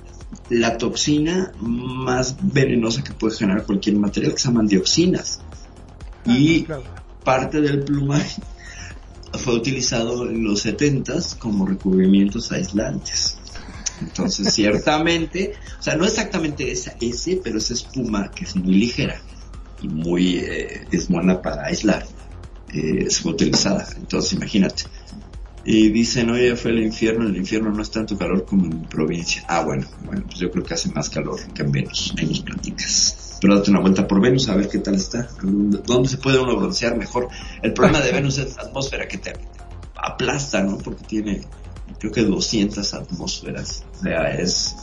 la 0.50 0.78
toxina 0.78 1.52
más 1.60 2.38
venenosa 2.42 3.04
que 3.04 3.12
puede 3.12 3.36
generar 3.36 3.66
cualquier 3.66 3.98
material, 3.98 4.32
que 4.32 4.40
se 4.40 4.48
llaman 4.48 4.68
dioxinas. 4.68 5.42
Y 6.26 6.66
parte 7.26 7.60
del 7.60 7.84
plumavit 7.84 8.57
fue 9.34 9.56
utilizado 9.56 10.30
en 10.30 10.44
los 10.44 10.66
70s 10.66 11.38
como 11.38 11.66
recubrimientos 11.66 12.52
aislantes. 12.52 13.38
Entonces, 14.02 14.54
ciertamente, 14.54 15.54
o 15.80 15.84
sea, 15.84 15.95
no 15.95 16.06
exactamente 16.06 16.72
esa 16.72 16.95
ese, 17.02 17.40
pero 17.44 17.58
esa 17.58 17.74
espuma 17.74 18.32
que 18.32 18.45
es 18.45 18.56
muy 18.56 18.76
ligera 18.76 19.22
y 19.82 19.88
muy 19.88 20.38
eh, 20.38 20.88
es 20.91 21.08
buena 21.08 21.41
para 21.41 21.66
aislar, 21.66 22.06
eh, 22.74 23.08
fue 23.10 23.32
utilizada. 23.34 23.88
Entonces, 23.95 24.34
imagínate. 24.34 24.84
Y 25.66 25.90
dicen, 25.90 26.30
oye, 26.30 26.56
fue 26.56 26.72
el 26.72 26.82
infierno, 26.82 27.28
el 27.28 27.36
infierno 27.36 27.72
no 27.72 27.82
es 27.82 27.91
tanto 27.91 28.18
calor 28.18 28.45
como 28.45 28.66
en 28.66 28.82
mi 28.82 28.88
provincia. 28.88 29.44
Ah, 29.49 29.64
bueno, 29.64 29.86
bueno, 30.06 30.24
pues 30.26 30.40
yo 30.40 30.49
creo 30.49 30.64
que 30.64 30.74
hace 30.74 30.90
más 30.91 31.10
calor 31.10 31.40
que 31.54 31.62
en 31.62 31.72
Venus, 31.72 32.14
ahí 32.18 32.26
nos 32.26 32.40
platicas. 32.40 33.27
Pero 33.40 33.56
date 33.56 33.70
una 33.72 33.80
vuelta 33.82 34.08
por 34.08 34.20
Venus 34.22 34.50
a 34.50 34.56
ver 34.56 34.68
qué 34.68 34.80
tal 34.80 34.96
está, 34.96 35.28
dónde 35.42 36.10
se 36.10 36.18
puede 36.18 36.40
uno 36.40 36.56
broncear 36.58 36.96
mejor. 36.98 37.28
El 37.62 37.74
problema 37.74 38.02
de 38.02 38.12
Venus 38.12 38.38
es 38.38 38.56
la 38.56 38.64
atmósfera 38.64 39.08
que 39.08 39.18
te 39.20 39.34
aplasta, 39.96 40.64
¿no? 40.64 40.78
Porque 40.78 41.04
tiene, 41.06 41.42
creo 42.00 42.12
que 42.12 42.24
200 42.24 42.94
atmósferas. 42.94 43.84
O 44.00 44.04
sea, 44.04 44.32
es 44.32 44.76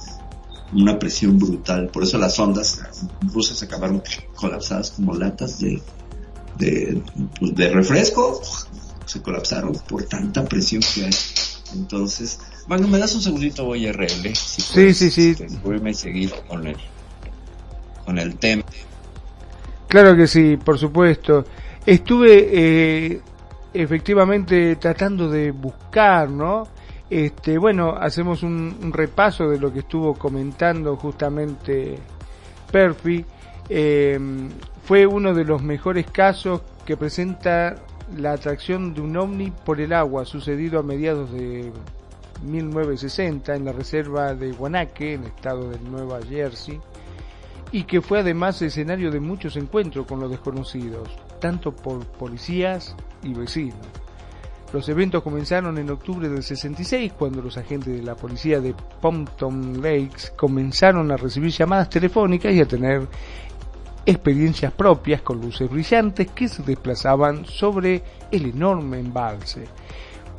una 0.72 0.98
presión 0.98 1.38
brutal. 1.38 1.88
Por 1.88 2.02
eso 2.04 2.18
las 2.18 2.38
ondas 2.38 2.80
rusas 3.32 3.62
acabaron 3.62 4.02
colapsadas 4.34 4.92
como 4.92 5.14
latas 5.14 5.58
de, 5.60 5.80
de, 6.58 7.02
pues, 7.38 7.54
de 7.54 7.70
refresco. 7.70 8.40
Se 9.06 9.20
colapsaron 9.20 9.72
por 9.88 10.04
tanta 10.04 10.44
presión 10.44 10.82
que 10.94 11.04
hay. 11.06 11.14
Entonces, 11.74 12.38
bueno, 12.68 12.86
me 12.88 12.98
das 12.98 13.14
un 13.14 13.22
segundito, 13.22 13.64
voy 13.64 13.86
a 13.86 13.92
RL. 13.92 14.34
Si 14.34 14.62
Sí, 14.62 14.70
puedes, 14.74 14.96
sí, 14.98 15.10
sí. 15.10 15.30
este, 15.30 15.48
voy 15.64 15.80
a 15.90 15.94
seguir 15.94 16.32
con 16.48 16.66
el, 16.66 16.76
con 18.04 18.18
el 18.18 18.36
tema. 18.36 18.64
Claro 19.88 20.16
que 20.16 20.26
sí, 20.26 20.56
por 20.56 20.78
supuesto. 20.78 21.44
Estuve 21.86 22.48
eh, 22.52 23.20
efectivamente 23.72 24.76
tratando 24.76 25.28
de 25.30 25.50
buscar, 25.50 26.28
¿no? 26.28 26.66
Este, 27.08 27.58
bueno, 27.58 27.94
hacemos 27.96 28.42
un, 28.42 28.90
repaso 28.92 29.48
de 29.48 29.58
lo 29.58 29.72
que 29.72 29.80
estuvo 29.80 30.14
comentando 30.14 30.96
justamente 30.96 31.96
Perfi. 32.72 33.24
Eh, 33.68 34.18
fue 34.84 35.06
uno 35.06 35.32
de 35.32 35.44
los 35.44 35.62
mejores 35.62 36.10
casos 36.10 36.62
que 36.84 36.96
presenta 36.96 37.76
la 38.16 38.32
atracción 38.32 38.94
de 38.94 39.00
un 39.00 39.16
ovni 39.16 39.50
por 39.50 39.80
el 39.80 39.92
agua, 39.92 40.24
sucedido 40.24 40.80
a 40.80 40.82
mediados 40.82 41.30
de 41.32 41.72
1960 42.42 43.54
en 43.54 43.64
la 43.64 43.72
reserva 43.72 44.34
de 44.34 44.50
Guanaque, 44.52 45.14
en 45.14 45.22
el 45.22 45.28
estado 45.28 45.70
de 45.70 45.78
Nueva 45.78 46.20
Jersey 46.28 46.80
y 47.74 47.82
que 47.82 48.00
fue 48.00 48.20
además 48.20 48.62
escenario 48.62 49.10
de 49.10 49.18
muchos 49.18 49.56
encuentros 49.56 50.06
con 50.06 50.20
los 50.20 50.30
desconocidos, 50.30 51.08
tanto 51.40 51.74
por 51.74 52.06
policías 52.06 52.94
y 53.24 53.34
vecinos. 53.34 53.84
Los 54.72 54.88
eventos 54.88 55.24
comenzaron 55.24 55.76
en 55.78 55.90
octubre 55.90 56.28
del 56.28 56.44
66 56.44 57.14
cuando 57.14 57.42
los 57.42 57.58
agentes 57.58 57.92
de 57.92 58.04
la 58.04 58.14
policía 58.14 58.60
de 58.60 58.76
Pompton 59.00 59.82
Lakes 59.82 60.34
comenzaron 60.36 61.10
a 61.10 61.16
recibir 61.16 61.50
llamadas 61.50 61.90
telefónicas 61.90 62.52
y 62.52 62.60
a 62.60 62.68
tener 62.68 63.08
experiencias 64.06 64.72
propias 64.72 65.22
con 65.22 65.40
luces 65.40 65.68
brillantes 65.68 66.30
que 66.30 66.46
se 66.46 66.62
desplazaban 66.62 67.44
sobre 67.44 68.04
el 68.30 68.50
enorme 68.50 69.00
embalse. 69.00 69.64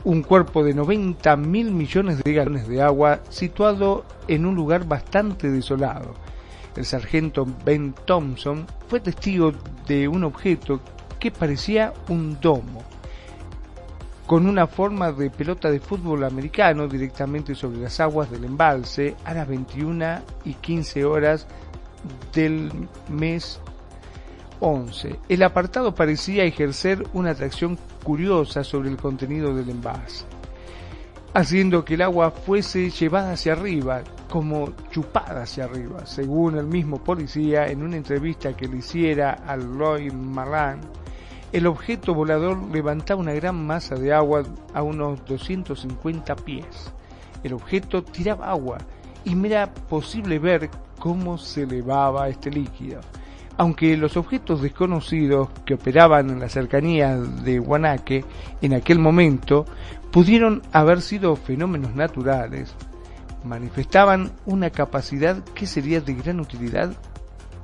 Un 0.05 0.23
cuerpo 0.23 0.63
de 0.63 0.73
90 0.73 1.35
mil 1.35 1.73
millones 1.73 2.23
de 2.23 2.31
galones 2.31 2.65
de 2.69 2.81
agua 2.81 3.19
situado 3.27 4.05
en 4.29 4.45
un 4.45 4.55
lugar 4.55 4.87
bastante 4.87 5.51
desolado. 5.51 6.13
El 6.75 6.85
sargento 6.85 7.45
Ben 7.63 7.93
Thompson 8.05 8.65
fue 8.87 8.99
testigo 8.99 9.53
de 9.87 10.07
un 10.07 10.23
objeto 10.23 10.81
que 11.19 11.31
parecía 11.31 11.93
un 12.09 12.39
domo, 12.41 12.83
con 14.25 14.45
una 14.45 14.67
forma 14.67 15.11
de 15.11 15.29
pelota 15.29 15.71
de 15.71 15.79
fútbol 15.79 16.23
americano 16.23 16.87
directamente 16.87 17.55
sobre 17.55 17.79
las 17.79 17.99
aguas 17.99 18.29
del 18.29 18.43
embalse 18.43 19.15
a 19.23 19.33
las 19.33 19.47
21 19.47 20.21
y 20.43 20.53
15 20.53 21.05
horas 21.05 21.47
del 22.33 22.71
mes 23.09 23.59
11. 24.59 25.19
El 25.29 25.43
apartado 25.43 25.93
parecía 25.93 26.43
ejercer 26.43 27.05
una 27.13 27.31
atracción 27.31 27.77
curiosa 28.03 28.63
sobre 28.63 28.89
el 28.89 28.97
contenido 28.97 29.53
del 29.55 29.69
envase, 29.69 30.25
haciendo 31.35 31.83
que 31.83 31.95
el 31.95 32.01
agua 32.01 32.31
fuese 32.31 32.89
llevada 32.89 33.33
hacia 33.33 33.51
arriba, 33.51 34.01
como 34.29 34.71
chupada 34.89 35.43
hacia 35.43 35.65
arriba, 35.65 36.05
según 36.05 36.57
el 36.57 36.65
mismo 36.65 37.03
policía 37.03 37.67
en 37.67 37.83
una 37.83 37.97
entrevista 37.97 38.55
que 38.55 38.69
le 38.69 38.77
hiciera 38.77 39.31
al 39.45 39.77
Lloyd 39.77 40.13
Malan. 40.13 40.79
el 41.51 41.67
objeto 41.67 42.13
volador 42.13 42.57
levantaba 42.71 43.19
una 43.19 43.33
gran 43.33 43.67
masa 43.67 43.95
de 43.95 44.13
agua 44.13 44.43
a 44.73 44.81
unos 44.81 45.25
250 45.25 46.37
pies. 46.37 46.93
El 47.43 47.51
objeto 47.53 48.01
tiraba 48.01 48.49
agua 48.49 48.77
y 49.25 49.35
me 49.35 49.49
era 49.49 49.73
posible 49.73 50.39
ver 50.39 50.69
cómo 50.99 51.37
se 51.37 51.63
elevaba 51.63 52.29
este 52.29 52.49
líquido. 52.49 53.01
Aunque 53.57 53.95
los 53.95 54.17
objetos 54.17 54.61
desconocidos 54.61 55.49
que 55.65 55.75
operaban 55.75 56.29
en 56.29 56.39
la 56.39 56.49
cercanía 56.49 57.15
de 57.15 57.59
Guanaque 57.59 58.25
en 58.61 58.73
aquel 58.73 58.99
momento 58.99 59.65
pudieron 60.11 60.61
haber 60.71 61.01
sido 61.01 61.35
fenómenos 61.35 61.95
naturales, 61.95 62.73
manifestaban 63.43 64.31
una 64.45 64.69
capacidad 64.69 65.43
que 65.43 65.67
sería 65.67 66.01
de 66.01 66.13
gran 66.13 66.39
utilidad 66.39 66.95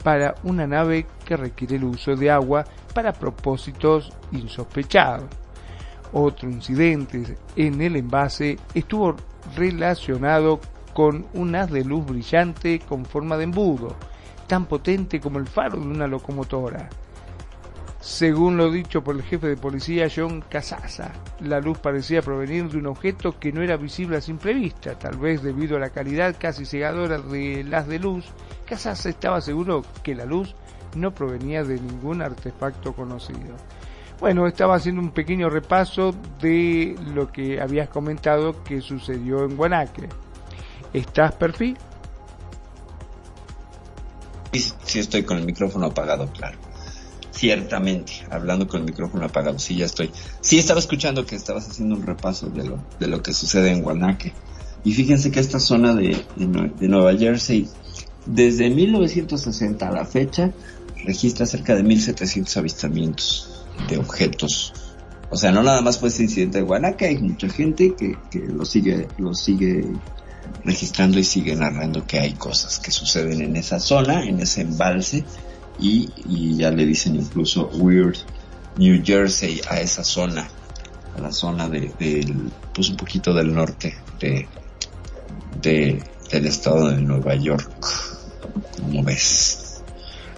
para 0.03 0.35
una 0.43 0.68
nave 0.68 1.05
que 1.26 1.38
requiere 1.38 1.76
el 1.76 1.84
uso 1.84 2.15
de 2.15 2.31
agua 2.31 2.65
para 2.93 3.13
propósitos 3.13 4.11
insospechados. 4.31 5.26
Otro 6.13 6.49
incidente 6.49 7.38
en 7.55 7.81
el 7.81 7.95
envase 7.95 8.57
estuvo 8.73 9.15
relacionado 9.55 10.59
con 10.93 11.26
un 11.34 11.55
haz 11.55 11.72
de 11.72 11.85
luz 11.85 12.05
brillante 12.05 12.80
con 12.80 13.05
forma 13.05 13.38
de 13.38 13.45
embudo, 13.45 13.95
tan 14.47 14.65
potente 14.65 15.22
como 15.22 15.39
el 15.39 15.47
faro 15.47 15.80
de 15.80 15.88
una 15.88 16.07
locomotora. 16.07 16.89
Según 18.02 18.57
lo 18.57 18.72
dicho 18.72 19.03
por 19.03 19.15
el 19.15 19.22
jefe 19.22 19.48
de 19.48 19.57
policía 19.57 20.07
John 20.14 20.41
Casasa, 20.49 21.11
la 21.40 21.60
luz 21.60 21.78
parecía 21.78 22.23
provenir 22.23 22.68
de 22.68 22.80
un 22.80 22.88
objeto 22.88 23.38
que 23.38 23.52
no 23.52 23.61
era 23.61 23.78
visible 23.78 24.18
a 24.18 24.22
simple 24.22 24.56
vista, 24.56 24.98
tal 24.98 25.18
vez 25.18 25.44
debido 25.44 25.78
a 25.78 25.80
la 25.80 25.91
calidad 25.91 26.36
casi 26.40 26.65
cegadora 26.65 27.19
del 27.19 27.72
haz 27.72 27.88
de 27.88 27.99
luz. 27.99 28.26
Casasa 28.65 29.10
estaba 29.10 29.40
seguro 29.40 29.84
que 30.02 30.15
la 30.15 30.26
luz 30.26 30.56
no 30.95 31.14
provenía 31.14 31.64
de 31.64 31.80
ningún 31.80 32.23
artefacto 32.23 32.94
conocido. 32.94 33.56
Bueno, 34.19 34.48
estaba 34.48 34.78
haciendo 34.78 34.99
un 34.99 35.11
pequeño 35.11 35.52
repaso 35.52 36.11
de 36.41 36.95
lo 37.14 37.32
que 37.32 37.61
habías 37.61 37.90
comentado 37.90 38.64
que 38.64 38.82
sucedió 38.82 39.45
en 39.45 39.56
Guanaque. 39.56 40.10
¿Estás, 40.91 41.36
Perfil? 41.36 41.78
Sí, 44.52 44.73
sí 44.84 44.99
estoy 44.99 45.22
con 45.22 45.38
el 45.38 45.45
micrófono 45.45 45.86
apagado, 45.86 46.28
claro. 46.34 46.70
Ciertamente, 47.33 48.11
hablando 48.29 48.67
con 48.67 48.81
el 48.81 48.85
micrófono 48.85 49.25
apagado, 49.25 49.57
sí, 49.57 49.77
ya 49.77 49.85
estoy. 49.85 50.11
Sí, 50.41 50.59
estaba 50.59 50.79
escuchando 50.81 51.25
que 51.25 51.35
estabas 51.35 51.67
haciendo 51.67 51.95
un 51.95 52.03
repaso 52.03 52.49
de 52.49 52.65
lo, 52.65 52.85
de 52.99 53.07
lo 53.07 53.21
que 53.21 53.33
sucede 53.33 53.71
en 53.71 53.81
Guanaque. 53.81 54.37
Y 54.83 54.93
fíjense 54.93 55.31
que 55.31 55.39
esta 55.39 55.59
zona 55.59 55.95
de, 55.95 56.29
de, 56.35 56.45
Nue- 56.47 56.73
de 56.75 56.87
Nueva 56.89 57.15
Jersey, 57.17 57.69
desde 58.25 58.69
1960 58.69 59.87
a 59.87 59.91
la 59.91 60.05
fecha, 60.05 60.53
registra 61.05 61.45
cerca 61.45 61.73
de 61.75 61.83
1700 61.83 62.57
avistamientos 62.57 63.69
de 63.87 63.97
objetos. 63.97 64.73
O 65.29 65.37
sea, 65.37 65.51
no 65.53 65.63
nada 65.63 65.81
más 65.81 65.99
fue 65.99 66.09
ese 66.09 66.23
incidente 66.23 66.57
de 66.57 66.63
Guanaque, 66.65 67.05
hay 67.05 67.17
mucha 67.19 67.47
gente 67.49 67.95
que, 67.95 68.23
que 68.29 68.39
lo 68.47 68.65
sigue, 68.65 69.13
lo 69.17 69.33
sigue 69.33 70.01
registrando 70.63 71.17
y 71.19 71.23
sigue 71.23 71.55
narrando 71.55 72.05
que 72.05 72.19
hay 72.19 72.35
cosas 72.35 72.79
que 72.79 72.91
suceden 72.91 73.41
en 73.41 73.55
esa 73.55 73.79
zona, 73.79 74.25
en 74.27 74.39
ese 74.41 74.61
embalse, 74.61 75.25
y, 75.80 76.10
y 76.26 76.56
ya 76.57 76.72
le 76.72 76.85
dicen 76.85 77.15
incluso 77.15 77.68
Weird 77.73 78.18
New 78.77 79.02
Jersey 79.03 79.61
a 79.69 79.80
esa 79.81 80.03
zona, 80.03 80.48
a 81.18 81.22
la 81.22 81.31
zona 81.31 81.68
de, 81.69 81.91
del, 81.99 82.52
pues 82.73 82.89
un 82.89 82.98
poquito 82.98 83.34
del 83.34 83.53
norte 83.53 83.95
de, 84.19 84.48
de, 85.61 86.03
del 86.31 86.45
estado 86.45 86.89
de 86.89 87.02
Nueva 87.02 87.35
York, 87.35 87.69
como 88.80 89.03
ves. 89.03 89.84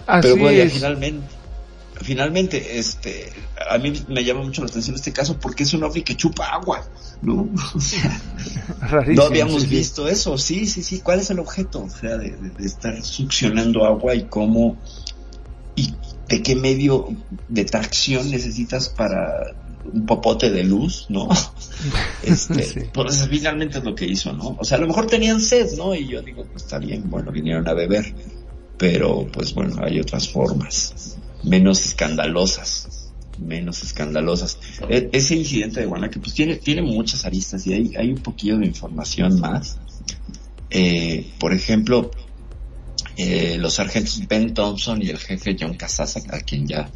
Así 0.06 0.28
Pero 0.28 0.36
bueno, 0.36 0.62
es. 0.62 0.72
finalmente, 0.72 1.26
finalmente, 2.02 2.78
este, 2.78 3.32
a 3.70 3.78
mí 3.78 3.92
me 4.08 4.24
llama 4.24 4.42
mucho 4.42 4.62
la 4.62 4.68
atención 4.68 4.96
este 4.96 5.12
caso 5.12 5.38
porque 5.38 5.62
es 5.62 5.72
un 5.74 5.84
ovni 5.84 6.02
que 6.02 6.16
chupa 6.16 6.46
agua, 6.46 6.84
¿no? 7.22 7.48
O 7.74 7.80
sea, 7.80 8.20
Rarísimo, 8.80 9.22
no 9.22 9.22
habíamos 9.28 9.62
sí, 9.62 9.68
sí. 9.68 9.74
visto 9.76 10.08
eso, 10.08 10.36
sí, 10.36 10.66
sí, 10.66 10.82
sí. 10.82 11.00
¿Cuál 11.00 11.20
es 11.20 11.30
el 11.30 11.38
objeto? 11.38 11.84
O 11.84 11.88
sea, 11.90 12.16
de, 12.18 12.30
de- 12.32 12.50
de 12.50 12.66
estar 12.66 13.00
succionando 13.02 13.84
agua 13.86 14.14
y 14.14 14.24
cómo 14.24 14.76
y 15.76 15.94
de 16.28 16.42
qué 16.42 16.54
medio 16.56 17.08
de 17.48 17.64
tracción 17.64 18.30
necesitas 18.30 18.88
para 18.88 19.54
un 19.92 20.06
popote 20.06 20.50
de 20.50 20.64
luz, 20.64 21.06
¿no? 21.08 21.28
Este, 22.22 22.62
Sí. 22.62 22.80
pues 22.92 23.26
finalmente 23.28 23.78
es 23.78 23.84
lo 23.84 23.94
que 23.94 24.06
hizo, 24.06 24.32
¿no? 24.32 24.56
O 24.58 24.64
sea, 24.64 24.78
a 24.78 24.80
lo 24.80 24.86
mejor 24.86 25.06
tenían 25.06 25.40
sed, 25.40 25.72
¿no? 25.76 25.94
Y 25.94 26.08
yo 26.08 26.22
digo, 26.22 26.44
pues 26.50 26.64
está 26.64 26.78
bien, 26.78 27.10
bueno, 27.10 27.30
vinieron 27.30 27.68
a 27.68 27.74
beber, 27.74 28.14
pero 28.78 29.26
pues 29.30 29.52
bueno, 29.54 29.76
hay 29.84 30.00
otras 30.00 30.28
formas, 30.28 31.16
menos 31.42 31.84
escandalosas, 31.84 33.12
menos 33.38 33.82
escandalosas. 33.82 34.58
E- 34.88 35.10
ese 35.12 35.34
incidente 35.36 35.80
de 35.80 35.86
Guanaque, 35.86 36.18
pues 36.18 36.32
tiene, 36.32 36.56
tiene 36.56 36.80
muchas 36.80 37.26
aristas 37.26 37.66
y 37.66 37.74
hay, 37.74 37.92
hay 37.96 38.10
un 38.10 38.18
poquillo 38.22 38.56
de 38.58 38.66
información 38.66 39.38
más. 39.40 39.76
Eh, 40.70 41.30
por 41.38 41.52
ejemplo, 41.52 42.10
eh, 43.16 43.56
los 43.58 43.74
sargentos 43.74 44.20
Ben 44.28 44.54
Thompson 44.54 45.02
y 45.02 45.08
el 45.10 45.18
jefe 45.18 45.56
John 45.58 45.74
Casasa, 45.74 46.20
a 46.30 46.40
quien 46.40 46.66
ya, 46.66 46.90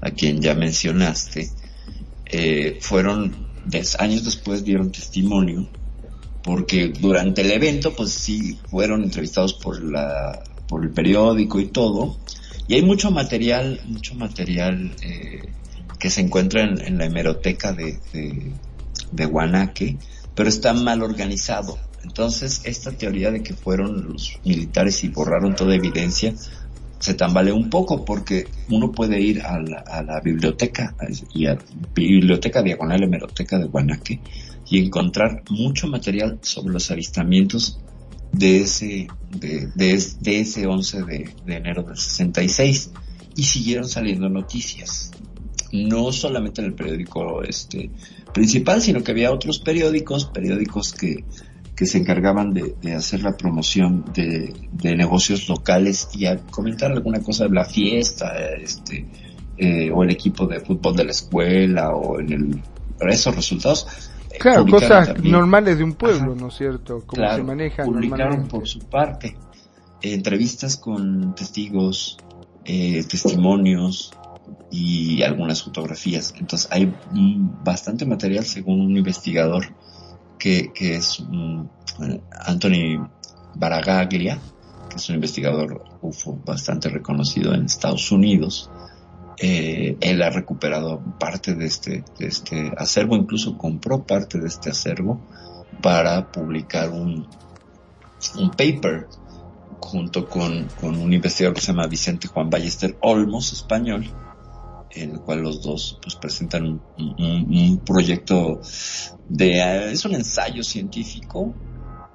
a 0.00 0.10
quien 0.10 0.40
ya 0.40 0.54
mencionaste, 0.54 1.50
eh, 2.26 2.78
fueron 2.80 3.48
des- 3.66 3.98
años 4.00 4.24
después 4.24 4.64
dieron 4.64 4.90
testimonio 4.92 5.68
porque 6.42 6.88
durante 6.88 7.40
el 7.40 7.50
evento 7.52 7.94
pues 7.94 8.10
sí 8.12 8.58
fueron 8.70 9.02
entrevistados 9.02 9.54
por 9.54 9.82
la 9.82 10.42
por 10.68 10.84
el 10.84 10.90
periódico 10.90 11.58
y 11.60 11.66
todo 11.68 12.18
y 12.68 12.74
hay 12.74 12.82
mucho 12.82 13.10
material 13.10 13.80
mucho 13.86 14.14
material 14.14 14.94
eh, 15.02 15.40
que 15.98 16.10
se 16.10 16.20
encuentra 16.20 16.62
en, 16.62 16.80
en 16.80 16.98
la 16.98 17.06
hemeroteca 17.06 17.72
de, 17.72 17.98
de, 18.12 18.52
de 19.12 19.26
pero 20.34 20.48
está 20.48 20.74
mal 20.74 21.02
organizado 21.02 21.78
entonces 22.04 22.60
esta 22.64 22.92
teoría 22.92 23.30
de 23.30 23.42
que 23.42 23.54
fueron 23.54 24.12
los 24.12 24.38
militares 24.44 25.02
y 25.04 25.08
borraron 25.08 25.56
toda 25.56 25.74
evidencia 25.74 26.34
se 27.04 27.12
tambaleó 27.12 27.54
un 27.54 27.68
poco 27.68 28.04
porque 28.04 28.46
uno 28.70 28.90
puede 28.90 29.20
ir 29.20 29.42
a 29.42 29.60
la, 29.60 30.20
biblioteca 30.24 30.94
y 31.34 31.46
a 31.46 31.58
biblioteca 31.94 32.62
diagonal 32.62 33.02
hemeroteca 33.02 33.58
de 33.58 33.66
Guanaque 33.66 34.20
y 34.70 34.78
encontrar 34.78 35.42
mucho 35.50 35.86
material 35.86 36.38
sobre 36.40 36.72
los 36.72 36.90
avistamientos 36.90 37.78
de 38.32 38.62
ese 38.62 39.08
de, 39.36 39.68
de 39.74 40.40
ese 40.40 40.66
11 40.66 41.02
de, 41.02 41.30
de 41.44 41.56
enero 41.56 41.82
del 41.82 41.98
66 41.98 42.90
y 43.36 43.42
siguieron 43.42 43.86
saliendo 43.86 44.30
noticias. 44.30 45.10
No 45.72 46.10
solamente 46.10 46.62
en 46.62 46.68
el 46.68 46.74
periódico 46.74 47.42
este 47.42 47.90
principal 48.32 48.80
sino 48.80 49.02
que 49.02 49.12
había 49.12 49.30
otros 49.30 49.58
periódicos 49.58 50.24
periódicos 50.24 50.94
que 50.94 51.24
que 51.76 51.86
se 51.86 51.98
encargaban 51.98 52.52
de, 52.54 52.74
de 52.80 52.94
hacer 52.94 53.22
la 53.22 53.36
promoción 53.36 54.04
de, 54.14 54.54
de 54.72 54.96
negocios 54.96 55.48
locales 55.48 56.08
y 56.14 56.26
a 56.26 56.36
comentar 56.38 56.92
alguna 56.92 57.20
cosa 57.20 57.44
de 57.44 57.50
la 57.50 57.64
fiesta, 57.64 58.32
este, 58.60 59.06
eh, 59.56 59.90
o 59.92 60.02
el 60.04 60.10
equipo 60.10 60.46
de 60.46 60.60
fútbol 60.60 60.94
de 60.96 61.04
la 61.04 61.10
escuela, 61.10 61.90
o 61.94 62.20
en 62.20 62.32
el, 62.32 62.62
esos 63.10 63.34
resultados. 63.34 63.86
eh, 64.30 64.38
Claro, 64.38 64.66
cosas 64.66 65.08
también. 65.14 65.32
normales 65.32 65.78
de 65.78 65.84
un 65.84 65.94
pueblo, 65.94 66.32
Ajá. 66.32 66.40
¿no 66.40 66.48
es 66.48 66.54
cierto? 66.54 67.02
Cómo 67.06 67.20
Claro, 67.22 67.36
se 67.38 67.42
manejan 67.42 67.86
publicaron 67.86 68.46
por 68.48 68.68
su 68.68 68.78
parte 68.80 69.36
eh, 70.00 70.14
entrevistas 70.14 70.76
con 70.76 71.34
testigos, 71.34 72.18
eh, 72.64 73.02
testimonios 73.08 74.12
y 74.70 75.22
algunas 75.22 75.62
fotografías. 75.62 76.34
Entonces 76.38 76.68
hay 76.70 76.92
bastante 77.64 78.04
material 78.06 78.44
según 78.44 78.80
un 78.80 78.96
investigador 78.96 79.66
que, 80.38 80.72
es 80.78 81.20
mm, 81.20 81.64
Anthony 82.46 83.08
Baragaglia, 83.54 84.38
que 84.88 84.96
es 84.96 85.08
un 85.08 85.16
investigador 85.16 85.84
UFO 86.02 86.38
bastante 86.44 86.88
reconocido 86.88 87.54
en 87.54 87.64
Estados 87.64 88.10
Unidos. 88.12 88.70
Eh, 89.38 89.96
él 90.00 90.22
ha 90.22 90.30
recuperado 90.30 91.02
parte 91.18 91.54
de 91.54 91.66
este, 91.66 92.04
este 92.18 92.72
acervo, 92.76 93.16
incluso 93.16 93.58
compró 93.58 94.04
parte 94.04 94.38
de 94.38 94.46
este 94.46 94.70
acervo 94.70 95.20
para 95.82 96.30
publicar 96.30 96.90
un, 96.90 97.26
un 98.38 98.50
paper 98.50 99.08
junto 99.80 100.28
con, 100.28 100.68
con 100.80 100.96
un 100.96 101.12
investigador 101.12 101.54
que 101.54 101.60
se 101.60 101.68
llama 101.68 101.86
Vicente 101.86 102.28
Juan 102.28 102.48
Ballester 102.48 102.96
Olmos, 103.00 103.52
español, 103.52 104.06
en 104.94 105.12
el 105.12 105.20
cual 105.20 105.40
los 105.40 105.62
dos 105.62 105.98
pues 106.02 106.14
presentan 106.16 106.80
un, 106.98 107.80
proyecto 107.84 108.60
de, 109.28 109.92
es 109.92 110.04
un 110.04 110.14
ensayo 110.14 110.62
científico, 110.62 111.54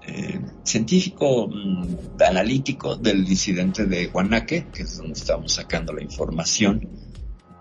eh, 0.05 0.39
científico 0.63 1.47
mm, 1.47 2.21
analítico 2.25 2.95
del 2.95 3.19
incidente 3.27 3.85
de 3.85 4.07
Guanaque, 4.07 4.67
que 4.73 4.83
es 4.83 4.97
donde 4.97 5.13
estábamos 5.13 5.53
sacando 5.53 5.93
la 5.93 6.03
información. 6.03 6.87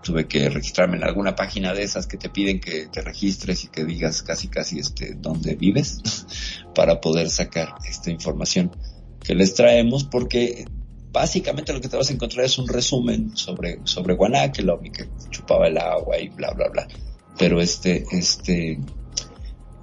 Tuve 0.01 0.27
que 0.27 0.49
registrarme 0.49 0.95
en 0.95 1.03
alguna 1.03 1.35
página 1.35 1.73
de 1.73 1.83
esas 1.83 2.07
que 2.07 2.17
te 2.17 2.29
piden 2.29 2.61
que 2.61 2.87
te 2.87 3.01
registres 3.01 3.65
y 3.65 3.67
que 3.67 3.83
digas 3.83 4.23
casi 4.23 4.47
casi 4.47 4.79
este 4.79 5.15
dónde 5.15 5.55
vives 5.55 6.01
para 6.75 7.01
poder 7.01 7.29
sacar 7.29 7.75
esta 7.87 8.09
información 8.09 8.71
que 9.21 9.35
les 9.35 9.53
traemos 9.53 10.05
porque 10.05 10.65
básicamente 11.11 11.73
lo 11.73 11.81
que 11.81 11.89
te 11.89 11.97
vas 11.97 12.09
a 12.09 12.13
encontrar 12.13 12.45
es 12.45 12.57
un 12.57 12.67
resumen 12.67 13.35
sobre, 13.35 13.79
sobre 13.83 14.15
Guanac, 14.15 14.59
el 14.59 14.69
ovni 14.69 14.91
que 14.91 15.07
chupaba 15.29 15.67
el 15.67 15.77
agua 15.77 16.19
y 16.19 16.29
bla, 16.29 16.51
bla, 16.51 16.67
bla. 16.69 16.87
Pero 17.37 17.61
este, 17.61 18.05
este, 18.11 18.79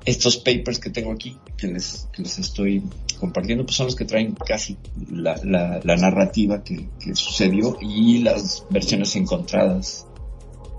estos 0.05 0.37
papers 0.37 0.79
que 0.79 0.91
tengo 0.91 1.13
aquí, 1.13 1.37
que 1.57 1.69
les, 1.69 2.09
que 2.13 2.23
les 2.23 2.39
estoy 2.39 2.83
compartiendo, 3.19 3.65
pues 3.65 3.77
son 3.77 3.87
los 3.87 3.97
que 3.97 4.05
traen 4.05 4.35
casi 4.35 4.77
la, 5.11 5.41
la, 5.43 5.81
la 5.83 5.97
narrativa 5.97 6.63
que, 6.63 6.89
que, 7.01 7.15
sucedió 7.15 7.79
y 7.81 8.19
las 8.19 8.67
versiones 8.71 9.17
encontradas 9.17 10.07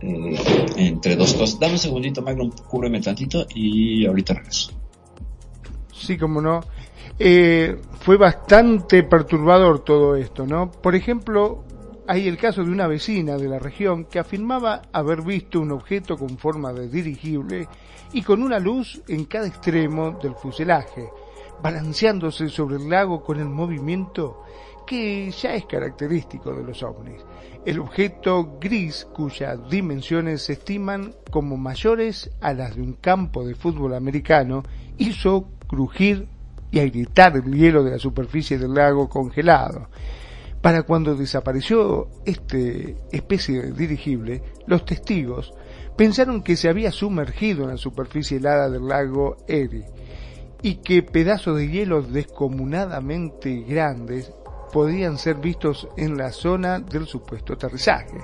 eh, 0.01 0.37
entre 0.77 1.15
dos 1.15 1.33
cosas. 1.33 1.59
Dame 1.59 1.73
un 1.73 1.79
segundito, 1.79 2.21
Magnum, 2.21 2.51
cúbreme 2.51 3.01
tantito 3.01 3.47
y 3.53 4.05
ahorita 4.05 4.35
regreso. 4.35 4.71
Sí, 5.93 6.17
como 6.17 6.41
no. 6.41 6.61
Eh, 7.19 7.81
fue 8.01 8.17
bastante 8.17 9.01
perturbador 9.03 9.79
todo 9.83 10.15
esto, 10.15 10.45
¿no? 10.45 10.71
Por 10.71 10.95
ejemplo, 10.95 11.63
hay 12.07 12.27
el 12.27 12.37
caso 12.37 12.63
de 12.63 12.71
una 12.71 12.87
vecina 12.87 13.37
de 13.37 13.49
la 13.49 13.57
región 13.57 14.05
que 14.05 14.19
afirmaba 14.19 14.83
haber 14.93 15.23
visto 15.23 15.59
un 15.59 15.71
objeto 15.71 16.15
con 16.15 16.37
forma 16.37 16.71
de 16.73 16.87
dirigible 16.87 17.67
y 18.13 18.21
con 18.21 18.43
una 18.43 18.59
luz 18.59 19.01
en 19.07 19.25
cada 19.25 19.47
extremo 19.47 20.11
del 20.21 20.35
fuselaje, 20.35 21.09
balanceándose 21.61 22.49
sobre 22.49 22.77
el 22.77 22.87
lago 22.87 23.23
con 23.23 23.39
el 23.39 23.49
movimiento 23.49 24.43
que 24.85 25.31
ya 25.31 25.55
es 25.55 25.65
característico 25.65 26.53
de 26.53 26.63
los 26.63 26.81
ovnis. 26.83 27.21
El 27.65 27.79
objeto 27.79 28.57
gris, 28.61 29.05
cuyas 29.11 29.69
dimensiones 29.69 30.43
se 30.43 30.53
estiman 30.53 31.13
como 31.29 31.57
mayores 31.57 32.31
a 32.39 32.53
las 32.53 32.75
de 32.75 32.83
un 32.83 32.93
campo 32.93 33.45
de 33.45 33.55
fútbol 33.55 33.95
americano, 33.95 34.63
hizo 34.97 35.49
crujir 35.67 36.29
y 36.71 36.79
agrietar 36.79 37.35
el 37.37 37.53
hielo 37.53 37.83
de 37.83 37.91
la 37.91 37.99
superficie 37.99 38.57
del 38.57 38.73
lago 38.73 39.09
congelado. 39.09 39.89
Para 40.61 40.83
cuando 40.83 41.15
desapareció 41.15 42.07
este 42.25 42.97
especie 43.11 43.61
de 43.61 43.71
dirigible, 43.71 44.41
los 44.65 44.85
testigos 44.85 45.53
pensaron 45.95 46.41
que 46.41 46.55
se 46.55 46.67
había 46.67 46.91
sumergido 46.91 47.63
en 47.63 47.71
la 47.71 47.77
superficie 47.77 48.37
helada 48.37 48.69
del 48.69 48.87
lago 48.87 49.37
Erie 49.47 49.85
y 50.61 50.75
que 50.75 51.03
pedazos 51.03 51.57
de 51.57 51.69
hielo 51.69 52.01
descomunadamente 52.01 53.63
grandes 53.67 54.31
podían 54.71 55.17
ser 55.17 55.35
vistos 55.35 55.87
en 55.97 56.17
la 56.17 56.31
zona 56.31 56.79
del 56.79 57.05
supuesto 57.05 57.53
aterrizaje. 57.53 58.17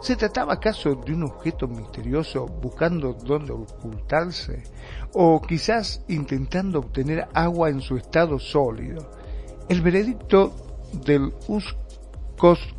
¿Se 0.00 0.16
trataba 0.16 0.54
acaso 0.54 0.94
de 0.94 1.12
un 1.12 1.24
objeto 1.24 1.68
misterioso 1.68 2.46
buscando 2.46 3.12
dónde 3.12 3.52
ocultarse? 3.52 4.62
¿O 5.14 5.42
quizás 5.42 6.04
intentando 6.08 6.78
obtener 6.78 7.28
agua 7.34 7.68
en 7.68 7.80
su 7.80 7.96
estado 7.96 8.38
sólido? 8.38 9.10
El 9.68 9.82
veredicto 9.82 10.54
del 11.04 11.32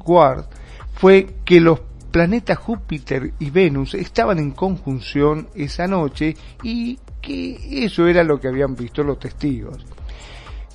Guard 0.03 0.45
fue 0.93 1.35
que 1.45 1.59
los 1.59 1.79
planetas 2.11 2.57
Júpiter 2.57 3.33
y 3.39 3.49
Venus 3.49 3.93
estaban 3.95 4.37
en 4.39 4.51
conjunción 4.51 5.47
esa 5.55 5.87
noche 5.87 6.35
y 6.61 6.99
que 7.21 7.85
eso 7.85 8.07
era 8.07 8.23
lo 8.23 8.39
que 8.39 8.49
habían 8.49 8.75
visto 8.75 9.03
los 9.03 9.19
testigos. 9.19 9.85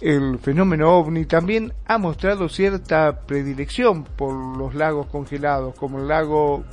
El 0.01 0.39
fenómeno 0.39 0.97
ovni 0.97 1.27
también 1.27 1.73
ha 1.87 1.99
mostrado 1.99 2.49
cierta 2.49 3.21
predilección 3.27 4.05
por 4.05 4.33
los 4.33 4.75
lagos 4.75 5.09
congelados, 5.09 5.75
como 5.75 5.99
el 5.99 6.09
lago 6.09 6.65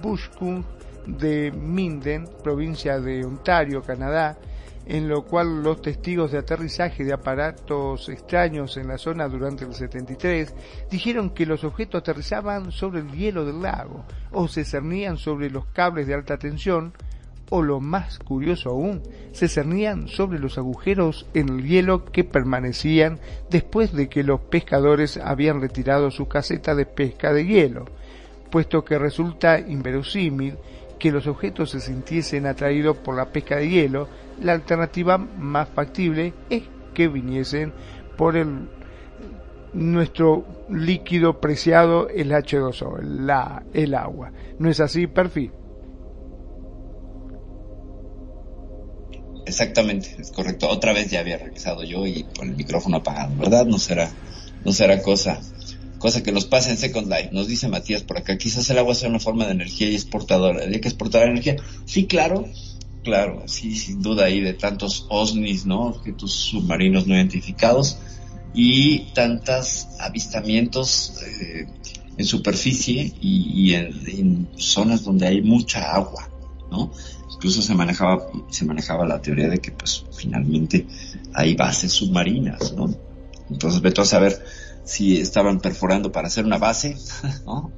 Bushkung 0.00 0.64
de 1.06 1.52
Minden, 1.52 2.28
provincia 2.42 3.00
de 3.00 3.24
Ontario, 3.24 3.82
Canadá, 3.82 4.38
en 4.86 5.08
lo 5.08 5.24
cual 5.24 5.62
los 5.62 5.80
testigos 5.80 6.32
de 6.32 6.38
aterrizaje 6.38 7.04
de 7.04 7.12
aparatos 7.12 8.08
extraños 8.08 8.76
en 8.76 8.88
la 8.88 8.98
zona 8.98 9.28
durante 9.28 9.64
el 9.64 9.74
73 9.74 10.54
dijeron 10.90 11.30
que 11.30 11.46
los 11.46 11.62
objetos 11.64 12.00
aterrizaban 12.00 12.72
sobre 12.72 13.00
el 13.00 13.12
hielo 13.12 13.44
del 13.44 13.62
lago 13.62 14.04
o 14.32 14.48
se 14.48 14.64
cernían 14.64 15.18
sobre 15.18 15.50
los 15.50 15.66
cables 15.66 16.06
de 16.06 16.14
alta 16.14 16.36
tensión 16.36 16.92
o 17.54 17.60
lo 17.60 17.80
más 17.80 18.18
curioso 18.18 18.70
aún, 18.70 19.02
se 19.32 19.46
cernían 19.46 20.08
sobre 20.08 20.38
los 20.38 20.56
agujeros 20.56 21.26
en 21.34 21.50
el 21.50 21.68
hielo 21.68 22.06
que 22.06 22.24
permanecían 22.24 23.20
después 23.50 23.92
de 23.92 24.08
que 24.08 24.22
los 24.22 24.40
pescadores 24.40 25.18
habían 25.18 25.60
retirado 25.60 26.10
su 26.10 26.28
caseta 26.28 26.74
de 26.74 26.86
pesca 26.86 27.30
de 27.34 27.44
hielo, 27.44 27.84
puesto 28.50 28.86
que 28.86 28.98
resulta 28.98 29.60
inverosímil 29.60 30.56
que 31.02 31.10
los 31.10 31.26
objetos 31.26 31.72
se 31.72 31.80
sintiesen 31.80 32.46
atraídos 32.46 32.96
por 32.96 33.16
la 33.16 33.32
pesca 33.32 33.56
de 33.56 33.68
hielo, 33.68 34.06
la 34.40 34.52
alternativa 34.52 35.18
más 35.18 35.68
factible 35.68 36.32
es 36.48 36.62
que 36.94 37.08
viniesen 37.08 37.72
por 38.16 38.36
el 38.36 38.68
nuestro 39.72 40.44
líquido 40.68 41.40
preciado, 41.40 42.08
el 42.08 42.30
H2O, 42.30 43.02
la, 43.02 43.64
el 43.74 43.96
agua. 43.96 44.30
¿No 44.60 44.70
es 44.70 44.78
así, 44.78 45.08
Perfil? 45.08 45.50
Exactamente, 49.44 50.14
es 50.20 50.30
correcto. 50.30 50.68
Otra 50.68 50.92
vez 50.92 51.10
ya 51.10 51.18
había 51.18 51.36
regresado 51.36 51.82
yo 51.82 52.06
y 52.06 52.22
con 52.38 52.50
el 52.50 52.56
micrófono 52.56 52.98
apagado, 52.98 53.34
¿verdad? 53.38 53.66
No 53.66 53.80
será, 53.80 54.08
no 54.64 54.70
será 54.70 55.02
cosa, 55.02 55.40
cosa 56.02 56.24
que 56.24 56.32
nos 56.32 56.46
pase 56.46 56.70
en 56.70 56.78
Second 56.78 57.08
Life. 57.08 57.28
Nos 57.30 57.46
dice 57.46 57.68
Matías 57.68 58.02
por 58.02 58.18
acá, 58.18 58.36
quizás 58.36 58.68
el 58.68 58.78
agua 58.78 58.92
sea 58.96 59.08
una 59.08 59.20
forma 59.20 59.46
de 59.46 59.52
energía 59.52 59.88
y 59.88 59.94
exportadora. 59.94 60.64
¿Hay 60.64 60.80
que 60.80 60.88
exportar 60.88 61.28
energía? 61.28 61.56
Sí, 61.84 62.06
claro, 62.06 62.48
claro, 63.04 63.44
sí, 63.46 63.76
sin 63.76 64.02
duda 64.02 64.24
ahí 64.24 64.40
de 64.40 64.52
tantos 64.52 65.06
OSNIs, 65.08 65.64
¿no? 65.64 65.82
Objetos 65.82 66.32
submarinos 66.32 67.06
no 67.06 67.14
identificados 67.14 67.98
y 68.52 69.12
tantos 69.14 69.86
avistamientos 70.00 71.22
eh, 71.24 71.66
en 72.18 72.24
superficie 72.24 73.14
y, 73.20 73.72
en, 73.74 74.48
zonas 74.56 75.04
donde 75.04 75.28
hay 75.28 75.40
mucha 75.40 75.94
agua, 75.94 76.28
¿no? 76.68 76.92
Incluso 77.32 77.62
se 77.62 77.76
manejaba, 77.76 78.26
se 78.50 78.64
manejaba 78.64 79.06
la 79.06 79.22
teoría 79.22 79.48
de 79.48 79.58
que 79.58 79.70
pues 79.70 80.04
finalmente 80.12 80.84
hay 81.32 81.54
bases 81.54 81.92
submarinas, 81.92 82.72
¿no? 82.72 82.92
Entonces 83.48 83.80
vete 83.80 84.00
a 84.00 84.04
saber 84.04 84.42
si 84.84 85.20
estaban 85.20 85.60
perforando 85.60 86.12
para 86.12 86.28
hacer 86.28 86.44
una 86.44 86.58
base, 86.58 86.96
¿no? 87.46 87.72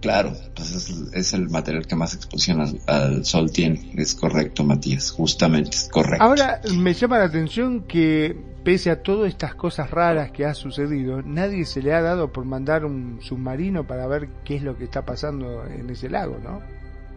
Claro, 0.00 0.32
pues 0.56 0.72
es, 0.72 0.90
es, 1.12 1.32
el 1.32 1.48
material 1.48 1.86
que 1.86 1.94
más 1.94 2.14
exposición 2.14 2.60
al, 2.60 2.80
al, 2.88 3.24
sol 3.24 3.52
tiene. 3.52 3.92
Es 3.96 4.16
correcto, 4.16 4.64
Matías, 4.64 5.12
justamente, 5.12 5.70
es 5.70 5.88
correcto. 5.88 6.24
Ahora 6.24 6.60
me 6.76 6.92
llama 6.92 7.18
la 7.18 7.26
atención 7.26 7.84
que 7.84 8.36
pese 8.64 8.90
a 8.90 9.02
todas 9.02 9.28
estas 9.28 9.54
cosas 9.54 9.90
raras 9.90 10.30
que 10.30 10.44
ha 10.44 10.54
sucedido, 10.54 11.22
nadie 11.22 11.64
se 11.64 11.82
le 11.82 11.94
ha 11.94 12.00
dado 12.00 12.32
por 12.32 12.44
mandar 12.44 12.84
un 12.84 13.20
submarino 13.22 13.86
para 13.86 14.06
ver 14.06 14.28
qué 14.44 14.56
es 14.56 14.62
lo 14.62 14.76
que 14.76 14.84
está 14.84 15.04
pasando 15.04 15.64
en 15.66 15.90
ese 15.90 16.08
lago, 16.08 16.38
¿no? 16.42 16.60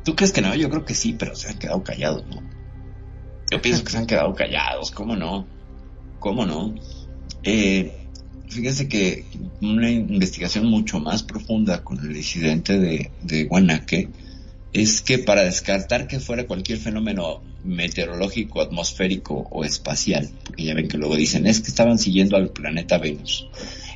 ¿Tú 0.03 0.15
crees 0.15 0.32
que 0.32 0.41
no? 0.41 0.53
Yo 0.56 0.69
creo 0.69 0.86
que 0.86 0.94
sí, 0.94 1.15
pero 1.18 1.36
se 1.36 1.49
han 1.49 1.57
quedado 1.57 1.84
callados, 1.84 2.26
¿no? 2.27 2.41
Yo 3.52 3.61
pienso 3.61 3.84
que 3.84 3.91
se 3.91 3.98
han 3.98 4.07
quedado 4.07 4.34
callados, 4.34 4.91
¿cómo 4.91 5.15
no? 5.15 5.48
¿Cómo 6.19 6.45
no? 6.45 6.76
Eh, 7.44 8.05
fíjense 8.50 8.88
que 8.88 9.26
una 9.62 9.90
investigación 9.90 10.66
mucho 10.68 11.00
más 11.00 11.24
profunda 11.24 11.84
con 11.84 12.00
el 12.00 12.16
incidente 12.16 12.80
de, 12.80 13.12
de 13.22 13.46
Guanaque 13.46 14.10
es 14.74 15.02
que 15.02 15.20
para 15.20 15.44
descartar 15.44 16.08
que 16.08 16.20
fuera 16.20 16.48
cualquier 16.48 16.80
fenómeno 16.80 17.42
meteorológico, 17.64 18.62
atmosférico 18.62 19.48
o 19.50 19.64
espacial, 19.64 20.30
porque 20.44 20.66
ya 20.66 20.74
ven 20.74 20.88
que 20.88 20.98
luego 20.98 21.16
dicen, 21.16 21.48
es 21.48 21.62
que 21.62 21.70
estaban 21.70 21.98
siguiendo 21.98 22.36
al 22.36 22.50
planeta 22.50 22.98
Venus, 22.98 23.48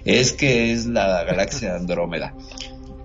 es 0.05 0.31
que 0.31 0.71
es 0.71 0.85
la 0.85 1.23
galaxia 1.25 1.75
Andrómeda. 1.77 2.33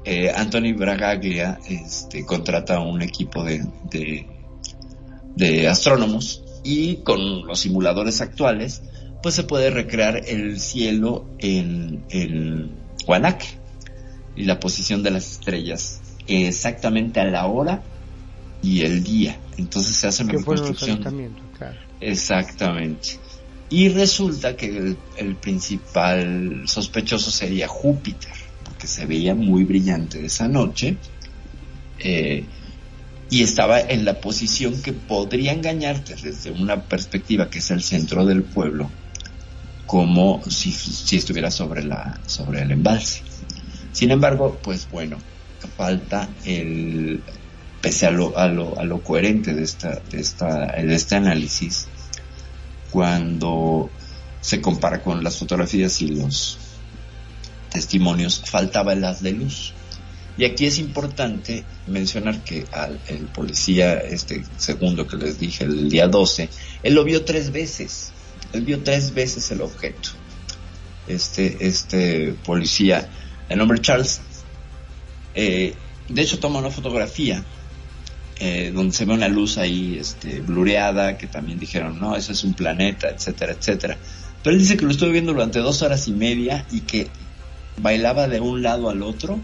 Eh, 0.04 0.30
Anthony 0.34 0.74
Bragaglia 0.76 1.58
este, 1.68 2.24
contrata 2.24 2.78
un 2.78 3.02
equipo 3.02 3.42
de, 3.42 3.66
de, 3.90 4.26
de 5.34 5.66
astrónomos 5.66 6.44
y 6.62 6.96
con 6.96 7.46
los 7.46 7.60
simuladores 7.60 8.20
actuales, 8.20 8.82
pues 9.24 9.36
se 9.36 9.44
puede 9.44 9.70
recrear 9.70 10.20
el 10.26 10.60
cielo 10.60 11.24
en, 11.38 12.04
en 12.10 12.72
Guanaque 13.06 13.46
y 14.36 14.44
la 14.44 14.60
posición 14.60 15.02
de 15.02 15.12
las 15.12 15.32
estrellas 15.32 16.02
exactamente 16.26 17.20
a 17.20 17.24
la 17.24 17.46
hora 17.46 17.82
y 18.62 18.82
el 18.82 19.02
día. 19.02 19.38
Entonces 19.56 19.96
se 19.96 20.08
hace 20.08 20.24
una 20.24 20.34
reconstrucción. 20.34 21.02
Claro. 21.56 21.78
Exactamente. 22.02 23.18
Y 23.70 23.88
resulta 23.88 24.56
que 24.56 24.66
el, 24.66 24.98
el, 25.16 25.36
principal 25.36 26.64
sospechoso 26.66 27.30
sería 27.30 27.66
Júpiter, 27.66 28.30
porque 28.62 28.86
se 28.86 29.06
veía 29.06 29.34
muy 29.34 29.64
brillante 29.64 30.22
esa 30.22 30.48
noche. 30.48 30.98
Eh, 31.98 32.44
y 33.30 33.42
estaba 33.42 33.80
en 33.80 34.04
la 34.04 34.20
posición 34.20 34.82
que 34.82 34.92
podría 34.92 35.54
engañarte 35.54 36.14
desde 36.14 36.50
una 36.50 36.82
perspectiva 36.82 37.48
que 37.48 37.60
es 37.60 37.70
el 37.70 37.82
centro 37.82 38.26
del 38.26 38.42
pueblo, 38.42 38.90
como 39.86 40.42
si, 40.48 40.72
si 40.72 41.16
estuviera 41.16 41.50
sobre, 41.50 41.84
la, 41.84 42.18
sobre 42.26 42.62
el 42.62 42.70
embalse. 42.70 43.22
Sin 43.92 44.10
embargo, 44.10 44.58
pues 44.62 44.88
bueno, 44.90 45.18
falta 45.76 46.28
el, 46.44 47.22
pese 47.80 48.06
a 48.06 48.10
lo, 48.10 48.36
a 48.38 48.48
lo, 48.48 48.78
a 48.78 48.84
lo 48.84 49.02
coherente 49.02 49.54
de 49.54 49.62
esta, 49.62 50.00
de 50.10 50.20
esta, 50.20 50.66
de 50.72 50.94
este 50.94 51.16
análisis, 51.16 51.86
cuando 52.90 53.90
se 54.40 54.60
compara 54.60 55.02
con 55.02 55.22
las 55.22 55.36
fotografías 55.36 56.00
y 56.00 56.08
los 56.08 56.58
testimonios, 57.70 58.42
faltaba 58.44 58.92
el 58.92 59.04
haz 59.04 59.22
de 59.22 59.32
luz. 59.32 59.74
Y 60.36 60.44
aquí 60.44 60.66
es 60.66 60.78
importante 60.78 61.64
mencionar 61.86 62.42
que 62.42 62.64
al 62.72 62.98
el 63.08 63.26
policía, 63.26 63.98
este 63.98 64.44
segundo 64.56 65.06
que 65.06 65.16
les 65.16 65.38
dije, 65.38 65.64
el 65.64 65.88
día 65.90 66.08
12, 66.08 66.48
él 66.82 66.94
lo 66.94 67.04
vio 67.04 67.24
tres 67.24 67.52
veces. 67.52 68.13
Él 68.54 68.62
vio 68.62 68.82
tres 68.82 69.12
veces 69.14 69.50
el 69.50 69.60
objeto. 69.60 70.10
Este, 71.06 71.66
este 71.66 72.34
policía, 72.44 73.08
el 73.48 73.58
nombre 73.58 73.80
Charles, 73.80 74.20
eh, 75.34 75.74
de 76.08 76.22
hecho 76.22 76.38
toma 76.38 76.60
una 76.60 76.70
fotografía 76.70 77.44
eh, 78.40 78.72
donde 78.74 78.94
se 78.94 79.04
ve 79.04 79.14
una 79.14 79.28
luz 79.28 79.58
ahí 79.58 79.96
este, 79.98 80.40
blureada, 80.40 81.18
que 81.18 81.26
también 81.26 81.58
dijeron, 81.58 82.00
no, 82.00 82.16
eso 82.16 82.32
es 82.32 82.42
un 82.42 82.54
planeta, 82.54 83.08
etcétera, 83.08 83.52
etcétera. 83.52 83.96
Pero 84.42 84.54
él 84.54 84.60
dice 84.60 84.76
que 84.76 84.84
lo 84.84 84.90
estuvo 84.90 85.10
viendo 85.10 85.32
durante 85.32 85.60
dos 85.60 85.82
horas 85.82 86.08
y 86.08 86.12
media 86.12 86.66
y 86.70 86.80
que 86.80 87.08
bailaba 87.80 88.26
de 88.28 88.40
un 88.40 88.62
lado 88.62 88.90
al 88.90 89.02
otro, 89.02 89.40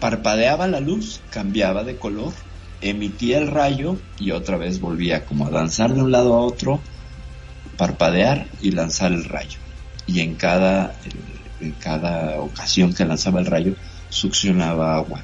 parpadeaba 0.00 0.66
la 0.66 0.80
luz, 0.80 1.20
cambiaba 1.30 1.84
de 1.84 1.96
color, 1.96 2.32
emitía 2.80 3.38
el 3.38 3.48
rayo 3.48 3.96
y 4.18 4.32
otra 4.32 4.56
vez 4.56 4.80
volvía 4.80 5.24
como 5.24 5.46
a 5.46 5.50
danzar 5.50 5.94
de 5.94 6.02
un 6.02 6.10
lado 6.10 6.34
a 6.34 6.40
otro, 6.40 6.80
parpadear 7.78 8.46
y 8.60 8.72
lanzar 8.72 9.12
el 9.12 9.24
rayo. 9.24 9.58
Y 10.06 10.20
en 10.20 10.34
cada, 10.34 10.94
en 11.60 11.72
cada 11.72 12.40
ocasión 12.40 12.92
que 12.92 13.06
lanzaba 13.06 13.40
el 13.40 13.46
rayo, 13.46 13.74
succionaba 14.10 14.96
agua. 14.96 15.22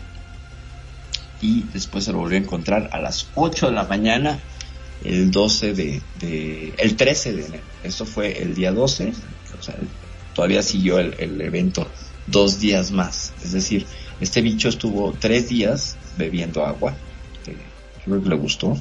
Y 1.43 1.65
después 1.75 2.05
se 2.05 2.13
lo 2.13 2.19
volvió 2.19 2.39
a 2.39 2.43
encontrar 2.43 2.89
a 2.93 2.99
las 3.01 3.29
8 3.35 3.67
de 3.67 3.73
la 3.73 3.85
mañana, 3.85 4.39
el 5.05 5.31
12 5.31 5.75
de, 5.75 6.73
el 6.79 6.97
13 6.97 7.33
de 7.35 7.45
enero. 7.45 7.65
Esto 7.83 8.07
fue 8.07 8.41
el 8.41 8.55
día 8.55 8.73
12, 8.73 9.13
o 9.59 9.63
sea, 9.63 9.75
todavía 10.33 10.63
siguió 10.63 10.99
el, 10.99 11.15
el 11.19 11.39
evento 11.43 11.87
dos 12.27 12.61
días 12.61 12.91
más. 12.91 13.33
Es 13.43 13.53
decir, 13.53 13.87
este 14.21 14.41
bicho 14.41 14.69
estuvo 14.69 15.13
tres 15.13 15.49
días 15.49 15.97
bebiendo 16.17 16.65
agua, 16.65 16.95
eh, 17.47 17.57
creo 18.05 18.23
que 18.23 18.29
le 18.29 18.37
gustó, 18.37 18.77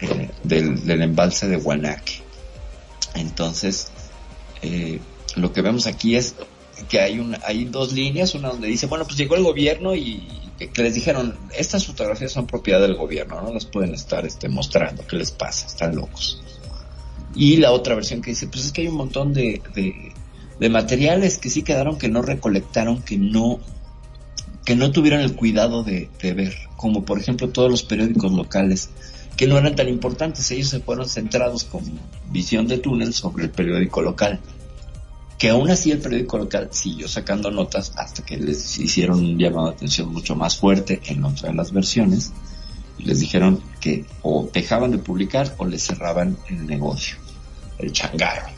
eh, 0.00 0.30
del, 0.44 0.84
del 0.84 1.02
embalse 1.02 1.48
de 1.48 1.56
Guanaque. 1.56 2.21
Entonces, 3.14 3.90
eh, 4.62 5.00
lo 5.36 5.52
que 5.52 5.62
vemos 5.62 5.86
aquí 5.86 6.16
es 6.16 6.34
que 6.88 7.00
hay 7.00 7.20
hay 7.44 7.64
dos 7.66 7.92
líneas, 7.92 8.34
una 8.34 8.48
donde 8.48 8.68
dice, 8.68 8.86
bueno, 8.86 9.04
pues 9.04 9.16
llegó 9.16 9.36
el 9.36 9.42
gobierno 9.42 9.94
y 9.94 10.26
que, 10.58 10.70
que 10.70 10.82
les 10.82 10.94
dijeron, 10.94 11.36
estas 11.56 11.86
fotografías 11.86 12.32
son 12.32 12.46
propiedad 12.46 12.80
del 12.80 12.94
gobierno, 12.94 13.40
no 13.40 13.52
las 13.52 13.66
pueden 13.66 13.94
estar 13.94 14.24
este, 14.26 14.48
mostrando, 14.48 15.06
¿qué 15.06 15.16
les 15.16 15.30
pasa? 15.30 15.66
Están 15.66 15.94
locos. 15.94 16.42
Y 17.34 17.56
la 17.56 17.72
otra 17.72 17.94
versión 17.94 18.20
que 18.20 18.30
dice, 18.30 18.46
pues 18.48 18.66
es 18.66 18.72
que 18.72 18.82
hay 18.82 18.88
un 18.88 18.96
montón 18.96 19.32
de, 19.32 19.62
de, 19.74 20.12
de 20.58 20.68
materiales 20.68 21.38
que 21.38 21.50
sí 21.50 21.62
quedaron 21.62 21.98
que 21.98 22.08
no 22.08 22.22
recolectaron, 22.22 23.02
que 23.02 23.16
no, 23.16 23.60
que 24.64 24.76
no 24.76 24.90
tuvieron 24.92 25.20
el 25.20 25.34
cuidado 25.34 25.82
de, 25.82 26.10
de 26.20 26.34
ver, 26.34 26.54
como 26.76 27.04
por 27.04 27.18
ejemplo 27.18 27.48
todos 27.48 27.70
los 27.70 27.82
periódicos 27.82 28.32
locales, 28.32 28.90
que 29.36 29.46
no 29.46 29.58
eran 29.58 29.74
tan 29.74 29.88
importantes, 29.88 30.50
ellos 30.50 30.68
se 30.68 30.80
fueron 30.80 31.08
centrados 31.08 31.64
con 31.64 31.82
visión 32.30 32.66
de 32.66 32.78
túnel 32.78 33.12
sobre 33.12 33.44
el 33.44 33.50
periódico 33.50 34.02
local 34.02 34.40
que 35.38 35.48
aún 35.48 35.68
así 35.70 35.90
el 35.90 35.98
periódico 35.98 36.38
local 36.38 36.68
siguió 36.70 37.08
sacando 37.08 37.50
notas 37.50 37.92
hasta 37.96 38.24
que 38.24 38.36
les 38.36 38.78
hicieron 38.78 39.18
un 39.18 39.36
llamado 39.36 39.70
de 39.70 39.74
atención 39.74 40.12
mucho 40.12 40.36
más 40.36 40.56
fuerte 40.56 41.00
en 41.06 41.24
otra 41.24 41.48
de 41.48 41.56
las 41.56 41.72
versiones 41.72 42.32
les 42.98 43.20
dijeron 43.20 43.62
que 43.80 44.04
o 44.22 44.48
dejaban 44.52 44.90
de 44.90 44.98
publicar 44.98 45.54
o 45.58 45.66
les 45.66 45.84
cerraban 45.84 46.38
el 46.48 46.66
negocio, 46.66 47.16
el 47.78 47.92
changarro. 47.92 48.48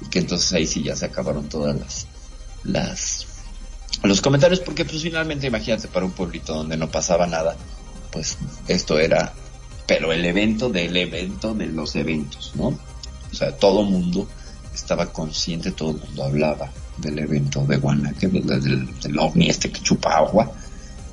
Y 0.00 0.08
que 0.08 0.20
entonces 0.20 0.52
ahí 0.52 0.66
sí 0.66 0.82
ya 0.82 0.96
se 0.96 1.06
acabaron 1.06 1.48
todas 1.48 1.78
las, 1.78 2.06
las, 2.64 3.26
los 4.02 4.20
comentarios 4.20 4.60
porque 4.60 4.84
pues 4.84 5.02
finalmente 5.02 5.46
imagínate 5.46 5.88
para 5.88 6.06
un 6.06 6.12
pueblito 6.12 6.54
donde 6.54 6.76
no 6.76 6.90
pasaba 6.90 7.26
nada, 7.26 7.56
pues 8.10 8.38
esto 8.68 8.98
era, 8.98 9.32
pero 9.86 10.12
el 10.12 10.24
evento 10.24 10.68
del 10.68 10.96
evento 10.96 11.54
de 11.54 11.66
los 11.66 11.94
eventos, 11.96 12.52
¿no? 12.54 12.78
O 13.30 13.34
sea, 13.34 13.52
todo 13.56 13.82
mundo 13.82 14.28
estaba 14.74 15.12
consciente, 15.12 15.72
todo 15.72 15.92
el 15.92 15.98
mundo 15.98 16.24
hablaba 16.24 16.70
del 16.96 17.18
evento 17.18 17.64
de 17.66 17.76
Guanaque, 17.76 18.28
del, 18.28 18.46
del, 18.46 19.00
del 19.00 19.18
ovni 19.18 19.48
este 19.48 19.70
que 19.70 19.80
chupa 19.80 20.16
agua, 20.16 20.52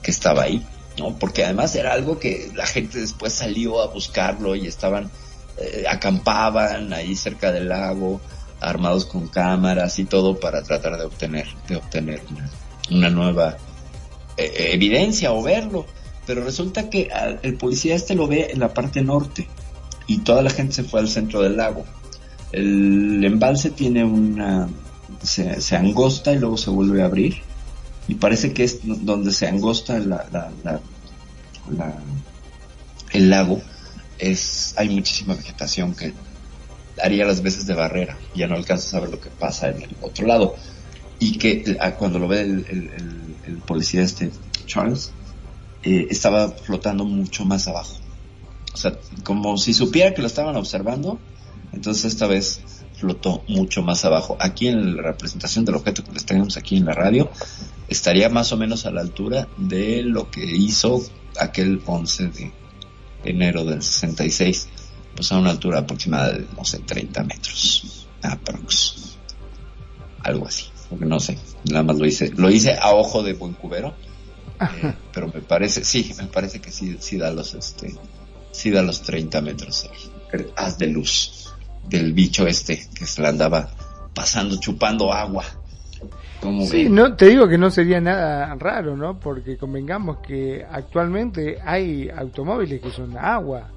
que 0.02 0.11
estaba 0.11 0.43
ahí, 0.43 0.65
¿no? 0.98 1.18
Porque 1.18 1.43
además 1.43 1.76
era 1.76 1.93
algo 1.93 2.19
que 2.19 2.52
la 2.56 2.65
gente 2.65 2.99
después 2.99 3.34
salió 3.34 3.81
a 3.81 3.88
buscarlo 3.88 4.56
y 4.56 4.68
estaban, 4.68 5.10
eh, 5.57 5.85
acampaban 5.89 6.93
ahí 6.93 7.15
cerca 7.15 7.52
del 7.52 7.69
lago, 7.69 8.22
armados 8.60 9.06
con 9.06 9.27
cámaras 9.27 9.98
y 9.99 10.06
todo 10.06 10.39
para 10.39 10.61
tratar 10.61 10.98
de 10.98 11.06
obtener, 11.06 11.48
de 11.68 11.77
obtener 11.77 12.22
una, 12.30 12.49
una 12.91 13.10
nueva 13.10 13.57
eh, 14.38 14.72
evidencia 14.73 15.31
o 15.34 15.41
verlo. 15.41 15.85
Pero 16.32 16.45
resulta 16.45 16.90
que 16.90 17.10
al, 17.12 17.41
el 17.44 17.56
policía 17.56 17.94
este 17.94 18.16
lo 18.16 18.26
ve 18.26 18.52
en 18.52 18.62
la 18.62 18.74
parte 18.74 19.02
norte 19.02 19.49
y 20.08 20.20
toda 20.20 20.41
la 20.41 20.49
gente 20.49 20.76
se 20.76 20.86
fue 20.86 21.02
al 21.02 21.10
centro 21.10 21.41
del 21.41 21.58
lago. 21.58 21.84
El 22.53 23.22
embalse 23.26 23.70
tiene 23.70 24.06
una 24.06 24.70
se, 25.22 25.76
angosta 25.76 26.32
y 26.32 26.40
luego 26.40 26.56
se 26.56 26.70
vuelve 26.70 27.02
a 27.02 27.08
abrir 27.08 27.41
y 28.08 28.16
parece 28.16 28.53
que 28.53 28.64
es 28.64 28.80
donde 28.82 29.34
se 29.34 29.45
angosta 29.45 29.99
la, 29.99 30.26
la, 30.64 30.80
el 33.12 33.30
lago 33.30 33.62
es 34.18 34.74
hay 34.78 34.88
muchísima 34.88 35.34
vegetación 35.34 35.94
que 35.94 36.14
haría 37.03 37.26
las 37.26 37.41
veces 37.41 37.68
de 37.68 37.74
barrera 37.74 38.18
ya 38.34 38.48
no 38.48 38.56
alcanzas 38.56 38.94
a 38.94 39.02
ver 39.02 39.10
lo 39.10 39.20
que 39.20 39.32
pasa 39.32 39.68
en 39.68 39.82
el 39.82 39.98
otro 40.02 40.26
lado. 40.26 40.56
Y 41.20 41.38
que 41.38 41.78
cuando 41.99 42.20
lo 42.20 42.30
ve 42.30 42.40
el, 42.40 42.90
el 43.45 43.58
policía 43.68 44.02
este 44.02 44.32
Charles 44.66 45.12
eh, 45.84 46.08
estaba 46.10 46.49
flotando 46.49 47.06
mucho 47.06 47.45
más 47.45 47.68
abajo 47.68 47.95
o 48.74 48.78
sea 48.78 48.98
como 49.24 49.58
si 49.58 49.74
supiera 49.74 50.14
que 50.14 50.22
lo 50.22 50.28
estaban 50.28 50.56
observando 50.56 51.20
entonces 51.74 52.06
esta 52.06 52.28
vez 52.28 52.62
flotó 53.02 53.44
mucho 53.48 53.82
más 53.82 54.06
abajo. 54.06 54.38
Aquí 54.40 54.68
en 54.68 54.95
la 54.95 55.02
representación 55.02 55.66
del 55.66 55.76
objeto 55.76 56.03
que 56.03 56.12
les 56.12 56.26
tenemos 56.26 56.56
aquí 56.56 56.78
en 56.78 56.86
la 56.86 56.94
radio, 56.94 57.30
estaría 57.90 58.30
más 58.30 58.52
o 58.53 58.58
menos 58.58 58.86
a 58.86 58.91
la 58.91 59.02
altura 59.02 59.48
de 59.58 60.03
lo 60.03 60.30
que 60.30 60.45
hizo 60.45 61.02
aquel 61.40 61.82
11 61.86 62.28
de 62.28 62.52
enero 63.24 63.66
del 63.66 63.82
66, 63.82 64.68
pues 65.16 65.32
a 65.32 65.40
una 65.40 65.49
altura 65.49 65.80
aproximada 65.80 66.32
de, 66.34 66.45
no 66.56 66.64
sé, 66.64 66.80
30 66.80 67.24
metros, 67.24 68.08
aprox. 68.22 69.18
Algo 70.22 70.45
así, 70.45 70.66
porque 70.88 71.06
no 71.06 71.20
sé, 71.20 71.40
nada 71.66 71.82
más 71.82 71.98
lo 71.98 72.06
hice, 72.06 72.32
lo 72.36 72.52
hice 72.52 72.78
a 72.80 72.91
ojo 72.91 73.24
de 73.24 73.34
buen 73.34 73.53
cubero, 73.53 73.95
eh, 74.62 74.94
pero 75.14 75.28
me 75.28 75.42
parece, 75.42 75.84
sí, 75.84 76.14
me 76.18 76.28
parece 76.28 76.60
que 76.60 76.72
sí, 76.72 76.98
sí 77.00 77.18
da 77.18 77.32
los, 77.32 77.54
este, 77.54 77.96
sí 78.52 78.72
da 78.72 78.82
los 78.82 79.02
30 79.02 79.42
metros, 79.42 79.90
haz 80.56 80.78
de 80.78 80.88
luz 80.88 81.54
del 81.88 82.14
bicho 82.14 82.48
este 82.48 82.88
que 82.94 83.06
se 83.06 83.22
la 83.22 83.30
andaba 83.30 83.70
pasando, 84.14 84.60
chupando 84.60 85.12
agua. 85.12 85.44
Sí, 86.68 86.90
no, 86.90 87.16
te 87.16 87.28
digo 87.28 87.48
que 87.48 87.60
no 87.60 87.70
sería 87.70 88.02
nada 88.02 88.56
raro, 88.56 88.98
¿no? 88.98 89.20
Porque 89.20 89.58
convengamos 89.58 90.18
que 90.26 90.66
actualmente 90.70 91.60
hay 91.64 92.10
automóviles 92.10 92.82
que 92.82 92.90
son 92.90 93.16
agua. 93.16 93.70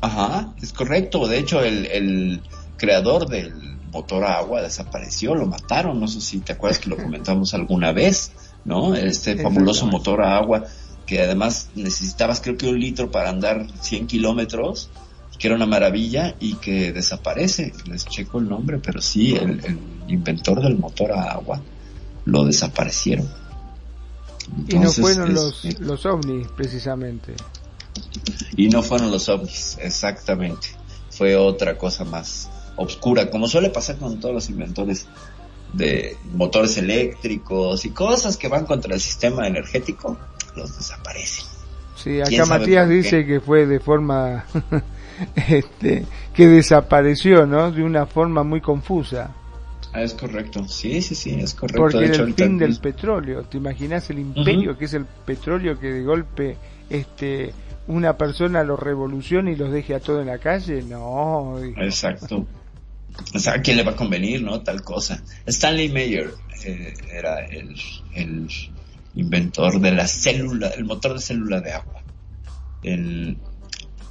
Ajá, 0.00 0.52
es 0.60 0.72
correcto. 0.72 1.28
De 1.28 1.38
hecho, 1.38 1.62
el, 1.62 1.86
el 1.86 2.42
creador 2.76 3.28
del 3.28 3.78
motor 3.92 4.24
a 4.24 4.38
agua 4.38 4.60
desapareció, 4.60 5.36
lo 5.36 5.46
mataron. 5.46 6.00
No 6.00 6.08
sé 6.08 6.20
si 6.20 6.40
te 6.40 6.52
acuerdas 6.52 6.80
que 6.80 6.90
lo 6.90 6.96
comentamos 6.96 7.54
alguna 7.54 7.92
vez, 7.92 8.32
¿no? 8.64 8.94
Este 8.94 9.36
fabuloso 9.36 9.86
motor 9.86 10.22
a 10.22 10.36
agua 10.36 10.64
que 11.06 11.20
además 11.20 11.68
necesitabas 11.74 12.40
creo 12.40 12.56
que 12.56 12.68
un 12.68 12.80
litro 12.80 13.10
para 13.10 13.28
andar 13.28 13.66
100 13.80 14.06
kilómetros 14.06 14.90
que 15.38 15.48
era 15.48 15.56
una 15.56 15.66
maravilla 15.66 16.36
y 16.38 16.54
que 16.54 16.92
desaparece. 16.92 17.72
Les 17.86 18.06
checo 18.06 18.38
el 18.38 18.48
nombre, 18.48 18.78
pero 18.78 19.00
sí, 19.00 19.34
el, 19.34 19.64
el 19.64 19.78
inventor 20.08 20.62
del 20.62 20.78
motor 20.78 21.12
a 21.12 21.32
agua 21.32 21.60
lo 22.24 22.44
desaparecieron. 22.44 23.28
Entonces, 24.68 24.74
y 24.74 24.78
no 24.78 24.90
fueron 24.90 25.34
los, 25.34 25.64
es, 25.64 25.80
los 25.80 26.06
ovnis, 26.06 26.48
precisamente. 26.48 27.34
Y 28.56 28.68
no 28.68 28.82
fueron 28.82 29.10
los 29.10 29.28
ovnis, 29.28 29.78
exactamente. 29.80 30.68
Fue 31.10 31.36
otra 31.36 31.78
cosa 31.78 32.04
más 32.04 32.50
obscura, 32.76 33.30
como 33.30 33.48
suele 33.48 33.70
pasar 33.70 33.96
con 33.96 34.18
todos 34.20 34.34
los 34.34 34.50
inventores 34.50 35.06
de 35.76 36.16
motores 36.34 36.76
eléctricos 36.78 37.84
y 37.84 37.90
cosas 37.90 38.36
que 38.36 38.48
van 38.48 38.64
contra 38.64 38.94
el 38.94 39.00
sistema 39.00 39.46
energético, 39.46 40.16
los 40.56 40.76
desaparecen. 40.76 41.46
Sí, 41.96 42.20
acá 42.20 42.46
Matías 42.46 42.88
dice 42.88 43.24
que 43.24 43.40
fue 43.40 43.66
de 43.66 43.80
forma 43.80 44.44
este, 45.48 46.04
que 46.34 46.48
desapareció, 46.48 47.46
¿no? 47.46 47.70
De 47.70 47.82
una 47.82 48.06
forma 48.06 48.42
muy 48.42 48.60
confusa. 48.60 49.30
Ah, 49.92 50.02
es 50.02 50.14
correcto, 50.14 50.66
sí, 50.66 51.00
sí, 51.02 51.14
sí, 51.14 51.38
es 51.38 51.54
correcto. 51.54 51.82
Porque 51.82 51.98
de 51.98 52.06
hecho, 52.06 52.24
el 52.24 52.34
fin 52.34 52.58
del 52.58 52.78
petróleo, 52.78 53.44
¿te 53.44 53.58
imaginas 53.58 54.10
el 54.10 54.18
imperio 54.18 54.72
uh 54.72 54.74
-huh. 54.74 54.78
que 54.78 54.86
es 54.86 54.94
el 54.94 55.04
petróleo 55.04 55.78
que 55.78 55.92
de 55.92 56.02
golpe 56.02 56.56
este 56.90 57.52
una 57.86 58.16
persona 58.16 58.64
lo 58.64 58.76
revolucione 58.76 59.52
y 59.52 59.56
los 59.56 59.70
deje 59.70 59.94
a 59.94 60.00
todo 60.00 60.20
en 60.20 60.26
la 60.26 60.38
calle? 60.38 60.82
No. 60.82 61.58
Exacto. 61.76 62.44
O 63.34 63.38
sea, 63.38 63.54
¿a 63.54 63.62
quién 63.62 63.76
le 63.76 63.82
va 63.82 63.92
a 63.92 63.96
convenir, 63.96 64.42
no? 64.42 64.62
Tal 64.62 64.82
cosa. 64.82 65.22
Stanley 65.46 65.88
Mayer 65.88 66.34
eh, 66.64 66.94
era 67.12 67.44
el, 67.46 67.74
el 68.14 68.48
inventor 69.14 69.80
de 69.80 69.92
la 69.92 70.06
célula, 70.06 70.68
el 70.68 70.84
motor 70.84 71.14
de 71.14 71.20
célula 71.20 71.60
de 71.60 71.72
agua. 71.72 72.02
En 72.82 73.38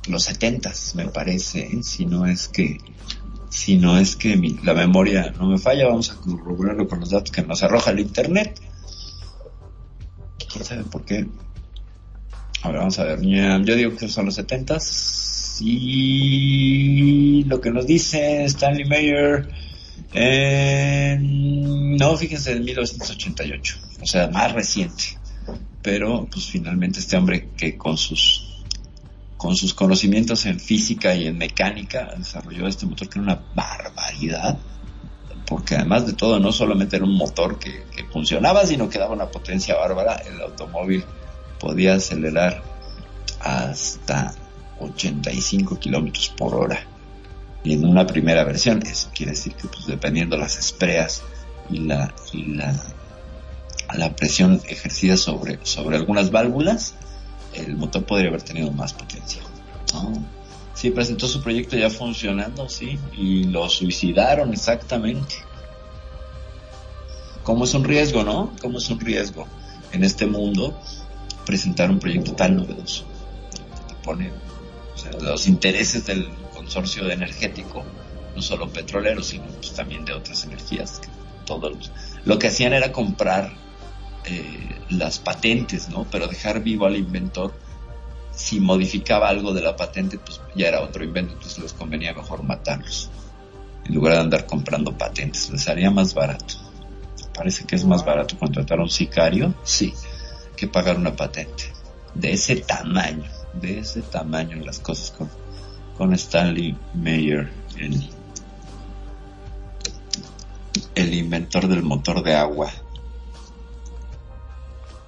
los 0.07 0.23
setentas, 0.23 0.95
me 0.95 1.07
parece, 1.07 1.59
¿eh? 1.61 1.83
si 1.83 2.05
no 2.05 2.25
es 2.25 2.47
que, 2.49 2.77
si 3.49 3.77
no 3.77 3.97
es 3.97 4.15
que 4.15 4.35
mi- 4.35 4.57
la 4.63 4.73
memoria 4.73 5.33
no 5.37 5.47
me 5.47 5.57
falla, 5.57 5.87
vamos 5.87 6.11
a 6.11 6.15
corroborarlo 6.15 6.87
con 6.87 6.99
los 6.99 7.11
datos 7.11 7.31
que 7.31 7.41
nos 7.43 7.63
arroja 7.63 7.91
el 7.91 7.99
internet. 7.99 8.59
¿Quién 10.51 10.65
sabe 10.65 10.83
por 10.83 11.05
qué? 11.05 11.25
A 12.63 12.69
ver, 12.69 12.77
vamos 12.79 12.97
a 12.99 13.03
ver. 13.03 13.21
Yo 13.65 13.75
digo 13.75 13.95
que 13.95 14.07
son 14.07 14.25
los 14.25 14.35
setentas 14.35 14.83
y 15.61 17.43
lo 17.45 17.61
que 17.61 17.71
nos 17.71 17.85
dice 17.85 18.43
Stanley 18.45 18.85
Mayer, 18.85 19.49
eh, 20.13 21.17
no, 21.21 22.17
fíjense, 22.17 22.53
en 22.53 22.63
1988, 22.63 23.77
o 24.01 24.05
sea, 24.05 24.27
más 24.27 24.51
reciente. 24.51 25.17
Pero, 25.81 26.27
pues 26.31 26.45
finalmente 26.45 26.99
este 26.99 27.17
hombre 27.17 27.49
que 27.57 27.77
con 27.77 27.97
sus 27.97 28.49
con 29.37 29.57
sus 29.57 29.73
conocimientos 29.73 30.45
en 30.45 30.57
física 30.57 31.13
y 31.15 31.27
en 31.27 31.37
mecánica 31.37 32.13
desarrolló 32.17 32.65
este 32.65 32.85
motor 32.85 33.09
que 33.09 33.19
era 33.19 33.23
una 33.23 33.43
barbaridad 33.53 34.57
porque 35.45 35.75
además 35.75 36.07
de 36.07 36.13
todo 36.13 36.39
no 36.39 36.53
solamente 36.53 36.95
era 36.95 37.03
un 37.03 37.17
motor 37.17 37.59
que, 37.59 37.83
que 37.93 38.05
funcionaba 38.05 38.65
sino 38.65 38.87
que 38.87 38.99
daba 38.99 39.13
una 39.13 39.29
potencia 39.29 39.75
bárbara 39.75 40.15
el 40.15 40.39
automóvil 40.39 41.03
podía 41.59 41.95
acelerar 41.95 42.63
hasta 43.41 44.33
85 44.79 45.79
kilómetros 45.79 46.29
por 46.29 46.55
hora 46.55 46.85
y 47.63 47.73
en 47.73 47.85
una 47.85 48.05
primera 48.05 48.43
versión 48.43 48.81
eso 48.85 49.09
quiere 49.13 49.31
decir 49.31 49.53
que 49.53 49.67
pues 49.67 49.85
dependiendo 49.85 50.37
las 50.37 50.57
espreas 50.57 51.23
y 51.69 51.79
la 51.79 52.13
y 52.31 52.55
la 52.55 52.75
la 53.95 54.15
presión 54.15 54.61
ejercida 54.67 55.17
sobre 55.17 55.59
sobre 55.63 55.97
algunas 55.97 56.31
válvulas 56.31 56.95
el 57.53 57.75
motor 57.77 58.03
podría 58.05 58.29
haber 58.29 58.41
tenido 58.41 58.71
más 58.71 58.93
potencia. 58.93 59.41
¿no? 59.93 60.11
Sí, 60.73 60.89
presentó 60.89 61.27
su 61.27 61.41
proyecto 61.41 61.77
ya 61.77 61.89
funcionando, 61.89 62.67
sí, 62.67 62.97
y 63.15 63.43
lo 63.45 63.69
suicidaron 63.69 64.51
exactamente. 64.53 65.35
¿Cómo 67.43 67.65
es 67.65 67.73
un 67.73 67.83
riesgo, 67.83 68.23
no? 68.23 68.53
¿Cómo 68.61 68.79
es 68.79 68.89
un 68.89 68.99
riesgo 68.99 69.45
en 69.91 70.03
este 70.03 70.25
mundo 70.25 70.79
presentar 71.45 71.91
un 71.91 71.99
proyecto 71.99 72.33
tan 72.33 72.55
novedoso? 72.55 73.05
Te 73.87 73.93
pone 74.03 74.31
o 74.95 74.97
sea, 74.97 75.11
los 75.19 75.47
intereses 75.47 76.05
del 76.05 76.29
consorcio 76.53 77.09
energético, 77.09 77.83
no 78.35 78.41
solo 78.41 78.69
petrolero, 78.69 79.23
sino 79.23 79.45
pues, 79.45 79.73
también 79.73 80.05
de 80.05 80.13
otras 80.13 80.43
energías. 80.43 80.99
que 80.99 81.07
Todos, 81.45 81.91
lo 82.25 82.39
que 82.39 82.47
hacían 82.47 82.73
era 82.73 82.91
comprar 82.91 83.51
eh, 84.25 84.79
las 84.89 85.19
patentes, 85.19 85.89
¿no? 85.89 86.05
Pero 86.09 86.27
dejar 86.27 86.63
vivo 86.63 86.85
al 86.85 86.95
inventor, 86.95 87.53
si 88.35 88.59
modificaba 88.59 89.29
algo 89.29 89.53
de 89.53 89.61
la 89.61 89.75
patente, 89.75 90.17
pues 90.17 90.41
ya 90.55 90.67
era 90.67 90.81
otro 90.81 91.03
invento, 91.03 91.33
entonces 91.33 91.59
les 91.59 91.73
convenía 91.73 92.13
mejor 92.13 92.43
matarlos. 92.43 93.09
En 93.85 93.95
lugar 93.95 94.13
de 94.13 94.19
andar 94.19 94.45
comprando 94.45 94.97
patentes, 94.97 95.49
les 95.49 95.67
haría 95.67 95.91
más 95.91 96.13
barato. 96.13 96.55
Parece 97.35 97.65
que 97.65 97.75
es 97.75 97.83
más 97.83 98.05
barato 98.05 98.37
contratar 98.37 98.79
a 98.79 98.83
un 98.83 98.89
sicario, 98.89 99.53
sí, 99.63 99.93
que 100.55 100.67
pagar 100.67 100.97
una 100.97 101.15
patente. 101.15 101.65
De 102.13 102.31
ese 102.31 102.57
tamaño, 102.57 103.29
de 103.61 103.79
ese 103.79 104.01
tamaño 104.01 104.57
las 104.63 104.79
cosas 104.79 105.11
con, 105.11 105.29
con 105.97 106.13
Stanley 106.13 106.75
Mayer, 106.93 107.49
el, 107.77 108.09
el 110.95 111.13
inventor 111.13 111.67
del 111.67 111.83
motor 111.83 112.23
de 112.23 112.35
agua. 112.35 112.71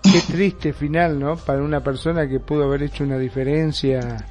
Qué 0.03 0.21
triste 0.21 0.73
final, 0.73 1.19
¿no? 1.19 1.35
Para 1.35 1.63
una 1.63 1.83
persona 1.83 2.27
que 2.27 2.39
pudo 2.39 2.65
haber 2.65 2.83
hecho 2.83 3.03
una 3.03 3.17
diferencia 3.17 4.25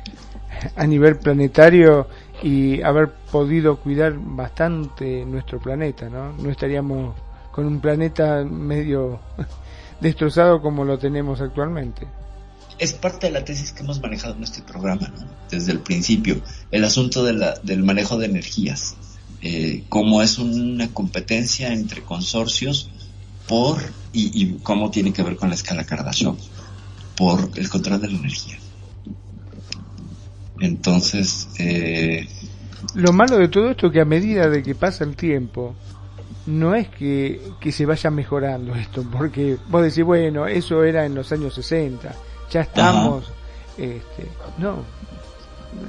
a 0.76 0.86
nivel 0.86 1.18
planetario 1.18 2.06
y 2.42 2.80
haber 2.82 3.10
podido 3.30 3.76
cuidar 3.76 4.14
bastante 4.16 5.24
nuestro 5.24 5.58
planeta, 5.58 6.08
¿no? 6.08 6.32
No 6.32 6.50
estaríamos 6.50 7.14
con 7.50 7.66
un 7.66 7.80
planeta 7.80 8.44
medio 8.44 9.20
destrozado 10.00 10.60
como 10.60 10.84
lo 10.84 10.98
tenemos 10.98 11.40
actualmente. 11.40 12.06
Es 12.78 12.92
parte 12.92 13.26
de 13.26 13.32
la 13.32 13.44
tesis 13.44 13.72
que 13.72 13.82
hemos 13.82 14.00
manejado 14.00 14.34
en 14.34 14.42
este 14.42 14.62
programa, 14.62 15.08
¿no? 15.08 15.26
Desde 15.50 15.72
el 15.72 15.80
principio, 15.80 16.40
el 16.70 16.84
asunto 16.84 17.24
de 17.24 17.34
la, 17.34 17.54
del 17.62 17.82
manejo 17.82 18.18
de 18.18 18.26
energías, 18.26 18.96
eh, 19.42 19.84
cómo 19.88 20.22
es 20.22 20.38
una 20.38 20.88
competencia 20.88 21.72
entre 21.72 22.02
consorcios 22.02 22.90
por, 23.46 23.82
y, 24.12 24.54
cómo 24.62 24.90
tiene 24.90 25.12
que 25.12 25.22
ver 25.22 25.36
con 25.36 25.50
la 25.50 25.54
escala 25.54 25.84
Kardashev, 25.84 26.34
por 27.16 27.50
el 27.54 27.68
control 27.68 28.00
de 28.00 28.08
la 28.08 28.18
energía. 28.18 28.58
Entonces, 30.60 31.48
eh, 31.58 32.26
Lo 32.94 33.12
malo 33.12 33.36
de 33.36 33.48
todo 33.48 33.70
esto 33.70 33.88
es 33.88 33.92
que 33.92 34.00
a 34.00 34.06
medida 34.06 34.48
de 34.48 34.62
que 34.62 34.74
pasa 34.74 35.04
el 35.04 35.14
tiempo, 35.14 35.74
no 36.46 36.74
es 36.74 36.88
que, 36.88 37.40
que 37.60 37.70
se 37.70 37.86
vaya 37.86 38.10
mejorando 38.10 38.74
esto, 38.74 39.04
porque 39.10 39.58
vos 39.68 39.82
decís, 39.82 40.04
bueno, 40.04 40.46
eso 40.46 40.84
era 40.84 41.04
en 41.04 41.14
los 41.14 41.32
años 41.32 41.54
60, 41.54 42.14
ya 42.50 42.62
estamos, 42.62 43.24
este, 43.76 44.28
no, 44.58 44.78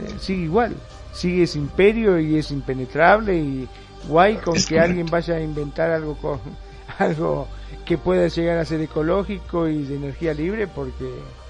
eh, 0.03 0.15
sigue 0.19 0.44
igual, 0.44 0.76
sigue 1.14 1.44
ese 1.44 1.60
imperio 1.60 2.19
y 2.19 2.38
es 2.38 2.52
impenetrable 2.52 3.38
y 3.38 3.68
guay 4.07 4.38
con 4.38 4.56
Es 4.56 4.65
que 4.65 4.76
correcto. 4.76 4.90
alguien 4.90 5.07
vaya 5.07 5.36
a 5.36 5.41
inventar 5.41 5.91
algo 5.91 6.15
con 6.18 6.40
algo 6.99 7.48
que 7.86 7.98
pueda 7.98 8.27
llegar 8.27 8.57
a 8.57 8.65
ser 8.65 8.82
ecológico 8.82 9.68
y 9.68 9.84
de 9.84 9.95
energía 9.95 10.34
libre 10.34 10.68
porque 10.68 11.10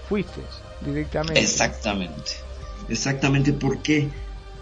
fuiste 0.09 0.41
directamente. 0.85 1.39
Exactamente. 1.39 2.31
Exactamente. 2.89 3.53
¿Por 3.53 3.79
qué? 3.79 4.09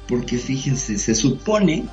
Porque 0.07 0.38
fíjense, 0.38 0.98
se 0.98 1.15
supone, 1.15 1.86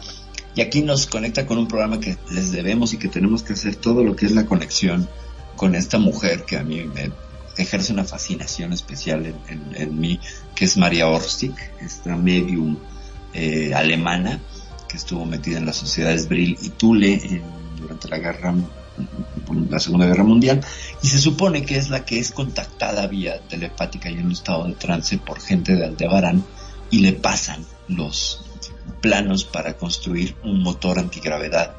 y 0.55 0.61
aquí 0.61 0.83
nos 0.83 1.07
conecta 1.07 1.47
con 1.47 1.59
un 1.59 1.69
programa 1.69 2.01
que 2.01 2.17
les 2.31 2.53
debemos 2.53 2.93
y 2.93 2.99
que 2.99 3.09
tenemos 3.09 3.43
que 3.43 3.55
hacer 3.55 3.77
todo 3.77 4.05
lo 4.05 4.17
que 4.17 4.27
es 4.27 4.33
la 4.33 4.47
conexión 4.47 5.09
con 5.57 5.75
esta 5.75 5.99
mujer 5.99 6.45
que 6.45 6.57
a 6.57 6.65
mí 6.65 6.85
me 6.85 7.11
ejerce 7.63 7.93
una 7.93 8.05
fascinación 8.05 8.73
especial 8.73 9.35
en, 9.49 10.01
mí, 10.01 10.21
que 10.55 10.65
es 10.65 10.77
María 10.77 11.09
Orstig, 11.09 11.55
esta 11.81 12.17
medium 12.17 12.79
eh, 13.33 13.73
alemana 13.75 14.41
que 14.89 14.97
estuvo 14.97 15.25
metida 15.25 15.59
en 15.59 15.67
las 15.67 15.77
sociedades 15.77 16.29
Brill 16.29 16.59
y 16.61 16.71
Thule 16.71 17.43
durante 17.79 18.09
la 18.09 19.79
Segunda 19.79 20.07
Guerra 20.07 20.25
Mundial 20.25 20.65
y 21.03 21.07
se 21.07 21.19
supone 21.19 21.65
que 21.65 21.77
es 21.77 21.91
la 21.91 22.05
que 22.05 22.19
es 22.19 22.33
contactada 22.33 23.07
vía 23.07 23.41
telepática 23.49 24.11
y 24.11 24.15
en 24.15 24.27
un 24.27 24.33
estado 24.33 24.65
de 24.65 24.75
trance 24.75 25.17
por 25.19 25.41
gente 25.41 25.77
de 25.77 25.87
Aldebarán 25.87 26.45
y 26.91 26.99
le 26.99 27.13
pasan 27.13 27.65
los 27.87 28.45
planos 29.01 29.45
para 29.45 29.77
construir 29.77 30.37
un 30.43 30.63
motor 30.63 30.99
antigravedad 30.99 31.75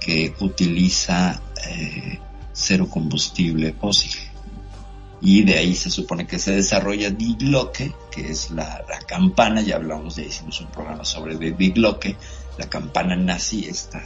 que 0.00 0.34
utiliza 0.40 1.42
eh, 1.68 2.18
cero 2.52 2.88
combustible 2.88 3.74
fósil 3.78 4.29
y 5.22 5.42
de 5.42 5.58
ahí 5.58 5.74
se 5.74 5.90
supone 5.90 6.26
que 6.26 6.38
se 6.38 6.52
desarrolla 6.52 7.10
Die 7.10 7.36
Glocke, 7.38 7.94
que 8.10 8.30
es 8.30 8.50
la, 8.50 8.84
campana, 9.06 9.60
ya 9.60 9.76
hablamos 9.76 10.16
de 10.16 10.26
hicimos 10.26 10.60
un 10.60 10.68
programa 10.68 11.04
sobre 11.04 11.36
de 11.36 11.52
Die 11.52 11.70
Glocke, 11.70 12.16
la 12.58 12.68
campana 12.68 13.16
nazi 13.16 13.66
esta, 13.66 14.02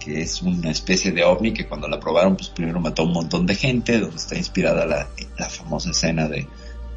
que 0.00 0.20
es 0.20 0.42
una 0.42 0.70
especie 0.70 1.12
de 1.12 1.22
ovni 1.22 1.52
que 1.52 1.66
cuando 1.66 1.86
la 1.86 2.00
probaron, 2.00 2.36
pues 2.36 2.48
primero 2.48 2.80
mató 2.80 3.02
a 3.02 3.04
un 3.04 3.12
montón 3.12 3.46
de 3.46 3.54
gente, 3.54 4.00
donde 4.00 4.16
está 4.16 4.36
inspirada 4.36 4.84
la, 4.84 5.08
la 5.38 5.48
famosa 5.48 5.90
escena 5.90 6.28
de 6.28 6.48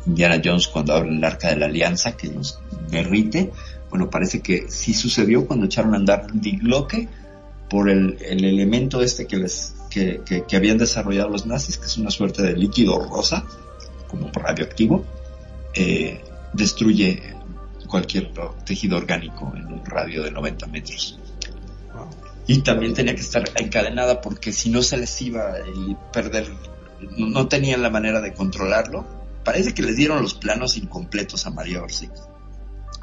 Indiana 0.07 0.41
Jones 0.43 0.67
cuando 0.67 0.93
abre 0.93 1.09
el 1.09 1.23
arca 1.23 1.49
de 1.49 1.57
la 1.57 1.67
alianza 1.67 2.17
que 2.17 2.27
los 2.27 2.59
derrite. 2.89 3.51
Bueno, 3.91 4.09
parece 4.09 4.41
que 4.41 4.65
sí 4.69 4.93
sucedió 4.93 5.45
cuando 5.45 5.65
echaron 5.67 5.93
a 5.93 5.97
andar 5.97 6.27
Die 6.33 6.57
Glocke 6.57 7.07
por 7.69 7.89
el, 7.89 8.17
el 8.21 8.43
elemento 8.43 9.01
este 9.03 9.27
que 9.27 9.37
les 9.37 9.75
que, 9.91 10.21
que, 10.25 10.45
que 10.45 10.55
habían 10.55 10.77
desarrollado 10.79 11.29
los 11.29 11.45
nazis, 11.45 11.77
que 11.77 11.85
es 11.85 11.97
una 11.97 12.09
suerte 12.09 12.41
de 12.41 12.53
líquido 12.53 12.97
rosa, 12.99 13.45
como 14.07 14.31
radioactivo, 14.31 15.05
eh, 15.73 16.23
destruye 16.53 17.35
cualquier 17.87 18.31
tejido 18.65 18.97
orgánico 18.97 19.53
en 19.55 19.67
un 19.67 19.85
radio 19.85 20.23
de 20.23 20.31
90 20.31 20.67
metros. 20.67 21.19
Y 22.47 22.61
también 22.61 22.93
tenía 22.93 23.13
que 23.13 23.21
estar 23.21 23.43
encadenada 23.55 24.19
porque 24.21 24.51
si 24.51 24.69
no 24.69 24.81
se 24.81 24.97
les 24.97 25.21
iba 25.21 25.51
a 25.51 26.11
perder, 26.11 26.49
no, 27.17 27.27
no 27.27 27.47
tenían 27.47 27.81
la 27.81 27.89
manera 27.89 28.19
de 28.19 28.33
controlarlo. 28.33 29.05
Parece 29.43 29.73
que 29.73 29.83
les 29.83 29.95
dieron 29.95 30.21
los 30.21 30.33
planos 30.33 30.75
incompletos 30.77 31.45
a 31.45 31.51
María 31.51 31.81
Orsic 31.81 32.11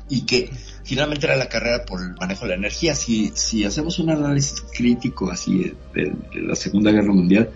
y 0.09 0.23
que 0.23 0.51
finalmente 0.89 1.27
era 1.27 1.37
la 1.37 1.51
carrera 1.51 1.85
por 1.85 2.01
el 2.01 2.15
manejo 2.15 2.45
de 2.45 2.49
la 2.49 2.55
energía. 2.55 2.95
Si, 2.95 3.65
hacemos 3.65 3.99
un 3.99 4.09
análisis 4.09 4.65
crítico 4.73 5.31
así 5.31 5.75
de, 5.93 6.15
la 6.35 6.57
Segunda 6.57 6.91
Guerra 6.91 7.13
Mundial, 7.13 7.51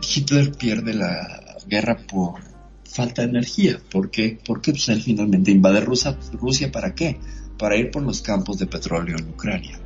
Hitler 0.00 0.52
pierde 0.52 0.94
la 0.94 1.56
guerra 1.66 1.98
por 2.06 2.40
falta 2.84 3.22
de 3.22 3.28
energía. 3.28 3.80
¿Por 3.90 4.10
qué? 4.10 4.38
Porque 4.44 4.70
pues, 4.70 4.88
él 4.90 5.02
finalmente 5.02 5.50
invade 5.50 5.80
Rusia, 5.80 6.16
Rusia 6.32 6.70
¿para 6.70 6.94
qué? 6.94 7.18
Para 7.58 7.76
ir 7.76 7.90
por 7.90 8.02
los 8.02 8.22
campos 8.22 8.58
de 8.58 8.66
petróleo 8.66 9.16
en 9.18 9.28
Ucrania. 9.30 9.80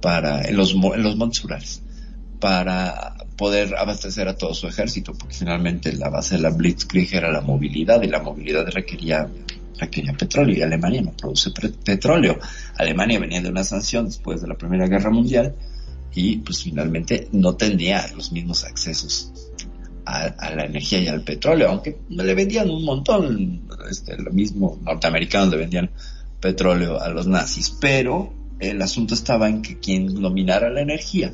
para, 0.00 0.40
en 0.42 0.56
los, 0.56 0.72
en 0.72 1.02
los 1.02 1.16
montes 1.16 1.42
para 2.40 3.14
poder 3.36 3.76
abastecer 3.76 4.28
a 4.28 4.36
todo 4.36 4.54
su 4.54 4.68
ejército, 4.68 5.12
porque 5.12 5.34
finalmente 5.34 5.92
la 5.92 6.08
base 6.08 6.36
de 6.36 6.42
la 6.42 6.50
Blitzkrieg 6.50 7.14
era 7.14 7.30
la 7.30 7.40
movilidad 7.40 8.02
y 8.02 8.06
la 8.06 8.20
movilidad 8.20 8.66
requería, 8.68 9.28
requería 9.78 10.12
petróleo 10.12 10.56
y 10.56 10.62
Alemania 10.62 11.02
no 11.02 11.12
produce 11.12 11.50
petróleo. 11.84 12.38
Alemania 12.76 13.18
venía 13.18 13.40
de 13.40 13.48
una 13.48 13.64
sanción 13.64 14.06
después 14.06 14.40
de 14.42 14.48
la 14.48 14.54
Primera 14.56 14.86
Guerra 14.86 15.10
Mundial 15.10 15.54
y 16.14 16.38
pues 16.38 16.62
finalmente 16.62 17.28
no 17.32 17.54
tenía 17.54 18.06
los 18.16 18.32
mismos 18.32 18.64
accesos 18.64 19.32
a, 20.04 20.22
a 20.24 20.54
la 20.54 20.64
energía 20.64 21.00
y 21.00 21.08
al 21.08 21.22
petróleo, 21.22 21.68
aunque 21.68 21.98
le 22.08 22.34
vendían 22.34 22.70
un 22.70 22.84
montón, 22.84 23.68
este, 23.90 24.16
lo 24.20 24.32
mismo 24.32 24.78
norteamericanos 24.82 25.50
le 25.50 25.58
vendían 25.58 25.90
petróleo 26.40 27.00
a 27.00 27.08
los 27.08 27.26
nazis, 27.26 27.70
pero 27.80 28.32
el 28.58 28.80
asunto 28.82 29.14
estaba 29.14 29.48
en 29.48 29.62
que 29.62 29.78
quien 29.78 30.20
dominara 30.20 30.70
la 30.70 30.80
energía 30.80 31.32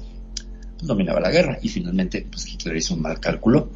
pues, 0.77 0.87
dominaba 0.87 1.21
la 1.21 1.31
guerra 1.31 1.59
y 1.62 1.69
finalmente 1.69 2.27
pues 2.31 2.47
Hitler 2.53 2.77
hizo 2.77 2.95
un 2.95 3.03
mal 3.03 3.21
cálculo 3.21 3.71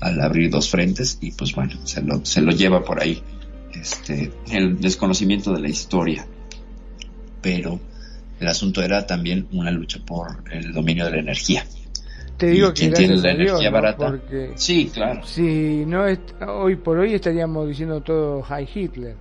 al 0.00 0.20
abrir 0.20 0.50
dos 0.50 0.70
frentes 0.70 1.18
y 1.20 1.32
pues 1.32 1.54
bueno, 1.54 1.74
se 1.84 2.02
lo, 2.02 2.24
se 2.24 2.40
lo 2.40 2.52
lleva 2.52 2.84
por 2.84 3.02
ahí 3.02 3.22
este, 3.86 4.32
el 4.50 4.80
desconocimiento 4.80 5.52
de 5.52 5.60
la 5.60 5.68
historia, 5.68 6.26
pero 7.40 7.78
el 8.40 8.48
asunto 8.48 8.82
era 8.82 9.06
también 9.06 9.46
una 9.52 9.70
lucha 9.70 10.00
por 10.04 10.42
el 10.50 10.72
dominio 10.72 11.04
de 11.04 11.12
la 11.12 11.18
energía. 11.18 11.64
Te 12.36 12.48
digo 12.48 12.68
¿Y 12.68 12.72
que 12.74 12.80
quién 12.80 12.94
tiene 12.94 13.16
la 13.16 13.22
Dios, 13.22 13.34
energía 13.34 13.70
¿no? 13.70 13.74
barata? 13.74 14.06
Porque 14.10 14.52
Sí, 14.56 14.90
claro. 14.92 15.24
si 15.24 15.84
no 15.86 16.04
hoy 16.48 16.76
por 16.76 16.98
hoy 16.98 17.14
estaríamos 17.14 17.68
diciendo 17.68 18.00
todo 18.02 18.42
High 18.42 18.68
Hitler. 18.74 19.16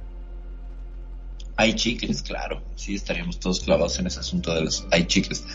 Hay 1.57 1.73
chicles, 1.75 2.21
claro. 2.23 2.61
Sí, 2.75 2.95
estaríamos 2.95 3.39
todos 3.39 3.61
clavados 3.61 3.97
en 3.99 4.07
ese 4.07 4.19
asunto 4.19 4.53
de 4.53 4.61
los 4.65 4.85
hay 4.91 5.05
chicles. 5.05 5.45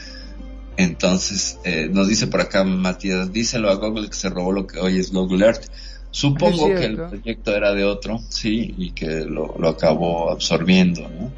Entonces, 0.76 1.58
eh, 1.64 1.88
nos 1.92 2.08
dice 2.08 2.28
por 2.28 2.40
acá 2.40 2.64
Matías, 2.64 3.30
díselo 3.32 3.68
a 3.70 3.74
Google 3.74 4.08
que 4.08 4.14
se 4.14 4.30
robó 4.30 4.52
lo 4.52 4.66
que 4.66 4.78
hoy 4.78 4.98
es 4.98 5.12
Google 5.12 5.44
Earth. 5.44 5.64
Supongo 6.10 6.68
que 6.68 6.84
el 6.84 6.96
proyecto 6.96 7.54
era 7.54 7.72
de 7.72 7.84
otro, 7.84 8.20
sí, 8.28 8.74
y 8.76 8.90
que 8.90 9.24
lo, 9.24 9.54
lo 9.58 9.68
acabó 9.68 10.30
absorbiendo, 10.30 11.02
¿no? 11.02 11.30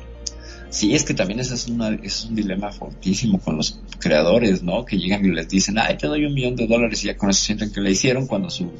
Sí, 0.70 0.94
es 0.94 1.05
que 1.05 1.12
también 1.12 1.39
ese 1.40 1.55
es, 1.55 1.69
una, 1.69 1.90
es 1.90 2.24
un 2.24 2.35
dilema 2.35 2.73
fortísimo 2.73 3.39
con 3.39 3.59
los 3.59 3.78
creadores, 3.99 4.62
¿no? 4.62 4.86
Que 4.86 4.97
llegan 4.97 5.23
y 5.24 5.31
les 5.31 5.47
dicen, 5.47 5.78
ay, 5.78 5.99
te 5.99 6.07
doy 6.07 6.24
un 6.24 6.32
millón 6.32 6.57
de 6.57 6.66
dólares 6.66 7.05
y 7.05 7.09
ya 7.09 7.16
con 7.16 7.28
eso 7.28 7.44
sienten 7.44 7.70
que 7.70 7.82
le 7.82 7.90
hicieron 7.90 8.27
cuando 8.27 8.49
su, 8.49 8.73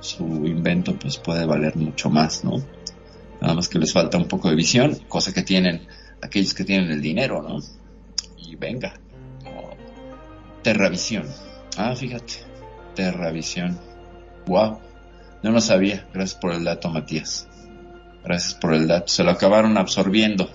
su 0.00 0.24
invento 0.44 0.94
pues 0.98 1.16
puede 1.16 1.46
valer 1.46 1.76
mucho 1.76 2.10
más, 2.10 2.44
¿no? 2.44 2.62
Nada 3.40 3.54
más 3.54 3.68
que 3.68 3.78
les 3.78 3.92
falta 3.92 4.18
un 4.18 4.28
poco 4.28 4.50
de 4.50 4.54
visión, 4.54 4.98
cosa 5.08 5.32
que 5.32 5.42
tienen 5.42 5.86
aquellos 6.20 6.52
que 6.52 6.64
tienen 6.64 6.90
el 6.90 7.00
dinero, 7.00 7.42
¿no? 7.42 7.58
Y 8.36 8.56
venga. 8.56 8.94
como 9.42 9.70
Terravisión. 10.62 11.24
Ah, 11.76 11.96
fíjate. 11.96 12.34
Terravisión. 12.94 13.78
Wow. 14.46 14.78
No 15.44 15.50
lo 15.50 15.60
sabía. 15.60 16.08
Gracias 16.14 16.40
por 16.40 16.52
el 16.52 16.64
dato, 16.64 16.88
Matías. 16.88 17.46
Gracias 18.24 18.54
por 18.54 18.72
el 18.72 18.88
dato. 18.88 19.08
Se 19.08 19.22
lo 19.22 19.30
acabaron 19.30 19.76
absorbiendo. 19.76 20.48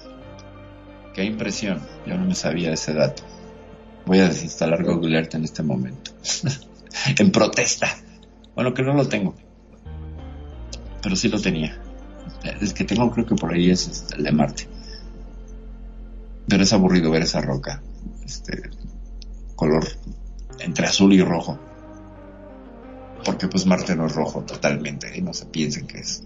Qué 1.14 1.24
impresión. 1.26 1.80
Yo 2.08 2.18
no 2.18 2.26
me 2.26 2.34
sabía 2.34 2.74
ese 2.74 2.96
dato. 2.96 3.22
Voy 4.08 4.18
a 4.18 4.30
desinstalar 4.30 4.84
Google 4.84 5.16
Earth 5.16 5.36
en 5.36 5.44
este 5.44 5.62
momento. 5.62 6.12
en 7.20 7.32
protesta. 7.32 7.88
Bueno, 8.56 8.74
que 8.74 8.82
no 8.82 8.96
lo 8.96 9.08
tengo. 9.08 9.36
Pero 11.04 11.16
sí 11.16 11.30
lo 11.30 11.40
tenía. 11.40 11.80
El 12.44 12.74
que 12.74 12.84
tengo 12.84 13.12
creo 13.12 13.28
que 13.28 13.36
por 13.36 13.54
ahí 13.54 13.70
es 13.70 13.88
este, 13.88 14.16
el 14.16 14.24
de 14.24 14.32
Marte. 14.32 14.68
Pero 16.48 16.64
es 16.64 16.74
aburrido 16.74 17.12
ver 17.12 17.22
esa 17.22 17.42
roca. 17.42 17.84
Este 18.26 18.72
color 19.56 19.88
entre 20.58 20.88
azul 20.88 21.14
y 21.14 21.22
rojo. 21.22 21.60
Porque 23.24 23.48
pues 23.48 23.66
Marte 23.66 23.96
no 23.96 24.08
es 24.08 24.16
rojo 24.16 24.42
totalmente. 24.44 25.12
Y 25.18 25.22
no 25.22 25.34
se 25.34 25.46
piensen 25.48 25.88
que 25.88 26.00
es 26.00 26.24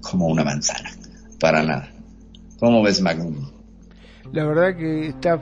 como 0.00 0.26
una 0.28 0.44
manzana. 0.44 0.90
Para 1.38 1.62
nada. 1.62 1.90
¿Cómo 2.58 2.82
ves 2.82 3.00
Magnum? 3.00 3.50
La 4.32 4.44
verdad 4.44 4.76
que 4.76 5.08
está 5.08 5.40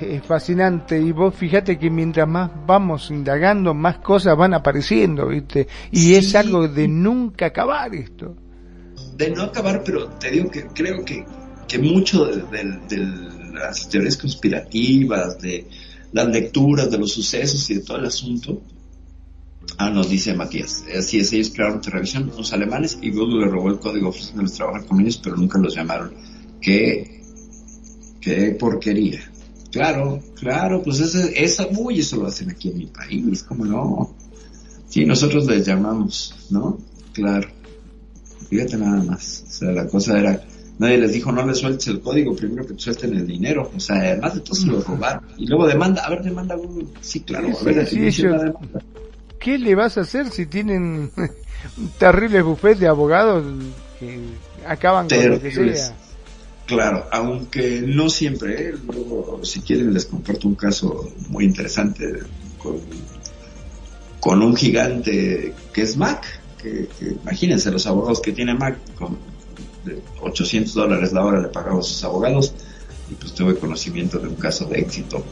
es 0.00 0.22
fascinante 0.22 1.00
y 1.00 1.10
vos 1.12 1.34
fíjate 1.34 1.78
que 1.78 1.90
mientras 1.90 2.28
más 2.28 2.50
vamos 2.66 3.10
indagando, 3.10 3.74
más 3.74 3.98
cosas 3.98 4.36
van 4.36 4.54
apareciendo, 4.54 5.26
¿viste? 5.28 5.66
Y 5.90 6.14
es 6.14 6.34
algo 6.36 6.68
de 6.68 6.86
nunca 6.86 7.46
acabar 7.46 7.94
esto. 7.94 8.36
de 9.16 9.30
no 9.30 9.42
acabar, 9.44 9.82
pero 9.84 10.08
te 10.10 10.30
digo 10.30 10.50
que 10.50 10.66
creo 10.68 11.04
que, 11.04 11.24
que 11.66 11.78
mucho 11.78 12.26
de, 12.26 12.42
de- 12.42 12.78
de 12.88 13.52
las 13.54 13.88
teorías 13.88 14.16
conspirativas, 14.16 15.38
de 15.40 15.66
las 16.12 16.28
lecturas, 16.28 16.90
de 16.90 16.98
los 16.98 17.12
sucesos 17.12 17.68
y 17.70 17.74
de 17.74 17.80
todo 17.80 17.96
el 17.98 18.06
asunto, 18.06 18.62
ah, 19.76 19.90
nos 19.90 20.08
dice 20.08 20.34
Matías, 20.34 20.84
así 20.96 21.18
es, 21.18 21.32
ellos 21.32 21.50
crearon 21.54 21.80
Terravisión, 21.80 22.32
los 22.36 22.52
alemanes, 22.52 22.98
y 23.02 23.10
Google 23.10 23.46
le 23.46 23.50
robó 23.50 23.68
el 23.68 23.78
código 23.78 24.08
ofreciéndoles 24.08 24.52
trabajar 24.54 24.86
con 24.86 25.00
ellos, 25.00 25.20
pero 25.22 25.36
nunca 25.36 25.58
los 25.58 25.74
llamaron. 25.74 26.14
Qué, 26.60 27.22
qué 28.20 28.56
porquería. 28.58 29.20
Claro, 29.70 30.20
claro, 30.34 30.82
pues 30.82 31.00
ese, 31.00 31.42
esa, 31.42 31.66
uy, 31.76 32.00
eso 32.00 32.16
lo 32.16 32.26
hacen 32.26 32.50
aquí 32.50 32.70
en 32.70 32.78
mi 32.78 32.86
país, 32.86 33.42
¿cómo 33.42 33.64
no? 33.64 34.14
Sí, 34.88 35.04
nosotros 35.04 35.46
les 35.46 35.66
llamamos, 35.66 36.34
¿no? 36.50 36.78
Claro. 37.12 37.48
Fíjate 38.48 38.78
nada 38.78 39.02
más. 39.02 39.44
O 39.46 39.50
sea, 39.50 39.72
la 39.72 39.86
cosa 39.86 40.18
era, 40.18 40.42
nadie 40.78 40.98
les 40.98 41.12
dijo 41.12 41.30
no 41.30 41.44
les 41.46 41.58
sueltes 41.58 41.86
el 41.88 42.00
código, 42.00 42.34
primero 42.34 42.66
que 42.66 42.74
te 42.74 42.80
suelten 42.80 43.14
el 43.14 43.26
dinero. 43.26 43.70
O 43.76 43.80
sea, 43.80 43.96
además 43.96 44.34
de 44.34 44.40
todo 44.40 44.54
se 44.54 44.66
lo 44.66 44.80
robaron. 44.80 45.24
Y 45.36 45.46
luego 45.46 45.66
demanda, 45.66 46.02
a 46.04 46.10
ver, 46.10 46.22
demanda 46.22 46.54
Google. 46.54 46.86
Sí, 47.00 47.20
claro, 47.20 47.48
a 47.58 47.64
ver, 47.64 47.86
Sí, 47.86 48.10
sí, 48.10 48.22
una 48.22 48.44
demanda. 48.44 48.82
¿Qué 49.38 49.58
le 49.58 49.74
vas 49.74 49.98
a 49.98 50.02
hacer 50.02 50.30
si 50.30 50.46
tienen 50.46 51.10
un 51.76 51.88
terrible 51.98 52.42
buffet 52.42 52.78
de 52.78 52.88
abogados 52.88 53.44
que 53.98 54.20
acaban 54.66 55.08
con 55.08 55.28
lo 55.28 55.40
que 55.40 55.50
Terribles. 55.50 55.86
sea? 55.86 55.96
Claro, 56.66 57.06
aunque 57.12 57.82
no 57.86 58.10
siempre, 58.10 58.68
¿eh? 58.68 58.74
luego 58.86 59.40
si 59.42 59.60
quieren 59.60 59.94
les 59.94 60.04
comparto 60.04 60.48
un 60.48 60.54
caso 60.54 61.10
muy 61.28 61.46
interesante 61.46 62.04
con, 62.58 62.78
con 64.20 64.42
un 64.42 64.54
gigante 64.54 65.54
que 65.72 65.82
es 65.82 65.96
Mac, 65.96 66.26
que, 66.60 66.88
que 66.98 67.06
imagínense 67.22 67.70
los 67.70 67.86
abogados 67.86 68.20
que 68.20 68.32
tiene 68.32 68.54
Mac, 68.54 68.76
con 68.98 69.16
de 69.84 70.02
800 70.20 70.74
dólares 70.74 71.12
la 71.12 71.24
hora 71.24 71.40
le 71.40 71.48
pagaba 71.48 71.78
a 71.78 71.82
sus 71.82 72.02
abogados 72.04 72.52
y 73.10 73.14
pues 73.14 73.32
tuve 73.34 73.56
conocimiento 73.56 74.18
de 74.18 74.28
un 74.28 74.34
caso 74.34 74.66
de 74.66 74.80
éxito. 74.80 75.24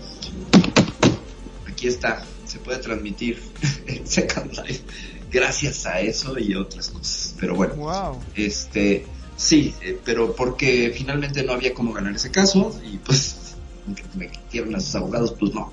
Aquí 1.68 1.88
está, 1.88 2.24
se 2.56 2.62
puede 2.62 2.78
transmitir 2.78 3.38
en 3.86 4.06
Second 4.06 4.52
Life 4.52 4.82
gracias 5.30 5.84
a 5.84 6.00
eso 6.00 6.38
y 6.38 6.54
otras 6.54 6.88
cosas, 6.88 7.34
pero 7.38 7.54
bueno. 7.54 7.74
Wow. 7.74 8.20
Este, 8.34 9.04
sí, 9.36 9.74
eh, 9.82 9.98
pero 10.04 10.34
porque 10.34 10.92
finalmente 10.96 11.42
no 11.42 11.52
había 11.52 11.74
cómo 11.74 11.92
ganar 11.92 12.14
ese 12.14 12.30
caso 12.30 12.78
y 12.82 12.96
pues 12.98 13.56
aunque 13.86 14.04
me 14.14 14.30
quitaron 14.30 14.74
a 14.74 14.80
sus 14.80 14.94
abogados, 14.94 15.34
pues 15.38 15.52
no, 15.52 15.72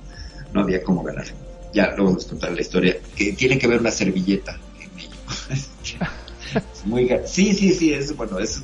no 0.53 0.61
había 0.61 0.83
cómo 0.83 1.03
ganar. 1.03 1.25
Ya 1.73 1.93
luego 1.95 2.15
les 2.15 2.25
contaré 2.25 2.55
la 2.55 2.61
historia, 2.61 2.97
que 3.15 3.33
tiene 3.33 3.57
que 3.57 3.67
ver 3.67 3.79
una 3.79 3.91
servilleta 3.91 4.59
en 4.79 4.99
ello. 4.99 5.17
Muy 6.85 7.09
sí, 7.25 7.53
sí, 7.53 7.73
sí, 7.73 7.93
es 7.93 8.15
bueno, 8.15 8.39
es 8.39 8.61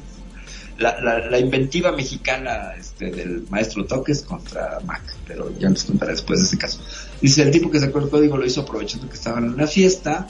la, 0.77 0.99
la, 1.01 1.29
la 1.29 1.39
inventiva 1.39 1.91
mexicana 1.91 2.73
este, 2.77 3.11
del 3.11 3.45
maestro 3.49 3.85
Toques 3.85 4.21
contra 4.23 4.79
Mac, 4.85 5.01
pero 5.25 5.57
ya 5.57 5.69
les 5.69 5.83
contaré 5.85 6.11
después 6.11 6.39
de 6.41 6.45
ese 6.45 6.57
caso. 6.57 6.79
Dice, 7.21 7.43
el 7.43 7.51
tipo 7.51 7.69
que 7.69 7.79
sacó 7.79 7.99
el 7.99 8.09
código 8.09 8.37
lo 8.37 8.45
hizo 8.45 8.61
aprovechando 8.61 9.09
que 9.09 9.15
estaban 9.15 9.45
en 9.45 9.53
una 9.53 9.67
fiesta, 9.67 10.27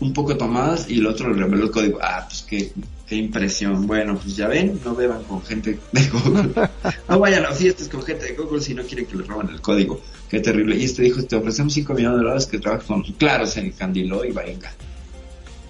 un 0.00 0.12
poco 0.12 0.36
tomadas, 0.36 0.88
y 0.88 0.98
el 0.98 1.06
otro 1.06 1.30
le 1.32 1.42
reveló 1.42 1.64
el 1.64 1.70
código. 1.70 1.98
Ah, 2.00 2.24
pues 2.28 2.42
qué, 2.42 2.72
qué 3.06 3.16
impresión. 3.16 3.86
Bueno, 3.86 4.16
pues 4.16 4.36
ya 4.36 4.46
ven, 4.46 4.80
no 4.84 4.94
beban 4.94 5.24
con 5.24 5.42
gente 5.42 5.78
de 5.92 6.08
Google. 6.08 6.50
No 7.08 7.18
vayan 7.18 7.46
a 7.46 7.52
fiestas 7.52 7.88
con 7.88 8.02
gente 8.02 8.26
de 8.26 8.34
Google 8.34 8.60
si 8.60 8.74
no 8.74 8.82
quieren 8.82 9.06
que 9.06 9.16
les 9.16 9.26
roben 9.26 9.48
el 9.48 9.60
código. 9.60 10.00
Qué 10.28 10.40
terrible. 10.40 10.76
Y 10.76 10.84
este 10.84 11.02
dijo, 11.02 11.22
te 11.22 11.36
ofrecemos 11.36 11.72
5 11.72 11.94
millones 11.94 12.18
de 12.18 12.22
dólares 12.22 12.46
que 12.46 12.58
trabajes 12.58 12.86
con. 12.86 13.02
Claro, 13.02 13.46
se 13.46 13.60
encandiló 13.60 14.24
y 14.24 14.30
venga. 14.30 14.70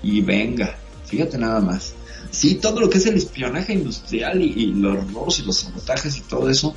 Y 0.02 0.20
venga. 0.20 0.76
Fíjate 1.06 1.38
nada 1.38 1.60
más. 1.60 1.94
Sí, 2.30 2.56
todo 2.56 2.80
lo 2.80 2.90
que 2.90 2.98
es 2.98 3.06
el 3.06 3.16
espionaje 3.16 3.72
industrial 3.72 4.42
y, 4.42 4.46
y 4.46 4.66
los 4.74 5.12
robos 5.12 5.38
y 5.38 5.44
los 5.44 5.58
sabotajes 5.58 6.16
y 6.18 6.20
todo 6.22 6.50
eso 6.50 6.74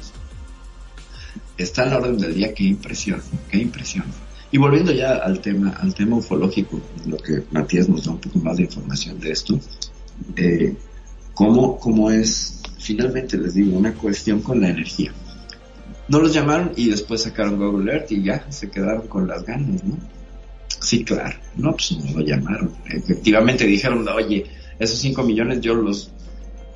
está 1.64 1.84
a 1.84 1.86
la 1.88 1.98
orden 1.98 2.18
del 2.18 2.36
día. 2.36 2.54
Qué 2.54 2.64
impresión, 2.64 3.22
qué 3.50 3.58
impresión. 3.58 4.06
Y 4.52 4.58
volviendo 4.58 4.92
ya 4.92 5.14
al 5.14 5.40
tema, 5.40 5.70
al 5.80 5.94
tema 5.94 6.18
ufológico, 6.18 6.82
lo 7.06 7.18
que 7.18 7.44
Matías 7.52 7.88
nos 7.88 8.06
da 8.06 8.12
un 8.12 8.20
poco 8.20 8.40
más 8.40 8.58
de 8.58 8.64
información 8.64 9.20
de 9.20 9.32
esto, 9.32 9.60
eh, 10.36 10.76
cómo, 11.34 11.80
cómo 11.80 12.12
es, 12.12 12.62
finalmente 12.80 13.38
les 13.38 13.54
digo, 13.54 13.78
una 13.78 13.94
cuestión 13.94 14.42
con 14.42 14.60
la 14.60 14.70
energía. 14.70 15.14
No 16.10 16.20
los 16.20 16.34
llamaron 16.34 16.74
y 16.76 16.90
después 16.90 17.22
sacaron 17.22 17.58
Google 17.58 17.94
Earth 17.94 18.12
y 18.12 18.24
ya 18.24 18.46
se 18.50 18.70
quedaron 18.70 19.08
con 19.08 19.28
las 19.28 19.46
ganas, 19.46 19.84
¿no? 19.86 19.98
Sí, 20.82 21.06
claro. 21.06 21.38
No, 21.56 21.72
pues 21.72 21.92
no 21.92 22.20
lo 22.20 22.26
llamaron. 22.26 22.74
Efectivamente 22.86 23.66
dijeron, 23.66 24.06
oye, 24.10 24.46
esos 24.80 24.98
5 25.00 25.24
millones 25.24 25.62
yo 25.62 25.76
los 25.76 26.12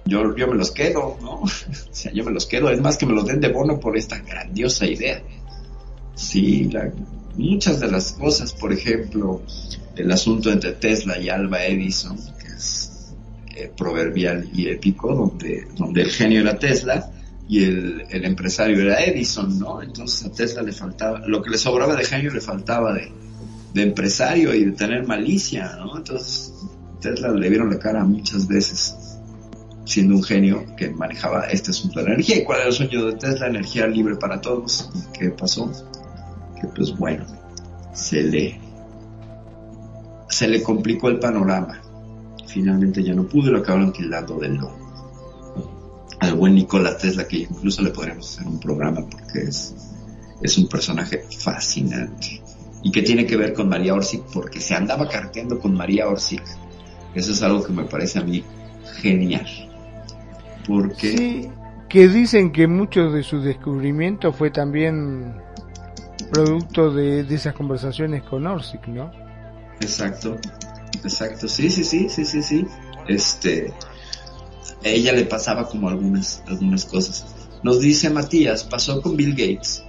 yo, 0.06 0.36
yo 0.36 0.48
me 0.48 0.56
los 0.56 0.72
quedo, 0.72 1.18
¿no? 1.22 1.41
o 1.41 1.48
sea, 1.91 2.11
yo 2.14 2.23
me 2.23 2.32
los 2.32 2.45
quedo, 2.45 2.69
es 2.69 2.80
más 2.80 2.98
que 2.98 3.06
me 3.06 3.14
los 3.14 3.26
den 3.26 3.41
de 3.41 3.49
bono 3.49 3.80
por 3.80 3.98
esta 3.98 4.19
grandiosa 4.19 4.86
idea. 4.86 5.22
Sí, 6.14 6.65
la, 6.65 6.91
muchas 7.36 7.80
de 7.80 7.91
las 7.91 8.14
cosas, 8.14 8.53
por 8.53 8.72
ejemplo, 8.72 9.41
el 9.95 10.11
asunto 10.11 10.52
entre 10.52 10.73
Tesla 10.73 11.19
y 11.19 11.30
Alba 11.30 11.65
Edison, 11.65 12.18
que 12.40 12.48
es 12.48 13.14
eh, 13.56 13.72
proverbial 13.76 14.49
y 14.53 14.68
épico, 14.68 15.14
donde, 15.14 15.68
donde 15.76 16.03
el 16.03 16.11
genio 16.11 16.41
era 16.41 16.57
Tesla 16.57 17.11
y 17.48 17.64
el, 17.64 18.06
empresario 18.10 18.80
era 18.82 19.03
Edison, 19.03 19.60
¿no? 19.60 19.82
Entonces 19.82 20.26
a 20.26 20.32
Tesla 20.32 20.61
le 20.61 20.72
faltaba, 20.72 21.19
lo 21.27 21.41
que 21.41 21.49
le 21.49 21.57
sobraba 21.57 21.95
de 21.95 22.06
genio 22.06 22.32
le 22.32 22.41
faltaba 22.41 22.94
de, 22.94 23.11
de 23.73 23.82
empresario 23.82 24.53
y 24.53 24.65
de 24.65 24.72
tener 24.72 25.06
malicia, 25.06 25.76
¿no? 25.77 25.98
Entonces 25.98 26.53
Tesla 27.02 27.32
le 27.32 27.49
vieron 27.49 27.69
la 27.69 27.80
cara 27.80 28.03
muchas 28.03 28.48
veces 28.48 29.15
siendo 29.86 30.16
un 30.16 30.24
genio 30.24 30.66
que 30.76 30.90
manejaba 30.90 31.45
este 31.45 31.72
asunto 31.72 31.99
de 31.99 32.06
la 32.07 32.14
energía. 32.14 32.38
¿Y 32.38 32.44
cuál 32.44 32.60
era 32.60 32.68
el 32.70 32.74
sueño 32.74 33.06
de 33.06 33.14
Tesla? 33.14 33.48
Energía 33.48 33.88
libre 33.88 34.16
para 34.16 34.41
todos. 34.41 34.90
¿Y 34.94 35.18
qué 35.18 35.30
pasó? 35.30 35.72
Que 36.60 36.68
pues 36.68 36.95
bueno, 36.98 37.26
se 37.94 38.24
le, 38.24 38.60
se 40.28 40.48
le 40.48 40.62
complicó 40.62 41.10
el 41.10 41.20
panorama. 41.20 41.82
Finalmente 42.48 43.03
ya 43.03 43.14
no 43.14 43.28
pudo 43.28 43.49
y 43.49 43.52
lo 43.52 43.60
acabaron 43.60 43.91
quitando 43.91 44.38
del 44.40 44.56
lomo. 44.56 44.86
Al 46.20 46.36
buen 46.36 46.56
Nikola 46.56 46.98
Tesla, 46.98 47.28
que 47.28 47.38
incluso 47.38 47.82
le 47.82 47.91
podríamos 47.91 48.30
hacer 48.30 48.48
un 48.48 48.60
programa 48.60 49.06
porque 49.10 49.41
es, 49.48 49.76
es 50.41 50.57
un 50.57 50.68
personaje 50.68 51.26
fascinante. 51.40 52.41
Y 52.82 52.91
que 52.91 53.02
tiene 53.02 53.26
que 53.26 53.36
ver 53.36 53.53
con 53.53 53.68
María 53.68 53.94
Orsic 53.94 54.24
porque 54.34 54.60
se 54.60 54.76
andaba 54.76 55.07
carteando 55.07 55.60
con 55.60 55.74
María 55.74 56.07
Orsic. 56.07 56.44
Eso 57.14 57.32
es 57.32 57.41
algo 57.41 57.64
que 57.64 57.74
me 57.74 57.86
parece 57.86 58.20
a 58.20 58.24
mí 58.24 58.44
genial. 59.02 59.45
Porque... 60.68 61.18
Sí, 61.18 61.50
que 61.90 62.08
dicen 62.08 62.52
que 62.52 62.68
muchos 62.68 63.14
de 63.14 63.24
sus 63.24 63.44
descubrimientos 63.44 64.36
fue 64.36 64.50
también 64.50 65.36
producto 66.32 66.92
de, 66.92 67.24
de 67.24 67.36
esas 67.36 67.54
conversaciones 67.54 68.24
con 68.24 68.46
Orsic, 68.48 68.88
¿no? 68.88 69.12
Exacto, 69.80 70.38
exacto, 71.04 71.48
sí, 71.48 71.70
sí, 71.70 71.84
sí, 71.84 72.10
sí, 72.10 72.26
sí, 72.26 72.42
sí. 72.42 72.66
Este, 73.08 73.74
ella 74.84 75.14
le 75.14 75.26
pasaba 75.26 75.68
como 75.68 75.90
algunas, 75.90 76.44
algunas 76.48 76.86
cosas. 76.86 77.26
Nos 77.64 77.80
dice 77.80 78.10
Matías, 78.10 78.64
pasó 78.64 79.02
con 79.02 79.16
Bill 79.16 79.32
Gates 79.32 79.85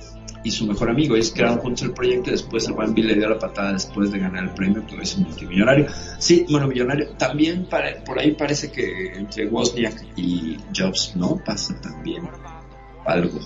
y 0.47 0.51
su 0.53 0.65
mejor 0.65 0.91
amigo. 0.91 1.17
Ellos 1.17 1.33
crearon 1.35 1.59
juntos 1.59 1.83
el 1.83 1.93
proyecto 1.93 2.31
y 2.31 2.35
después 2.35 2.69
el 2.69 2.95
Bill 2.95 3.09
le 3.09 3.15
dio 3.17 3.29
la 3.29 3.39
patada 3.39 3.73
después 3.73 4.13
de 4.13 4.21
ganar 4.21 4.45
el 4.45 4.51
premio, 4.51 4.87
que 4.87 4.97
es 5.03 5.19
multimillonario. 5.19 5.89
Sí, 6.21 6.47
bueno, 6.49 6.69
millonario. 6.69 7.09
También 7.19 7.67
por 7.69 8.19
ahí 8.19 8.31
parece 8.33 8.71
que 8.71 9.13
entre 9.15 9.49
Wozniak 9.49 10.17
y 10.17 10.57
Jobs, 10.75 11.15
¿no? 11.17 11.43
Pasa 11.45 11.75
también 11.81 12.29
algo 13.05 13.41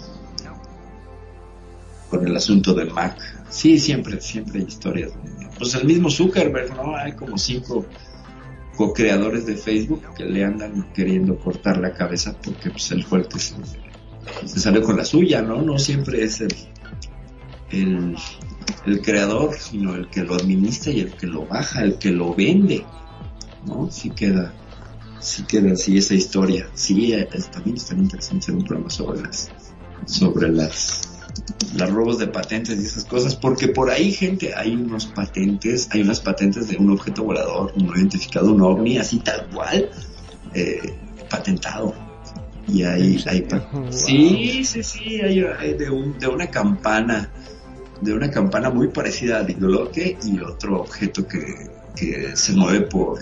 con 2.10 2.26
el 2.26 2.36
asunto 2.36 2.74
de 2.74 2.84
Mac. 2.84 3.16
Sí, 3.48 3.78
siempre, 3.78 4.20
siempre 4.20 4.60
hay 4.60 4.66
historias. 4.66 5.10
Pues 5.56 5.74
el 5.74 5.86
mismo 5.86 6.10
Zuckerberg, 6.10 6.76
¿no? 6.76 6.96
Hay 6.96 7.12
como 7.12 7.38
cinco 7.38 7.86
co-creadores 8.76 9.46
de 9.46 9.56
Facebook 9.56 10.02
que 10.14 10.24
le 10.26 10.44
andan 10.44 10.92
queriendo 10.92 11.38
cortar 11.38 11.78
la 11.78 11.94
cabeza 11.94 12.36
porque 12.42 12.70
pues 12.70 12.90
el 12.90 13.06
que 13.06 13.38
se, 13.38 13.54
se 14.44 14.60
salió 14.60 14.82
con 14.82 14.98
la 14.98 15.04
suya, 15.06 15.40
¿no? 15.40 15.62
No 15.62 15.78
siempre 15.78 16.24
es 16.24 16.40
el, 16.40 16.54
el, 17.70 18.16
el 18.86 19.00
creador, 19.02 19.54
sino 19.58 19.94
el 19.94 20.08
que 20.08 20.22
lo 20.22 20.34
administra 20.34 20.92
y 20.92 21.00
el 21.00 21.12
que 21.16 21.26
lo 21.26 21.46
baja, 21.46 21.82
el 21.82 21.98
que 21.98 22.10
lo 22.10 22.34
vende, 22.34 22.86
¿no? 23.66 23.88
Sí 23.90 24.10
queda, 24.10 24.52
sí 25.20 25.44
queda 25.44 25.72
así 25.72 25.96
esa 25.98 26.14
historia. 26.14 26.68
Sí, 26.74 27.12
eh, 27.12 27.28
es- 27.32 27.50
también 27.50 27.76
está 27.76 27.94
interesante 27.94 28.44
hacer 28.44 28.54
un 28.56 28.64
programa 28.64 28.90
sobre 28.90 29.22
las, 29.22 29.50
sobre 30.06 30.48
las, 30.50 31.08
las 31.76 31.90
robos 31.90 32.18
de 32.18 32.26
patentes 32.26 32.78
y 32.80 32.84
esas 32.86 33.04
cosas, 33.04 33.36
porque 33.36 33.68
por 33.68 33.90
ahí, 33.90 34.12
gente, 34.12 34.54
hay 34.54 34.74
unos 34.74 35.06
patentes, 35.06 35.88
hay 35.92 36.02
unas 36.02 36.20
patentes 36.20 36.68
de 36.68 36.76
un 36.76 36.90
objeto 36.90 37.22
volador 37.24 37.72
no 37.76 37.94
identificado, 37.96 38.52
un 38.52 38.62
ovni, 38.62 38.98
así 38.98 39.18
tal 39.20 39.48
cual, 39.50 39.88
eh, 40.54 40.94
patentado. 41.28 41.94
Y 42.66 42.82
hay, 42.84 43.22
hay 43.26 43.42
pa- 43.42 43.68
sí, 43.90 44.64
sí, 44.64 44.82
sí, 44.82 45.20
hay, 45.20 45.40
hay 45.58 45.74
de, 45.74 45.90
un, 45.90 46.16
de 46.18 46.28
una 46.28 46.46
campana, 46.48 47.28
de 48.00 48.14
una 48.14 48.30
campana 48.30 48.70
muy 48.70 48.88
parecida 48.88 49.38
a 49.38 49.42
Digoloque 49.44 50.16
y 50.24 50.38
otro 50.40 50.80
objeto 50.80 51.26
que, 51.26 51.70
que 51.96 52.34
se 52.36 52.52
mueve 52.54 52.82
por 52.82 53.18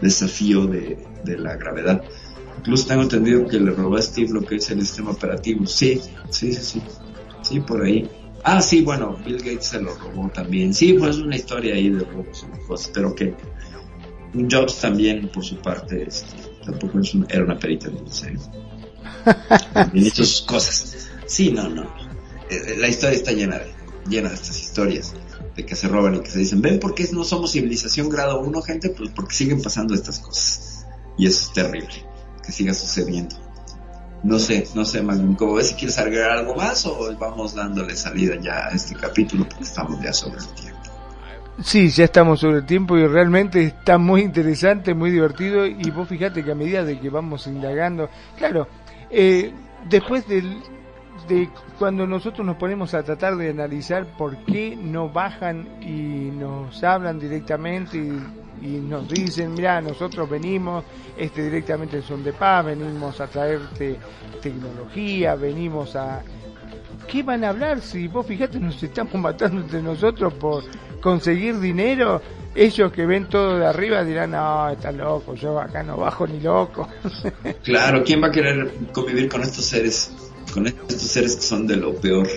desafío 0.00 0.66
de, 0.66 0.98
de 1.24 1.38
la 1.38 1.56
gravedad. 1.56 2.02
Incluso 2.58 2.86
tengo 2.88 3.02
entendido 3.02 3.46
que 3.48 3.58
le 3.58 3.70
robó 3.72 3.96
a 3.96 4.02
Steve 4.02 4.28
lo 4.32 4.44
que 4.44 4.56
es 4.56 4.70
el 4.70 4.80
sistema 4.80 5.10
operativo. 5.10 5.66
Sí, 5.66 6.00
sí, 6.30 6.52
sí, 6.52 6.60
sí. 6.62 6.82
Sí, 7.42 7.60
por 7.60 7.82
ahí. 7.84 8.08
Ah, 8.44 8.60
sí, 8.60 8.82
bueno, 8.82 9.16
Bill 9.24 9.38
Gates 9.38 9.66
se 9.66 9.80
lo 9.80 9.94
robó 9.94 10.28
también. 10.30 10.72
Sí, 10.74 10.94
pues 10.94 11.18
una 11.18 11.36
historia 11.36 11.74
ahí 11.74 11.90
de 11.90 12.04
robos 12.04 12.44
y 12.44 12.66
cosas, 12.66 12.90
pero 12.94 13.14
que 13.14 13.34
Jobs 14.50 14.80
también, 14.80 15.28
por 15.28 15.44
su 15.44 15.56
parte, 15.56 16.04
este, 16.08 16.36
tampoco 16.64 17.00
es 17.00 17.12
un- 17.14 17.26
era 17.28 17.44
una 17.44 17.58
perita 17.58 17.88
en. 17.88 17.96
También 19.74 20.06
hizo 20.06 20.24
sus 20.24 20.42
cosas. 20.42 21.08
Sí, 21.26 21.52
no, 21.52 21.68
no. 21.68 21.82
Eh, 22.50 22.76
La 22.78 22.88
historia 22.88 23.16
está 23.16 23.32
llena 23.32 23.58
de, 23.58 23.66
llena 24.06 24.28
de 24.28 24.34
estas 24.34 24.60
historias 24.60 25.14
de 25.56 25.66
que 25.66 25.76
se 25.76 25.88
roban 25.88 26.14
y 26.14 26.20
que 26.20 26.30
se 26.30 26.38
dicen, 26.38 26.62
ven 26.62 26.80
por 26.80 26.94
qué 26.94 27.08
no 27.12 27.24
somos 27.24 27.52
civilización 27.52 28.08
grado 28.08 28.40
1, 28.40 28.62
gente, 28.62 28.90
pues 28.90 29.10
porque 29.10 29.34
siguen 29.34 29.62
pasando 29.62 29.94
estas 29.94 30.18
cosas. 30.18 30.86
Y 31.18 31.26
eso 31.26 31.46
es 31.48 31.52
terrible, 31.52 32.04
que 32.44 32.52
siga 32.52 32.72
sucediendo. 32.72 33.36
No 34.22 34.38
sé, 34.38 34.68
no 34.74 34.84
sé, 34.84 35.02
Magnum, 35.02 35.34
¿cómo 35.34 35.54
ves 35.54 35.70
si 35.70 35.74
quieres 35.74 35.98
agregar 35.98 36.30
algo 36.30 36.54
más 36.54 36.86
o 36.86 37.14
vamos 37.18 37.54
dándole 37.54 37.96
salida 37.96 38.36
ya 38.40 38.68
a 38.68 38.70
este 38.70 38.94
capítulo 38.94 39.46
porque 39.48 39.64
estamos 39.64 40.00
ya 40.00 40.12
sobre 40.12 40.38
el 40.38 40.46
tiempo? 40.54 40.78
Sí, 41.62 41.90
ya 41.90 42.04
estamos 42.04 42.40
sobre 42.40 42.58
el 42.58 42.66
tiempo 42.66 42.96
y 42.96 43.06
realmente 43.06 43.62
está 43.62 43.98
muy 43.98 44.22
interesante, 44.22 44.94
muy 44.94 45.10
divertido 45.10 45.66
y 45.66 45.90
vos 45.90 46.08
fíjate 46.08 46.44
que 46.44 46.52
a 46.52 46.54
medida 46.54 46.84
de 46.84 46.98
que 46.98 47.10
vamos 47.10 47.46
indagando, 47.46 48.08
claro, 48.38 48.68
eh, 49.10 49.52
después 49.88 50.26
del, 50.28 50.56
de 51.28 51.48
cuando 51.78 52.06
nosotros 52.06 52.46
nos 52.46 52.56
ponemos 52.56 52.94
a 52.94 53.02
tratar 53.02 53.36
de 53.36 53.50
analizar 53.50 54.06
por 54.16 54.36
qué 54.44 54.76
no 54.76 55.08
bajan 55.08 55.68
y 55.80 56.30
nos 56.30 56.82
hablan 56.82 57.18
directamente 57.18 57.98
y, 57.98 58.20
nos 58.62 59.08
dicen, 59.08 59.54
mira, 59.54 59.80
nosotros 59.80 60.30
venimos 60.30 60.84
este 61.16 61.42
directamente 61.42 62.00
son 62.00 62.22
de 62.22 62.32
paz, 62.32 62.64
venimos 62.64 63.20
a 63.20 63.26
traerte 63.26 63.98
tecnología, 64.40 65.34
venimos 65.34 65.96
a... 65.96 66.22
¿Qué 67.08 67.24
van 67.24 67.42
a 67.42 67.48
hablar 67.48 67.80
si 67.80 68.06
vos 68.06 68.24
fíjate 68.24 68.60
nos 68.60 68.80
estamos 68.80 69.14
matando 69.14 69.62
entre 69.62 69.82
nosotros 69.82 70.32
por 70.34 70.62
conseguir 71.00 71.58
dinero? 71.58 72.22
Ellos 72.54 72.92
que 72.92 73.04
ven 73.04 73.28
todo 73.28 73.58
de 73.58 73.66
arriba 73.66 74.04
dirán, 74.04 74.30
no, 74.30 74.68
está 74.70 74.92
loco, 74.92 75.34
yo 75.34 75.58
acá 75.58 75.82
no 75.82 75.96
bajo 75.96 76.26
ni 76.26 76.38
loco. 76.38 76.88
Claro, 77.64 78.04
¿quién 78.04 78.22
va 78.22 78.28
a 78.28 78.30
querer 78.30 78.72
convivir 78.92 79.28
con 79.28 79.42
estos 79.42 79.64
seres? 79.64 80.31
Con 80.52 80.66
estos 80.66 81.00
seres 81.02 81.36
que 81.36 81.42
son 81.42 81.66
de 81.66 81.76
lo 81.76 81.94
peor. 81.94 82.28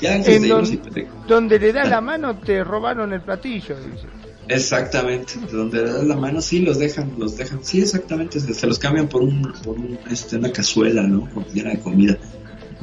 Ya 0.00 0.14
antes 0.14 0.40
de 0.42 0.48
don- 0.48 0.80
donde 1.26 1.58
le 1.58 1.72
das 1.72 1.88
la 1.88 2.00
mano 2.10 2.36
te 2.38 2.62
robaron 2.64 3.12
el 3.12 3.20
platillo, 3.20 3.76
dice. 3.80 4.06
Exactamente, 4.48 5.34
donde 5.52 5.82
le 5.82 5.92
das 5.92 6.04
la 6.04 6.16
mano, 6.16 6.40
sí, 6.40 6.60
los 6.60 6.78
dejan, 6.78 7.12
los 7.18 7.36
dejan, 7.36 7.62
sí, 7.62 7.80
exactamente, 7.82 8.40
se, 8.40 8.54
se 8.54 8.66
los 8.66 8.78
cambian 8.78 9.06
por 9.08 9.22
un, 9.22 9.42
por 9.62 9.76
un, 9.78 9.98
este, 10.10 10.36
una 10.36 10.50
cazuela, 10.50 11.02
¿no? 11.02 11.28
Con- 11.30 11.44
Llena 11.52 11.70
de 11.70 11.80
comida 11.80 12.16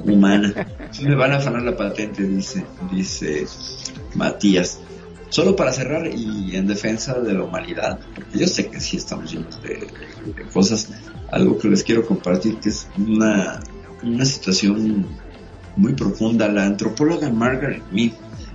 humana. 0.04 0.54
Me 1.02 1.16
van 1.16 1.32
a 1.32 1.38
afanar 1.38 1.64
la 1.64 1.76
patente, 1.76 2.22
dice, 2.24 2.64
dice 2.92 3.48
Matías. 4.14 4.80
Solo 5.30 5.56
para 5.56 5.74
cerrar 5.74 6.08
y 6.08 6.56
en 6.56 6.68
defensa 6.68 7.20
de 7.20 7.34
la 7.34 7.44
humanidad, 7.44 8.00
porque 8.14 8.38
yo 8.40 8.48
sé 8.48 8.68
que 8.70 8.80
sí 8.80 8.98
estamos 8.98 9.32
llenos 9.32 9.60
de, 9.64 9.88
de 10.36 10.44
cosas, 10.54 10.90
algo 11.32 11.58
que 11.58 11.68
les 11.68 11.84
quiero 11.84 12.06
compartir 12.06 12.58
que 12.60 12.70
es 12.70 12.88
una, 12.98 13.60
una 14.04 14.26
situación 14.26 15.06
muy 15.76 15.94
profunda. 15.94 16.48
La 16.48 16.66
antropóloga 16.66 17.30
Margaret 17.30 17.84
Mead, 17.92 18.12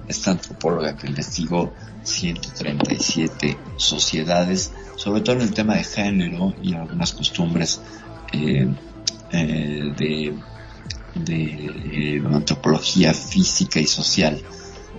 esta 0.09 0.33
antropóloga 0.33 0.97
que 0.97 1.07
investigó 1.07 1.73
137 2.03 3.59
sociedades, 3.77 4.73
sobre 4.97 5.21
todo 5.21 5.37
en 5.37 5.43
el 5.43 5.53
tema 5.53 5.75
de 5.77 5.85
género 5.85 6.55
y 6.63 6.75
algunas 6.75 7.13
costumbres 7.13 7.81
eh, 8.33 8.69
eh, 9.33 9.93
de, 9.97 10.35
antropología 12.33 13.13
física 13.13 13.81
y 13.81 13.87
social, 13.87 14.41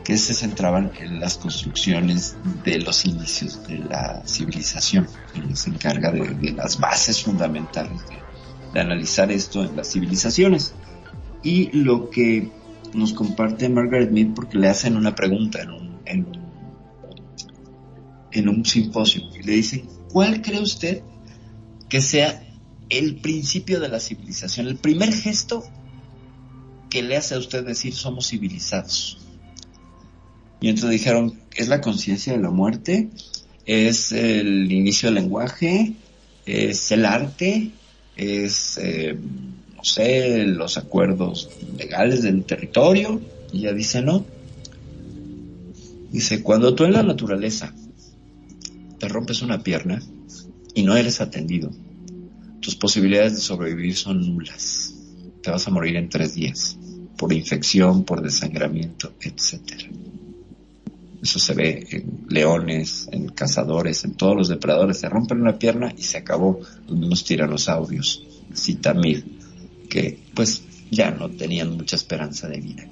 que 0.03 0.17
se 0.17 0.33
centraban 0.33 0.91
en 0.99 1.19
las 1.19 1.37
construcciones 1.37 2.35
de 2.63 2.79
los 2.79 3.05
inicios 3.05 3.65
de 3.67 3.79
la 3.79 4.23
civilización. 4.25 5.07
Ella 5.35 5.55
se 5.55 5.69
encarga 5.69 6.11
de, 6.11 6.27
de 6.29 6.51
las 6.51 6.79
bases 6.79 7.21
fundamentales 7.23 7.99
de, 8.09 8.20
de 8.73 8.79
analizar 8.79 9.31
esto 9.31 9.63
en 9.63 9.75
las 9.75 9.91
civilizaciones. 9.91 10.73
Y 11.43 11.71
lo 11.77 12.09
que 12.09 12.49
nos 12.93 13.13
comparte 13.13 13.69
Margaret 13.69 14.11
Mead 14.11 14.33
porque 14.33 14.57
le 14.57 14.69
hacen 14.69 14.95
una 14.95 15.15
pregunta 15.15 15.61
en 15.61 15.71
un, 15.71 15.99
en 18.31 18.49
un, 18.49 18.65
simposio 18.65 19.23
y 19.37 19.43
le 19.43 19.53
dicen, 19.53 19.87
¿cuál 20.11 20.41
cree 20.41 20.61
usted 20.61 21.01
que 21.89 22.01
sea 22.01 22.43
el 22.91 23.15
principio 23.15 23.79
de 23.79 23.87
la 23.87 23.99
civilización, 23.99 24.67
el 24.67 24.75
primer 24.75 25.13
gesto 25.13 25.63
que 26.89 27.01
le 27.01 27.15
hace 27.15 27.35
a 27.35 27.39
usted 27.39 27.65
decir 27.65 27.93
somos 27.93 28.27
civilizados. 28.27 29.17
Y 30.59 30.67
entonces 30.67 30.91
dijeron, 30.91 31.39
es 31.55 31.69
la 31.69 31.81
conciencia 31.81 32.33
de 32.33 32.39
la 32.39 32.51
muerte, 32.51 33.09
es 33.65 34.11
el 34.11 34.71
inicio 34.71 35.07
del 35.07 35.15
lenguaje, 35.15 35.93
es 36.45 36.91
el 36.91 37.05
arte, 37.05 37.71
es, 38.15 38.77
eh, 38.77 39.17
no 39.75 39.83
sé, 39.83 40.45
los 40.45 40.77
acuerdos 40.77 41.49
legales 41.77 42.23
del 42.23 42.43
territorio. 42.43 43.21
Y 43.51 43.59
ella 43.59 43.73
dice, 43.73 44.01
no. 44.01 44.25
Dice, 46.11 46.43
cuando 46.43 46.75
tú 46.75 46.83
en 46.83 46.93
la 46.93 47.03
naturaleza 47.03 47.73
te 48.99 49.07
rompes 49.07 49.41
una 49.41 49.63
pierna 49.63 50.01
y 50.73 50.83
no 50.83 50.95
eres 50.95 51.21
atendido, 51.21 51.71
tus 52.59 52.75
posibilidades 52.75 53.35
de 53.35 53.41
sobrevivir 53.41 53.95
son 53.95 54.21
nulas. 54.21 54.93
Te 55.41 55.51
vas 55.51 55.67
a 55.67 55.71
morir 55.71 55.95
en 55.95 56.09
tres 56.09 56.35
días, 56.35 56.77
por 57.17 57.33
infección, 57.33 58.03
por 58.03 58.21
desangramiento, 58.21 59.13
etcétera. 59.21 59.89
Eso 61.21 61.37
se 61.37 61.53
ve 61.53 61.87
en 61.91 62.25
leones, 62.29 63.07
en 63.11 63.29
cazadores, 63.29 64.03
en 64.05 64.15
todos 64.15 64.35
los 64.35 64.47
depredadores. 64.47 64.97
Se 64.99 65.09
rompen 65.09 65.41
una 65.41 65.59
pierna 65.59 65.93
y 65.95 66.01
se 66.01 66.17
acabó. 66.17 66.61
Los 66.87 67.23
tiranosaurios, 67.23 68.23
citamid, 68.55 69.23
que 69.87 70.17
pues 70.33 70.63
ya 70.89 71.11
no 71.11 71.29
tenían 71.29 71.77
mucha 71.77 71.95
esperanza 71.95 72.47
de 72.47 72.59
vida. 72.59 72.87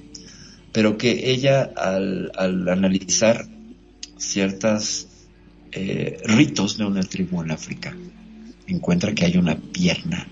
Pero 0.72 0.97
que 0.97 1.31
ella 1.31 1.72
al, 1.76 2.31
al 2.35 2.69
analizar 2.69 3.47
ciertos 4.18 5.07
eh, 5.72 6.22
ritos 6.26 6.77
de 6.77 6.85
una 6.85 7.01
tribu 7.01 7.41
en 7.41 7.51
África, 7.51 7.95
encuentra 8.68 9.15
que 9.15 9.26
hay 9.26 9.38
una 9.38 9.56
pierna 9.56 10.27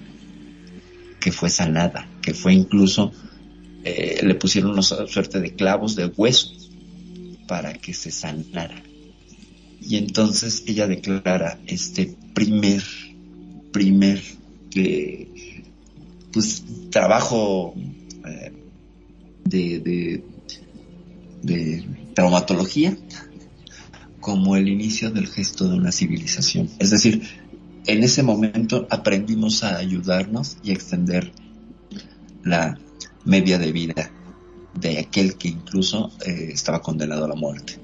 que 1.19 1.31
fue 1.31 1.49
sanada, 1.49 2.07
que 2.21 2.35
fue 2.35 2.53
incluso, 2.53 3.11
eh, 3.83 4.19
le 4.21 4.35
pusieron 4.35 4.71
una 4.71 4.83
suerte 4.83 5.39
de 5.39 5.55
clavos 5.55 5.95
de 5.95 6.05
hueso 6.05 6.56
para 7.47 7.73
que 7.73 7.93
se 7.93 8.11
sanara. 8.11 8.83
Y 9.81 9.97
entonces 9.97 10.63
ella 10.67 10.87
declara 10.87 11.59
este 11.65 12.15
primer, 12.33 12.83
primer, 13.71 14.21
eh, 14.75 15.63
pues, 16.31 16.63
trabajo 16.91 17.73
eh, 18.25 18.51
de, 19.45 19.79
de, 19.79 20.23
de 21.41 21.85
traumatología 22.13 22.97
como 24.19 24.57
el 24.57 24.67
inicio 24.67 25.09
del 25.11 25.27
gesto 25.27 25.69
de 25.69 25.77
una 25.77 25.91
civilización. 25.91 26.69
Es 26.79 26.89
decir, 26.89 27.21
en 27.85 28.03
ese 28.03 28.23
momento 28.23 28.87
aprendimos 28.89 29.63
a 29.63 29.77
ayudarnos 29.77 30.57
y 30.63 30.71
extender 30.71 31.31
la 32.43 32.77
media 33.23 33.57
de 33.57 33.71
vida 33.71 34.11
de 34.79 34.99
aquel 34.99 35.37
que 35.37 35.49
incluso 35.49 36.11
eh, 36.25 36.49
estaba 36.51 36.81
condenado 36.81 37.25
a 37.25 37.27
la 37.27 37.35
muerte. 37.35 37.79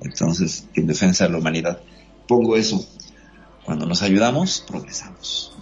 Entonces, 0.00 0.68
en 0.74 0.86
defensa 0.86 1.24
de 1.24 1.30
la 1.30 1.38
humanidad, 1.38 1.80
pongo 2.28 2.56
eso. 2.56 2.86
Cuando 3.64 3.86
nos 3.86 4.02
ayudamos, 4.02 4.64
progresamos. 4.66 5.52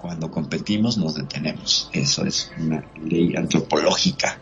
Cuando 0.00 0.30
competimos, 0.30 0.98
nos 0.98 1.14
detenemos. 1.14 1.90
Eso 1.92 2.24
es 2.24 2.52
una 2.58 2.84
ley 3.02 3.34
antropológica. 3.36 4.38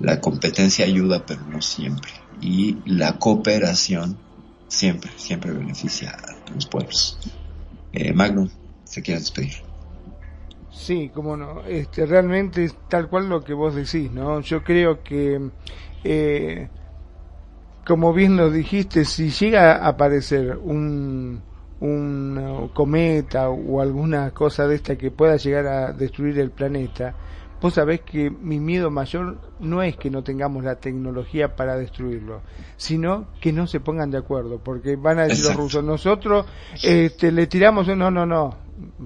La 0.00 0.20
competencia 0.20 0.84
ayuda, 0.84 1.24
pero 1.24 1.42
no 1.46 1.62
siempre. 1.62 2.10
Y 2.40 2.76
la 2.84 3.18
cooperación 3.18 4.18
siempre, 4.68 5.10
siempre 5.16 5.52
beneficia 5.52 6.10
a 6.10 6.52
los 6.52 6.66
pueblos. 6.66 7.18
Eh, 7.92 8.14
¿se 8.84 9.02
quiere 9.02 9.20
despedir? 9.20 9.63
Sí, 10.74 11.10
como 11.14 11.36
no, 11.36 11.62
este, 11.66 12.04
realmente 12.04 12.64
es 12.64 12.74
tal 12.88 13.08
cual 13.08 13.28
lo 13.28 13.42
que 13.42 13.54
vos 13.54 13.74
decís, 13.74 14.10
¿no? 14.10 14.40
Yo 14.40 14.64
creo 14.64 15.02
que, 15.02 15.40
eh, 16.02 16.68
como 17.86 18.12
bien 18.12 18.36
lo 18.36 18.50
dijiste, 18.50 19.04
si 19.04 19.30
llega 19.30 19.76
a 19.76 19.88
aparecer 19.88 20.56
un, 20.56 21.40
un 21.78 22.70
cometa 22.74 23.50
o 23.50 23.80
alguna 23.80 24.32
cosa 24.32 24.66
de 24.66 24.74
esta 24.74 24.96
que 24.96 25.12
pueda 25.12 25.36
llegar 25.36 25.66
a 25.68 25.92
destruir 25.92 26.40
el 26.40 26.50
planeta, 26.50 27.14
vos 27.60 27.74
sabés 27.74 28.00
que 28.00 28.28
mi 28.28 28.58
miedo 28.58 28.90
mayor 28.90 29.38
no 29.60 29.80
es 29.80 29.96
que 29.96 30.10
no 30.10 30.24
tengamos 30.24 30.64
la 30.64 30.74
tecnología 30.74 31.54
para 31.54 31.76
destruirlo, 31.76 32.42
sino 32.76 33.28
que 33.40 33.52
no 33.52 33.68
se 33.68 33.78
pongan 33.78 34.10
de 34.10 34.18
acuerdo, 34.18 34.58
porque 34.58 34.96
van 34.96 35.20
a 35.20 35.28
decir 35.28 35.46
los 35.46 35.56
rusos, 35.56 35.84
nosotros 35.84 36.46
este, 36.82 37.30
le 37.30 37.46
tiramos, 37.46 37.86
no, 37.86 38.10
no, 38.10 38.26
no, 38.26 38.63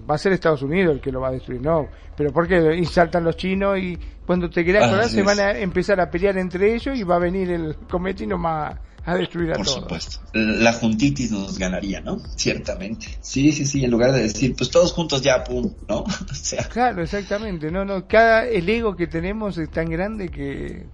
va 0.08 0.14
a 0.14 0.18
ser 0.18 0.32
Estados 0.32 0.62
Unidos 0.62 0.94
el 0.94 1.00
que 1.00 1.12
lo 1.12 1.20
va 1.20 1.28
a 1.28 1.32
destruir, 1.32 1.60
no, 1.60 1.88
pero 2.16 2.32
porque 2.32 2.76
y 2.76 2.84
saltan 2.86 3.24
los 3.24 3.36
chinos 3.36 3.78
y 3.78 3.98
cuando 4.26 4.48
te 4.48 4.64
quieras 4.64 4.84
acordar 4.84 5.08
se 5.08 5.22
van 5.22 5.40
a 5.40 5.58
empezar 5.58 6.00
a 6.00 6.10
pelear 6.10 6.38
entre 6.38 6.74
ellos 6.74 6.96
y 6.98 7.02
va 7.02 7.16
a 7.16 7.18
venir 7.18 7.50
el 7.50 7.76
cometa 7.88 8.24
y 8.24 8.26
nomás 8.26 8.76
a 9.04 9.14
destruir 9.14 9.52
a 9.52 9.56
Por 9.56 9.64
todos. 9.64 9.80
supuesto. 9.80 10.18
La 10.34 10.72
juntitis 10.72 11.30
nos 11.32 11.58
ganaría, 11.58 12.00
¿no? 12.00 12.18
Ciertamente. 12.36 13.06
Sí, 13.20 13.52
sí, 13.52 13.64
sí, 13.64 13.84
en 13.84 13.90
lugar 13.90 14.12
de 14.12 14.22
decir, 14.22 14.54
pues 14.56 14.70
todos 14.70 14.92
juntos 14.92 15.22
ya, 15.22 15.42
pum, 15.44 15.72
¿no? 15.88 16.00
o 16.30 16.34
sea, 16.34 16.68
Claro, 16.68 17.02
exactamente, 17.02 17.70
no, 17.70 17.84
no, 17.86 18.06
cada, 18.06 18.46
el 18.46 18.68
ego 18.68 18.94
que 18.96 19.06
tenemos 19.06 19.56
es 19.56 19.70
tan 19.70 19.88
grande 19.88 20.28
que 20.28 20.86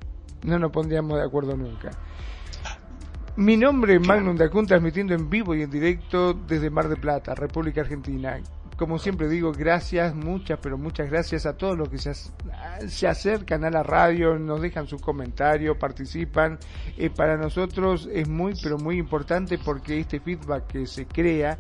no 0.45 0.59
nos 0.59 0.71
pondríamos 0.71 1.19
de 1.19 1.25
acuerdo 1.25 1.57
nunca. 1.57 1.91
Mi 3.37 3.57
nombre 3.57 3.97
es 3.97 4.07
Magnum 4.07 4.37
Dacun, 4.37 4.65
transmitiendo 4.65 5.13
en 5.13 5.29
vivo 5.29 5.57
y 5.57 5.63
en 5.63 5.71
directo 5.71 6.35
desde 6.35 6.71
Mar 6.71 6.89
de 6.89 6.97
Plata, 6.97 7.35
República 7.35 7.81
Argentina. 7.81 8.41
Como 8.77 8.99
siempre 8.99 9.29
digo, 9.29 9.53
gracias, 9.53 10.15
muchas, 10.15 10.59
pero 10.61 10.77
muchas 10.77 11.09
gracias 11.09 11.47
a 11.47 11.57
todos 11.57 11.79
los 11.79 11.89
que 11.89 11.99
se, 11.99 12.13
se 12.89 13.07
acercan 13.07 13.65
a 13.65 13.71
la 13.71 13.85
radio, 13.85 14.37
nos 14.39 14.61
dejan 14.61 14.89
sus 14.89 15.01
comentarios, 15.01 15.77
participan. 15.77 16.59
Eh, 16.97 17.11
para 17.11 17.37
nosotros 17.37 18.09
es 18.13 18.29
muy, 18.29 18.55
pero 18.61 18.79
muy 18.79 18.99
importante 18.99 19.59
porque 19.59 20.01
este 20.01 20.19
feedback 20.19 20.67
que 20.67 20.87
se 20.87 21.07
crea 21.07 21.57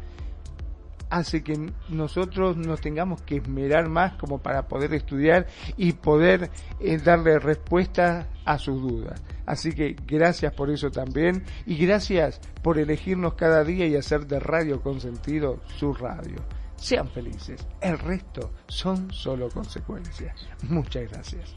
hace 1.10 1.44
que 1.44 1.70
nosotros 1.88 2.56
nos 2.56 2.80
tengamos 2.80 3.22
que 3.22 3.36
esmerar 3.36 3.88
más 3.88 4.14
como 4.14 4.38
para 4.38 4.66
poder 4.66 4.92
estudiar 4.94 5.46
y 5.76 5.92
poder 5.92 6.50
eh, 6.80 6.98
darle 6.98 7.38
respuesta 7.38 8.26
a 8.44 8.58
sus 8.58 8.82
dudas. 8.82 9.22
Así 9.46 9.72
que 9.72 9.94
gracias 10.06 10.52
por 10.54 10.70
eso 10.70 10.90
también 10.90 11.44
y 11.66 11.76
gracias 11.76 12.40
por 12.62 12.78
elegirnos 12.78 13.34
cada 13.34 13.62
día 13.62 13.86
y 13.86 13.94
hacer 13.94 14.26
de 14.26 14.40
Radio 14.40 14.80
Consentido 14.82 15.60
su 15.78 15.94
radio. 15.94 16.38
Sean 16.76 17.08
felices, 17.08 17.60
el 17.80 17.98
resto 17.98 18.52
son 18.68 19.12
solo 19.12 19.48
consecuencias. 19.48 20.46
Muchas 20.68 21.10
gracias. 21.10 21.54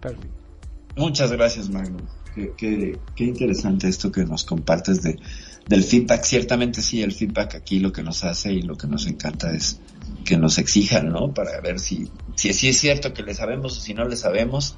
Permi. 0.00 0.26
muchas 0.96 1.32
gracias, 1.32 1.68
Magnum. 1.68 2.06
Qué, 2.34 2.52
qué, 2.56 2.98
qué 3.16 3.24
interesante 3.24 3.88
esto 3.88 4.12
que 4.12 4.24
nos 4.24 4.44
compartes 4.44 5.02
de, 5.02 5.18
del 5.68 5.82
feedback. 5.82 6.24
Ciertamente 6.24 6.80
sí, 6.80 7.02
el 7.02 7.12
feedback 7.12 7.56
aquí 7.56 7.80
lo 7.80 7.92
que 7.92 8.02
nos 8.02 8.24
hace 8.24 8.52
y 8.52 8.62
lo 8.62 8.76
que 8.76 8.86
nos 8.86 9.06
encanta 9.06 9.52
es 9.52 9.80
que 10.24 10.36
nos 10.36 10.58
exijan, 10.58 11.08
¿no? 11.08 11.34
Para 11.34 11.60
ver 11.60 11.80
si, 11.80 12.10
si, 12.36 12.52
si 12.52 12.68
es 12.68 12.78
cierto 12.78 13.12
que 13.12 13.22
le 13.22 13.34
sabemos 13.34 13.76
o 13.76 13.80
si 13.80 13.94
no 13.94 14.04
le 14.06 14.16
sabemos, 14.16 14.76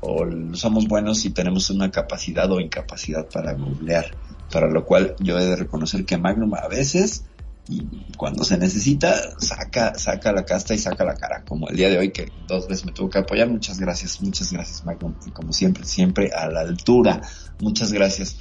o 0.00 0.26
somos 0.54 0.88
buenos 0.88 1.24
y 1.24 1.30
tenemos 1.30 1.70
una 1.70 1.90
capacidad 1.90 2.50
o 2.50 2.60
incapacidad 2.60 3.28
para 3.28 3.54
googlear. 3.54 4.16
Para 4.50 4.68
lo 4.68 4.84
cual 4.84 5.14
yo 5.20 5.38
he 5.38 5.44
de 5.44 5.56
reconocer 5.56 6.04
que 6.04 6.18
Magnum 6.18 6.54
a 6.54 6.68
veces, 6.68 7.24
y 7.68 7.86
cuando 8.16 8.42
se 8.44 8.58
necesita, 8.58 9.38
saca, 9.38 9.94
saca 9.94 10.32
la 10.32 10.44
casta 10.44 10.74
y 10.74 10.78
saca 10.78 11.04
la 11.04 11.14
cara. 11.14 11.44
Como 11.44 11.68
el 11.68 11.76
día 11.76 11.88
de 11.88 11.98
hoy 11.98 12.10
que 12.10 12.30
dos 12.48 12.66
veces 12.66 12.84
me 12.84 12.92
tuvo 12.92 13.08
que 13.08 13.18
apoyar. 13.18 13.48
Muchas 13.48 13.78
gracias, 13.78 14.20
muchas 14.20 14.52
gracias 14.52 14.84
Magnum. 14.84 15.14
Y 15.26 15.30
como 15.30 15.52
siempre, 15.52 15.84
siempre 15.84 16.30
a 16.32 16.48
la 16.48 16.60
altura. 16.60 17.22
Muchas 17.60 17.92
gracias. 17.92 18.36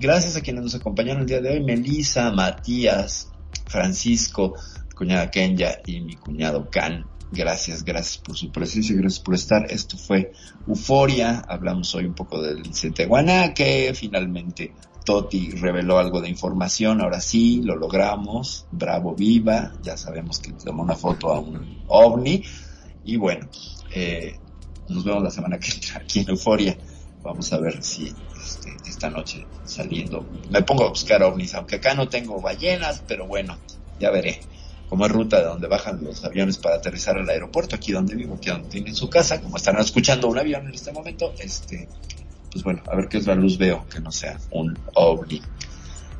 Gracias 0.00 0.36
a 0.36 0.40
quienes 0.40 0.62
nos 0.62 0.74
acompañaron 0.74 1.22
el 1.22 1.28
día 1.28 1.40
de 1.40 1.50
hoy. 1.50 1.62
Melissa, 1.62 2.32
Matías, 2.32 3.30
Francisco, 3.66 4.54
cuñada 4.94 5.30
Kenya 5.30 5.78
y 5.86 6.00
mi 6.00 6.16
cuñado 6.16 6.68
Can. 6.68 7.06
Gracias, 7.32 7.84
gracias 7.84 8.18
por 8.18 8.36
su 8.36 8.52
presencia, 8.52 8.94
gracias 8.96 9.20
por 9.20 9.34
estar. 9.34 9.66
Esto 9.70 9.96
fue 9.96 10.32
Euforia. 10.66 11.42
Hablamos 11.48 11.94
hoy 11.94 12.04
un 12.04 12.14
poco 12.14 12.42
del 12.42 12.66
incidente 12.66 13.02
de 13.02 13.08
Guanaque. 13.08 13.92
Finalmente 13.94 14.72
Toti 15.06 15.52
reveló 15.52 15.98
algo 15.98 16.20
de 16.20 16.28
información. 16.28 17.00
Ahora 17.00 17.22
sí, 17.22 17.62
lo 17.62 17.76
logramos. 17.76 18.66
Bravo, 18.70 19.14
viva. 19.14 19.72
Ya 19.82 19.96
sabemos 19.96 20.40
que 20.40 20.52
tomó 20.52 20.82
una 20.82 20.96
foto 20.96 21.32
a 21.32 21.40
un 21.40 21.82
ovni. 21.86 22.44
Y 23.04 23.16
bueno, 23.16 23.48
eh, 23.94 24.38
nos 24.88 25.04
vemos 25.04 25.22
la 25.22 25.30
semana 25.30 25.58
que 25.58 25.70
entra 25.70 26.00
aquí 26.00 26.20
en 26.20 26.30
Euforia. 26.30 26.76
Vamos 27.22 27.50
a 27.52 27.58
ver 27.58 27.82
si 27.82 28.12
este, 28.44 28.76
esta 28.86 29.08
noche 29.08 29.46
saliendo 29.64 30.26
me 30.50 30.62
pongo 30.62 30.84
a 30.84 30.88
buscar 30.90 31.22
ovnis, 31.22 31.54
aunque 31.54 31.76
acá 31.76 31.94
no 31.94 32.08
tengo 32.08 32.40
ballenas, 32.40 33.02
pero 33.08 33.26
bueno, 33.26 33.56
ya 33.98 34.10
veré 34.10 34.40
como 34.88 35.06
es 35.06 35.12
ruta 35.12 35.38
de 35.38 35.44
donde 35.44 35.66
bajan 35.66 36.02
los 36.04 36.24
aviones 36.24 36.58
para 36.58 36.76
aterrizar 36.76 37.18
al 37.18 37.28
aeropuerto, 37.28 37.74
aquí 37.74 37.92
donde 37.92 38.14
vivo, 38.14 38.34
aquí 38.34 38.50
donde 38.50 38.68
tienen 38.68 38.94
su 38.94 39.10
casa, 39.10 39.40
como 39.40 39.56
están 39.56 39.78
escuchando 39.78 40.28
un 40.28 40.38
avión 40.38 40.66
en 40.66 40.74
este 40.74 40.92
momento, 40.92 41.32
este, 41.38 41.88
pues 42.56 42.64
bueno, 42.64 42.82
a 42.90 42.96
ver 42.96 43.08
qué 43.08 43.18
otra 43.18 43.34
luz 43.34 43.58
veo 43.58 43.86
que 43.86 44.00
no 44.00 44.10
sea 44.10 44.38
un 44.50 44.78
ovni. 44.94 45.42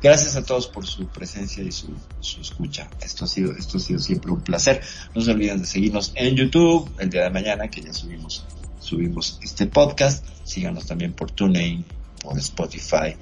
Gracias 0.03 0.35
a 0.35 0.43
todos 0.43 0.67
por 0.67 0.85
su 0.85 1.07
presencia 1.07 1.63
y 1.63 1.71
su, 1.71 1.87
su 2.19 2.41
escucha. 2.41 2.87
Esto 3.01 3.25
ha 3.25 3.27
sido, 3.27 3.53
esto 3.53 3.77
ha 3.77 3.81
sido 3.81 3.97
siempre 3.97 4.31
un 4.31 4.41
placer. 4.41 4.83
No 5.15 5.21
se 5.21 5.31
olviden 5.31 5.61
de 5.61 5.65
seguirnos 5.65 6.11
en 6.13 6.35
YouTube 6.35 6.91
el 6.99 7.09
día 7.09 7.23
de 7.23 7.31
mañana 7.31 7.69
que 7.69 7.81
ya 7.81 7.91
subimos, 7.91 8.45
subimos 8.79 9.39
este 9.41 9.65
podcast. 9.65 10.23
Síganos 10.43 10.85
también 10.85 11.13
por 11.13 11.31
TuneIn, 11.31 11.83
por 12.21 12.37
Spotify, 12.37 13.15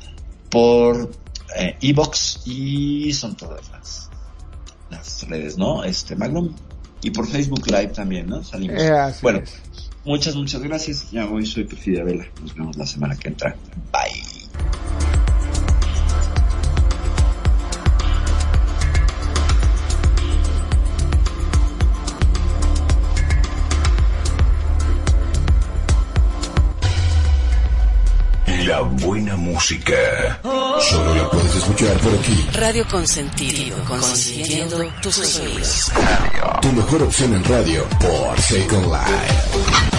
por 0.50 1.10
eh, 1.56 1.78
Evox 1.80 2.42
y 2.46 3.14
son 3.14 3.38
todas 3.38 3.70
las, 3.72 4.10
las 4.90 5.26
redes, 5.30 5.58
¿no? 5.58 5.86
Este 5.86 6.18
Magnum 6.18 6.54
y 7.02 7.12
por 7.12 7.26
Facebook 7.28 7.66
Live 7.68 7.94
también, 7.94 8.28
¿no? 8.28 8.44
Salimos. 8.44 8.82
Eh, 8.82 9.14
bueno, 9.22 9.40
es. 9.40 9.85
Muchas, 10.06 10.36
muchas 10.36 10.62
gracias. 10.62 11.12
Ya 11.12 11.26
hoy 11.26 11.46
soy 11.46 11.66
Perfidia 11.66 12.04
Vela. 12.04 12.26
Nos 12.42 12.56
vemos 12.56 12.78
la 12.78 12.86
semana 12.86 13.16
que 13.16 13.30
entra. 13.30 13.56
Bye. 13.92 14.36
La 28.66 28.82
buena 28.82 29.36
música. 29.36 30.40
Solo 30.42 31.16
la 31.16 31.30
puedes 31.30 31.56
escuchar 31.56 31.98
por 32.00 32.14
aquí. 32.14 32.48
Radio 32.54 32.86
Consentido, 32.88 33.78
consintiendo 33.86 34.84
tus 35.02 35.16
sueños. 35.16 35.92
Tu 36.62 36.72
mejor 36.72 37.04
opción 37.04 37.34
en 37.36 37.44
radio 37.44 37.88
por 38.00 38.40
Second 38.42 38.86
Life. 38.86 39.95